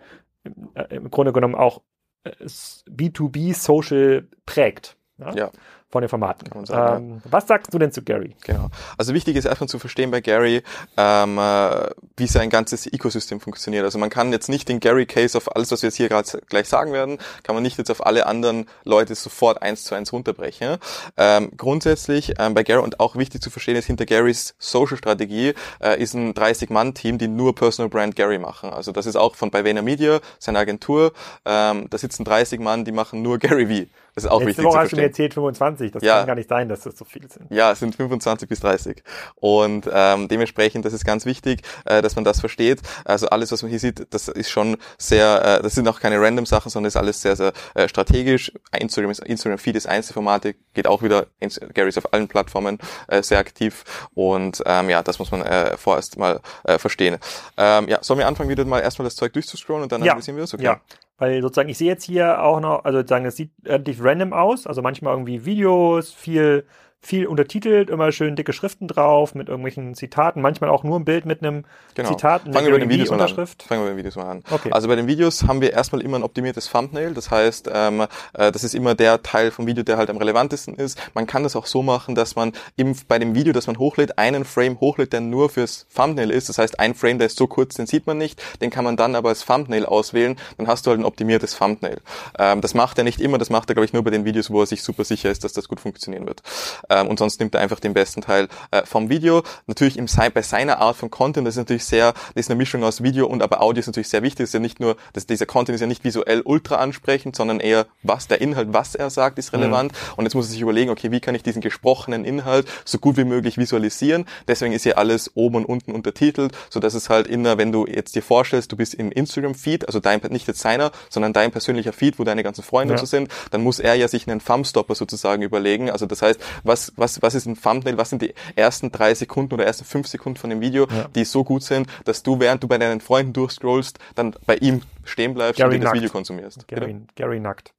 äh, 0.74 0.96
im 0.96 1.10
Grunde 1.10 1.32
genommen 1.32 1.54
auch 1.54 1.82
äh, 2.24 2.30
B2B 2.40 3.54
Social 3.54 4.26
prägt. 4.46 4.96
Ja. 5.18 5.34
ja 5.34 5.50
von 5.90 6.02
den 6.02 6.08
Formaten. 6.08 6.66
Sagen, 6.66 7.04
ähm, 7.04 7.20
ja. 7.24 7.32
Was 7.32 7.46
sagst 7.46 7.74
du 7.74 7.78
denn 7.78 7.90
zu 7.90 8.02
Gary? 8.02 8.36
Genau. 8.44 8.68
Also 8.96 9.12
wichtig 9.12 9.36
ist 9.36 9.44
erstmal 9.44 9.68
zu 9.68 9.78
verstehen 9.78 10.10
bei 10.10 10.20
Gary, 10.20 10.62
ähm, 10.96 11.38
äh, 11.38 11.90
wie 12.16 12.26
sein 12.26 12.48
ganzes 12.48 12.86
Ecosystem 12.86 13.40
funktioniert. 13.40 13.84
Also 13.84 13.98
man 13.98 14.08
kann 14.08 14.32
jetzt 14.32 14.48
nicht 14.48 14.68
den 14.68 14.78
Gary-Case 14.78 15.36
auf 15.36 15.54
alles, 15.54 15.72
was 15.72 15.82
wir 15.82 15.88
jetzt 15.88 15.96
hier 15.96 16.08
gerade 16.08 16.28
gleich 16.48 16.68
sagen 16.68 16.92
werden, 16.92 17.18
kann 17.42 17.56
man 17.56 17.62
nicht 17.62 17.76
jetzt 17.76 17.90
auf 17.90 18.06
alle 18.06 18.26
anderen 18.26 18.66
Leute 18.84 19.14
sofort 19.16 19.62
eins 19.62 19.82
zu 19.82 19.94
eins 19.94 20.12
runterbrechen. 20.12 20.76
Ähm, 21.16 21.50
grundsätzlich 21.56 22.34
ähm, 22.38 22.54
bei 22.54 22.62
Gary 22.62 22.82
und 22.82 23.00
auch 23.00 23.16
wichtig 23.16 23.42
zu 23.42 23.50
verstehen 23.50 23.76
ist, 23.76 23.86
hinter 23.86 24.06
Garys 24.06 24.54
Social-Strategie 24.58 25.54
äh, 25.82 26.00
ist 26.00 26.14
ein 26.14 26.34
30-Mann-Team, 26.34 27.18
die 27.18 27.28
nur 27.28 27.54
Personal 27.54 27.88
Brand 27.88 28.14
Gary 28.14 28.38
machen. 28.38 28.70
Also 28.70 28.92
das 28.92 29.06
ist 29.06 29.16
auch 29.16 29.34
von 29.34 29.50
bei 29.50 29.62
Media, 29.62 30.20
seine 30.38 30.58
Agentur. 30.58 31.12
Ähm, 31.44 31.88
da 31.90 31.98
sitzen 31.98 32.24
30 32.24 32.60
Mann, 32.60 32.84
die 32.84 32.92
machen 32.92 33.22
nur 33.22 33.38
Gary 33.38 33.66
V. 33.66 33.90
Das 34.22 34.24
ist 34.26 34.30
auch 34.30 34.40
Letzte 34.40 34.48
wichtig 34.48 34.64
Woche 34.64 34.78
hast 34.78 34.92
du 34.92 34.96
mir 34.96 35.02
erzählt 35.04 35.34
25. 35.34 35.92
Das 35.92 36.02
Ja. 36.02 36.18
kann 36.18 36.26
gar 36.28 36.34
nicht 36.34 36.48
sein, 36.48 36.68
dass 36.68 36.80
das 36.82 36.96
so 36.96 37.04
viel 37.04 37.28
sind. 37.30 37.46
Ja, 37.50 37.72
es 37.72 37.80
sind 37.80 37.94
25 37.94 38.48
bis 38.48 38.60
30. 38.60 39.02
Und 39.36 39.88
ähm, 39.92 40.28
dementsprechend, 40.28 40.84
das 40.84 40.92
ist 40.92 41.04
ganz 41.04 41.24
wichtig, 41.26 41.62
äh, 41.84 42.02
dass 42.02 42.16
man 42.16 42.24
das 42.24 42.40
versteht. 42.40 42.80
Also 43.04 43.28
alles, 43.28 43.52
was 43.52 43.62
man 43.62 43.70
hier 43.70 43.78
sieht, 43.80 44.06
das 44.12 44.28
ist 44.28 44.50
schon 44.50 44.76
sehr, 44.98 45.58
äh, 45.58 45.62
das 45.62 45.74
sind 45.74 45.86
auch 45.88 46.00
keine 46.00 46.20
random 46.20 46.46
Sachen, 46.46 46.70
sondern 46.70 46.88
ist 46.88 46.96
alles 46.96 47.20
sehr, 47.22 47.36
sehr 47.36 47.52
äh, 47.74 47.88
strategisch. 47.88 48.52
Instagram, 48.78 49.10
ist, 49.10 49.20
Instagram 49.20 49.58
Feed 49.58 49.76
ist 49.76 49.86
Einzelformate, 49.86 50.54
geht 50.74 50.86
auch 50.86 51.02
wieder, 51.02 51.26
Gary 51.74 51.88
ist 51.88 51.98
auf 51.98 52.12
allen 52.12 52.28
Plattformen 52.28 52.78
äh, 53.08 53.22
sehr 53.22 53.38
aktiv. 53.38 53.84
Und 54.14 54.62
ähm, 54.66 54.90
ja, 54.90 55.02
das 55.02 55.18
muss 55.18 55.30
man 55.30 55.42
äh, 55.42 55.76
vorerst 55.76 56.18
mal 56.18 56.40
äh, 56.64 56.78
verstehen. 56.78 57.18
Ähm, 57.56 57.88
ja, 57.88 57.98
sollen 58.02 58.18
wir 58.18 58.26
anfangen, 58.26 58.48
wieder 58.50 58.64
mal 58.64 58.80
erstmal 58.80 59.04
das 59.04 59.16
Zeug 59.16 59.32
durchzuscrollen 59.32 59.82
und 59.84 59.92
dann 59.92 60.02
Ja. 60.02 60.12
analysieren 60.12 60.36
wir 60.36 60.42
das? 60.42 60.54
Okay. 60.54 60.64
Ja, 60.64 60.80
weil 61.20 61.42
sozusagen, 61.42 61.68
ich 61.68 61.78
sehe 61.78 61.88
jetzt 61.88 62.04
hier 62.04 62.42
auch 62.42 62.60
noch, 62.60 62.84
also 62.84 62.98
sozusagen, 62.98 63.26
es 63.26 63.36
sieht 63.36 63.52
relativ 63.64 64.02
random 64.02 64.32
aus, 64.32 64.66
also 64.66 64.82
manchmal 64.82 65.14
irgendwie 65.14 65.44
Videos, 65.44 66.12
viel, 66.12 66.66
viel 67.02 67.26
untertitelt, 67.26 67.90
immer 67.90 68.12
schön 68.12 68.36
dicke 68.36 68.52
Schriften 68.52 68.86
drauf 68.86 69.34
mit 69.34 69.48
irgendwelchen 69.48 69.94
Zitaten, 69.94 70.42
manchmal 70.42 70.70
auch 70.70 70.84
nur 70.84 70.98
ein 70.98 71.04
Bild 71.04 71.24
mit 71.24 71.42
einem 71.42 71.64
Genau. 71.94 72.10
Zitat, 72.10 72.42
Fangen 72.42 72.66
wir 72.66 72.72
bei 72.72 72.78
den 72.78 72.88
Videos 72.88 73.10
mal 73.10 73.20
an. 73.20 73.28
Fangen 73.28 73.56
wir 73.68 73.78
bei 73.80 73.88
den 73.88 73.96
Videos 73.96 74.16
mal 74.16 74.30
an. 74.30 74.44
Okay. 74.50 74.70
Also 74.72 74.88
bei 74.88 74.96
den 74.96 75.06
Videos 75.06 75.44
haben 75.44 75.60
wir 75.60 75.72
erstmal 75.72 76.02
immer 76.02 76.18
ein 76.18 76.22
optimiertes 76.22 76.70
Thumbnail. 76.70 77.14
Das 77.14 77.30
heißt, 77.30 77.70
ähm, 77.72 78.06
äh, 78.34 78.52
das 78.52 78.64
ist 78.64 78.74
immer 78.74 78.94
der 78.94 79.22
Teil 79.22 79.50
vom 79.50 79.66
Video, 79.66 79.82
der 79.82 79.96
halt 79.96 80.08
am 80.10 80.16
relevantesten 80.16 80.74
ist. 80.74 80.98
Man 81.14 81.26
kann 81.26 81.42
das 81.42 81.56
auch 81.56 81.66
so 81.66 81.82
machen, 81.82 82.14
dass 82.14 82.36
man 82.36 82.52
im, 82.76 82.94
bei 83.08 83.18
dem 83.18 83.34
Video, 83.34 83.52
das 83.52 83.66
man 83.66 83.78
hochlädt, 83.78 84.18
einen 84.18 84.44
Frame 84.44 84.78
hochlädt, 84.80 85.12
der 85.12 85.20
nur 85.20 85.50
fürs 85.50 85.86
Thumbnail 85.94 86.30
ist. 86.30 86.48
Das 86.48 86.58
heißt, 86.58 86.78
ein 86.78 86.94
Frame, 86.94 87.18
der 87.18 87.26
ist 87.26 87.36
so 87.36 87.46
kurz, 87.46 87.74
den 87.74 87.86
sieht 87.86 88.06
man 88.06 88.18
nicht. 88.18 88.40
Den 88.60 88.70
kann 88.70 88.84
man 88.84 88.96
dann 88.96 89.14
aber 89.14 89.30
als 89.30 89.44
Thumbnail 89.44 89.84
auswählen. 89.86 90.36
Dann 90.58 90.66
hast 90.68 90.86
du 90.86 90.90
halt 90.90 91.00
ein 91.00 91.04
optimiertes 91.04 91.56
Thumbnail. 91.58 92.00
Ähm, 92.38 92.60
das 92.60 92.74
macht 92.74 92.98
er 92.98 93.04
nicht 93.04 93.20
immer. 93.20 93.38
Das 93.38 93.50
macht 93.50 93.68
er, 93.70 93.74
glaube 93.74 93.84
ich, 93.86 93.92
nur 93.92 94.04
bei 94.04 94.10
den 94.10 94.24
Videos, 94.24 94.50
wo 94.50 94.60
er 94.60 94.66
sich 94.66 94.82
super 94.82 95.04
sicher 95.04 95.30
ist, 95.30 95.44
dass 95.44 95.52
das 95.52 95.68
gut 95.68 95.80
funktionieren 95.80 96.26
wird. 96.26 96.42
Ähm, 96.90 97.08
und 97.08 97.18
sonst 97.18 97.40
nimmt 97.40 97.54
er 97.54 97.62
einfach 97.62 97.80
den 97.80 97.94
besten 97.94 98.20
Teil 98.20 98.48
äh, 98.70 98.84
vom 98.84 99.08
Video. 99.08 99.42
Natürlich 99.66 99.96
im, 99.96 100.06
bei 100.34 100.42
seiner 100.42 100.78
Art 100.78 100.96
von 100.96 101.10
Content, 101.10 101.46
das 101.46 101.54
ist 101.54 101.58
natürlich 101.58 101.84
sehr, 101.84 102.12
das 102.12 102.46
ist 102.46 102.50
eine 102.50 102.58
Mischung 102.58 102.84
aus 102.84 103.02
Video 103.02 103.26
und 103.26 103.42
aber 103.42 103.62
Audio 103.62 103.80
ist 103.80 103.86
natürlich 103.86 104.08
sehr 104.08 104.22
wichtig. 104.22 104.44
Das 104.44 104.50
ist 104.50 104.54
ja 104.54 104.60
nicht 104.60 104.80
nur, 104.80 104.96
dass 105.12 105.26
dieser 105.26 105.46
Content 105.46 105.74
ist 105.74 105.80
ja 105.80 105.86
nicht 105.86 106.04
visuell 106.04 106.42
ultra 106.44 106.76
ansprechend, 106.76 107.36
sondern 107.36 107.60
eher 107.60 107.86
was 108.02 108.28
der 108.28 108.40
Inhalt, 108.40 108.68
was 108.72 108.94
er 108.94 109.10
sagt, 109.10 109.38
ist 109.38 109.52
relevant. 109.52 109.92
Und 110.16 110.24
jetzt 110.24 110.34
muss 110.34 110.46
er 110.46 110.52
sich 110.52 110.60
überlegen, 110.60 110.90
okay, 110.90 111.10
wie 111.10 111.20
kann 111.20 111.34
ich 111.34 111.42
diesen 111.42 111.62
gesprochenen 111.62 112.24
Inhalt 112.24 112.66
so 112.84 112.98
gut 112.98 113.16
wie 113.16 113.24
möglich 113.24 113.56
visualisieren? 113.56 114.26
Deswegen 114.48 114.72
ist 114.72 114.82
hier 114.82 114.98
alles 114.98 115.30
oben 115.34 115.56
und 115.56 115.64
unten 115.66 115.92
untertitelt, 115.92 116.52
so 116.68 116.80
dass 116.80 116.94
es 116.94 117.08
halt 117.08 117.26
in 117.26 117.44
der, 117.44 117.58
wenn 117.58 117.72
du 117.72 117.86
jetzt 117.86 118.14
dir 118.14 118.22
vorstellst, 118.22 118.72
du 118.72 118.76
bist 118.76 118.94
im 118.94 119.12
Instagram-Feed, 119.12 119.86
also 119.86 120.00
dein, 120.00 120.20
nicht 120.30 120.48
jetzt 120.48 120.60
seiner, 120.60 120.90
sondern 121.08 121.32
dein 121.32 121.52
persönlicher 121.52 121.92
Feed, 121.92 122.18
wo 122.18 122.24
deine 122.24 122.42
ganzen 122.42 122.62
Freunde 122.62 122.94
Ja. 122.94 122.98
so 122.98 123.06
sind, 123.06 123.30
dann 123.50 123.62
muss 123.62 123.78
er 123.78 123.94
ja 123.94 124.08
sich 124.08 124.28
einen 124.28 124.42
Thumbstopper 124.42 124.94
sozusagen 124.94 125.42
überlegen. 125.42 125.90
Also 125.90 126.06
das 126.06 126.22
heißt, 126.22 126.40
was, 126.64 126.79
was, 126.96 127.20
was 127.22 127.34
ist 127.34 127.46
ein 127.46 127.60
Thumbnail, 127.60 127.96
was 127.98 128.10
sind 128.10 128.22
die 128.22 128.34
ersten 128.56 128.90
drei 128.92 129.14
Sekunden 129.14 129.54
oder 129.54 129.64
ersten 129.66 129.84
fünf 129.84 130.06
Sekunden 130.08 130.38
von 130.38 130.50
dem 130.50 130.60
Video, 130.60 130.86
Ja. 130.90 131.08
die 131.14 131.24
so 131.24 131.44
gut 131.44 131.62
sind, 131.62 131.86
dass 132.04 132.22
du, 132.22 132.40
während 132.40 132.62
du 132.62 132.68
bei 132.68 132.78
deinen 132.78 133.00
Freunden 133.00 133.32
durchscrollst, 133.32 133.98
dann 134.14 134.34
bei 134.46 134.56
ihm 134.56 134.82
stehen 135.10 135.34
bleibst 135.34 135.58
Gary 135.58 135.74
und 135.74 135.80
dir 135.80 135.84
das. 135.86 135.94
Video 135.94 136.10
konsumierst. 136.10 136.66
Bitte? 136.66 136.80
Gary, 136.80 137.00
Gary 137.16 137.40
nackt. 137.40 137.74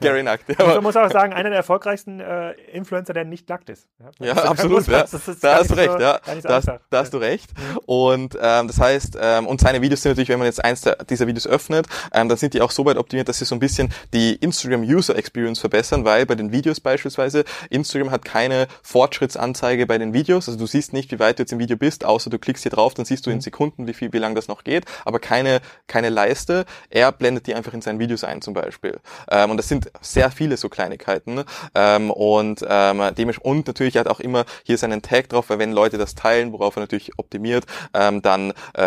Gary 0.00 0.22
nackt. 0.22 0.48
Ja, 0.48 0.56
Also 0.58 0.74
man 0.74 0.82
muss 0.82 0.96
auch 0.96 1.10
sagen, 1.10 1.32
einer 1.34 1.48
der 1.50 1.58
erfolgreichsten 1.58 2.20
äh, 2.20 2.52
Influencer, 2.72 3.12
der 3.14 3.24
nicht 3.24 3.48
nackt 3.48 3.70
ist. 3.70 3.88
ja 4.20 4.34
Das 4.34 4.44
absolut. 4.44 4.86
Ja. 4.88 5.02
das 5.02 5.12
Da 5.40 5.56
hast 5.56 5.70
du 5.70 5.74
recht. 5.74 5.92
so- 5.92 5.98
Ja, 6.00 6.20
so 6.24 6.40
da, 6.48 6.54
hast, 6.56 6.68
einfach. 6.68 6.84
da 6.90 6.98
hast 6.98 7.14
du 7.14 7.18
recht. 7.18 7.50
Und 7.86 8.36
ähm, 8.40 8.66
das 8.68 8.78
heißt, 8.80 9.16
ähm, 9.20 9.46
und 9.46 9.60
seine 9.60 9.80
Videos 9.82 10.02
sind 10.02 10.10
natürlich, 10.10 10.28
wenn 10.28 10.38
man 10.38 10.46
jetzt 10.46 10.64
eins 10.64 10.80
der, 10.82 10.96
dieser 11.04 11.26
Videos 11.26 11.46
öffnet, 11.46 11.86
ähm, 12.12 12.28
dann 12.28 12.36
sind 12.38 12.54
die 12.54 12.60
auch 12.60 12.70
so 12.70 12.84
weit 12.84 12.96
optimiert, 12.96 13.28
dass 13.28 13.38
sie 13.38 13.44
so 13.44 13.54
ein 13.54 13.60
bisschen 13.60 13.92
die 14.12 14.34
Instagram 14.34 14.82
User 14.82 15.16
Experience 15.16 15.60
verbessern, 15.60 16.04
weil 16.04 16.26
bei 16.26 16.34
den 16.34 16.52
Videos 16.52 16.80
beispielsweise 16.80 17.44
Instagram 17.70 18.10
hat 18.10 18.24
keine 18.24 18.66
Fortschrittsanzeige 18.82 19.86
bei 19.86 19.98
den 19.98 20.12
Videos. 20.12 20.48
Also 20.48 20.58
du 20.58 20.66
siehst 20.66 20.92
nicht, 20.92 21.12
wie 21.12 21.18
weit 21.18 21.38
du 21.38 21.42
jetzt 21.42 21.52
im 21.52 21.58
Video 21.58 21.76
bist, 21.76 22.04
außer 22.04 22.30
du 22.30 22.38
klickst 22.38 22.62
hier 22.64 22.70
drauf, 22.72 22.94
dann 22.94 23.04
siehst 23.04 23.26
du 23.26 23.30
in 23.30 23.40
Sekunden, 23.40 23.86
wie 23.86 23.94
viel, 23.94 24.12
wie 24.12 24.18
lang 24.18 24.34
das 24.34 24.48
noch 24.48 24.64
geht, 24.64 24.84
aber 25.04 25.20
keine 25.20 25.60
keine 25.86 26.08
Leiste. 26.08 26.63
Er 26.90 27.12
blendet 27.12 27.46
die 27.46 27.54
einfach 27.54 27.72
in 27.74 27.82
seinen 27.82 27.98
Videos 27.98 28.24
ein 28.24 28.42
zum 28.42 28.54
Beispiel. 28.54 28.98
Ähm, 29.30 29.50
und 29.50 29.56
das 29.56 29.68
sind 29.68 29.90
sehr 30.00 30.30
viele 30.30 30.56
so 30.56 30.68
Kleinigkeiten. 30.68 31.44
Ähm, 31.74 32.10
und 32.10 32.64
ähm, 32.68 33.00
und 33.42 33.66
natürlich 33.66 33.96
hat 33.96 34.08
auch 34.08 34.20
immer 34.20 34.44
hier 34.64 34.78
seinen 34.78 35.02
Tag 35.02 35.28
drauf, 35.28 35.50
weil 35.50 35.58
wenn 35.58 35.72
Leute 35.72 35.98
das 35.98 36.14
teilen, 36.14 36.52
worauf 36.52 36.76
er 36.76 36.80
natürlich 36.80 37.12
optimiert, 37.18 37.64
ähm, 37.94 38.22
dann 38.22 38.52
äh, 38.76 38.82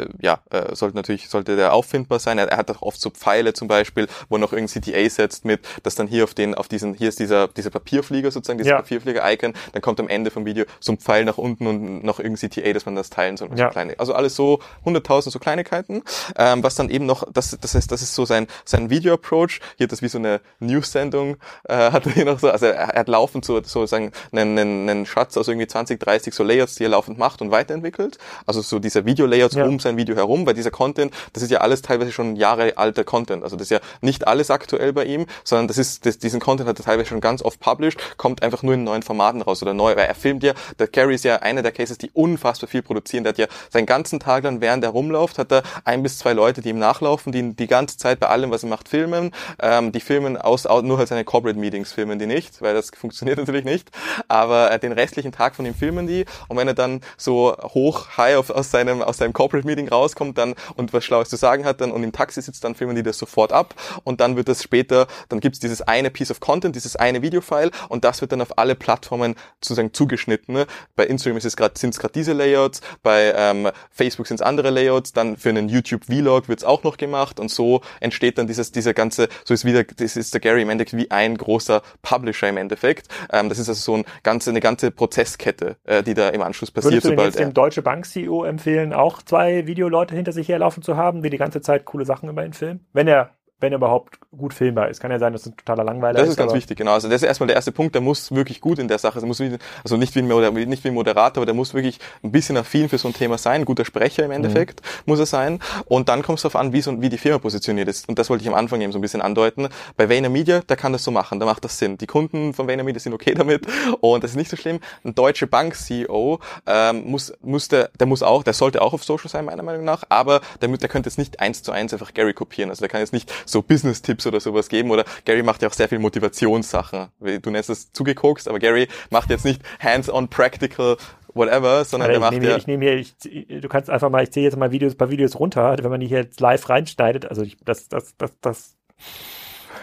äh, 0.00 0.06
ja 0.20 0.40
äh, 0.50 0.74
sollte 0.74 0.96
natürlich 0.96 1.28
sollte 1.28 1.56
der 1.56 1.72
auffindbar 1.72 2.18
sein. 2.18 2.38
Er, 2.38 2.48
er 2.48 2.56
hat 2.58 2.70
auch 2.70 2.82
oft 2.82 3.00
so 3.00 3.10
Pfeile 3.10 3.52
zum 3.52 3.68
Beispiel, 3.68 4.08
wo 4.28 4.36
er 4.36 4.38
noch 4.38 4.52
irgendein 4.52 4.82
CTA 4.82 5.08
setzt 5.08 5.44
mit, 5.44 5.60
dass 5.82 5.94
dann 5.94 6.06
hier 6.06 6.24
auf 6.24 6.34
den 6.34 6.54
auf 6.54 6.68
diesen 6.68 6.94
hier 6.94 7.08
ist 7.08 7.18
dieser 7.18 7.48
dieser 7.48 7.70
Papierflieger 7.70 8.30
sozusagen, 8.30 8.58
dieses 8.58 8.70
Ja. 8.70 8.76
Papierflieger-Icon, 8.78 9.54
dann 9.72 9.82
kommt 9.82 10.00
am 10.00 10.08
Ende 10.08 10.30
vom 10.30 10.44
Video 10.44 10.64
so 10.80 10.92
ein 10.92 10.98
Pfeil 10.98 11.24
nach 11.24 11.38
unten 11.38 11.66
und 11.66 12.04
noch 12.04 12.18
irgendein 12.20 12.50
CTA, 12.50 12.72
dass 12.72 12.86
man 12.86 12.96
das 12.96 13.10
teilen 13.10 13.36
soll. 13.36 13.48
und 13.48 13.56
Ja. 13.58 13.66
So 13.66 13.72
kleine, 13.72 13.98
also 13.98 14.14
alles 14.14 14.34
so 14.36 14.60
100.000 14.84 15.30
so 15.30 15.38
Kleinigkeiten, 15.38 16.02
ähm, 16.36 16.62
was 16.62 16.74
dann 16.74 16.90
eben 16.94 17.06
noch, 17.06 17.24
das, 17.32 17.56
das 17.60 17.74
heißt, 17.74 17.90
das 17.90 18.02
ist 18.02 18.14
so 18.14 18.24
sein 18.24 18.46
sein 18.64 18.90
Video-Approach. 18.90 19.60
Hier 19.76 19.88
das 19.88 20.02
wie 20.02 20.08
so 20.08 20.18
eine 20.18 20.40
News-Sendung, 20.60 21.36
äh, 21.68 21.90
hat 21.90 22.06
er 22.06 22.12
hier 22.12 22.24
noch 22.24 22.38
so, 22.38 22.50
also 22.50 22.66
er, 22.66 22.74
er 22.74 23.00
hat 23.00 23.08
laufend 23.08 23.44
so 23.44 23.54
sozusagen 23.54 24.12
einen, 24.32 24.58
einen, 24.58 24.88
einen 24.88 25.06
Schatz 25.06 25.36
aus 25.36 25.48
irgendwie 25.48 25.66
20, 25.66 26.00
30 26.00 26.34
so 26.34 26.44
Layouts, 26.44 26.76
die 26.76 26.84
er 26.84 26.90
laufend 26.90 27.18
macht 27.18 27.42
und 27.42 27.50
weiterentwickelt. 27.50 28.18
Also 28.46 28.60
so 28.62 28.78
diese 28.78 29.04
Video-Layouts 29.04 29.54
Ja. 29.54 29.66
um 29.66 29.78
sein 29.78 29.96
Video 29.96 30.16
herum, 30.16 30.46
weil 30.46 30.54
dieser 30.54 30.70
Content, 30.70 31.12
das 31.32 31.42
ist 31.42 31.50
ja 31.50 31.58
alles 31.58 31.82
teilweise 31.82 32.12
schon 32.12 32.36
Jahre 32.36 32.76
alter 32.76 33.04
Content. 33.04 33.42
Also 33.42 33.56
das 33.56 33.66
ist 33.66 33.70
ja 33.70 33.80
nicht 34.00 34.26
alles 34.26 34.50
aktuell 34.50 34.92
bei 34.92 35.04
ihm, 35.04 35.26
sondern 35.44 35.68
das 35.68 35.78
ist, 35.78 36.06
das, 36.06 36.18
diesen 36.18 36.40
Content 36.40 36.68
hat 36.68 36.78
er 36.78 36.84
teilweise 36.84 37.08
schon 37.08 37.20
ganz 37.20 37.42
oft 37.42 37.60
published, 37.60 37.98
kommt 38.16 38.42
einfach 38.42 38.62
nur 38.62 38.74
in 38.74 38.84
neuen 38.84 39.02
Formaten 39.02 39.42
raus 39.42 39.62
oder 39.62 39.74
neu, 39.74 39.96
weil 39.96 40.06
er 40.06 40.14
filmt 40.14 40.42
ja, 40.42 40.52
der 40.78 40.88
Gary 40.88 41.14
ist 41.14 41.24
ja 41.24 41.36
einer 41.36 41.62
der 41.62 41.72
Cases, 41.72 41.98
die 41.98 42.10
unfassbar 42.12 42.68
viel 42.68 42.82
produzieren. 42.82 43.24
Der 43.24 43.32
hat 43.32 43.38
ja 43.38 43.46
seinen 43.70 43.86
ganzen 43.86 44.20
Tag 44.20 44.44
lang, 44.44 44.60
während 44.60 44.84
er 44.84 44.90
rumläuft, 44.90 45.38
hat 45.38 45.52
er 45.52 45.62
ein 45.84 46.02
bis 46.02 46.18
zwei 46.18 46.32
Leute, 46.32 46.60
die 46.60 46.70
ihm 46.70 46.78
nachlaufen, 46.84 47.32
die 47.32 47.54
die 47.54 47.66
ganze 47.66 47.96
Zeit 47.96 48.20
bei 48.20 48.28
allem, 48.28 48.50
was 48.50 48.62
er 48.62 48.68
macht, 48.68 48.88
filmen. 48.88 49.30
Ähm, 49.60 49.92
die 49.92 50.00
filmen 50.00 50.36
aus, 50.36 50.64
nur 50.64 50.98
halt 50.98 51.08
seine 51.08 51.24
Corporate 51.24 51.58
Meetings 51.58 51.92
filmen 51.92 52.18
die 52.18 52.26
nicht, 52.26 52.60
weil 52.60 52.74
das 52.74 52.90
funktioniert 52.94 53.38
natürlich 53.38 53.64
nicht. 53.64 53.90
Aber 54.28 54.70
äh, 54.70 54.78
den 54.78 54.92
restlichen 54.92 55.32
Tag 55.32 55.56
von 55.56 55.66
ihm 55.66 55.74
filmen 55.74 56.06
die. 56.06 56.24
Und 56.48 56.56
wenn 56.56 56.68
er 56.68 56.74
dann 56.74 57.00
so 57.16 57.56
hoch, 57.74 58.16
high 58.16 58.36
auf, 58.36 58.50
aus 58.50 58.70
seinem 58.70 59.02
aus 59.02 59.18
seinem 59.18 59.32
Corporate 59.32 59.66
Meeting 59.66 59.88
rauskommt 59.88 60.38
dann 60.38 60.54
und 60.76 60.92
was 60.92 61.04
Schlaues 61.04 61.28
zu 61.28 61.36
sagen 61.36 61.64
hat 61.64 61.80
dann 61.80 61.90
und 61.90 62.02
im 62.02 62.12
Taxi 62.12 62.42
sitzt, 62.42 62.64
dann 62.64 62.74
filmen 62.74 62.96
die 62.96 63.02
das 63.02 63.18
sofort 63.18 63.52
ab. 63.52 63.74
Und 64.04 64.20
dann 64.20 64.36
wird 64.36 64.48
das 64.48 64.62
später, 64.62 65.06
dann 65.28 65.40
gibt's 65.40 65.60
dieses 65.60 65.82
eine 65.82 66.10
Piece 66.10 66.30
of 66.30 66.40
Content, 66.40 66.76
dieses 66.76 66.96
eine 66.96 67.22
Videofile 67.22 67.70
und 67.88 68.04
das 68.04 68.20
wird 68.20 68.32
dann 68.32 68.42
auf 68.42 68.58
alle 68.58 68.74
Plattformen 68.74 69.34
sozusagen 69.60 69.92
zugeschnitten. 69.92 70.64
Bei 70.96 71.06
Instagram 71.06 71.38
ist 71.38 71.46
es 71.46 71.56
gerade 71.56 71.78
sind 71.78 71.94
es 71.94 71.98
gerade 71.98 72.12
diese 72.12 72.32
Layouts, 72.32 72.80
bei 73.02 73.32
ähm, 73.36 73.70
Facebook 73.90 74.26
sind 74.26 74.40
es 74.40 74.42
andere 74.42 74.70
Layouts, 74.70 75.12
dann 75.12 75.36
für 75.36 75.48
einen 75.48 75.68
YouTube 75.68 76.04
Vlog 76.04 76.48
wird's 76.48 76.64
auch 76.64 76.73
noch 76.82 76.96
gemacht 76.96 77.38
und 77.38 77.50
so 77.50 77.82
entsteht 78.00 78.38
dann 78.38 78.46
dieses 78.46 78.72
dieser 78.72 78.94
ganze 78.94 79.28
so 79.44 79.54
ist 79.54 79.64
wieder 79.64 79.84
das 79.84 80.16
ist 80.16 80.34
der 80.34 80.40
Gary 80.40 80.62
im 80.62 80.70
Endeffekt 80.70 80.96
wie 80.96 81.10
ein 81.10 81.36
großer 81.36 81.82
Publisher 82.02 82.48
im 82.48 82.56
Endeffekt. 82.56 83.08
Ähm, 83.30 83.48
das 83.48 83.58
ist 83.58 83.68
also 83.68 83.80
so 83.80 83.96
ein 83.98 84.04
ganze 84.22 84.50
eine 84.50 84.60
ganze 84.60 84.90
Prozesskette, 84.90 85.76
äh, 85.84 86.02
die 86.02 86.14
da 86.14 86.30
im 86.30 86.42
Anschluss 86.42 86.70
passiert, 86.70 86.94
Würdest 86.94 87.06
du 87.06 87.10
sobald 87.10 87.26
jetzt 87.26 87.38
dem 87.38 87.54
Deutsche 87.54 87.82
Bank 87.82 88.06
CEO 88.06 88.44
empfehlen, 88.44 88.92
auch 88.92 89.22
zwei 89.22 89.66
Videoleute 89.66 90.14
hinter 90.14 90.32
sich 90.32 90.48
herlaufen 90.48 90.82
zu 90.82 90.96
haben, 90.96 91.22
die 91.22 91.30
die 91.30 91.38
ganze 91.38 91.60
Zeit 91.60 91.84
coole 91.84 92.04
Sachen 92.04 92.28
über 92.28 92.44
ihn 92.44 92.52
filmen? 92.52 92.86
Wenn 92.92 93.08
er, 93.08 93.30
wenn 93.60 93.72
er 93.72 93.76
überhaupt 93.76 94.18
gut 94.36 94.52
filmbar 94.52 94.88
ist. 94.88 95.00
Kann 95.00 95.10
ja 95.10 95.18
sein, 95.18 95.32
dass 95.32 95.42
es 95.42 95.48
ein 95.48 95.56
totaler 95.56 95.84
Langweiler 95.84 96.18
Das 96.18 96.28
ist 96.28 96.36
ganz 96.36 96.52
wichtig, 96.52 96.76
genau. 96.76 96.92
Also 96.92 97.08
das 97.08 97.22
ist 97.22 97.28
erstmal 97.28 97.46
der 97.46 97.56
erste 97.56 97.72
Punkt, 97.72 97.94
der 97.94 98.02
muss 98.02 98.34
wirklich 98.34 98.60
gut 98.60 98.78
in 98.78 98.88
der 98.88 98.98
Sache, 98.98 99.20
sein. 99.20 99.58
also 99.82 99.96
nicht 99.96 100.14
wie, 100.14 100.20
ein 100.20 100.28
Moder- 100.28 100.50
nicht 100.50 100.84
wie 100.84 100.88
ein 100.88 100.94
Moderator, 100.94 101.40
aber 101.40 101.46
der 101.46 101.54
muss 101.54 101.72
wirklich 101.72 101.98
ein 102.22 102.32
bisschen 102.32 102.56
affin 102.56 102.88
für 102.88 102.98
so 102.98 103.08
ein 103.08 103.14
Thema 103.14 103.38
sein, 103.38 103.62
ein 103.62 103.64
guter 103.64 103.84
Sprecher 103.84 104.24
im 104.24 104.32
Endeffekt 104.32 104.82
muss 105.06 105.18
er 105.18 105.26
sein. 105.26 105.60
Und 105.86 106.08
dann 106.08 106.22
kommt 106.22 106.38
es 106.38 106.42
darauf 106.42 106.56
an, 106.56 106.72
wie, 106.72 106.80
so, 106.80 107.00
wie 107.00 107.08
die 107.08 107.18
Firma 107.18 107.38
positioniert 107.38 107.88
ist. 107.88 108.08
Und 108.08 108.18
das 108.18 108.28
wollte 108.28 108.42
ich 108.42 108.48
am 108.48 108.54
Anfang 108.54 108.80
eben 108.80 108.92
so 108.92 108.98
ein 108.98 109.02
bisschen 109.02 109.22
andeuten. 109.22 109.68
Bei 109.96 110.08
VaynerMedia, 110.08 110.62
da 110.66 110.76
kann 110.76 110.92
das 110.92 111.04
so 111.04 111.10
machen, 111.10 111.40
da 111.40 111.46
macht 111.46 111.64
das 111.64 111.78
Sinn. 111.78 111.96
Die 111.98 112.06
Kunden 112.06 112.54
von 112.54 112.66
VaynerMedia 112.66 113.00
sind 113.00 113.12
okay 113.14 113.34
damit 113.34 113.66
und 114.00 114.24
das 114.24 114.32
ist 114.32 114.36
nicht 114.36 114.50
so 114.50 114.56
schlimm. 114.56 114.80
Ein 115.04 115.14
deutsche 115.14 115.46
Bank-CEO 115.46 116.40
ähm, 116.66 117.04
muss, 117.10 117.32
muss 117.40 117.68
der, 117.68 117.90
der 117.98 118.06
muss 118.06 118.22
auch, 118.22 118.42
der 118.42 118.52
sollte 118.52 118.82
auch 118.82 118.92
auf 118.92 119.04
Social 119.04 119.28
sein, 119.30 119.44
meiner 119.44 119.62
Meinung 119.62 119.84
nach, 119.84 120.04
aber 120.08 120.40
der, 120.60 120.68
der 120.68 120.88
könnte 120.88 121.08
jetzt 121.08 121.18
nicht 121.18 121.40
eins 121.40 121.62
zu 121.62 121.72
eins 121.72 121.92
einfach 121.92 122.14
Gary 122.14 122.34
kopieren. 122.34 122.70
Also 122.70 122.80
der 122.80 122.88
kann 122.88 123.00
jetzt 123.00 123.12
nicht 123.12 123.32
so 123.46 123.62
Business-Tipps 123.62 124.26
oder 124.26 124.40
sowas 124.40 124.68
geben 124.68 124.90
oder 124.90 125.04
Gary 125.24 125.42
macht 125.42 125.62
ja 125.62 125.68
auch 125.68 125.72
sehr 125.72 125.88
viel 125.88 125.98
Motivationssachen. 125.98 127.08
Du 127.42 127.50
nennst 127.50 127.70
es 127.70 127.92
zugekokst, 127.92 128.48
aber 128.48 128.58
Gary 128.58 128.88
macht 129.10 129.30
jetzt 129.30 129.44
nicht 129.44 129.62
hands-on 129.80 130.28
practical 130.28 130.96
whatever, 131.34 131.84
sondern 131.84 132.10
Alter, 132.10 132.20
der 132.20 132.30
ich 132.30 132.40
macht 132.40 132.50
ja 132.50 132.56
ich 132.56 132.66
nehme 132.66 132.84
hier, 132.84 132.94
ich, 132.94 133.14
du 133.60 133.68
kannst 133.68 133.90
einfach 133.90 134.08
mal, 134.10 134.22
ich 134.22 134.30
ziehe 134.30 134.44
jetzt 134.44 134.56
mal 134.56 134.70
Videos, 134.70 134.94
ein 134.94 134.98
paar 134.98 135.10
Videos 135.10 135.38
runter, 135.38 135.76
wenn 135.82 135.90
man 135.90 136.00
die 136.00 136.06
hier 136.06 136.18
jetzt 136.18 136.40
live 136.40 136.68
reinschneidet, 136.68 137.26
also 137.26 137.42
ich, 137.42 137.56
das, 137.64 137.88
das, 137.88 138.16
das, 138.16 138.32
das, 138.40 138.76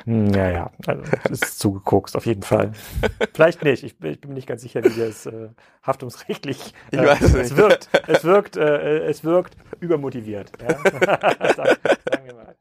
Hm, 0.05 0.34
ja, 0.34 0.49
ja, 0.49 0.72
also 0.88 1.03
es 1.30 1.41
ist 1.41 1.59
zugekokst, 1.59 2.16
auf 2.16 2.26
jeden 2.26 2.41
Fall. 2.41 2.72
Vielleicht 3.36 3.64
nicht, 3.64 3.84
ich, 3.84 3.99
bin- 3.99 4.14
ich 4.14 4.22
bin 4.22 4.30
mir 4.30 4.36
nicht 4.36 4.47
ganz 4.47 4.62
sicher, 4.64 4.84
wie 4.84 4.99
das 4.99 5.26
äh, 5.28 5.49
haftungsrechtlich, 5.84 6.74
Ich 6.91 6.97
äh, 6.97 7.05
weiß 7.05 7.22
es 7.22 7.34
es 7.34 7.36
nicht. 7.51 7.57
wirkt, 7.57 7.89
es 8.07 8.24
wirkt, 8.24 8.57
äh, 8.57 8.99
es 9.05 9.24
wirkt 9.24 9.55
übermotiviert, 9.80 10.51
ja? 10.59 10.70
Wir 12.26 12.34
mal. 12.34 12.56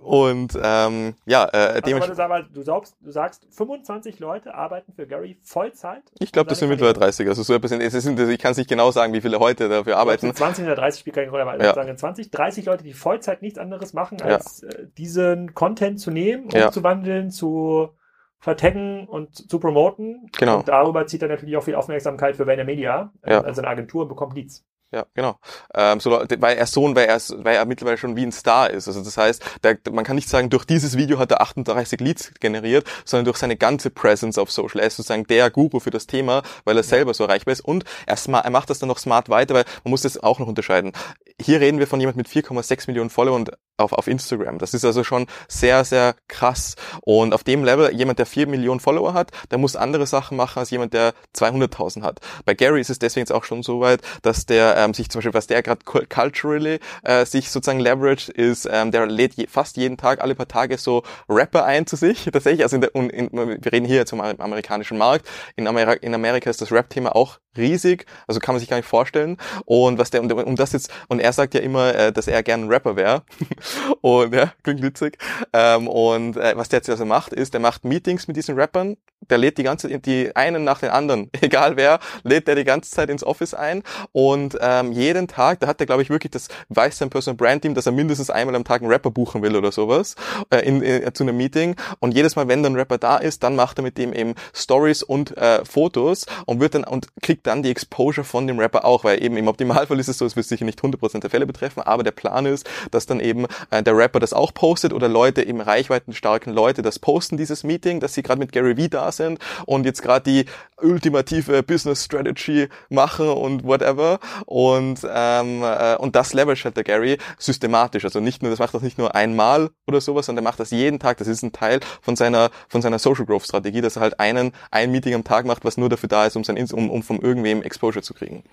Und 0.00 0.58
ähm, 0.62 1.14
ja, 1.26 1.44
äh, 1.52 1.80
Also, 1.84 2.22
aber 2.22 2.42
du, 2.42 2.44
sag, 2.44 2.52
du, 2.52 2.62
sagst, 2.62 2.96
du 3.00 3.10
sagst, 3.10 3.46
25 3.50 4.18
Leute 4.20 4.54
arbeiten 4.54 4.92
für 4.92 5.06
Gary 5.06 5.38
Vollzeit? 5.42 6.02
ich 6.18 6.32
glaube, 6.32 6.48
das 6.48 6.58
sind 6.58 6.68
mittlerweile 6.68 6.94
30. 6.98 7.28
Also 7.28 7.42
so 7.42 7.54
etwas. 7.54 7.72
Es 7.72 7.92
sind, 7.92 8.18
ich 8.18 8.38
kann 8.38 8.52
es 8.52 8.58
nicht 8.58 8.68
genau 8.70 8.90
sagen, 8.90 9.12
wie 9.12 9.20
viele 9.20 9.38
heute 9.38 9.68
dafür 9.68 9.96
arbeiten. 9.98 10.34
20 10.34 10.64
oder 10.64 10.74
30 10.76 11.00
spielt 11.00 11.16
keine 11.16 11.30
Rolle, 11.30 11.42
aber 11.42 11.62
Ja. 11.62 11.74
sagen 11.74 11.96
20, 11.96 12.30
30 12.30 12.66
Leute, 12.66 12.84
die 12.84 12.92
Vollzeit 12.92 13.42
nichts 13.42 13.58
anderes 13.58 13.92
machen, 13.92 14.18
Ja. 14.20 14.26
als 14.26 14.62
äh, 14.62 14.86
diesen 14.98 15.54
Content 15.54 16.00
zu 16.00 16.10
nehmen, 16.10 16.48
Ja. 16.50 16.66
umzuwandeln, 16.66 17.30
zu 17.30 17.90
vertaggen 18.38 19.08
und 19.08 19.34
zu 19.50 19.58
promoten. 19.58 20.30
Genau. 20.38 20.58
Und 20.58 20.68
darüber 20.68 21.06
zieht 21.06 21.22
er 21.22 21.28
natürlich 21.28 21.56
auch 21.56 21.64
viel 21.64 21.74
Aufmerksamkeit 21.74 22.36
für 22.36 22.46
Vayner 22.46 22.64
Media, 22.64 23.12
Ja. 23.26 23.40
also 23.40 23.60
eine 23.62 23.68
Agentur 23.70 24.06
bekommt 24.08 24.34
Leads. 24.36 24.64
Ja, 24.92 25.04
genau. 25.14 25.38
Ähm, 25.74 25.98
so, 25.98 26.12
weil 26.12 26.56
er 26.56 26.66
Sohn, 26.66 26.94
weil 26.94 27.06
er, 27.06 27.20
weil 27.38 27.56
er 27.56 27.64
mittlerweile 27.66 27.98
schon 27.98 28.14
wie 28.14 28.22
ein 28.22 28.30
Star 28.30 28.70
ist. 28.70 28.86
Also 28.86 29.02
das 29.02 29.16
heißt, 29.16 29.42
der, 29.64 29.78
man 29.90 30.04
kann 30.04 30.14
nicht 30.14 30.28
sagen, 30.28 30.48
durch 30.48 30.64
dieses 30.64 30.96
Video 30.96 31.18
hat 31.18 31.32
er 31.32 31.40
38 31.40 32.00
Leads 32.00 32.32
generiert, 32.38 32.86
sondern 33.04 33.24
durch 33.24 33.36
seine 33.36 33.56
ganze 33.56 33.90
Presence 33.90 34.38
auf 34.38 34.52
Social. 34.52 34.80
Er 34.80 34.86
ist 34.86 34.96
sozusagen 34.96 35.26
der 35.26 35.50
Guru 35.50 35.80
für 35.80 35.90
das 35.90 36.06
Thema, 36.06 36.42
weil 36.64 36.76
er 36.76 36.84
selber 36.84 37.14
so 37.14 37.24
erreichbar 37.24 37.52
ist. 37.52 37.62
Und 37.62 37.84
er, 38.06 38.16
smart, 38.16 38.44
er 38.44 38.52
macht 38.52 38.70
das 38.70 38.78
dann 38.78 38.88
noch 38.88 38.98
smart 38.98 39.28
weiter, 39.28 39.54
weil 39.54 39.64
man 39.82 39.90
muss 39.90 40.02
das 40.02 40.22
auch 40.22 40.38
noch 40.38 40.46
unterscheiden. 40.46 40.92
Hier 41.40 41.60
reden 41.60 41.78
wir 41.78 41.86
von 41.86 42.00
jemand 42.00 42.16
mit 42.16 42.28
4,6 42.28 42.84
Millionen 42.86 43.10
Followern 43.10 43.44
auf, 43.76 43.92
auf 43.92 44.06
Instagram. 44.06 44.58
Das 44.58 44.72
ist 44.72 44.86
also 44.86 45.04
schon 45.04 45.26
sehr, 45.48 45.84
sehr 45.84 46.14
krass. 46.28 46.76
Und 47.02 47.34
auf 47.34 47.44
dem 47.44 47.62
Level, 47.62 47.92
jemand, 47.92 48.18
der 48.18 48.24
4 48.24 48.46
Millionen 48.46 48.80
Follower 48.80 49.12
hat, 49.12 49.32
der 49.50 49.58
muss 49.58 49.76
andere 49.76 50.06
Sachen 50.06 50.38
machen 50.38 50.58
als 50.58 50.70
jemand, 50.70 50.94
der 50.94 51.12
200.000 51.36 52.02
hat. 52.02 52.20
Bei 52.46 52.54
Gary 52.54 52.80
ist 52.80 52.88
es 52.88 52.98
deswegen 52.98 53.22
jetzt 53.22 53.32
auch 53.32 53.44
schon 53.44 53.62
so 53.62 53.80
weit, 53.80 54.00
dass 54.22 54.46
der 54.46 54.78
ähm, 54.78 54.94
sich 54.94 55.10
zum 55.10 55.18
Beispiel, 55.18 55.34
was 55.34 55.46
der 55.46 55.62
gerade 55.62 55.84
culturally 55.84 56.78
äh, 57.02 57.26
sich 57.26 57.50
sozusagen 57.50 57.80
leverage, 57.80 58.32
ist, 58.32 58.66
ähm, 58.70 58.90
der 58.90 59.06
lädt 59.06 59.34
je, 59.34 59.46
fast 59.46 59.76
jeden 59.76 59.98
Tag, 59.98 60.22
alle 60.22 60.34
paar 60.34 60.48
Tage 60.48 60.78
so 60.78 61.02
Rapper 61.28 61.66
ein 61.66 61.86
zu 61.86 61.96
sich. 61.96 62.24
Tatsächlich, 62.32 62.62
also 62.62 62.76
in 62.76 62.80
der, 62.80 62.94
in, 62.94 63.10
in, 63.10 63.30
wir 63.32 63.72
reden 63.72 63.84
hier 63.84 63.96
jetzt 63.96 64.10
vom 64.10 64.20
amerikanischen 64.20 64.96
Markt. 64.96 65.28
In, 65.54 65.66
Amerika, 65.66 65.92
in 65.92 66.14
Amerika 66.14 66.48
ist 66.48 66.62
das 66.62 66.72
Rap-Thema 66.72 67.14
auch 67.14 67.40
riesig, 67.56 68.06
also 68.26 68.40
kann 68.40 68.54
man 68.54 68.60
sich 68.60 68.68
gar 68.68 68.76
nicht 68.76 68.88
vorstellen. 68.88 69.36
Und 69.64 69.98
was 69.98 70.10
der, 70.10 70.22
und, 70.22 70.32
und 70.32 70.58
das 70.58 70.72
jetzt, 70.72 70.90
und 71.08 71.20
er 71.20 71.32
sagt 71.32 71.54
ja 71.54 71.60
immer, 71.60 71.94
äh, 71.94 72.12
dass 72.12 72.28
er 72.28 72.42
gern 72.42 72.64
ein 72.64 72.68
Rapper 72.68 72.96
wäre. 72.96 73.22
und 74.00 74.34
ja, 74.34 74.52
klingt 74.62 74.82
witzig. 74.82 75.18
Ähm, 75.52 75.88
und 75.88 76.36
äh, 76.36 76.56
was 76.56 76.68
der 76.68 76.78
jetzt 76.78 76.90
also 76.90 77.04
macht, 77.04 77.32
ist, 77.32 77.54
der 77.54 77.60
macht 77.60 77.84
Meetings 77.84 78.28
mit 78.28 78.36
diesen 78.36 78.58
Rappern, 78.58 78.96
der 79.30 79.38
lädt 79.38 79.58
die 79.58 79.62
ganze, 79.62 79.98
die 79.98 80.34
einen 80.36 80.64
nach 80.64 80.80
den 80.80 80.90
anderen, 80.90 81.30
egal 81.40 81.76
wer, 81.76 81.98
lädt 82.22 82.48
der 82.48 82.54
die 82.54 82.64
ganze 82.64 82.90
Zeit 82.90 83.10
ins 83.10 83.24
Office 83.24 83.54
ein 83.54 83.82
und 84.12 84.56
ähm, 84.60 84.92
jeden 84.92 85.28
Tag, 85.28 85.60
da 85.60 85.66
hat 85.66 85.80
er 85.80 85.86
glaube 85.86 86.02
ich 86.02 86.10
wirklich 86.10 86.30
das 86.30 86.48
weiß 86.68 86.98
sein 86.98 87.10
Personal 87.10 87.36
Brand 87.36 87.62
Team, 87.62 87.74
dass 87.74 87.86
er 87.86 87.92
mindestens 87.92 88.30
einmal 88.30 88.54
am 88.54 88.64
Tag 88.64 88.82
einen 88.82 88.90
Rapper 88.90 89.10
buchen 89.10 89.42
will 89.42 89.56
oder 89.56 89.72
sowas 89.72 90.14
äh, 90.50 90.58
in, 90.60 90.82
in, 90.82 91.14
zu 91.14 91.24
einem 91.24 91.36
Meeting 91.36 91.76
und 91.98 92.14
jedes 92.14 92.36
Mal, 92.36 92.48
wenn 92.48 92.62
dann 92.62 92.74
ein 92.74 92.78
Rapper 92.78 92.98
da 92.98 93.16
ist, 93.16 93.42
dann 93.42 93.56
macht 93.56 93.78
er 93.78 93.82
mit 93.82 93.98
dem 93.98 94.12
eben 94.12 94.34
Stories 94.54 95.02
und 95.02 95.36
äh, 95.36 95.64
Fotos 95.64 96.26
und 96.44 96.60
wird 96.60 96.74
dann 96.74 96.84
und 96.84 97.08
kriegt 97.22 97.45
dann 97.46 97.62
die 97.62 97.70
Exposure 97.70 98.24
von 98.24 98.46
dem 98.46 98.58
Rapper 98.58 98.84
auch, 98.84 99.04
weil 99.04 99.22
eben 99.22 99.36
im 99.36 99.48
Optimalfall 99.48 99.98
ist 100.00 100.08
es 100.08 100.18
so, 100.18 100.26
es 100.26 100.36
wird 100.36 100.46
sicher 100.46 100.64
nicht 100.64 100.80
100% 100.80 101.20
der 101.20 101.30
Fälle 101.30 101.46
betreffen, 101.46 101.82
aber 101.82 102.02
der 102.02 102.10
Plan 102.10 102.46
ist, 102.46 102.68
dass 102.90 103.06
dann 103.06 103.20
eben 103.20 103.46
äh, 103.70 103.82
der 103.82 103.96
Rapper 103.96 104.20
das 104.20 104.32
auch 104.32 104.52
postet 104.52 104.92
oder 104.92 105.08
Leute 105.08 105.42
eben 105.42 105.60
reichweitenstarken 105.60 106.52
Leute 106.52 106.82
das 106.82 106.98
posten, 106.98 107.36
dieses 107.36 107.64
Meeting, 107.64 108.00
dass 108.00 108.14
sie 108.14 108.22
gerade 108.22 108.38
mit 108.38 108.52
Gary 108.52 108.76
Vee 108.76 108.88
da 108.88 109.12
sind 109.12 109.38
und 109.66 109.86
jetzt 109.86 110.02
gerade 110.02 110.30
die 110.30 110.46
ultimative 110.80 111.62
Business 111.62 112.04
Strategy 112.04 112.68
machen 112.88 113.28
und 113.28 113.64
whatever. 113.64 114.18
Und 114.46 115.00
ähm, 115.08 115.62
äh, 115.62 115.96
und 115.96 116.16
das 116.16 116.32
leverage 116.34 116.64
halt 116.64 116.76
der 116.76 116.84
Gary 116.84 117.18
systematisch, 117.38 118.04
also 118.04 118.20
nicht 118.20 118.42
nur, 118.42 118.50
das 118.50 118.58
macht 118.58 118.74
das 118.74 118.82
nicht 118.82 118.98
nur 118.98 119.14
einmal 119.14 119.70
oder 119.86 120.00
sowas, 120.00 120.26
sondern 120.26 120.44
der 120.44 120.50
macht 120.50 120.60
das 120.60 120.70
jeden 120.70 120.98
Tag, 120.98 121.18
das 121.18 121.28
ist 121.28 121.42
ein 121.42 121.52
Teil 121.52 121.80
von 122.00 122.16
seiner 122.16 122.50
von 122.68 122.82
seiner 122.82 122.98
Social 122.98 123.24
Growth 123.24 123.44
Strategie, 123.44 123.80
dass 123.80 123.96
er 123.96 124.02
halt 124.02 124.20
einen 124.20 124.52
ein 124.70 124.90
Meeting 124.90 125.14
am 125.14 125.24
Tag 125.24 125.46
macht, 125.46 125.64
was 125.64 125.76
nur 125.76 125.88
dafür 125.88 126.08
da 126.08 126.26
ist, 126.26 126.36
um 126.36 126.44
sein 126.44 126.56
um, 126.72 126.90
um 126.90 127.02
von 127.02 127.18
irgendwem 127.36 127.62
Exposure 127.62 128.02
zu 128.02 128.14
kriegen. 128.14 128.44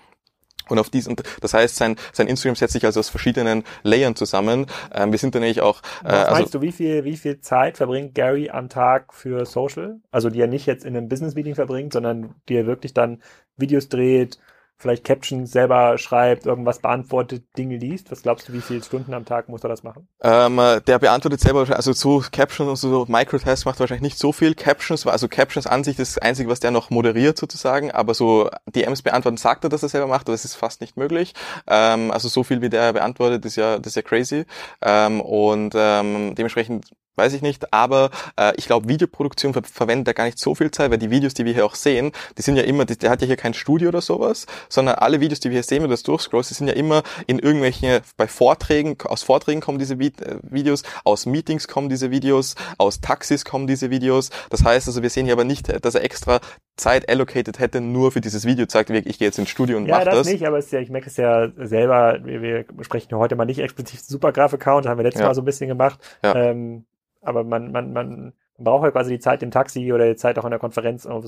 Und 0.68 0.78
auf 0.78 0.88
diesen, 0.88 1.16
das 1.40 1.52
heißt, 1.52 1.76
sein, 1.76 1.96
sein 2.12 2.26
Instagram 2.26 2.56
setzt 2.56 2.72
sich 2.72 2.84
also 2.84 3.00
aus 3.00 3.10
verschiedenen 3.10 3.64
Layern 3.82 4.16
zusammen. 4.16 4.66
Ähm, 4.94 5.12
wir 5.12 5.18
sind 5.18 5.34
dann 5.34 5.42
nämlich 5.42 5.60
auch. 5.60 5.80
Äh, 6.02 6.08
Was 6.08 6.14
also, 6.14 6.32
meinst 6.32 6.54
du, 6.54 6.60
wie 6.62 6.72
viel, 6.72 7.04
wie 7.04 7.16
viel 7.16 7.40
Zeit 7.40 7.76
verbringt 7.76 8.14
Gary 8.14 8.48
am 8.48 8.68
Tag 8.68 9.12
für 9.12 9.44
Social? 9.44 10.00
Also 10.10 10.30
die 10.30 10.40
er 10.40 10.46
nicht 10.46 10.66
jetzt 10.66 10.84
in 10.84 10.96
einem 10.96 11.08
Business-Meeting 11.08 11.54
verbringt, 11.54 11.92
sondern 11.92 12.34
die 12.48 12.56
er 12.56 12.66
wirklich 12.66 12.94
dann 12.94 13.22
Videos 13.56 13.88
dreht, 13.88 14.38
vielleicht 14.76 15.04
Captions 15.04 15.50
selber 15.50 15.98
schreibt, 15.98 16.46
irgendwas 16.46 16.80
beantwortet, 16.80 17.44
Dinge 17.56 17.76
liest. 17.76 18.10
Was 18.10 18.22
glaubst 18.22 18.48
du, 18.48 18.52
wie 18.52 18.60
viele 18.60 18.82
Stunden 18.82 19.14
am 19.14 19.24
Tag 19.24 19.48
muss 19.48 19.62
er 19.62 19.68
das 19.68 19.82
machen? 19.82 20.08
Ähm, 20.22 20.60
der 20.86 20.98
beantwortet 20.98 21.40
selber, 21.40 21.66
also 21.74 21.92
so 21.92 22.22
Captions 22.30 22.68
und 22.68 22.76
so 22.76 23.06
Microtests 23.08 23.64
macht 23.64 23.80
wahrscheinlich 23.80 24.02
nicht 24.02 24.18
so 24.18 24.32
viel. 24.32 24.54
Captions, 24.54 25.06
also 25.06 25.28
Captions 25.28 25.66
an 25.66 25.84
sich 25.84 25.96
das 25.96 26.18
Einzige, 26.18 26.48
was 26.50 26.60
der 26.60 26.70
noch 26.70 26.90
moderiert 26.90 27.38
sozusagen, 27.38 27.90
aber 27.90 28.14
so 28.14 28.50
DMs 28.66 29.02
beantworten 29.02 29.36
sagt 29.36 29.64
er, 29.64 29.70
dass 29.70 29.82
er 29.82 29.88
selber 29.88 30.06
macht, 30.06 30.22
aber 30.22 30.32
das 30.32 30.44
ist 30.44 30.54
fast 30.54 30.80
nicht 30.80 30.96
möglich. 30.96 31.34
Ähm, 31.66 32.10
also 32.10 32.28
so 32.28 32.44
viel 32.44 32.60
wie 32.60 32.68
der 32.68 32.92
beantwortet, 32.92 33.44
ist 33.44 33.56
ja, 33.56 33.78
das 33.78 33.92
ist 33.92 33.96
ja 33.96 34.02
crazy. 34.02 34.44
Ähm, 34.82 35.20
und 35.20 35.74
ähm, 35.76 36.34
dementsprechend 36.34 36.90
weiß 37.16 37.32
ich 37.32 37.42
nicht, 37.42 37.72
aber 37.72 38.10
äh, 38.36 38.52
ich 38.56 38.66
glaube, 38.66 38.88
Videoproduktion 38.88 39.52
ver 39.52 39.62
verwendet 39.64 40.08
er 40.08 40.14
gar 40.14 40.24
nicht 40.24 40.38
so 40.38 40.54
viel 40.54 40.70
Zeit, 40.70 40.90
weil 40.90 40.98
die 40.98 41.10
Videos, 41.10 41.34
die 41.34 41.44
wir 41.44 41.52
hier 41.52 41.64
auch 41.64 41.74
sehen, 41.74 42.12
die 42.38 42.42
sind 42.42 42.56
ja 42.56 42.62
immer, 42.62 42.84
die, 42.84 42.96
der 42.96 43.10
hat 43.10 43.20
ja 43.20 43.26
hier 43.26 43.36
kein 43.36 43.54
Studio 43.54 43.88
oder 43.88 44.00
sowas, 44.00 44.46
sondern 44.68 44.96
alle 44.96 45.20
Videos, 45.20 45.40
die 45.40 45.50
wir 45.50 45.54
hier 45.54 45.62
sehen, 45.62 45.82
wenn 45.82 45.90
du 45.90 45.94
das 45.94 46.02
durchscrollst, 46.02 46.50
die 46.50 46.54
sind 46.54 46.68
ja 46.68 46.74
immer 46.74 47.02
in 47.26 47.38
irgendwelchen, 47.38 48.00
bei 48.16 48.26
Vorträgen, 48.26 48.96
aus 49.04 49.22
Vorträgen 49.22 49.60
kommen 49.60 49.78
diese 49.78 49.98
Vi 49.98 50.08
äh, 50.20 50.38
Videos, 50.42 50.82
aus 51.04 51.26
Meetings 51.26 51.68
kommen 51.68 51.88
diese 51.88 52.10
Videos, 52.10 52.54
aus 52.78 53.00
Taxis 53.00 53.44
kommen 53.44 53.66
diese 53.66 53.90
Videos. 53.90 54.30
Das 54.50 54.64
heißt 54.64 54.86
also, 54.88 55.02
wir 55.02 55.10
sehen 55.10 55.24
hier 55.24 55.34
aber 55.34 55.44
nicht, 55.44 55.84
dass 55.84 55.94
er 55.94 56.04
extra 56.04 56.40
Zeit 56.76 57.08
allocated 57.08 57.58
hätte, 57.58 57.80
nur 57.80 58.10
für 58.12 58.20
dieses 58.20 58.44
Video 58.44 58.66
zeigt, 58.66 58.90
ich 58.90 59.18
gehe 59.18 59.28
jetzt 59.28 59.38
ins 59.38 59.48
Studio 59.48 59.76
und 59.76 59.86
ja, 59.86 59.98
mach 59.98 60.04
das. 60.04 60.14
das. 60.14 60.26
nicht, 60.26 60.46
aber 60.46 60.60
ja, 60.60 60.80
ich 60.80 60.90
merke 60.90 61.08
es 61.08 61.16
ja 61.16 61.50
selber, 61.56 62.18
wir, 62.24 62.42
wir 62.42 62.84
sprechen 62.84 63.16
heute 63.16 63.36
mal 63.36 63.44
nicht 63.44 63.60
explizit 63.60 64.04
Supergraph-Account, 64.04 64.86
haben 64.86 64.98
wir 64.98 65.04
letztes 65.04 65.20
Ja. 65.20 65.28
Mal 65.28 65.34
so 65.34 65.42
ein 65.42 65.44
bisschen 65.44 65.68
gemacht. 65.68 66.00
Ja. 66.22 66.34
Ähm, 66.34 66.84
aber 67.24 67.44
man, 67.44 67.72
man, 67.72 67.92
man 67.92 68.32
braucht 68.56 68.84
ja 68.84 68.90
quasi 68.92 69.10
die 69.10 69.18
Zeit 69.18 69.42
im 69.42 69.50
Taxi 69.50 69.92
oder 69.92 70.06
die 70.06 70.14
Zeit 70.16 70.38
auch 70.38 70.44
in 70.44 70.50
der 70.50 70.60
Konferenz, 70.60 71.04
um 71.06 71.22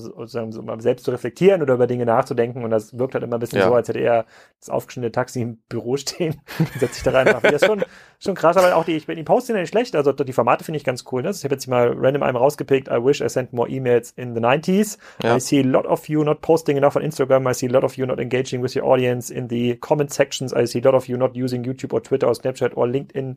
mal 0.65 0.79
selbst 0.79 1.03
zu 1.03 1.11
reflektieren 1.11 1.61
oder 1.61 1.73
über 1.73 1.85
Dinge 1.85 2.05
nachzudenken. 2.05 2.63
Und 2.63 2.71
das 2.71 2.97
wirkt 2.97 3.15
halt 3.15 3.23
immer 3.23 3.35
ein 3.35 3.39
bisschen 3.41 3.59
Ja. 3.59 3.67
so, 3.67 3.73
als 3.73 3.89
hätte 3.89 3.99
er 3.99 4.25
das 4.59 4.69
aufgeschnittene 4.69 5.11
Taxi 5.11 5.41
im 5.41 5.57
Büro 5.67 5.97
stehen 5.97 6.39
und 6.59 6.79
setzt 6.79 6.95
sich 6.95 7.03
da 7.03 7.11
rein. 7.11 7.25
Das 7.41 7.51
ist 7.51 7.65
schon, 7.65 7.83
schon 8.19 8.35
krass, 8.35 8.55
aber 8.55 8.73
auch 8.75 8.85
die, 8.85 8.95
ich 8.95 9.07
bin 9.07 9.17
die 9.17 9.23
Posts 9.23 9.47
sind 9.47 9.55
ja 9.57 9.61
nicht 9.61 9.71
schlecht. 9.71 9.93
Also 9.95 10.13
die 10.13 10.31
Formate 10.31 10.63
finde 10.63 10.77
ich 10.77 10.85
ganz 10.85 11.03
cool. 11.11 11.21
Ne? 11.21 11.31
Ich 11.31 11.43
habe 11.43 11.53
jetzt 11.53 11.67
mal 11.67 11.93
random 11.97 12.23
einem 12.23 12.37
rausgepickt. 12.37 12.87
I 12.87 13.03
wish 13.03 13.19
I 13.19 13.27
sent 13.27 13.51
more 13.51 13.69
emails 13.69 14.11
in 14.11 14.33
the 14.33 14.39
90s. 14.39 14.97
Ja. 15.21 15.35
I 15.35 15.39
see 15.41 15.59
a 15.59 15.65
lot 15.65 15.85
of 15.85 16.07
you 16.07 16.23
not 16.23 16.41
posting 16.41 16.77
enough 16.77 16.95
on 16.95 17.01
Instagram. 17.01 17.49
I 17.49 17.53
see 17.53 17.67
a 17.67 17.71
lot 17.71 17.83
of 17.83 17.97
you 17.97 18.05
not 18.05 18.19
engaging 18.21 18.63
with 18.63 18.73
your 18.73 18.85
audience 18.85 19.33
in 19.33 19.49
the 19.49 19.75
comment 19.81 20.13
sections. 20.13 20.53
I 20.53 20.65
see 20.65 20.79
a 20.79 20.85
lot 20.85 20.95
of 20.95 21.07
you 21.09 21.17
not 21.17 21.35
using 21.35 21.63
YouTube 21.63 21.91
or 21.93 21.99
Twitter 22.01 22.25
or 22.25 22.33
Snapchat 22.33 22.71
or 22.75 22.87
LinkedIn 22.87 23.35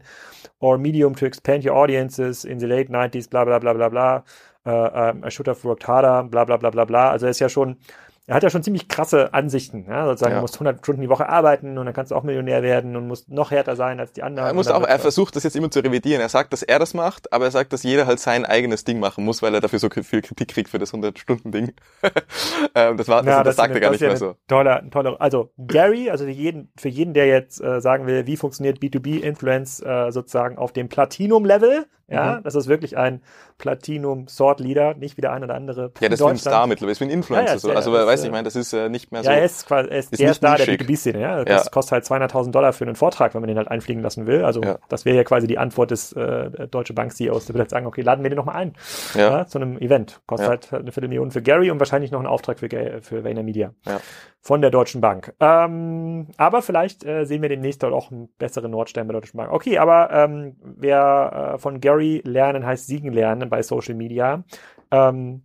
or 0.61 0.78
Medium 0.78 1.14
to 1.16 1.26
expand 1.26 1.64
your 1.64 1.74
audiences 1.74 2.45
in 2.45 2.59
the 2.59 2.66
late 2.68 2.88
90s, 2.88 3.28
bla 3.28 3.45
bla 3.45 3.59
bla 3.59 3.72
bla 3.72 3.80
bla. 3.89 4.24
Uh, 4.66 4.70
um, 5.12 5.24
I 5.24 5.31
should 5.31 5.49
have 5.49 5.64
worked 5.64 5.89
harder, 5.89 6.24
bla 6.24 6.45
bla 6.45 6.59
bla 6.59 6.68
bla 6.70 6.85
bla. 6.85 7.11
Also 7.11 7.24
er 7.26 7.31
ist 7.31 7.41
ja 7.41 7.49
schon, 7.49 7.78
er 8.26 8.35
hat 8.37 8.43
ja 8.43 8.51
schon 8.51 8.62
ziemlich 8.62 8.89
krasse 8.89 9.33
Ansichten. 9.33 9.87
Ja? 9.89 10.05
Sozusagen, 10.05 10.33
Ja. 10.33 10.39
du 10.39 10.43
musst 10.43 10.57
100 10.57 10.81
Stunden 10.85 11.01
die 11.01 11.09
Woche 11.09 11.26
arbeiten 11.31 11.78
und 11.78 11.87
dann 11.87 11.95
kannst 11.95 12.12
du 12.12 12.14
auch 12.14 12.22
Millionär 12.24 12.62
werden 12.62 12.95
und 12.95 13.09
musst 13.09 13.31
noch 13.31 13.51
härter 13.53 13.74
sein 13.74 13.99
als 13.99 14.12
die 14.12 14.22
anderen. 14.22 14.47
Er, 14.49 14.53
muss 14.55 14.68
auch, 14.68 14.83
er 14.87 14.99
versucht 14.99 15.35
das 15.35 15.45
jetzt 15.45 15.57
immer 15.57 15.70
zu 15.70 15.81
revidieren. 15.81 16.20
Er 16.20 16.28
sagt, 16.28 16.53
dass 16.53 16.62
er 16.62 16.78
das 16.78 16.93
macht, 16.93 17.33
aber 17.33 17.47
er 17.47 17.51
sagt, 17.51 17.72
dass 17.72 17.83
jeder 17.85 18.07
halt 18.07 18.20
sein 18.20 18.45
eigenes 18.45 18.85
Ding 18.85 19.01
machen 19.01 19.24
muss, 19.24 19.41
weil 19.41 19.55
er 19.55 19.62
dafür 19.62 19.78
so 19.78 19.89
viel 19.89 20.20
Kritik 20.20 20.49
kriegt 20.49 20.68
für 20.68 20.78
das 20.78 20.93
100-Stunden-Ding. 20.93 21.72
ähm, 22.74 22.97
das 22.99 23.09
war, 23.09 23.24
Ja, 23.24 23.43
das, 23.43 23.57
das 23.57 23.57
sagt 23.57 23.70
ist 23.70 23.76
er 23.76 23.81
gar 23.81 23.89
eine- 23.89 23.95
nicht 23.97 24.03
mehr 24.03 24.16
so. 24.18 24.26
eine 24.26 24.37
Tolle, 24.47 24.76
ein 24.76 24.91
toller, 24.91 25.20
also 25.20 25.51
Gary, 25.57 26.11
also 26.11 26.24
für 26.26 26.31
jeden, 26.31 26.70
für 26.76 26.89
jeden, 26.91 27.14
der 27.14 27.26
jetzt 27.26 27.62
äh, 27.62 27.81
sagen 27.81 28.07
will, 28.07 28.26
wie 28.26 28.37
funktioniert 28.37 28.78
B2B-Influence 28.78 29.81
äh, 29.81 30.11
sozusagen 30.12 30.59
auf 30.59 30.72
dem 30.72 30.89
Platinum-Level, 30.91 31.87
ja, 32.11 32.37
Mhm. 32.39 32.43
das 32.43 32.55
ist 32.55 32.69
wirklich 32.69 32.99
ein 32.99 33.23
Platinum-Sword-Leader, 33.59 34.95
nicht 34.95 35.17
wie 35.17 35.21
der 35.21 35.33
ein 35.33 35.45
oder 35.45 35.55
andere. 35.55 35.93
Ja, 36.01 36.09
das 36.09 36.21
ist 36.21 36.27
ein. 36.27 36.37
Star 36.37 36.67
mittlerweile, 36.67 36.93
ist 36.93 37.03
ein 37.03 37.11
Influencer. 37.11 37.47
Ja, 37.47 37.53
ja, 37.55 37.59
so. 37.59 37.71
Also, 37.73 37.93
weißt 37.93 38.23
du, 38.23 38.27
äh, 38.27 38.29
ich 38.29 38.33
meine, 38.33 38.45
das 38.45 38.57
ist 38.57 38.73
äh, 38.73 38.89
nicht 38.89 39.13
mehr 39.13 39.23
so. 39.23 39.31
Ja, 39.31 39.37
er 39.37 39.45
ist, 39.45 39.67
quasi, 39.67 39.89
er 39.91 39.99
ist, 39.99 40.13
Ist 40.13 40.21
der 40.21 40.35
Star 40.35 40.57
der 40.57 40.67
nischig. 40.67 40.83
B2B-Szene, 40.89 41.21
ja. 41.21 41.45
Das 41.45 41.65
Ja. 41.65 41.71
kostet 41.71 41.93
halt 41.93 42.05
200.000 42.05 42.53
Dollar 42.53 42.73
für 42.73 42.85
einen 42.85 42.97
Vortrag, 42.97 43.35
wenn 43.35 43.41
man 43.41 43.49
den 43.49 43.57
halt 43.59 43.69
einfliegen 43.69 44.03
lassen 44.03 44.27
will. 44.27 44.45
Also, 44.45 44.61
das 44.89 45.05
wäre 45.05 45.17
ja 45.17 45.25
quasi 45.25 45.47
die 45.47 45.59
Antwort 45.59 45.91
des 45.91 46.13
äh, 46.13 46.69
Deutsche 46.69 46.95
Bank-CEOs. 46.95 47.47
Der 47.47 47.55
würde 47.55 47.63
halt 47.63 47.71
sagen, 47.71 47.87
okay, 47.87 48.03
laden 48.03 48.23
wir 48.23 48.31
den 48.31 48.37
nochmal 48.37 48.57
ein. 48.57 48.73
Ja. 49.15 49.47
Zu 49.47 49.59
einem 49.59 49.79
Event. 49.79 50.21
Kostet 50.27 50.47
Ja. 50.47 50.51
halt 50.73 50.83
eine 50.83 50.93
Viertelmillion 50.93 51.31
für 51.31 51.43
Gary 51.43 51.71
und 51.71 51.79
wahrscheinlich 51.79 52.11
noch 52.11 52.19
einen 52.21 52.29
Auftrag 52.29 52.59
für, 52.59 52.69
für 53.03 53.25
Vayner 53.25 53.43
Media. 53.43 53.73
Ja. 53.87 54.01
Von 54.43 54.63
der 54.63 54.71
Deutschen 54.71 55.03
Bank. 55.03 55.35
Ähm, 55.39 56.29
aber 56.39 56.63
vielleicht 56.63 57.05
äh, 57.05 57.25
sehen 57.25 57.43
wir 57.43 57.51
demnächst 57.51 57.83
dort 57.83 57.93
auch 57.93 58.11
einen 58.11 58.31
besseren 58.39 58.71
Nordstern 58.71 59.07
bei 59.07 59.13
der 59.13 59.21
Deutschen 59.21 59.37
Bank. 59.37 59.53
Okay, 59.53 59.77
aber 59.77 60.11
ähm, 60.13 60.57
wer 60.63 61.53
äh, 61.57 61.59
von 61.59 61.81
Gary 61.81 62.00
lernen 62.25 62.67
heißt 62.67 62.87
siegen 62.87 63.13
lernen 63.13 63.49
bei 63.51 63.63
Social 63.63 63.95
Media. 63.95 64.45
Ähm, 64.91 65.43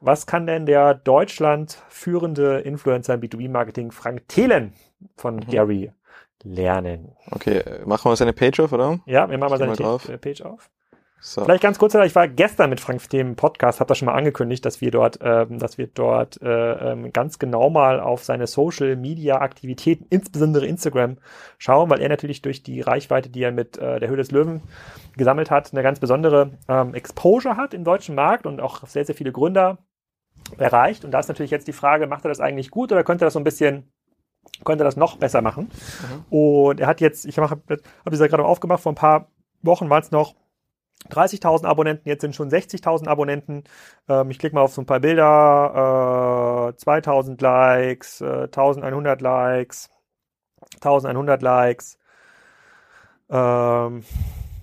was 0.00 0.26
kann 0.26 0.46
denn 0.46 0.66
der 0.66 0.94
Deutschland 0.94 1.78
führende 1.88 2.60
Influencer 2.60 3.14
im 3.14 3.20
B2B-Marketing 3.20 3.92
Frank 3.92 4.28
Thelen 4.28 4.72
von 5.16 5.36
Mhm. 5.36 5.46
Gary 5.50 5.92
lernen. 6.42 7.12
Okay, 7.30 7.62
machen 7.86 8.10
wir 8.10 8.16
seine 8.16 8.32
Page 8.32 8.60
auf, 8.60 8.72
oder? 8.72 8.98
Ja, 9.06 9.30
wir 9.30 9.38
machen 9.38 9.50
mal 9.50 9.58
seine 9.58 9.72
mal 9.72 10.18
Page 10.18 10.42
auf. 10.42 10.70
So. 11.24 11.44
Vielleicht 11.44 11.62
ganz 11.62 11.78
kurz, 11.78 11.94
ich 11.94 12.16
war 12.16 12.26
gestern 12.26 12.68
mit 12.68 12.80
Frank 12.80 13.08
dem 13.10 13.36
Podcast, 13.36 13.78
habe 13.78 13.86
das 13.86 13.98
schon 13.98 14.06
mal 14.06 14.14
angekündigt, 14.14 14.66
dass 14.66 14.80
wir 14.80 14.90
dort, 14.90 15.20
ähm, 15.22 15.60
dass 15.60 15.78
wir 15.78 15.86
dort 15.86 16.42
äh, 16.42 16.92
ähm, 16.92 17.12
ganz 17.12 17.38
genau 17.38 17.70
mal 17.70 18.00
auf 18.00 18.24
seine 18.24 18.48
Social 18.48 18.96
Media 18.96 19.40
Aktivitäten, 19.40 20.04
insbesondere 20.10 20.66
Instagram, 20.66 21.18
schauen, 21.58 21.90
weil 21.90 22.00
er 22.00 22.08
natürlich 22.08 22.42
durch 22.42 22.64
die 22.64 22.80
Reichweite, 22.80 23.30
die 23.30 23.40
er 23.40 23.52
mit 23.52 23.78
äh, 23.78 24.00
der 24.00 24.08
Höhle 24.08 24.16
des 24.16 24.32
Löwen 24.32 24.62
gesammelt 25.16 25.52
hat, 25.52 25.72
eine 25.72 25.84
ganz 25.84 26.00
besondere 26.00 26.58
ähm, 26.66 26.92
Exposure 26.92 27.56
hat 27.56 27.72
im 27.72 27.84
deutschen 27.84 28.16
Markt 28.16 28.44
und 28.44 28.60
auch 28.60 28.84
sehr, 28.88 29.04
sehr 29.04 29.14
viele 29.14 29.30
Gründer 29.30 29.78
erreicht. 30.58 31.04
Und 31.04 31.12
da 31.12 31.20
ist 31.20 31.28
natürlich 31.28 31.52
jetzt 31.52 31.68
die 31.68 31.72
Frage, 31.72 32.08
macht 32.08 32.24
er 32.24 32.30
das 32.30 32.40
eigentlich 32.40 32.72
gut 32.72 32.90
oder 32.90 33.04
könnte 33.04 33.24
er 33.24 33.26
das 33.26 33.34
so 33.34 33.40
ein 33.40 33.44
bisschen 33.44 33.92
könnte 34.64 34.82
das 34.82 34.96
noch 34.96 35.18
besser 35.18 35.40
machen. 35.40 35.70
Mhm. 35.70 36.36
Und 36.36 36.80
er 36.80 36.88
hat 36.88 37.00
jetzt, 37.00 37.26
ich 37.26 37.38
habe 37.38 37.48
hab 37.48 37.60
das 37.68 38.18
ja 38.18 38.26
gerade 38.26 38.44
aufgemacht, 38.44 38.82
vor 38.82 38.90
ein 38.90 38.96
paar 38.96 39.28
Wochen 39.62 39.88
waren 39.88 40.02
es 40.02 40.10
noch 40.10 40.34
30.000 41.10 41.66
Abonnenten, 41.66 42.08
jetzt 42.08 42.22
sind 42.22 42.34
schon 42.34 42.50
60.000 42.50 43.08
Abonnenten. 43.08 43.64
Ähm, 44.08 44.30
ich 44.30 44.38
klicke 44.38 44.54
mal 44.54 44.62
auf 44.62 44.72
so 44.72 44.82
ein 44.82 44.86
paar 44.86 45.00
Bilder. 45.00 46.72
Äh, 46.74 46.82
2.000 46.82 47.40
Likes, 47.42 48.20
äh, 48.20 48.48
1.100 48.48 49.22
Likes, 49.22 49.90
1.100 50.80 51.42
Likes, 51.42 51.98
ähm, 53.30 54.04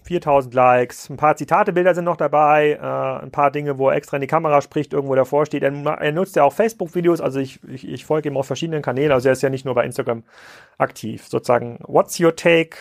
4.000 0.10 0.54
Likes. 0.56 1.10
Ein 1.10 1.18
paar 1.18 1.36
Zitatebilder 1.36 1.94
sind 1.94 2.06
noch 2.06 2.18
dabei. 2.18 2.72
Äh, 2.82 3.24
ein 3.24 3.32
paar 3.32 3.52
Dinge, 3.52 3.78
wo 3.78 3.90
er 3.90 3.96
extra 3.96 4.18
in 4.18 4.22
die 4.22 4.28
Kamera 4.28 4.62
spricht, 4.62 4.94
irgendwo 4.94 5.16
davor 5.16 5.46
steht. 5.46 5.62
Er, 5.62 5.72
er 5.72 6.12
nutzt 6.12 6.36
ja 6.36 6.44
auch 6.44 6.54
Facebook-Videos. 6.54 7.22
Also 7.22 7.40
ich, 7.40 7.64
ich, 7.68 7.88
ich 7.88 8.06
folge 8.06 8.30
ihm 8.30 8.38
auf 8.38 8.48
verschiedenen 8.48 8.82
Kanälen. 8.82 9.12
Also 9.12 9.30
er 9.30 9.34
ist 9.34 9.44
ja 9.44 9.50
nicht 9.50 9.66
nur 9.66 9.76
bei 9.76 9.86
Instagram 9.86 10.24
aktiv. 10.78 11.28
Sozusagen, 11.28 11.80
what's 11.84 12.20
your 12.20 12.36
take 12.36 12.78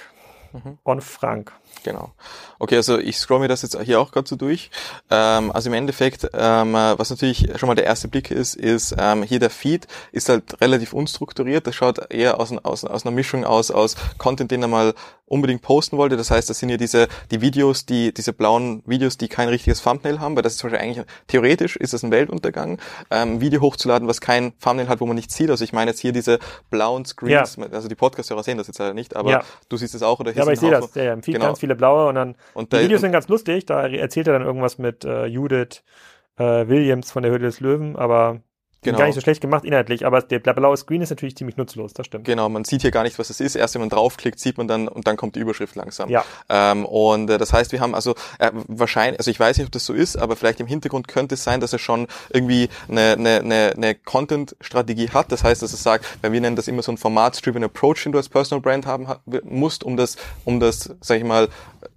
mhm. 0.53 0.79
on 0.85 1.01
Frank? 1.03 1.53
Genau. 1.85 2.13
Okay, 2.59 2.77
also 2.77 2.99
ich 2.99 3.19
scroll 3.19 3.39
mir 3.39 3.49
das 3.49 3.63
jetzt 3.63 3.81
hier 3.83 4.01
auch 4.01 4.11
gerade 4.11 4.29
so 4.29 4.37
durch. 4.37 4.71
Ähm, 5.11 5.53
also 5.53 5.71
im 5.71 5.75
Endeffekt, 5.75 6.29
ähm, 6.35 6.73
was 6.73 7.11
natürlich 7.11 7.49
schon 7.57 7.69
mal 7.69 7.77
der 7.77 7.85
erste 7.85 8.09
Blick 8.09 8.31
ist, 8.31 8.57
ist 8.57 8.95
ähm, 8.99 9.23
hier 9.23 9.39
der 9.39 9.51
Feed 9.51 9.87
ist 10.11 10.29
halt 10.29 10.61
relativ 10.61 10.93
unstrukturiert. 10.93 11.67
Das 11.67 11.75
schaut 11.75 12.11
eher 12.11 12.41
aus, 12.41 12.53
aus, 12.65 12.85
aus 12.85 13.07
einer 13.07 13.15
Mischung 13.15 13.45
aus 13.45 13.71
aus 13.71 13.97
Content, 14.19 14.51
den 14.51 14.63
er 14.63 14.69
mal 14.69 14.95
unbedingt 15.29 15.63
posten 15.63 15.99
wollte. 15.99 16.17
Das 16.17 16.31
heißt, 16.31 16.49
das 16.51 16.59
sind 16.59 16.69
hier 16.71 16.79
diese 16.79 17.07
die 17.31 17.41
Videos, 17.41 17.87
die 17.87 18.13
diese 18.13 18.33
blauen 18.33 18.83
Videos, 18.87 19.19
die 19.19 19.29
kein 19.29 19.49
richtiges 19.49 19.83
Thumbnail 19.83 20.21
haben, 20.21 20.35
weil 20.35 20.43
das 20.43 20.55
ist 20.55 20.59
zum 20.59 20.71
Beispiel 20.71 20.85
eigentlich 20.85 21.07
theoretisch 21.27 21.77
ist 21.77 21.93
das 21.93 22.03
ein 22.03 22.11
Weltuntergang, 22.11 22.79
ähm, 23.11 23.41
Video 23.41 23.61
hochzuladen, 23.61 24.09
was 24.09 24.21
kein 24.21 24.59
Thumbnail 24.59 24.89
hat, 24.89 25.01
wo 25.01 25.07
man 25.07 25.17
nichts 25.17 25.35
sieht. 25.37 25.51
Also 25.51 25.65
ich 25.65 25.73
meine 25.73 25.91
jetzt 25.91 26.01
hier 26.01 26.13
diese 26.13 26.39
blauen 26.71 27.05
Screens, 27.05 27.57
ja. 27.57 27.67
also 27.71 27.89
die 27.89 27.95
Podcast-Hörer 27.95 28.43
sehen 28.43 28.59
das 28.59 28.67
jetzt 28.67 28.79
leider 28.79 28.95
nicht, 28.95 29.15
aber 29.17 29.31
ja. 29.31 29.45
du 29.69 29.77
siehst 29.77 29.95
es 29.95 30.03
auch 30.03 30.19
oder 30.19 30.33
hier 30.33 30.39
ja, 30.39 30.43
aber 30.43 30.53
ich 30.53 30.61
sehe 30.61 30.71
das. 30.71 30.95
Ja, 30.95 31.05
ja, 31.05 31.13
im 31.13 31.23
Feed 31.23 31.35
genau. 31.35 31.55
Ganz 31.59 31.61
viele 31.61 31.75
blaue 31.75 32.09
und 32.09 32.15
dann 32.15 32.37
und 32.55 32.73
die 32.73 32.81
Videos 32.81 33.01
sind 33.01 33.13
ganz 33.13 33.29
lustig. 33.29 33.67
Da 33.67 33.87
erzählt 33.87 34.29
er 34.29 34.35
dann 34.35 34.47
irgendwas 34.47 34.79
mit 34.79 35.05
äh, 35.05 35.27
Judith 35.27 35.83
äh, 36.37 36.69
Williams 36.69 37.11
von 37.11 37.23
der 37.23 37.33
Höhle 37.33 37.47
des 37.47 37.61
Löwen, 37.61 37.97
aber 37.97 38.41
Genau. 38.83 38.99
Gar 38.99 39.07
nicht 39.07 39.17
so 39.17 39.21
schlecht 39.21 39.41
gemacht 39.41 39.65
inhaltlich, 39.65 40.07
aber 40.07 40.23
der 40.23 40.39
blaue 40.39 40.77
Screen 40.77 41.03
ist 41.03 41.11
natürlich 41.11 41.37
ziemlich 41.37 41.57
nutzlos, 41.57 41.95
das 41.95 42.07
stimmt. 42.07 42.25
Genau, 42.25 42.49
man 42.49 42.65
sieht 42.65 42.83
hier 42.83 42.93
gar 42.93 43.03
nicht, 43.03 43.19
was 43.19 43.29
es 43.29 43.41
ist. 43.41 43.57
Erst 43.57 43.75
wenn 43.75 43.81
man 43.81 43.89
draufklickt, 43.89 44.39
sieht 44.39 44.57
man 44.57 44.69
dann 44.69 44.87
und 44.87 45.09
dann 45.09 45.17
kommt 45.17 45.35
die 45.35 45.41
Überschrift 45.41 45.75
langsam. 45.75 46.09
Ja. 46.09 46.25
Ähm, 46.49 46.87
und 46.87 47.29
äh, 47.29 47.39
das 47.39 47.53
heißt, 47.53 47.73
wir 47.73 47.81
haben 47.81 47.97
also 47.97 48.15
äh, 48.39 48.53
wahrscheinlich, 48.69 49.19
also 49.19 49.33
ich 49.33 49.41
weiß 49.41 49.59
nicht, 49.59 49.67
ob 49.67 49.73
das 49.73 49.85
so 49.85 49.93
ist, 49.93 50.17
aber 50.17 50.37
vielleicht 50.37 50.61
im 50.61 50.69
Hintergrund 50.69 51.09
könnte 51.09 51.35
es 51.35 51.43
sein, 51.43 51.61
dass 51.61 51.73
er 51.73 51.81
schon 51.81 52.07
irgendwie 52.31 52.69
eine, 52.89 53.15
eine, 53.15 53.41
eine, 53.41 53.73
eine 53.77 53.95
Content-Strategie 53.97 55.11
hat. 55.11 55.33
Das 55.33 55.43
heißt, 55.43 55.61
dass 55.61 55.73
er 55.73 55.79
sagt, 55.79 56.07
weil 56.23 56.31
wir 56.31 56.41
nennen 56.41 56.55
das 56.55 56.69
immer 56.69 56.83
so 56.83 56.93
ein 56.93 56.99
Format-driven 56.99 57.65
Approach, 57.65 58.05
den 58.05 58.13
du 58.13 58.19
als 58.19 58.29
Personal 58.29 58.63
Brand 58.63 58.87
haben 58.87 59.09
musst, 59.43 59.83
um 59.83 59.97
das, 59.97 60.17
um 60.45 60.61
das, 60.61 60.95
sag 61.01 61.19
ich 61.19 61.25
mal, 61.25 61.49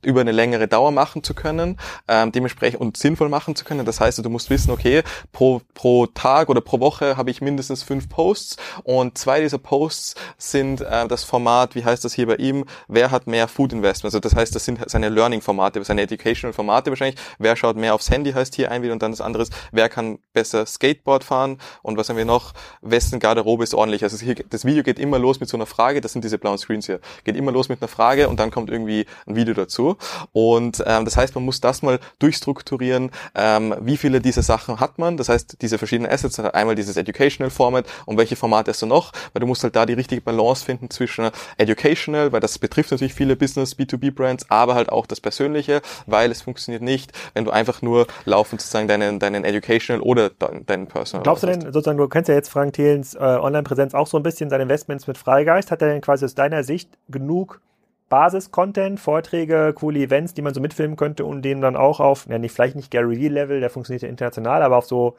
über 0.01 0.21
eine 0.21 0.31
längere 0.31 0.67
Dauer 0.67 0.91
machen 0.91 1.23
zu 1.23 1.35
können, 1.35 1.77
ähm, 2.07 2.31
dementsprechend 2.31 2.81
und 2.81 2.97
sinnvoll 2.97 3.29
machen 3.29 3.55
zu 3.55 3.65
können. 3.65 3.85
Das 3.85 3.99
heißt, 3.99 4.17
du 4.23 4.29
musst 4.31 4.49
wissen, 4.49 4.71
okay, 4.71 5.03
pro, 5.31 5.61
pro 5.75 6.07
Tag 6.07 6.49
oder 6.49 6.61
pro 6.61 6.70
Woche 6.79 7.17
habe 7.17 7.31
ich 7.31 7.41
mindestens 7.41 7.83
fünf 7.83 8.09
Posts 8.09 8.57
und 8.83 9.17
zwei 9.17 9.41
dieser 9.41 9.57
Posts 9.57 10.15
sind 10.37 10.81
äh, 10.81 11.07
das 11.07 11.23
Format, 11.23 11.75
wie 11.75 11.83
heißt 11.83 12.05
das 12.05 12.13
hier 12.13 12.27
bei 12.27 12.35
ihm, 12.35 12.65
wer 12.87 13.11
hat 13.11 13.27
mehr 13.27 13.47
Food 13.47 13.73
Investment? 13.73 14.13
Also 14.13 14.19
das 14.19 14.35
heißt, 14.35 14.55
das 14.55 14.65
sind 14.65 14.79
seine 14.89 15.09
Learning-Formate, 15.09 15.83
seine 15.83 16.01
Educational-Formate 16.03 16.91
wahrscheinlich. 16.91 17.19
Wer 17.39 17.55
schaut 17.55 17.75
mehr 17.75 17.95
aufs 17.95 18.09
Handy, 18.09 18.31
heißt 18.31 18.55
hier 18.55 18.71
ein 18.71 18.83
wieder 18.83 18.93
und 18.93 19.01
dann 19.01 19.11
das 19.11 19.21
andere 19.21 19.43
ist, 19.43 19.53
wer 19.71 19.89
kann 19.89 20.19
besser 20.33 20.65
Skateboard 20.65 21.23
fahren 21.23 21.57
und 21.81 21.97
was 21.97 22.09
haben 22.09 22.17
wir 22.17 22.25
noch? 22.25 22.53
Wessen 22.81 23.19
Garderobe 23.19 23.63
ist 23.63 23.73
ordentlich? 23.73 24.03
Also 24.03 24.17
hier, 24.17 24.35
das 24.35 24.65
Video 24.65 24.83
geht 24.83 24.99
immer 24.99 25.19
los 25.19 25.39
mit 25.39 25.49
so 25.49 25.57
einer 25.57 25.65
Frage, 25.65 26.01
das 26.01 26.13
sind 26.13 26.23
diese 26.23 26.37
blauen 26.37 26.57
Screens 26.57 26.85
hier. 26.85 26.99
Geht 27.23 27.35
immer 27.35 27.51
los 27.51 27.69
mit 27.69 27.81
einer 27.81 27.87
Frage 27.87 28.29
und 28.29 28.39
dann 28.39 28.51
kommt 28.51 28.69
irgendwie 28.69 29.05
ein 29.25 29.35
Video 29.35 29.53
dazu. 29.53 29.97
Und 30.31 30.83
ähm, 30.85 31.05
das 31.05 31.17
heißt, 31.17 31.35
man 31.35 31.45
muss 31.45 31.61
das 31.61 31.81
mal 31.81 31.99
durchstrukturieren, 32.19 33.11
ähm, 33.35 33.75
wie 33.81 33.97
viele 33.97 34.21
dieser 34.21 34.43
Sachen 34.43 34.79
hat 34.79 34.99
man. 34.99 35.17
Das 35.17 35.29
heißt, 35.29 35.61
diese 35.61 35.77
verschiedenen 35.77 36.11
Assets, 36.11 36.39
einmal 36.61 36.75
dieses 36.75 36.97
Educational 36.97 37.49
Format 37.49 37.85
und 38.05 38.17
welche 38.17 38.35
Formate 38.35 38.71
hast 38.71 38.81
du 38.81 38.85
noch, 38.85 39.11
weil 39.33 39.41
du 39.41 39.47
musst 39.47 39.63
halt 39.63 39.75
da 39.75 39.85
die 39.85 39.93
richtige 39.93 40.21
Balance 40.21 40.63
finden 40.63 40.89
zwischen 40.89 41.29
Educational, 41.57 42.31
weil 42.31 42.39
das 42.39 42.57
betrifft 42.59 42.91
natürlich 42.91 43.13
viele 43.13 43.35
Business, 43.35 43.75
B2B-Brands, 43.75 44.45
aber 44.49 44.75
halt 44.75 44.89
auch 44.89 45.05
das 45.05 45.19
Persönliche, 45.19 45.81
weil 46.05 46.31
es 46.31 46.41
funktioniert 46.41 46.83
nicht, 46.83 47.11
wenn 47.33 47.45
du 47.45 47.51
einfach 47.51 47.81
nur 47.81 48.07
laufend 48.25 48.61
sozusagen 48.61 48.87
deinen, 48.87 49.19
deinen 49.19 49.43
Educational 49.43 50.01
oder 50.01 50.29
deinen 50.29 50.87
Personal. 50.87 51.23
Glaubst 51.23 51.43
du 51.43 51.47
denn, 51.47 51.61
sozusagen, 51.61 51.97
du 51.97 52.07
kennst 52.07 52.29
ja 52.29 52.35
jetzt 52.35 52.49
Frank 52.49 52.73
Thelens 52.73 53.15
äh, 53.15 53.19
Online-Präsenz 53.19 53.93
auch 53.93 54.07
so 54.07 54.17
ein 54.17 54.23
bisschen, 54.23 54.49
seine 54.49 54.63
Investments 54.63 55.07
mit 55.07 55.17
Freigeist, 55.17 55.71
hat 55.71 55.81
er 55.81 55.89
denn 55.89 56.01
quasi 56.01 56.25
aus 56.25 56.35
deiner 56.35 56.63
Sicht 56.63 56.89
genug 57.09 57.61
Basis-Content, 58.09 58.99
Vorträge, 58.99 59.73
coole 59.73 59.99
Events, 59.99 60.33
die 60.33 60.41
man 60.41 60.53
so 60.53 60.59
mitfilmen 60.59 60.97
könnte 60.97 61.25
und 61.25 61.43
denen 61.43 61.61
dann 61.61 61.77
auch 61.77 61.99
auf, 61.99 62.27
ja, 62.29 62.37
nicht, 62.37 62.53
vielleicht 62.53 62.75
nicht 62.75 62.91
Gary 62.91 63.17
Vee-Level, 63.17 63.61
der 63.61 63.69
funktioniert 63.69 64.03
ja 64.03 64.09
international, 64.09 64.61
aber 64.61 64.77
auf 64.77 64.85
so 64.85 65.15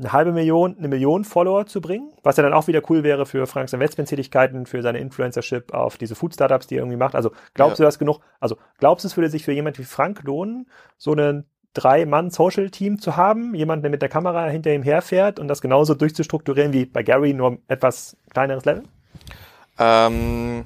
eine 0.00 0.12
halbe 0.12 0.32
Million, 0.32 0.76
eine 0.78 0.88
Million 0.88 1.24
Follower 1.24 1.66
zu 1.66 1.80
bringen, 1.80 2.12
was 2.22 2.36
ja 2.36 2.42
dann 2.42 2.54
auch 2.54 2.66
wieder 2.66 2.82
cool 2.88 3.02
wäre 3.02 3.26
für 3.26 3.46
Franks 3.46 3.72
Investmenttätigkeiten, 3.72 4.66
für 4.66 4.82
seine 4.82 4.98
Influencership 4.98 5.72
auf 5.74 5.98
diese 5.98 6.14
Food-Startups, 6.14 6.66
die 6.66 6.76
er 6.76 6.80
irgendwie 6.80 6.96
macht. 6.96 7.14
Also 7.14 7.30
glaubst 7.54 7.78
ja. 7.78 7.84
du 7.84 7.86
das 7.86 7.98
genug? 7.98 8.20
Also 8.40 8.56
glaubst 8.78 9.04
du, 9.04 9.08
es 9.08 9.16
würde 9.16 9.28
sich 9.28 9.44
für 9.44 9.52
jemand 9.52 9.78
wie 9.78 9.84
Frank 9.84 10.22
lohnen, 10.24 10.68
so 10.96 11.12
einen 11.12 11.44
Drei-Mann-Social-Team 11.74 12.98
zu 12.98 13.16
haben, 13.16 13.54
jemand, 13.54 13.84
der 13.84 13.90
mit 13.90 14.02
der 14.02 14.08
Kamera 14.08 14.46
hinter 14.48 14.72
ihm 14.72 14.82
herfährt 14.82 15.38
und 15.38 15.48
das 15.48 15.60
genauso 15.60 15.94
durchzustrukturieren 15.94 16.72
wie 16.72 16.86
bei 16.86 17.02
Gary, 17.02 17.32
nur 17.32 17.58
etwas 17.68 18.16
kleineres 18.30 18.64
Level? 18.64 18.82
Ähm, 19.78 20.64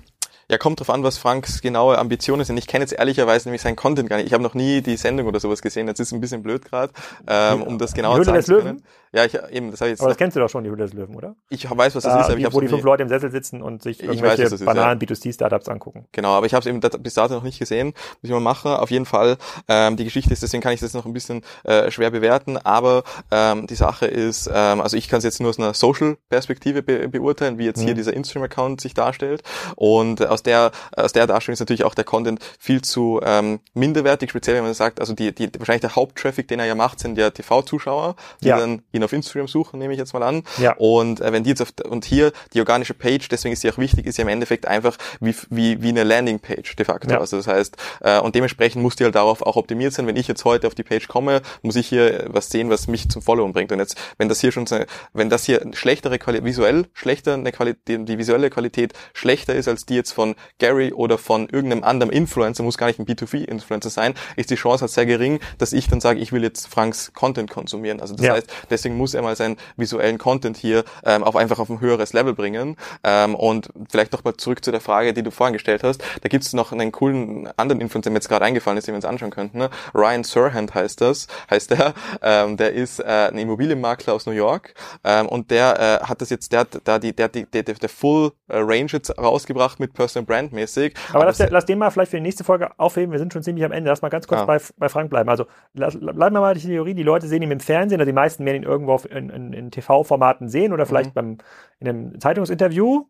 ja, 0.54 0.58
kommt 0.58 0.78
drauf 0.78 0.90
an, 0.90 1.02
was 1.02 1.18
Franks 1.18 1.62
genaue 1.62 1.98
Ambitionen 1.98 2.44
sind. 2.44 2.56
Ich 2.58 2.68
kenne 2.68 2.84
jetzt 2.84 2.92
ehrlicherweise 2.92 3.48
nämlich 3.48 3.62
seinen 3.62 3.74
Content 3.74 4.08
gar 4.08 4.18
nicht. 4.18 4.26
Ich 4.26 4.32
habe 4.32 4.42
noch 4.42 4.54
nie 4.54 4.82
die 4.82 4.96
Sendung 4.96 5.26
oder 5.26 5.40
sowas 5.40 5.62
gesehen. 5.62 5.88
Das 5.88 5.98
ist 5.98 6.12
ein 6.12 6.20
bisschen 6.20 6.44
blöd 6.44 6.64
gerade, 6.64 6.92
ähm, 7.26 7.62
um 7.62 7.76
das 7.78 7.92
genau 7.92 8.16
zu 8.18 8.24
sagen. 8.24 8.82
Ja, 9.14 9.24
ich, 9.24 9.34
eben, 9.52 9.70
das 9.70 9.80
habe 9.80 9.90
ich 9.90 9.92
jetzt. 9.92 10.00
Aber 10.00 10.08
das 10.08 10.18
kennst 10.18 10.36
du 10.36 10.40
doch 10.40 10.48
schon, 10.48 10.64
die 10.64 10.70
Höhle 10.70 10.84
des 10.84 10.92
Löwen, 10.92 11.14
oder? 11.14 11.36
Ich 11.48 11.70
weiß, 11.70 11.94
was 11.94 12.02
das 12.02 12.12
da, 12.12 12.20
ist, 12.20 12.30
aber 12.30 12.38
ich 12.38 12.44
habe 12.44 12.54
Wo 12.54 12.60
die 12.60 12.66
fünf 12.66 12.82
Leute 12.82 13.04
im 13.04 13.08
Sessel 13.08 13.30
sitzen 13.30 13.62
und 13.62 13.80
sich 13.80 14.02
irgendwelche 14.02 14.50
weiß, 14.50 14.64
banalen 14.64 14.98
ja. 15.00 15.06
B2C-Startups 15.06 15.68
angucken. 15.68 16.06
Genau, 16.10 16.30
aber 16.30 16.46
ich 16.46 16.54
habe 16.54 16.60
es 16.60 16.66
eben 16.66 16.80
bis 16.80 17.14
dato 17.14 17.34
noch 17.34 17.44
nicht 17.44 17.60
gesehen. 17.60 17.88
Muss 17.88 17.94
ich 18.22 18.30
mal 18.30 18.40
machen. 18.40 18.72
Auf 18.72 18.90
jeden 18.90 19.06
Fall, 19.06 19.36
ähm, 19.68 19.96
die 19.96 20.02
Geschichte 20.02 20.32
ist, 20.32 20.42
deswegen 20.42 20.64
kann 20.64 20.72
ich 20.72 20.80
das 20.80 20.94
noch 20.94 21.06
ein 21.06 21.12
bisschen 21.12 21.42
äh, 21.62 21.92
schwer 21.92 22.10
bewerten, 22.10 22.56
aber 22.56 23.04
ähm, 23.30 23.68
die 23.68 23.76
Sache 23.76 24.06
ist, 24.06 24.50
ähm, 24.52 24.80
also 24.80 24.96
ich 24.96 25.08
kann 25.08 25.18
es 25.18 25.24
jetzt 25.24 25.40
nur 25.40 25.50
aus 25.50 25.60
einer 25.60 25.74
Social-Perspektive 25.74 26.82
be 26.82 27.08
beurteilen, 27.08 27.58
wie 27.58 27.66
jetzt 27.66 27.82
mhm. 27.82 27.86
hier 27.86 27.94
dieser 27.94 28.14
Instagram-Account 28.14 28.80
sich 28.80 28.94
darstellt. 28.94 29.42
Und 29.76 30.26
aus 30.26 30.42
der, 30.46 30.72
aus 30.96 31.12
der 31.12 31.26
Darstellung 31.26 31.54
ist 31.54 31.60
natürlich 31.60 31.84
auch 31.84 31.94
der 31.94 32.04
Content 32.04 32.40
viel 32.58 32.82
zu 32.82 33.20
ähm, 33.24 33.60
minderwertig, 33.74 34.30
speziell 34.30 34.56
wenn 34.56 34.64
man 34.64 34.74
sagt, 34.74 35.00
also 35.00 35.12
die, 35.12 35.34
die 35.34 35.50
wahrscheinlich 35.58 35.82
der 35.82 35.96
Haupttraffic, 35.96 36.48
den 36.48 36.60
er 36.60 36.66
ja 36.66 36.74
macht, 36.74 37.00
sind 37.00 37.18
ja 37.18 37.30
TV-Zuschauer, 37.30 38.16
die 38.42 38.48
ja. 38.48 38.58
dann 38.58 38.82
ihn 38.92 39.04
auf 39.04 39.12
Instagram 39.12 39.48
suchen 39.48 39.78
nehme 39.78 39.92
ich 39.92 39.98
jetzt 39.98 40.12
mal 40.12 40.22
an. 40.22 40.42
Ja. 40.58 40.74
Und 40.76 41.20
äh, 41.20 41.32
wenn 41.32 41.44
die 41.44 41.50
jetzt 41.50 41.62
auf, 41.62 41.72
und 41.88 42.04
hier 42.04 42.32
die 42.52 42.60
organische 42.60 42.94
Page, 42.94 43.28
deswegen 43.28 43.52
ist 43.52 43.60
sie 43.60 43.70
auch 43.70 43.78
wichtig, 43.78 44.06
ist 44.06 44.18
ja 44.18 44.22
im 44.22 44.28
Endeffekt 44.28 44.66
einfach 44.66 44.96
wie, 45.20 45.34
wie, 45.50 45.82
wie 45.82 45.88
eine 45.88 46.04
Landingpage 46.04 46.76
de 46.76 46.84
facto. 46.84 47.10
Ja. 47.10 47.20
Also 47.20 47.36
das 47.36 47.46
heißt, 47.46 47.76
äh, 48.00 48.20
und 48.20 48.34
dementsprechend 48.34 48.82
muss 48.82 48.96
die 48.96 49.04
halt 49.04 49.14
darauf 49.14 49.42
auch 49.42 49.56
optimiert 49.56 49.92
sein. 49.92 50.06
Wenn 50.06 50.16
ich 50.16 50.28
jetzt 50.28 50.44
heute 50.44 50.66
auf 50.66 50.74
die 50.74 50.82
Page 50.82 51.06
komme, 51.08 51.42
muss 51.62 51.76
ich 51.76 51.88
hier 51.88 52.26
was 52.28 52.48
sehen, 52.48 52.70
was 52.70 52.86
mich 52.86 53.08
zum 53.08 53.22
Followen 53.22 53.52
bringt. 53.52 53.72
Und 53.72 53.78
jetzt, 53.78 53.96
wenn 54.18 54.28
das 54.28 54.40
hier 54.40 54.52
schon, 54.52 54.66
so, 54.66 54.78
wenn 55.12 55.30
das 55.30 55.44
hier 55.44 55.64
schlechtere 55.72 56.18
Qualität, 56.18 56.44
visuell 56.44 56.86
schlechter, 56.94 57.34
eine 57.34 57.52
Qualität, 57.52 58.08
die 58.08 58.18
visuelle 58.18 58.50
Qualität 58.50 58.92
schlechter 59.12 59.54
ist 59.54 59.68
als 59.68 59.86
die 59.86 59.94
jetzt 59.94 60.12
von 60.12 60.23
Gary 60.58 60.92
oder 60.92 61.18
von 61.18 61.48
irgendeinem 61.48 61.84
anderen 61.84 62.12
Influencer, 62.12 62.62
muss 62.62 62.78
gar 62.78 62.86
nicht 62.86 62.98
ein 62.98 63.06
B2B-Influencer 63.06 63.90
sein, 63.90 64.14
ist 64.36 64.50
die 64.50 64.54
Chance 64.54 64.82
halt 64.82 64.92
sehr 64.92 65.06
gering, 65.06 65.40
dass 65.58 65.72
ich 65.72 65.88
dann 65.88 66.00
sage, 66.00 66.20
ich 66.20 66.32
will 66.32 66.42
jetzt 66.42 66.66
Franks 66.68 67.12
Content 67.12 67.50
konsumieren. 67.50 68.00
Also 68.00 68.14
das 68.14 68.26
ja. 68.26 68.32
heißt, 68.34 68.50
deswegen 68.70 68.96
muss 68.96 69.14
er 69.14 69.22
mal 69.22 69.36
sein 69.36 69.56
visuellen 69.76 70.18
Content 70.18 70.56
hier 70.56 70.84
ähm, 71.04 71.24
auf 71.24 71.36
einfach 71.36 71.58
auf 71.58 71.68
ein 71.70 71.80
höheres 71.80 72.12
Level 72.12 72.34
bringen. 72.34 72.76
Ähm, 73.02 73.34
und 73.34 73.68
vielleicht 73.90 74.12
noch 74.12 74.24
mal 74.24 74.36
zurück 74.36 74.64
zu 74.64 74.70
der 74.70 74.80
Frage, 74.80 75.12
die 75.12 75.22
du 75.22 75.30
vorhin 75.30 75.52
gestellt 75.52 75.82
hast. 75.82 76.02
Da 76.22 76.28
gibt 76.28 76.44
es 76.44 76.52
noch 76.52 76.72
einen 76.72 76.92
coolen 76.92 77.48
anderen 77.56 77.80
Influencer, 77.80 78.04
der 78.04 78.12
mir 78.12 78.18
jetzt 78.18 78.28
gerade 78.28 78.44
eingefallen 78.44 78.78
ist, 78.78 78.86
den 78.86 78.94
wir 78.94 78.96
uns 78.96 79.04
anschauen 79.04 79.30
könnten. 79.30 79.58
Ne? 79.58 79.70
Ryan 79.94 80.24
Surhand 80.24 80.74
heißt 80.74 81.00
das, 81.00 81.26
heißt 81.50 81.70
der. 81.70 81.94
Ähm, 82.22 82.56
der 82.56 82.72
ist 82.72 83.00
äh, 83.00 83.04
ein 83.04 83.38
Immobilienmakler 83.38 84.14
aus 84.14 84.26
New 84.26 84.32
York 84.32 84.74
ähm, 85.04 85.28
und 85.28 85.50
der 85.50 86.00
äh, 86.02 86.04
hat 86.04 86.20
das 86.20 86.30
jetzt, 86.30 86.52
der 86.52 86.60
hat 86.60 86.80
da 86.84 86.98
die, 86.98 87.14
der, 87.14 87.28
die, 87.28 87.46
der, 87.46 87.62
der 87.62 87.88
Full 87.88 88.32
äh, 88.48 88.56
Range 88.56 88.88
jetzt 88.90 89.16
rausgebracht 89.18 89.80
mit 89.80 89.92
Personal 89.92 90.13
Personal 90.14 90.26
Brand 90.26 90.52
mäßig. 90.52 90.94
Aber, 91.10 91.16
aber 91.16 91.26
lass, 91.26 91.50
lass 91.50 91.66
den 91.66 91.78
mal 91.78 91.90
vielleicht 91.90 92.10
für 92.10 92.16
die 92.16 92.22
nächste 92.22 92.44
Folge 92.44 92.70
aufheben. 92.78 93.12
Wir 93.12 93.18
sind 93.18 93.32
schon 93.32 93.42
ziemlich 93.42 93.64
am 93.64 93.72
Ende. 93.72 93.90
Lass 93.90 94.02
mal 94.02 94.08
ganz 94.08 94.26
kurz 94.26 94.42
ah. 94.42 94.46
bei, 94.46 94.58
bei 94.78 94.88
Frank 94.88 95.10
bleiben. 95.10 95.28
Also 95.28 95.46
lass, 95.74 95.98
bleiben 95.98 96.34
wir 96.34 96.40
mal 96.40 96.54
die 96.54 96.60
Theorie. 96.60 96.94
Die 96.94 97.02
Leute 97.02 97.26
sehen 97.26 97.42
ihn 97.42 97.50
im 97.50 97.60
Fernsehen, 97.60 98.00
also 98.00 98.08
die 98.08 98.14
meisten 98.14 98.44
werden 98.44 98.62
ihn 98.62 98.68
irgendwo 98.68 98.92
auf, 98.92 99.10
in, 99.10 99.30
in, 99.30 99.52
in 99.52 99.70
TV-Formaten 99.70 100.48
sehen 100.48 100.72
oder 100.72 100.86
vielleicht 100.86 101.10
mhm. 101.10 101.14
beim 101.14 101.38
in 101.80 101.88
einem 101.88 102.20
Zeitungsinterview, 102.20 103.04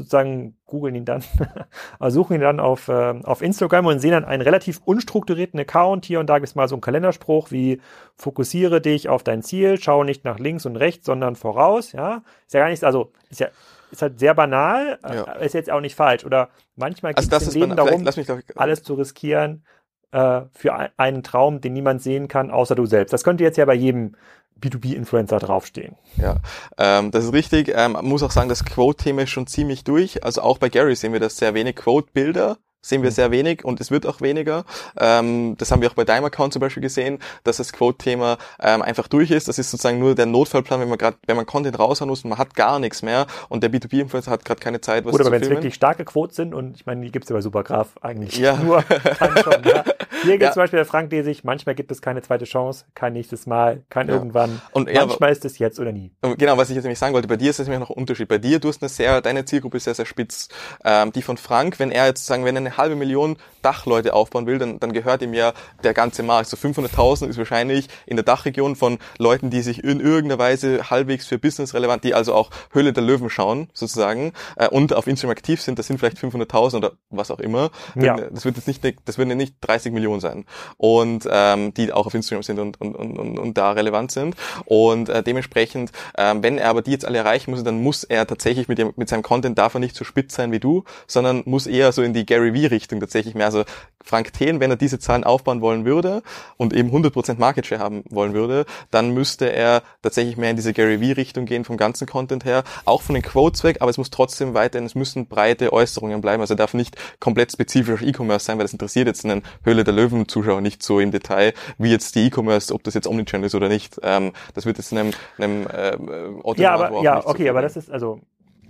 sagen, 0.00 0.56
googeln 0.66 0.94
ihn 0.94 1.04
dann, 1.04 1.22
also 1.98 2.22
suchen 2.22 2.34
ihn 2.34 2.40
dann 2.40 2.58
auf, 2.58 2.88
äh, 2.88 3.14
auf 3.22 3.42
Instagram 3.42 3.86
und 3.86 4.00
sehen 4.00 4.12
dann 4.12 4.24
einen 4.24 4.42
relativ 4.42 4.80
unstrukturierten 4.84 5.60
Account. 5.60 6.04
Hier 6.04 6.18
und 6.18 6.28
da 6.28 6.38
gibt 6.38 6.48
es 6.48 6.54
mal 6.54 6.68
so 6.68 6.74
einen 6.74 6.80
Kalenderspruch 6.80 7.50
wie 7.50 7.80
fokussiere 8.16 8.80
dich 8.80 9.08
auf 9.08 9.22
dein 9.22 9.42
Ziel, 9.42 9.78
schau 9.80 10.04
nicht 10.04 10.24
nach 10.24 10.38
links 10.38 10.66
und 10.66 10.76
rechts, 10.76 11.06
sondern 11.06 11.36
voraus. 11.36 11.92
Ja, 11.92 12.22
ist 12.46 12.54
ja 12.54 12.60
gar 12.60 12.70
nicht, 12.70 12.82
also 12.82 13.12
ist 13.30 13.40
ja 13.40 13.48
ist 13.90 14.02
halt 14.02 14.18
sehr 14.18 14.34
banal, 14.34 14.98
ja. 15.02 15.32
ist 15.34 15.54
jetzt 15.54 15.70
auch 15.70 15.80
nicht 15.80 15.94
falsch. 15.94 16.24
Oder 16.24 16.48
manchmal 16.76 17.14
geht 17.14 17.32
also 17.32 17.48
es 17.48 17.54
im 17.54 17.60
Leben 17.60 17.76
darum, 17.76 18.02
mich, 18.02 18.16
ich, 18.16 18.28
alles 18.56 18.82
zu 18.82 18.94
riskieren 18.94 19.64
äh, 20.12 20.42
für 20.52 20.90
einen 20.96 21.22
Traum, 21.22 21.60
den 21.60 21.72
niemand 21.72 22.02
sehen 22.02 22.28
kann, 22.28 22.50
außer 22.50 22.74
du 22.74 22.86
selbst. 22.86 23.12
Das 23.12 23.24
könnte 23.24 23.44
jetzt 23.44 23.58
ja 23.58 23.64
bei 23.64 23.74
jedem 23.74 24.14
B2B-Influencer 24.60 25.38
draufstehen. 25.38 25.96
Ja, 26.16 26.36
ähm, 26.78 27.10
das 27.10 27.24
ist 27.24 27.32
richtig. 27.32 27.72
Ähm, 27.74 27.92
man 27.92 28.04
muss 28.04 28.22
auch 28.22 28.30
sagen, 28.30 28.48
das 28.48 28.64
Quote-Thema 28.64 29.22
ist 29.22 29.30
schon 29.30 29.46
ziemlich 29.46 29.84
durch. 29.84 30.24
Also 30.24 30.42
auch 30.42 30.58
bei 30.58 30.68
Gary 30.68 30.96
sehen 30.96 31.12
wir 31.12 31.20
das 31.20 31.36
sehr 31.36 31.54
wenig 31.54 31.76
Quote-Bilder 31.76 32.58
sehen 32.88 33.02
wir 33.02 33.10
mhm. 33.10 33.14
sehr 33.14 33.30
wenig 33.30 33.64
und 33.64 33.80
es 33.80 33.90
wird 33.90 34.06
auch 34.06 34.20
weniger. 34.20 34.64
Ähm, 34.98 35.56
das 35.58 35.70
haben 35.70 35.82
wir 35.82 35.90
auch 35.90 35.94
bei 35.94 36.04
deinem 36.04 36.24
Account 36.24 36.52
zum 36.52 36.60
Beispiel 36.60 36.82
gesehen, 36.82 37.18
dass 37.44 37.58
das 37.58 37.72
Quote-Thema 37.72 38.38
ähm, 38.60 38.82
einfach 38.82 39.08
durch 39.08 39.30
ist. 39.30 39.48
Das 39.48 39.58
ist 39.58 39.70
sozusagen 39.70 39.98
nur 39.98 40.14
der 40.14 40.26
Notfallplan, 40.26 40.80
wenn 40.80 40.88
man 40.88 40.98
gerade, 40.98 41.16
wenn 41.26 41.36
man 41.36 41.46
Content 41.46 41.78
raushauen 41.78 42.08
muss 42.08 42.24
und 42.24 42.30
man 42.30 42.38
hat 42.38 42.54
gar 42.54 42.78
nichts 42.78 43.02
mehr 43.02 43.26
und 43.48 43.62
der 43.62 43.70
B2B-Influencer 43.70 44.30
hat 44.30 44.44
gerade 44.44 44.60
keine 44.60 44.80
Zeit, 44.80 45.04
was 45.04 45.14
Oder 45.14 45.24
zu 45.24 45.30
wenn 45.30 45.42
es 45.42 45.50
wirklich 45.50 45.74
starke 45.74 46.04
Quotes 46.04 46.36
sind 46.36 46.54
und 46.54 46.76
ich 46.76 46.86
meine, 46.86 47.02
die 47.02 47.12
gibt's 47.12 47.28
ja 47.28 47.36
bei 47.36 47.42
Supergraph 47.42 47.88
eigentlich 48.00 48.36
ja. 48.38 48.56
nur 48.62 48.82
schon, 48.82 49.64
ja. 49.64 49.84
Hier 50.22 50.32
gibt 50.32 50.42
ja. 50.42 50.52
zum 50.52 50.62
Beispiel 50.62 50.78
der 50.78 50.86
Frank 50.86 51.10
der 51.10 51.24
sich, 51.24 51.44
manchmal 51.44 51.74
gibt 51.74 51.90
es 51.90 52.02
keine 52.02 52.22
zweite 52.22 52.44
Chance, 52.44 52.84
kein 52.94 53.12
nächstes 53.12 53.46
Mal, 53.46 53.82
kein 53.90 54.08
ja. 54.08 54.14
irgendwann. 54.14 54.60
Und 54.72 54.92
manchmal 54.92 55.32
ist 55.32 55.44
es 55.44 55.58
jetzt 55.58 55.78
oder 55.80 55.92
nie. 55.92 56.12
Genau, 56.36 56.56
was 56.56 56.70
ich 56.70 56.74
jetzt 56.74 56.84
nämlich 56.84 56.98
sagen 56.98 57.14
wollte, 57.14 57.28
bei 57.28 57.36
dir 57.36 57.50
ist 57.50 57.60
es 57.60 57.66
nämlich 57.66 57.80
noch 57.80 57.90
ein 57.90 57.98
Unterschied. 57.98 58.28
Bei 58.28 58.38
dir, 58.38 58.58
du 58.58 58.68
hast 58.68 58.82
eine 58.82 58.88
sehr, 58.88 59.20
deine 59.20 59.44
Zielgruppe 59.44 59.76
ist 59.76 59.84
sehr, 59.84 59.94
sehr 59.94 60.06
spitz. 60.06 60.48
Ähm, 60.84 61.12
die 61.12 61.22
von 61.22 61.36
Frank, 61.36 61.78
wenn 61.78 61.90
er 61.90 62.06
jetzt 62.06 62.26
sagen, 62.26 62.44
wenn 62.44 62.56
er 62.56 62.60
eine 62.60 62.77
halbe 62.78 62.96
Million 62.96 63.36
Dachleute 63.62 64.14
aufbauen 64.14 64.46
will, 64.46 64.58
dann, 64.58 64.80
dann 64.80 64.92
gehört 64.92 65.22
ihm 65.22 65.34
ja 65.34 65.52
der 65.84 65.94
ganze 65.94 66.22
Markt. 66.22 66.48
So 66.48 66.56
500.000 66.56 67.28
ist 67.28 67.38
wahrscheinlich 67.38 67.88
in 68.06 68.16
der 68.16 68.24
Dachregion 68.24 68.76
von 68.76 68.98
Leuten, 69.18 69.50
die 69.50 69.62
sich 69.62 69.84
in 69.84 70.00
irgendeiner 70.00 70.38
Weise 70.38 70.90
halbwegs 70.90 71.26
für 71.26 71.38
Business 71.38 71.74
relevant, 71.74 72.04
die 72.04 72.14
also 72.14 72.34
auch 72.34 72.50
Höhle 72.72 72.92
der 72.92 73.02
Löwen 73.02 73.30
schauen, 73.30 73.68
sozusagen, 73.74 74.32
äh, 74.56 74.68
und 74.68 74.94
auf 74.94 75.06
Instagram 75.06 75.32
aktiv 75.32 75.60
sind, 75.60 75.78
das 75.78 75.86
sind 75.86 75.98
vielleicht 75.98 76.18
500.000 76.18 76.76
oder 76.76 76.92
was 77.10 77.30
auch 77.30 77.40
immer. 77.40 77.70
Ja. 77.94 78.16
Das 78.16 78.44
wird 78.44 78.56
jetzt 78.56 78.68
nicht, 78.68 78.82
das 79.04 79.18
würden 79.18 79.36
nicht 79.36 79.56
30 79.60 79.92
Millionen 79.92 80.20
sein. 80.20 80.44
Und 80.76 81.28
ähm, 81.30 81.74
die 81.74 81.92
auch 81.92 82.06
auf 82.06 82.14
Instagram 82.14 82.42
sind 82.42 82.58
und, 82.58 82.80
und, 82.80 82.94
und, 82.94 83.38
und 83.38 83.58
da 83.58 83.72
relevant 83.72 84.12
sind. 84.12 84.36
Und 84.64 85.08
äh, 85.08 85.22
dementsprechend, 85.22 85.92
ähm, 86.16 86.42
wenn 86.42 86.58
er 86.58 86.70
aber 86.70 86.82
die 86.82 86.92
jetzt 86.92 87.04
alle 87.04 87.18
erreichen 87.18 87.50
muss, 87.50 87.62
dann 87.64 87.82
muss 87.82 88.04
er 88.04 88.26
tatsächlich 88.26 88.68
mit, 88.68 88.78
dem, 88.78 88.92
mit 88.96 89.08
seinem 89.08 89.22
Content 89.22 89.58
er 89.58 89.78
nicht 89.78 89.96
so 89.96 90.04
spitz 90.04 90.34
sein 90.34 90.52
wie 90.52 90.60
du, 90.60 90.84
sondern 91.06 91.42
muss 91.44 91.66
eher 91.66 91.92
so 91.92 92.02
in 92.02 92.12
die 92.12 92.24
Gary 92.24 92.54
V-Richtung 92.62 93.00
tatsächlich 93.00 93.34
mehr. 93.34 93.46
Also 93.46 93.64
Frank 94.02 94.32
Thien, 94.32 94.60
wenn 94.60 94.70
er 94.70 94.76
diese 94.76 94.98
Zahlen 94.98 95.24
aufbauen 95.24 95.60
wollen 95.60 95.84
würde 95.84 96.22
und 96.56 96.72
eben 96.72 96.90
100% 96.90 97.38
Market 97.38 97.66
Share 97.66 97.80
haben 97.80 98.04
wollen 98.08 98.32
würde, 98.32 98.64
dann 98.90 99.10
müsste 99.10 99.52
er 99.52 99.82
tatsächlich 100.02 100.36
mehr 100.36 100.50
in 100.50 100.56
diese 100.56 100.72
Gary 100.72 100.98
V-Richtung 100.98 101.44
gehen 101.44 101.64
vom 101.64 101.76
ganzen 101.76 102.06
Content 102.06 102.44
her, 102.44 102.64
auch 102.84 103.02
von 103.02 103.14
den 103.14 103.22
Quotes 103.22 103.64
weg, 103.64 103.78
aber 103.80 103.90
es 103.90 103.98
muss 103.98 104.10
trotzdem 104.10 104.54
weiterhin, 104.54 104.86
es 104.86 104.94
müssen 104.94 105.26
breite 105.26 105.72
Äußerungen 105.72 106.20
bleiben. 106.20 106.40
Also 106.40 106.54
er 106.54 106.58
darf 106.58 106.74
nicht 106.74 106.96
komplett 107.20 107.52
spezifisch 107.52 108.02
E-Commerce 108.02 108.46
sein, 108.46 108.58
weil 108.58 108.64
das 108.64 108.72
interessiert 108.72 109.06
jetzt 109.06 109.24
einen 109.24 109.42
Höhle 109.64 109.84
der 109.84 109.94
Löwen-Zuschauer 109.94 110.60
nicht 110.60 110.82
so 110.82 111.00
im 111.00 111.10
Detail, 111.10 111.52
wie 111.76 111.90
jetzt 111.90 112.14
die 112.14 112.26
E-Commerce, 112.26 112.74
ob 112.74 112.82
das 112.84 112.94
jetzt 112.94 113.06
Omnichannel 113.06 113.46
ist 113.46 113.54
oder 113.54 113.68
nicht. 113.68 113.98
Ähm, 114.02 114.32
das 114.54 114.64
wird 114.64 114.78
jetzt 114.78 114.92
einem, 114.92 115.12
einem 115.38 115.66
äh, 115.66 115.96
Otto 116.42 116.62
Ja, 116.62 116.74
aber, 116.74 117.02
ja 117.02 117.26
okay, 117.26 117.48
aber 117.48 117.62
das 117.62 117.76
ist 117.76 117.90
also 117.90 118.20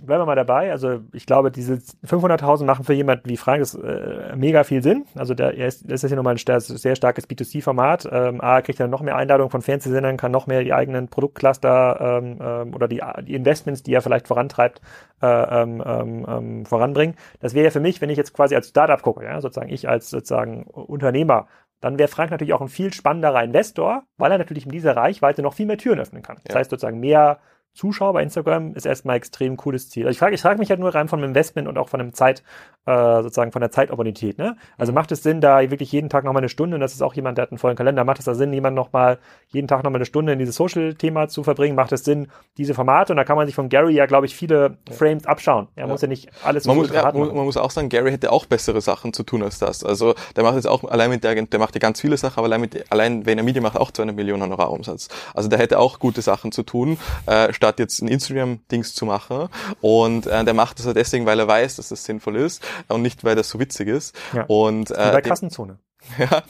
bleiben 0.05 0.21
wir 0.21 0.25
mal 0.25 0.35
dabei. 0.35 0.71
Also 0.71 1.01
ich 1.13 1.25
glaube, 1.25 1.51
diese 1.51 1.75
500.000 2.05 2.65
machen 2.65 2.85
für 2.85 2.93
jemanden 2.93 3.29
wie 3.29 3.37
Frank 3.37 3.61
ist, 3.61 3.75
äh, 3.75 4.35
mega 4.35 4.63
viel 4.63 4.81
Sinn. 4.83 5.05
Also 5.15 5.33
der, 5.33 5.57
er 5.57 5.67
ist, 5.67 5.89
das 5.89 6.03
ist 6.03 6.11
ja 6.11 6.15
nochmal 6.15 6.35
ein 6.35 6.59
sehr 6.59 6.95
starkes 6.95 7.27
B2C-Format. 7.27 8.07
Ähm, 8.11 8.41
A, 8.41 8.61
kriegt 8.61 8.79
er 8.79 8.87
noch 8.87 9.01
mehr 9.01 9.15
Einladungen 9.15 9.51
von 9.51 9.61
Fernsehsendern, 9.61 10.17
kann 10.17 10.31
noch 10.31 10.47
mehr 10.47 10.63
die 10.63 10.73
eigenen 10.73 11.07
Produktcluster 11.07 12.19
ähm, 12.21 12.39
ähm, 12.41 12.73
oder 12.73 12.87
die, 12.87 13.01
die 13.23 13.35
Investments, 13.35 13.83
die 13.83 13.93
er 13.93 14.01
vielleicht 14.01 14.27
vorantreibt, 14.27 14.81
äh, 15.21 15.27
ähm, 15.27 15.83
ähm, 15.85 16.25
ähm, 16.27 16.65
voranbringen. 16.65 17.15
Das 17.39 17.53
wäre 17.53 17.65
ja 17.65 17.71
für 17.71 17.79
mich, 17.79 18.01
wenn 18.01 18.09
ich 18.09 18.17
jetzt 18.17 18.33
quasi 18.33 18.55
als 18.55 18.69
Startup 18.69 19.01
gucke, 19.01 19.23
ja, 19.23 19.41
sozusagen 19.41 19.69
ich 19.69 19.87
als 19.87 20.09
sozusagen 20.09 20.63
Unternehmer, 20.63 21.47
dann 21.81 21.97
wäre 21.97 22.09
Frank 22.09 22.31
natürlich 22.31 22.53
auch 22.53 22.61
ein 22.61 22.67
viel 22.67 22.93
spannenderer 22.93 23.43
Investor, 23.43 24.03
weil 24.17 24.31
er 24.31 24.37
natürlich 24.37 24.65
in 24.65 24.71
dieser 24.71 24.95
Reichweite 24.95 25.41
noch 25.41 25.53
viel 25.53 25.65
mehr 25.65 25.77
Türen 25.77 25.99
öffnen 25.99 26.23
kann. 26.23 26.37
Das 26.43 26.53
ja. 26.53 26.59
heißt 26.59 26.71
sozusagen 26.71 26.99
mehr 26.99 27.39
Zuschauer 27.73 28.13
bei 28.13 28.23
Instagram 28.23 28.73
ist 28.73 28.85
erstmal 28.85 29.15
extrem 29.15 29.55
cooles 29.55 29.89
Ziel. 29.89 30.03
Also 30.03 30.11
ich 30.11 30.19
frage 30.19 30.35
ich 30.35 30.41
frag 30.41 30.57
mich 30.59 30.69
halt 30.69 30.79
nur 30.79 30.93
rein 30.93 31.07
von 31.07 31.19
dem 31.21 31.29
Investment 31.29 31.67
und 31.67 31.77
auch 31.77 31.89
von 31.89 31.99
dem 31.99 32.13
Zeit, 32.13 32.43
äh, 32.85 33.21
sozusagen 33.21 33.51
von 33.51 33.61
der 33.61 33.71
Zeitopportunität. 33.71 34.37
Ne? 34.37 34.57
Also 34.77 34.91
macht 34.91 35.11
es 35.11 35.23
Sinn, 35.23 35.39
da 35.41 35.59
wirklich 35.69 35.91
jeden 35.91 36.09
Tag 36.09 36.23
nochmal 36.23 36.41
eine 36.41 36.49
Stunde, 36.49 36.75
und 36.75 36.81
das 36.81 36.93
ist 36.93 37.01
auch 37.01 37.13
jemand, 37.13 37.37
der 37.37 37.43
hat 37.43 37.51
einen 37.51 37.57
vollen 37.57 37.77
Kalender, 37.77 38.03
macht 38.03 38.19
es 38.19 38.25
da 38.25 38.33
Sinn, 38.33 38.51
jemand 38.51 38.75
nochmal 38.75 39.19
jeden 39.47 39.67
Tag 39.67 39.83
nochmal 39.83 39.99
eine 39.99 40.05
Stunde 40.05 40.33
in 40.33 40.39
dieses 40.39 40.55
Social-Thema 40.55 41.27
zu 41.27 41.43
verbringen? 41.43 41.75
Macht 41.75 41.91
es 41.91 42.03
Sinn, 42.03 42.27
diese 42.57 42.73
Formate? 42.73 43.13
Und 43.13 43.17
da 43.17 43.23
kann 43.23 43.37
man 43.37 43.45
sich 43.45 43.55
von 43.55 43.69
Gary 43.69 43.93
ja, 43.93 44.05
glaube 44.07 44.25
ich, 44.25 44.35
viele 44.35 44.77
Frames 44.91 45.25
abschauen. 45.25 45.67
Er 45.75 45.85
ja. 45.85 45.87
muss 45.87 46.01
ja 46.01 46.07
nicht 46.07 46.29
alles 46.43 46.65
man 46.65 46.77
muss, 46.77 46.91
ja, 46.91 47.11
man 47.11 47.45
muss 47.45 47.57
auch 47.57 47.71
sagen, 47.71 47.89
Gary 47.89 48.11
hätte 48.11 48.31
auch 48.31 48.45
bessere 48.45 48.81
Sachen 48.81 49.13
zu 49.13 49.23
tun 49.23 49.43
als 49.43 49.59
das. 49.59 49.83
Also 49.83 50.15
der 50.35 50.43
macht 50.43 50.55
jetzt 50.55 50.67
auch 50.67 50.83
allein 50.83 51.09
mit 51.09 51.23
der, 51.23 51.35
der 51.35 51.59
macht 51.59 51.75
ja 51.75 51.79
ganz 51.79 52.01
viele 52.01 52.17
Sachen, 52.17 52.39
aber 52.39 52.47
allein 52.47 52.61
mit 52.61 52.91
allein 52.91 53.25
wenn 53.25 53.37
er 53.37 53.43
Media 53.43 53.61
macht 53.61 53.77
auch 53.77 53.91
200 53.91 54.15
Millionen 54.15 54.43
Honorarumsatz. 54.43 55.09
Also 55.33 55.49
der 55.49 55.59
hätte 55.59 55.79
auch 55.79 55.99
gute 55.99 56.21
Sachen 56.21 56.51
zu 56.51 56.63
tun, 56.63 56.97
äh, 57.25 57.53
statt 57.53 57.68
jetzt 57.77 58.01
ein 58.01 58.07
Instagram-Dings 58.07 58.95
zu 58.95 59.05
machen. 59.05 59.49
Und 59.81 60.25
äh, 60.25 60.43
der 60.43 60.53
macht 60.53 60.79
das 60.79 60.87
ja 60.87 60.93
deswegen, 60.93 61.25
weil 61.25 61.39
er 61.39 61.47
weiß, 61.47 61.75
dass 61.75 61.89
das 61.89 62.03
sinnvoll 62.03 62.37
ist 62.37 62.63
und 62.87 63.01
nicht, 63.01 63.23
weil 63.23 63.35
das 63.35 63.49
so 63.49 63.59
witzig 63.59 63.87
ist. 63.87 64.15
Ja. 64.33 64.45
Und, 64.47 64.89
äh, 64.91 65.11
bei 65.13 65.21
Kassenzone. 65.21 65.77
Ja. 66.17 66.43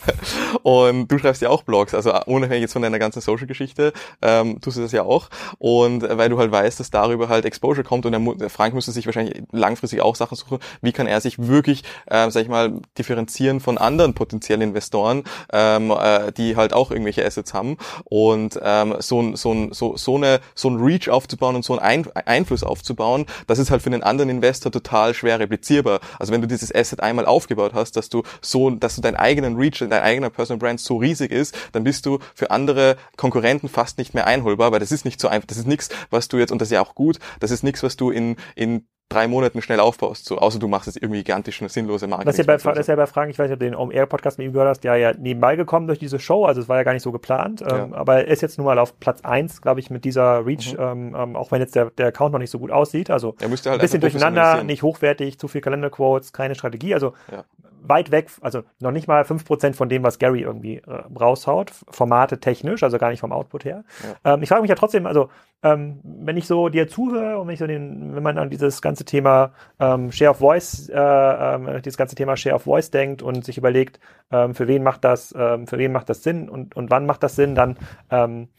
Und 0.64 1.08
du 1.08 1.18
schreibst 1.18 1.41
ja 1.41 1.50
auch 1.50 1.64
Blogs, 1.64 1.93
also 1.93 2.14
unabhängig 2.26 2.62
jetzt 2.62 2.74
von 2.74 2.82
deiner 2.82 3.00
ganzen 3.00 3.22
Social-Geschichte, 3.22 3.93
ähm, 4.22 4.60
tust 4.62 4.78
du 4.78 4.82
das 4.82 4.91
ja 4.91 5.04
auch. 5.04 5.30
Und 5.58 6.04
äh, 6.04 6.18
weil 6.18 6.30
du 6.30 6.38
halt 6.38 6.52
weißt, 6.52 6.80
dass 6.80 6.89
darüber 6.89 7.30
halt 7.30 7.45
Exposure 7.45 7.84
kommt 7.84 8.06
und 8.06 8.39
der, 8.39 8.50
Frank 8.50 8.74
müsste 8.74 8.91
sich 8.91 9.06
wahrscheinlich 9.06 9.43
langfristig 9.52 10.02
auch 10.02 10.16
Sachen 10.16 10.36
suchen, 10.36 10.60
wie 10.82 10.91
kann 10.91 11.08
er 11.08 11.22
sich 11.22 11.47
wirklich, 11.47 11.84
äh, 12.08 12.30
sag 12.30 12.43
ich 12.43 12.50
mal, 12.50 12.80
differenzieren 12.97 13.60
von 13.60 13.78
anderen 13.78 14.14
potenziellen 14.14 14.62
Investoren, 14.62 15.24
ähm, 15.52 15.91
äh, 15.91 16.32
die 16.32 16.56
halt 16.56 16.74
auch 16.74 16.91
irgendwelche 16.91 17.26
Assets 17.26 17.54
haben. 17.54 17.78
Und 18.06 18.60
ähm, 18.62 18.95
so, 19.00 19.36
so, 19.36 19.72
so, 19.72 19.97
so, 19.97 20.16
eine, 20.16 20.39
so 20.56 20.70
ein 20.70 20.78
Reach 20.78 21.10
aufzubauen 21.10 21.56
und 21.56 21.66
so 21.66 21.78
einen 21.78 22.06
Ein 22.06 22.12
Einfluss 22.26 22.64
aufzubauen, 22.64 23.26
das 23.47 23.60
ist 23.60 23.72
halt 23.72 23.82
für 23.82 23.89
einen 23.89 24.04
anderen 24.04 24.30
Investor 24.30 24.72
total 24.72 25.14
schwer 25.14 25.39
replizierbar. 25.39 26.00
Also 26.18 26.34
wenn 26.34 26.41
du 26.41 26.47
dieses 26.47 26.74
Asset 26.74 27.02
einmal 27.02 27.26
aufgebaut 27.26 27.74
hast, 27.74 27.97
dass 27.97 28.10
du 28.10 28.24
so, 28.41 28.70
dass 28.72 28.95
du 28.95 29.02
dein 29.02 29.16
eigenes 29.16 29.39
eigenen 29.40 29.58
Reach, 29.58 29.80
dein 29.80 29.92
eigener 29.92 30.30
Personal 30.30 30.60
Brand 30.60 30.80
so 30.80 30.98
riesig 30.98 31.32
ist, 31.32 31.58
dann 31.72 31.84
bist 31.84 32.06
du 32.06 32.20
für 32.36 32.52
andere 32.52 32.98
Konkurrenten 33.18 33.70
fast 33.70 33.98
nicht 33.98 34.14
mehr 34.14 34.28
einholbar, 34.28 34.72
weil 34.72 34.80
das 34.80 34.92
ist 34.92 35.06
nicht 35.06 35.20
so 35.20 35.28
einfach, 35.28 35.48
das 35.48 35.58
ist 35.58 35.68
nichts, 35.68 35.90
was 36.10 36.28
du 36.28 36.38
jetzt, 36.38 36.52
und 36.52 36.60
das 36.62 36.68
ist 36.68 36.74
ja 36.74 36.82
auch 36.82 36.96
gut, 36.96 37.20
das 37.40 37.52
ist 37.52 37.64
nichts, 37.64 37.84
was 37.84 37.98
du 37.98 38.12
in, 38.12 38.36
in 38.56 38.86
drei 39.12 39.28
Monaten 39.28 39.64
schnell 39.64 39.80
aufbaust, 39.80 40.26
so, 40.26 40.38
außer 40.38 40.60
du 40.60 40.68
machst 40.68 40.86
jetzt 40.86 41.02
irgendwie 41.02 41.24
gigantisch 41.24 41.62
eine 41.62 41.70
sinnlose 41.70 42.06
Marke. 42.06 42.26
Das 42.26 42.38
ist 42.38 42.46
ja 42.46 42.58
bei, 42.58 42.74
das 42.74 42.86
ja 42.86 42.96
bei 42.96 43.08
Fragen, 43.08 43.32
ich 43.32 43.40
weiß 43.40 43.48
nicht, 43.48 43.54
ob 43.54 43.60
du 43.60 43.66
den 43.66 43.74
OMR-Podcast 43.74 44.38
mit 44.38 44.46
ihm 44.46 44.54
gehört 44.54 44.70
hast, 44.70 44.84
der 44.84 44.98
ja 44.98 45.14
nebenbei 45.18 45.56
gekommen 45.56 45.88
durch 45.88 45.98
diese 45.98 46.20
Show, 46.20 46.46
also 46.46 46.62
es 46.62 46.70
war 46.70 46.78
ja 46.78 46.84
gar 46.84 46.94
nicht 46.94 47.02
so 47.02 47.12
geplant, 47.12 47.62
ja. 47.62 47.86
ähm, 47.86 47.94
aber 47.94 48.18
er 48.18 48.28
ist 48.28 48.42
jetzt 48.42 48.60
nun 48.60 48.66
mal 48.66 48.78
auf 48.78 49.00
Platz 49.00 49.22
eins, 49.22 49.64
glaube 49.64 49.80
ich, 49.80 49.90
mit 49.90 50.06
dieser 50.06 50.46
Reach, 50.46 50.74
mhm. 50.74 50.80
ähm, 50.80 51.16
ähm 51.18 51.36
auch 51.36 51.52
wenn 51.52 51.60
jetzt 51.60 51.76
der, 51.76 51.90
der 51.90 52.08
Account 52.08 52.34
noch 52.34 52.40
nicht 52.40 52.52
so 52.52 52.60
gut 52.60 52.70
aussieht, 52.70 53.10
also 53.10 53.36
er 53.40 53.50
müsste 53.50 53.72
halt 53.72 53.80
ein 53.80 53.84
bisschen 53.84 54.02
durcheinander, 54.02 54.64
nicht 54.64 54.84
hochwertig, 54.84 55.40
zu 55.40 55.48
viel 55.48 55.62
Kalenderquotes, 55.62 56.32
keine 56.32 56.54
Strategie, 56.54 56.94
also 56.94 57.14
ja 57.32 57.46
weit 57.82 58.12
weg, 58.12 58.30
also 58.42 58.64
noch 58.80 58.92
nicht 58.92 59.08
mal 59.08 59.26
fünf 59.26 59.46
Prozent 59.46 59.76
von 59.76 59.90
dem, 59.90 60.04
was 60.04 60.20
Gary 60.20 60.42
irgendwie 60.42 60.78
äh, 60.78 61.04
raushaut, 61.20 61.72
Formate 61.90 62.40
technisch, 62.40 62.84
also 62.84 62.98
gar 62.98 63.10
nicht 63.10 63.20
vom 63.20 63.32
Output 63.32 63.66
her. 63.66 63.84
Ja. 64.24 64.34
Ähm, 64.34 64.44
ich 64.44 64.50
frage 64.50 64.62
mich 64.62 64.70
ja 64.70 64.76
trotzdem, 64.76 65.06
also 65.06 65.30
ähm, 65.64 66.00
wenn 66.04 66.38
ich 66.38 66.48
so 66.48 66.70
dir 66.70 66.88
zuhöre 66.88 67.40
und 67.40 67.48
wenn 67.48 67.54
ich 67.54 67.60
so 67.60 67.68
den, 67.68 68.16
wenn 68.16 68.24
man 68.24 68.38
an 68.38 68.50
dieses 68.50 68.82
ganze 68.82 69.06
Thema 69.06 69.52
ähm, 69.80 70.12
Share 70.12 70.32
of 70.32 70.38
Voice, 70.38 70.90
äh, 70.90 70.98
äh, 70.98 71.82
dieses 71.82 71.98
ganze 71.98 72.16
Thema 72.16 72.38
Share 72.38 72.56
of 72.56 72.64
Voice 72.64 72.92
denkt 72.92 73.22
und 73.22 73.44
sich 73.46 73.58
überlegt, 73.58 74.00
ähm, 74.32 74.56
für 74.56 74.68
wen 74.68 74.84
macht 74.84 75.04
das, 75.04 75.34
ähm, 75.38 75.68
für 75.68 75.78
wen 75.78 75.92
macht 75.92 76.10
das 76.10 76.24
Sinn 76.24 76.50
und, 76.50 76.76
und 76.76 76.92
wann 76.92 77.06
macht 77.06 77.24
das 77.24 77.36
Sinn, 77.36 77.56
dann 77.56 77.78
ähm, 78.10 78.50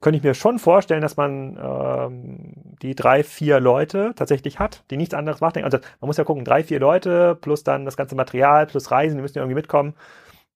könnte 0.00 0.18
ich 0.18 0.22
mir 0.22 0.34
schon 0.34 0.58
vorstellen, 0.58 1.02
dass 1.02 1.16
man 1.16 1.58
ähm, 1.60 2.52
die 2.82 2.94
drei, 2.94 3.24
vier 3.24 3.60
Leute 3.60 4.12
tatsächlich 4.14 4.58
hat, 4.58 4.84
die 4.90 4.96
nichts 4.96 5.14
anderes 5.14 5.40
machen. 5.40 5.64
Also 5.64 5.78
man 6.00 6.06
muss 6.06 6.16
ja 6.16 6.24
gucken, 6.24 6.44
drei, 6.44 6.62
vier 6.62 6.78
Leute 6.78 7.36
plus 7.40 7.64
dann 7.64 7.84
das 7.84 7.96
ganze 7.96 8.14
Material 8.14 8.66
plus 8.66 8.90
Reisen, 8.90 9.16
die 9.16 9.22
müssen 9.22 9.38
ja 9.38 9.42
irgendwie 9.42 9.56
mitkommen. 9.56 9.94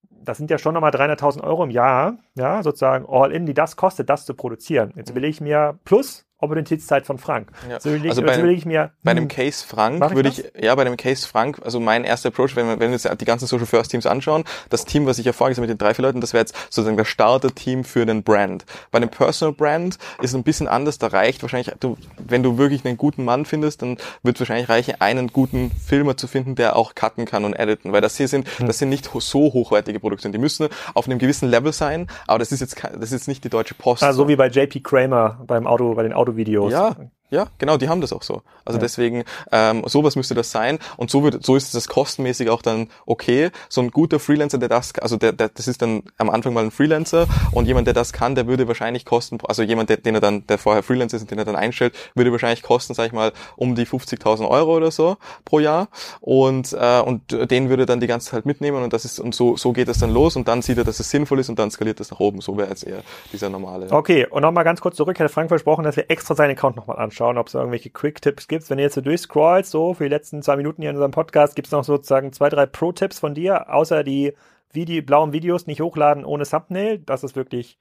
Das 0.09 0.37
sind 0.37 0.49
ja 0.49 0.57
schon 0.57 0.73
nochmal 0.73 0.91
300.000 0.91 1.43
Euro 1.43 1.65
im 1.65 1.71
Jahr, 1.71 2.17
ja, 2.35 2.63
sozusagen 2.63 3.05
all 3.09 3.33
in, 3.33 3.45
die 3.45 3.53
das 3.53 3.75
kostet, 3.75 4.09
das 4.09 4.25
zu 4.25 4.33
produzieren. 4.33 4.93
Jetzt 4.95 5.13
will 5.13 5.25
ich 5.25 5.41
mir 5.41 5.77
plus 5.83 6.25
Opportunitätszeit 6.43 7.05
von 7.05 7.17
Frank. 7.17 7.49
Ja. 7.69 7.79
So 7.79 7.89
überlege, 7.89 8.09
Also 8.09 8.21
so 8.21 8.27
bei- 8.27 8.35
überlege 8.37 8.57
ich 8.59 8.65
mir, 8.65 8.91
Bei 9.03 9.11
hm, 9.11 9.17
dem 9.19 9.27
Case 9.27 9.65
Frank 9.65 10.13
würde 10.15 10.29
ich, 10.29 10.43
ja, 10.61 10.75
bei 10.75 10.83
dem 10.83 10.97
Case 10.97 11.27
Frank, 11.27 11.59
also 11.63 11.79
mein 11.79 12.03
erster 12.03 12.29
Approach, 12.29 12.55
wenn 12.55 12.67
wir, 12.67 12.79
wenn 12.79 12.89
wir 12.91 12.93
uns 12.93 13.07
die 13.17 13.25
ganzen 13.25 13.47
Social 13.47 13.65
First 13.65 13.91
Teams 13.91 14.05
anschauen, 14.05 14.43
das 14.69 14.85
Team, 14.85 15.05
was 15.05 15.17
ich 15.19 15.25
ja 15.25 15.33
habe 15.33 15.59
mit 15.61 15.69
den 15.69 15.77
drei, 15.77 15.93
vier 15.93 16.03
Leuten, 16.03 16.21
das 16.21 16.33
wäre 16.33 16.41
jetzt 16.41 16.55
sozusagen 16.69 16.97
das 16.97 17.07
Starter-Team 17.07 17.83
für 17.83 18.05
den 18.05 18.23
Brand. 18.23 18.65
Bei 18.91 18.97
einem 18.97 19.09
Personal 19.09 19.53
Brand 19.53 19.95
ist 20.21 20.31
es 20.31 20.35
ein 20.35 20.43
bisschen 20.43 20.67
anders, 20.67 20.97
da 20.99 21.07
reicht 21.07 21.41
wahrscheinlich, 21.41 21.73
du, 21.79 21.97
wenn 22.17 22.43
du 22.43 22.57
wirklich 22.57 22.85
einen 22.85 22.97
guten 22.97 23.23
Mann 23.25 23.45
findest, 23.45 23.81
dann 23.81 23.97
wird 24.23 24.35
es 24.37 24.41
wahrscheinlich 24.41 24.69
reichen, 24.69 24.95
einen 24.99 25.27
guten 25.27 25.71
Filmer 25.85 26.17
zu 26.17 26.27
finden, 26.27 26.55
der 26.55 26.75
auch 26.75 26.95
cutten 26.95 27.25
kann 27.25 27.45
und 27.45 27.53
editen, 27.53 27.91
weil 27.91 28.01
das 28.01 28.17
hier 28.17 28.27
sind, 28.27 28.47
Hm. 28.57 28.67
das 28.67 28.77
sind 28.79 28.89
nicht 28.89 29.09
so 29.19 29.39
hochwertige 29.53 29.99
Produkte. 29.99 30.29
Die 30.29 30.37
müssen 30.37 30.67
auf 30.93 31.07
einem 31.07 31.19
gewissen 31.19 31.49
Level 31.49 31.71
sein, 31.73 32.07
aber 32.27 32.39
das 32.39 32.51
ist 32.51 32.59
jetzt, 32.59 32.81
das 32.83 33.03
ist 33.03 33.11
jetzt 33.11 33.27
nicht 33.27 33.43
die 33.43 33.49
deutsche 33.49 33.73
Post. 33.73 34.03
ah, 34.03 34.13
so 34.13 34.27
wie 34.27 34.35
bei 34.35 34.47
JP 34.47 34.81
Kramer 34.81 35.39
beim 35.47 35.65
Auto, 35.67 35.93
bei 35.95 36.03
den 36.03 36.13
Autovideos. 36.33 36.71
Ja, 36.71 36.95
ja, 37.33 37.47
genau, 37.57 37.77
die 37.77 37.89
haben 37.89 37.99
das 37.99 38.13
auch 38.13 38.21
so. 38.21 38.41
Also 38.63 38.77
Ja. 38.77 38.81
deswegen, 38.83 39.23
ähm, 39.51 39.83
sowas 39.87 40.15
müsste 40.15 40.35
das 40.35 40.51
sein 40.51 40.79
und 40.97 41.09
so 41.09 41.23
wird, 41.23 41.43
so 41.43 41.55
ist 41.55 41.73
das 41.75 41.87
kostenmäßig 41.87 42.49
auch 42.49 42.61
dann 42.61 42.89
okay. 43.05 43.49
So 43.69 43.81
ein 43.81 43.91
guter 43.91 44.19
Freelancer, 44.19 44.57
der 44.57 44.69
das, 44.69 44.93
also 44.99 45.17
der, 45.17 45.33
der, 45.33 45.49
das 45.49 45.67
ist 45.67 45.81
dann 45.81 46.03
am 46.17 46.29
Anfang 46.29 46.53
mal 46.53 46.63
ein 46.63 46.71
Freelancer 46.71 47.27
und 47.51 47.65
jemand, 47.65 47.87
der 47.87 47.93
das 47.93 48.13
kann, 48.13 48.35
der 48.35 48.47
würde 48.47 48.67
wahrscheinlich 48.67 49.05
kosten, 49.05 49.39
also 49.47 49.63
jemand, 49.63 49.89
der, 49.89 49.97
den 49.97 50.15
er 50.15 50.21
dann, 50.21 50.45
der 50.47 50.57
vorher 50.57 50.83
Freelancer 50.83 51.17
ist 51.17 51.23
und 51.23 51.31
den 51.31 51.39
er 51.39 51.45
dann 51.45 51.55
einstellt, 51.55 51.93
würde 52.15 52.31
wahrscheinlich 52.31 52.61
kosten, 52.61 52.93
sag 52.93 53.07
ich 53.07 53.13
mal, 53.13 53.33
um 53.55 53.75
die 53.75 53.85
50.000 53.85 54.47
Euro 54.47 54.77
oder 54.77 54.91
so 54.91 55.17
pro 55.45 55.59
Jahr 55.59 55.87
und 56.21 56.73
äh, 56.73 56.99
und 57.01 57.31
den 57.51 57.69
würde 57.69 57.85
dann 57.85 57.99
die 57.99 58.07
ganze 58.07 58.29
Zeit 58.31 58.45
mitnehmen 58.45 58.83
und 58.83 58.93
das 58.93 59.05
ist 59.05 59.19
und 59.19 59.33
so 59.33 59.57
so 59.57 59.73
geht 59.73 59.87
es 59.89 59.97
dann 59.97 60.11
los 60.11 60.35
und 60.35 60.47
dann 60.47 60.61
sieht 60.61 60.77
er, 60.77 60.83
dass 60.83 60.99
es 60.99 61.09
sinnvoll 61.09 61.39
ist 61.39 61.49
und 61.49 61.57
dann 61.59 61.71
skaliert 61.71 61.99
es 61.99 62.11
nach 62.11 62.19
oben. 62.19 62.41
So 62.41 62.57
wäre 62.57 62.69
jetzt 62.69 62.85
eher 62.85 63.01
dieser 63.31 63.49
normale. 63.49 63.91
Okay, 63.91 64.27
und 64.29 64.41
nochmal 64.41 64.63
ganz 64.63 64.81
kurz 64.81 64.95
zurück. 64.95 65.19
Hatte 65.19 65.29
Frank 65.29 65.49
versprochen, 65.49 65.83
dass 65.83 65.95
wir 65.95 66.09
extra 66.09 66.35
seinen 66.35 66.51
Account 66.51 66.75
nochmal 66.75 66.97
anschauen, 66.97 67.22
ob 67.23 67.47
es 67.47 67.53
irgendwelche 67.53 67.89
Quick-Tipps 67.89 68.47
gibt. 68.47 68.69
Wenn 68.69 68.77
ihr 68.79 68.83
jetzt 68.85 68.95
so 68.95 69.01
durchscrollt, 69.01 69.65
so 69.65 69.93
für 69.93 70.03
die 70.03 70.09
letzten 70.09 70.41
zwei 70.43 70.55
Minuten 70.55 70.81
hier 70.81 70.89
in 70.91 70.95
unserem 70.95 71.11
Podcast, 71.11 71.55
gibt 71.55 71.67
es 71.67 71.71
noch 71.71 71.83
sozusagen 71.83 72.31
zwei, 72.33 72.49
drei 72.49 72.65
Pro-Tipps 72.65 73.19
von 73.19 73.33
dir, 73.33 73.73
außer 73.73 74.03
die 74.03 74.33
Vide 74.71 75.01
blauen 75.03 75.33
Videos 75.33 75.67
nicht 75.67 75.81
hochladen 75.81 76.25
ohne 76.25 76.45
Thumbnail. 76.45 76.99
Das 76.99 77.23
ist 77.23 77.35
wirklich 77.35 77.77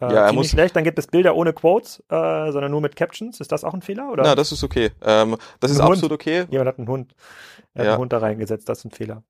äh, 0.00 0.06
Ja, 0.06 0.10
er 0.10 0.16
ziemlich 0.28 0.34
muss- 0.36 0.50
schlecht. 0.50 0.74
Dann 0.76 0.84
gibt 0.84 0.98
es 0.98 1.06
Bilder 1.06 1.36
ohne 1.36 1.52
Quotes, 1.52 2.00
äh, 2.10 2.50
sondern 2.52 2.70
nur 2.72 2.80
mit 2.80 2.96
Captions. 2.96 3.40
Ist 3.40 3.52
das 3.52 3.62
auch 3.64 3.74
ein 3.74 3.82
Fehler? 3.82 4.10
Oder? 4.10 4.24
Na, 4.24 4.34
das 4.34 4.50
ist 4.52 4.64
okay. 4.64 4.90
Ähm, 5.02 5.36
das 5.60 5.70
ist 5.70 5.78
Ein 5.80 5.86
Hund. 5.86 5.92
absolut 5.94 6.12
okay. 6.12 6.44
Jemand 6.50 6.68
hat 6.68 6.78
einen 6.78 6.88
Hund. 6.88 7.14
Hat 7.76 7.86
Ja. 7.86 7.96
Hund 7.96 8.12
da 8.12 8.18
reingesetzt, 8.18 8.68
das 8.68 8.78
ist 8.78 8.84
ein 8.84 8.90
Fehler. 8.92 9.22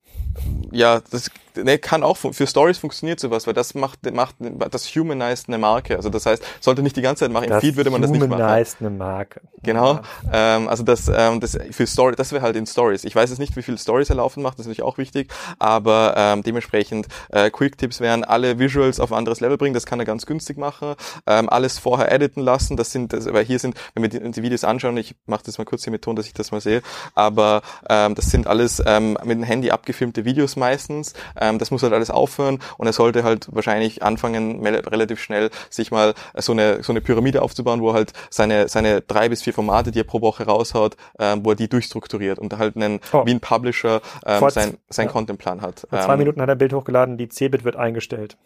Ja, 0.70 1.00
das 1.10 1.30
ne, 1.56 1.78
kann 1.78 2.02
auch 2.02 2.16
für 2.16 2.46
Stories 2.46 2.78
funktioniert 2.78 3.20
sowas, 3.20 3.46
weil 3.46 3.54
das 3.54 3.74
macht 3.74 4.10
macht 4.12 4.36
das 4.70 4.86
humanized 4.94 5.48
eine 5.48 5.58
Marke. 5.58 5.96
Also 5.96 6.10
das 6.10 6.26
heißt, 6.26 6.42
sollte 6.60 6.82
nicht 6.82 6.96
die 6.96 7.02
ganze 7.02 7.24
Zeit 7.24 7.32
machen. 7.32 7.44
Im 7.44 7.50
Das 7.50 7.60
Feed 7.60 7.76
würde 7.76 7.90
man 7.90 8.02
das 8.02 8.10
nicht 8.10 8.20
machen. 8.20 8.42
humanized 8.42 8.76
eine 8.80 8.90
Marke. 8.90 9.40
Genau. 9.62 10.00
Ja. 10.30 10.56
Ähm, 10.56 10.68
also 10.68 10.82
das, 10.82 11.08
ähm, 11.08 11.40
das 11.40 11.56
für 11.70 11.86
Story, 11.86 12.16
das 12.16 12.32
wäre 12.32 12.42
halt 12.42 12.56
in 12.56 12.66
Stories. 12.66 13.04
Ich 13.04 13.14
weiß 13.16 13.30
jetzt 13.30 13.38
nicht, 13.38 13.56
wie 13.56 13.62
viele 13.62 13.78
Stories 13.78 14.10
er 14.10 14.16
laufen 14.16 14.42
macht, 14.42 14.58
das 14.58 14.66
ist 14.66 14.68
natürlich 14.68 14.82
auch 14.82 14.98
wichtig, 14.98 15.32
aber 15.58 16.14
ähm, 16.16 16.42
dementsprechend 16.42 17.06
äh, 17.30 17.50
Quick-Tipps 17.50 18.00
wären 18.00 18.24
alle 18.24 18.58
Visuals 18.58 19.00
auf 19.00 19.10
ein 19.12 19.18
anderes 19.18 19.40
Level 19.40 19.56
bringen, 19.56 19.74
das 19.74 19.86
kann 19.86 19.98
er 20.00 20.04
ganz 20.04 20.26
günstig 20.26 20.58
machen. 20.58 20.94
Ähm, 21.26 21.48
alles 21.48 21.78
vorher 21.78 22.12
editen 22.12 22.42
lassen, 22.42 22.76
das 22.76 22.92
sind, 22.92 23.12
das, 23.14 23.32
weil 23.32 23.44
hier 23.44 23.58
sind, 23.58 23.74
wenn 23.94 24.02
wir 24.02 24.10
die, 24.10 24.30
die 24.32 24.42
Videos 24.42 24.64
anschauen, 24.64 24.96
ich 24.98 25.14
mache 25.26 25.44
das 25.46 25.56
mal 25.56 25.64
kurz 25.64 25.84
hier 25.84 25.92
mit 25.92 26.02
Ton, 26.02 26.14
dass 26.16 26.26
ich 26.26 26.34
das 26.34 26.50
mal 26.50 26.60
sehe, 26.60 26.82
aber 27.14 27.62
ähm, 27.88 28.14
das 28.14 28.26
sind 28.34 28.48
alles 28.48 28.82
ähm, 28.84 29.16
mit 29.24 29.38
dem 29.38 29.44
Handy 29.44 29.70
abgefilmte 29.70 30.24
Videos 30.24 30.56
meistens. 30.56 31.14
Ähm, 31.40 31.58
das 31.60 31.70
muss 31.70 31.84
halt 31.84 31.92
alles 31.92 32.10
aufhören 32.10 32.58
und 32.78 32.86
er 32.88 32.92
sollte 32.92 33.22
halt 33.22 33.46
wahrscheinlich 33.52 34.02
anfangen, 34.02 34.60
relativ 34.66 35.20
schnell 35.20 35.50
sich 35.70 35.92
mal 35.92 36.14
so 36.36 36.50
eine 36.52 36.82
so 36.82 36.92
eine 36.92 37.00
Pyramide 37.00 37.42
aufzubauen, 37.42 37.80
wo 37.80 37.90
er 37.90 37.94
halt 37.94 38.12
seine 38.30 38.66
seine 38.68 39.00
drei 39.02 39.28
bis 39.28 39.42
vier 39.42 39.54
Formate, 39.54 39.92
die 39.92 40.00
er 40.00 40.04
pro 40.04 40.20
Woche 40.20 40.44
raushaut, 40.46 40.96
ähm, 41.20 41.44
wo 41.44 41.50
er 41.50 41.56
die 41.56 41.68
durchstrukturiert 41.68 42.38
und 42.40 42.58
halt 42.58 42.74
einen 42.76 42.98
Oh. 43.12 43.24
wie 43.24 43.30
ein 43.30 43.40
Publisher 43.40 44.00
ähm, 44.26 44.38
Vor- 44.40 44.50
sein 44.50 44.78
sein 44.88 45.06
ja. 45.06 45.12
Contentplan 45.12 45.60
hat. 45.62 45.86
Vor 45.88 46.00
zwei 46.00 46.12
Ähm, 46.14 46.18
Minuten 46.18 46.40
hat 46.40 46.48
er 46.48 46.56
ein 46.56 46.58
Bild 46.58 46.72
hochgeladen, 46.72 47.16
die 47.18 47.28
Cebit 47.28 47.64
wird 47.64 47.76
eingestellt. 47.76 48.36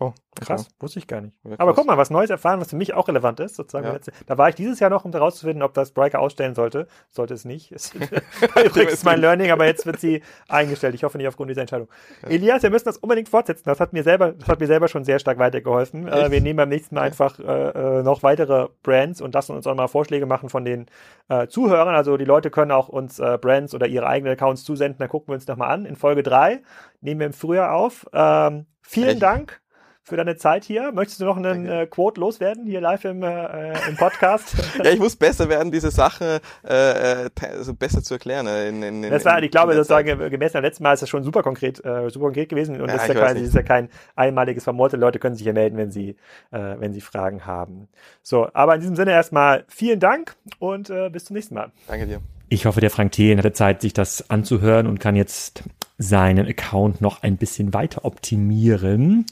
Oh, 0.00 0.12
Krass, 0.40 0.68
wusste 0.80 0.98
ich 0.98 1.06
gar 1.06 1.20
nicht. 1.20 1.36
Ja, 1.44 1.52
Aber 1.58 1.70
krass. 1.70 1.76
guck 1.76 1.86
mal, 1.86 1.96
was 1.96 2.10
Neues 2.10 2.28
erfahren, 2.28 2.60
was 2.60 2.70
für 2.70 2.76
mich 2.76 2.94
auch 2.94 3.06
relevant 3.06 3.38
ist. 3.38 3.54
Sozusagen 3.54 3.86
Ja. 3.86 3.98
da 4.26 4.38
war 4.38 4.48
ich 4.48 4.56
dieses 4.56 4.80
Jahr 4.80 4.90
noch, 4.90 5.04
um 5.04 5.12
herauszufinden, 5.12 5.62
ob 5.62 5.74
das 5.74 5.92
Briker 5.92 6.18
ausstellen 6.18 6.56
sollte. 6.56 6.88
Sollte 7.10 7.34
es 7.34 7.44
nicht. 7.44 7.70
Ist 7.72 7.94
übrigens 7.94 9.04
mein 9.04 9.20
Learning, 9.20 9.52
aber 9.52 9.66
jetzt 9.66 9.86
wird 9.86 10.00
sie 10.00 10.22
eingestellt. 10.48 10.94
Ich 10.96 11.04
hoffe 11.04 11.18
nicht 11.18 11.28
aufgrund 11.28 11.50
dieser 11.50 11.60
Entscheidung. 11.60 11.88
Elias, 12.22 12.64
wir 12.64 12.70
müssen 12.70 12.86
das 12.86 12.98
unbedingt 12.98 13.28
fortsetzen. 13.28 13.62
Das 13.66 13.78
hat 13.78 13.92
mir 13.92 14.02
selber, 14.02 14.32
das 14.32 14.48
hat 14.48 14.58
mir 14.58 14.66
selber 14.66 14.88
schon 14.88 15.04
sehr 15.04 15.20
stark 15.20 15.38
weitergeholfen. 15.38 16.08
Äh, 16.08 16.30
wir 16.32 16.40
nehmen 16.40 16.56
beim 16.56 16.68
nächsten 16.68 16.96
Mal 16.96 17.02
einfach 17.02 17.38
äh, 17.38 17.42
äh, 17.42 18.02
noch 18.02 18.24
weitere 18.24 18.68
Brands 18.82 19.20
und 19.20 19.34
lassen 19.34 19.54
uns 19.54 19.66
auch 19.68 19.74
mal 19.76 19.86
Vorschläge 19.86 20.26
machen 20.26 20.48
von 20.48 20.64
den 20.64 20.86
äh, 21.28 21.46
Zuhörern. 21.46 21.94
Also 21.94 22.16
die 22.16 22.24
Leute 22.24 22.50
können 22.50 22.72
auch 22.72 22.88
uns 22.88 23.20
äh, 23.20 23.38
Brands 23.40 23.74
oder 23.74 23.86
ihre 23.86 24.08
eigenen 24.08 24.32
Accounts 24.32 24.64
zusenden. 24.64 24.98
Dann 24.98 25.08
gucken 25.08 25.28
wir 25.28 25.34
uns 25.34 25.46
nochmal 25.46 25.70
an. 25.70 25.86
In 25.86 25.94
Folge 25.94 26.24
drei 26.24 26.62
nehmen 27.00 27.20
wir 27.20 27.26
im 27.28 27.32
Frühjahr 27.32 27.72
auf. 27.72 28.06
Ähm, 28.12 28.66
vielen 28.82 29.10
Echt? 29.10 29.22
Dank 29.22 29.60
für 30.04 30.16
deine 30.18 30.36
Zeit 30.36 30.64
hier. 30.64 30.92
Möchtest 30.92 31.20
du 31.20 31.24
noch 31.24 31.36
einen 31.38 31.66
äh, 31.66 31.86
Quote 31.86 32.20
loswerden 32.20 32.66
hier 32.66 32.80
live 32.82 33.04
im, 33.06 33.22
äh, 33.22 33.72
im 33.88 33.96
Podcast? 33.96 34.54
Ja, 34.84 34.90
ich 34.90 34.98
muss 34.98 35.16
besser 35.16 35.48
werden, 35.48 35.72
diese 35.72 35.90
Sache 35.90 36.40
äh, 36.68 37.24
äh, 37.24 37.30
also 37.40 37.74
besser 37.74 38.02
zu 38.02 38.14
erklären. 38.14 38.46
äh, 38.46 38.68
In, 38.68 38.82
in, 38.82 39.02
in, 39.04 39.10
Das 39.10 39.24
war, 39.24 39.38
in- 39.38 39.44
ich 39.44 39.50
glaube, 39.50 39.74
sozusagen 39.74 40.18
gemäß 40.30 40.52
dem 40.52 40.62
letzten 40.62 40.82
Mal 40.82 40.92
ist 40.92 41.00
das 41.00 41.08
schon 41.08 41.22
super 41.24 41.42
konkret, 41.42 41.82
äh, 41.84 42.10
super 42.10 42.26
konkret 42.26 42.48
gewesen 42.50 42.80
und 42.80 42.88
Ja, 42.88 42.94
das, 42.94 43.02
ist 43.04 43.08
ja 43.08 43.14
quasi, 43.14 43.38
das 43.40 43.48
ist 43.48 43.54
ja 43.54 43.62
kein 43.62 43.88
einmaliges 44.14 44.64
Vermorte. 44.64 44.96
Leute 44.96 45.18
können 45.18 45.36
sich 45.36 45.46
ja 45.46 45.52
melden, 45.54 45.76
wenn 45.78 45.90
sie, 45.90 46.10
äh, 46.50 46.74
wenn 46.78 46.92
sie 46.92 47.00
Fragen 47.00 47.46
haben. 47.46 47.88
So, 48.22 48.48
aber 48.52 48.74
in 48.74 48.80
diesem 48.82 48.96
Sinne 48.96 49.12
erstmal 49.12 49.64
vielen 49.68 50.00
Dank 50.00 50.36
und 50.58 50.90
äh, 50.90 51.08
bis 51.10 51.24
zum 51.24 51.34
nächsten 51.34 51.54
Mal. 51.54 51.72
Danke 51.88 52.06
dir. 52.06 52.20
Ich 52.50 52.66
hoffe, 52.66 52.80
der 52.80 52.90
Frank 52.90 53.12
Thelen 53.12 53.38
hatte 53.38 53.52
Zeit, 53.52 53.80
sich 53.80 53.94
das 53.94 54.28
anzuhören 54.28 54.86
und 54.86 55.00
kann 55.00 55.16
jetzt 55.16 55.62
seinen 55.96 56.46
Account 56.46 57.00
noch 57.00 57.22
ein 57.22 57.36
bisschen 57.38 57.72
weiter 57.72 58.04
optimieren. 58.04 59.24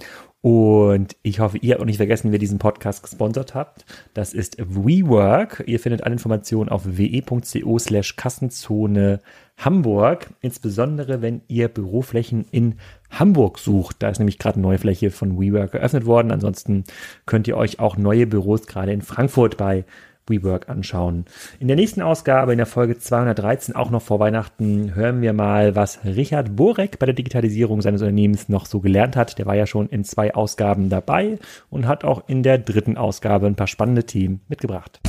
Und 0.42 1.16
ich 1.22 1.38
hoffe, 1.38 1.58
ihr 1.58 1.74
habt 1.74 1.82
auch 1.82 1.86
nicht 1.86 1.98
vergessen, 1.98 2.32
wer 2.32 2.40
diesen 2.40 2.58
Podcast 2.58 3.04
gesponsert 3.04 3.54
habt. 3.54 3.84
Das 4.12 4.34
ist 4.34 4.56
WeWork. 4.58 5.62
Ihr 5.66 5.78
findet 5.78 6.02
alle 6.02 6.14
Informationen 6.14 6.68
auf 6.68 6.82
we.co 6.84 7.78
slash 7.78 8.16
Kassenzone 8.16 9.20
Hamburg. 9.56 10.30
Insbesondere, 10.40 11.22
wenn 11.22 11.42
ihr 11.46 11.68
Büroflächen 11.68 12.44
in 12.50 12.74
Hamburg 13.08 13.60
sucht. 13.60 13.96
Da 14.00 14.08
ist 14.08 14.18
nämlich 14.18 14.40
gerade 14.40 14.56
eine 14.56 14.62
neue 14.62 14.78
Fläche 14.78 15.12
von 15.12 15.38
WeWork 15.38 15.74
eröffnet 15.74 16.06
worden. 16.06 16.32
Ansonsten 16.32 16.82
könnt 17.24 17.46
ihr 17.46 17.56
euch 17.56 17.78
auch 17.78 17.96
neue 17.96 18.26
Büros 18.26 18.66
gerade 18.66 18.92
in 18.92 19.02
Frankfurt 19.02 19.56
bei 19.56 19.84
WeWork 20.26 20.68
anschauen. 20.68 21.24
In 21.60 21.68
der 21.68 21.76
nächsten 21.76 22.02
Ausgabe, 22.02 22.52
in 22.52 22.58
der 22.58 22.66
Folge 22.66 22.98
213, 22.98 23.74
auch 23.74 23.90
noch 23.90 24.02
vor 24.02 24.20
Weihnachten, 24.20 24.94
hören 24.94 25.20
wir 25.20 25.32
mal, 25.32 25.74
was 25.76 26.04
Richard 26.04 26.56
Borek 26.56 26.98
bei 26.98 27.06
der 27.06 27.14
Digitalisierung 27.14 27.82
seines 27.82 28.02
Unternehmens 28.02 28.48
noch 28.48 28.66
so 28.66 28.80
gelernt 28.80 29.16
hat. 29.16 29.38
Der 29.38 29.46
war 29.46 29.54
ja 29.54 29.66
schon 29.66 29.88
in 29.88 30.04
zwei 30.04 30.34
Ausgaben 30.34 30.88
dabei 30.88 31.38
und 31.70 31.86
hat 31.86 32.04
auch 32.04 32.28
in 32.28 32.42
der 32.42 32.58
dritten 32.58 32.96
Ausgabe 32.96 33.46
ein 33.46 33.56
paar 33.56 33.66
spannende 33.66 34.04
Themen 34.04 34.40
mitgebracht. 34.48 35.00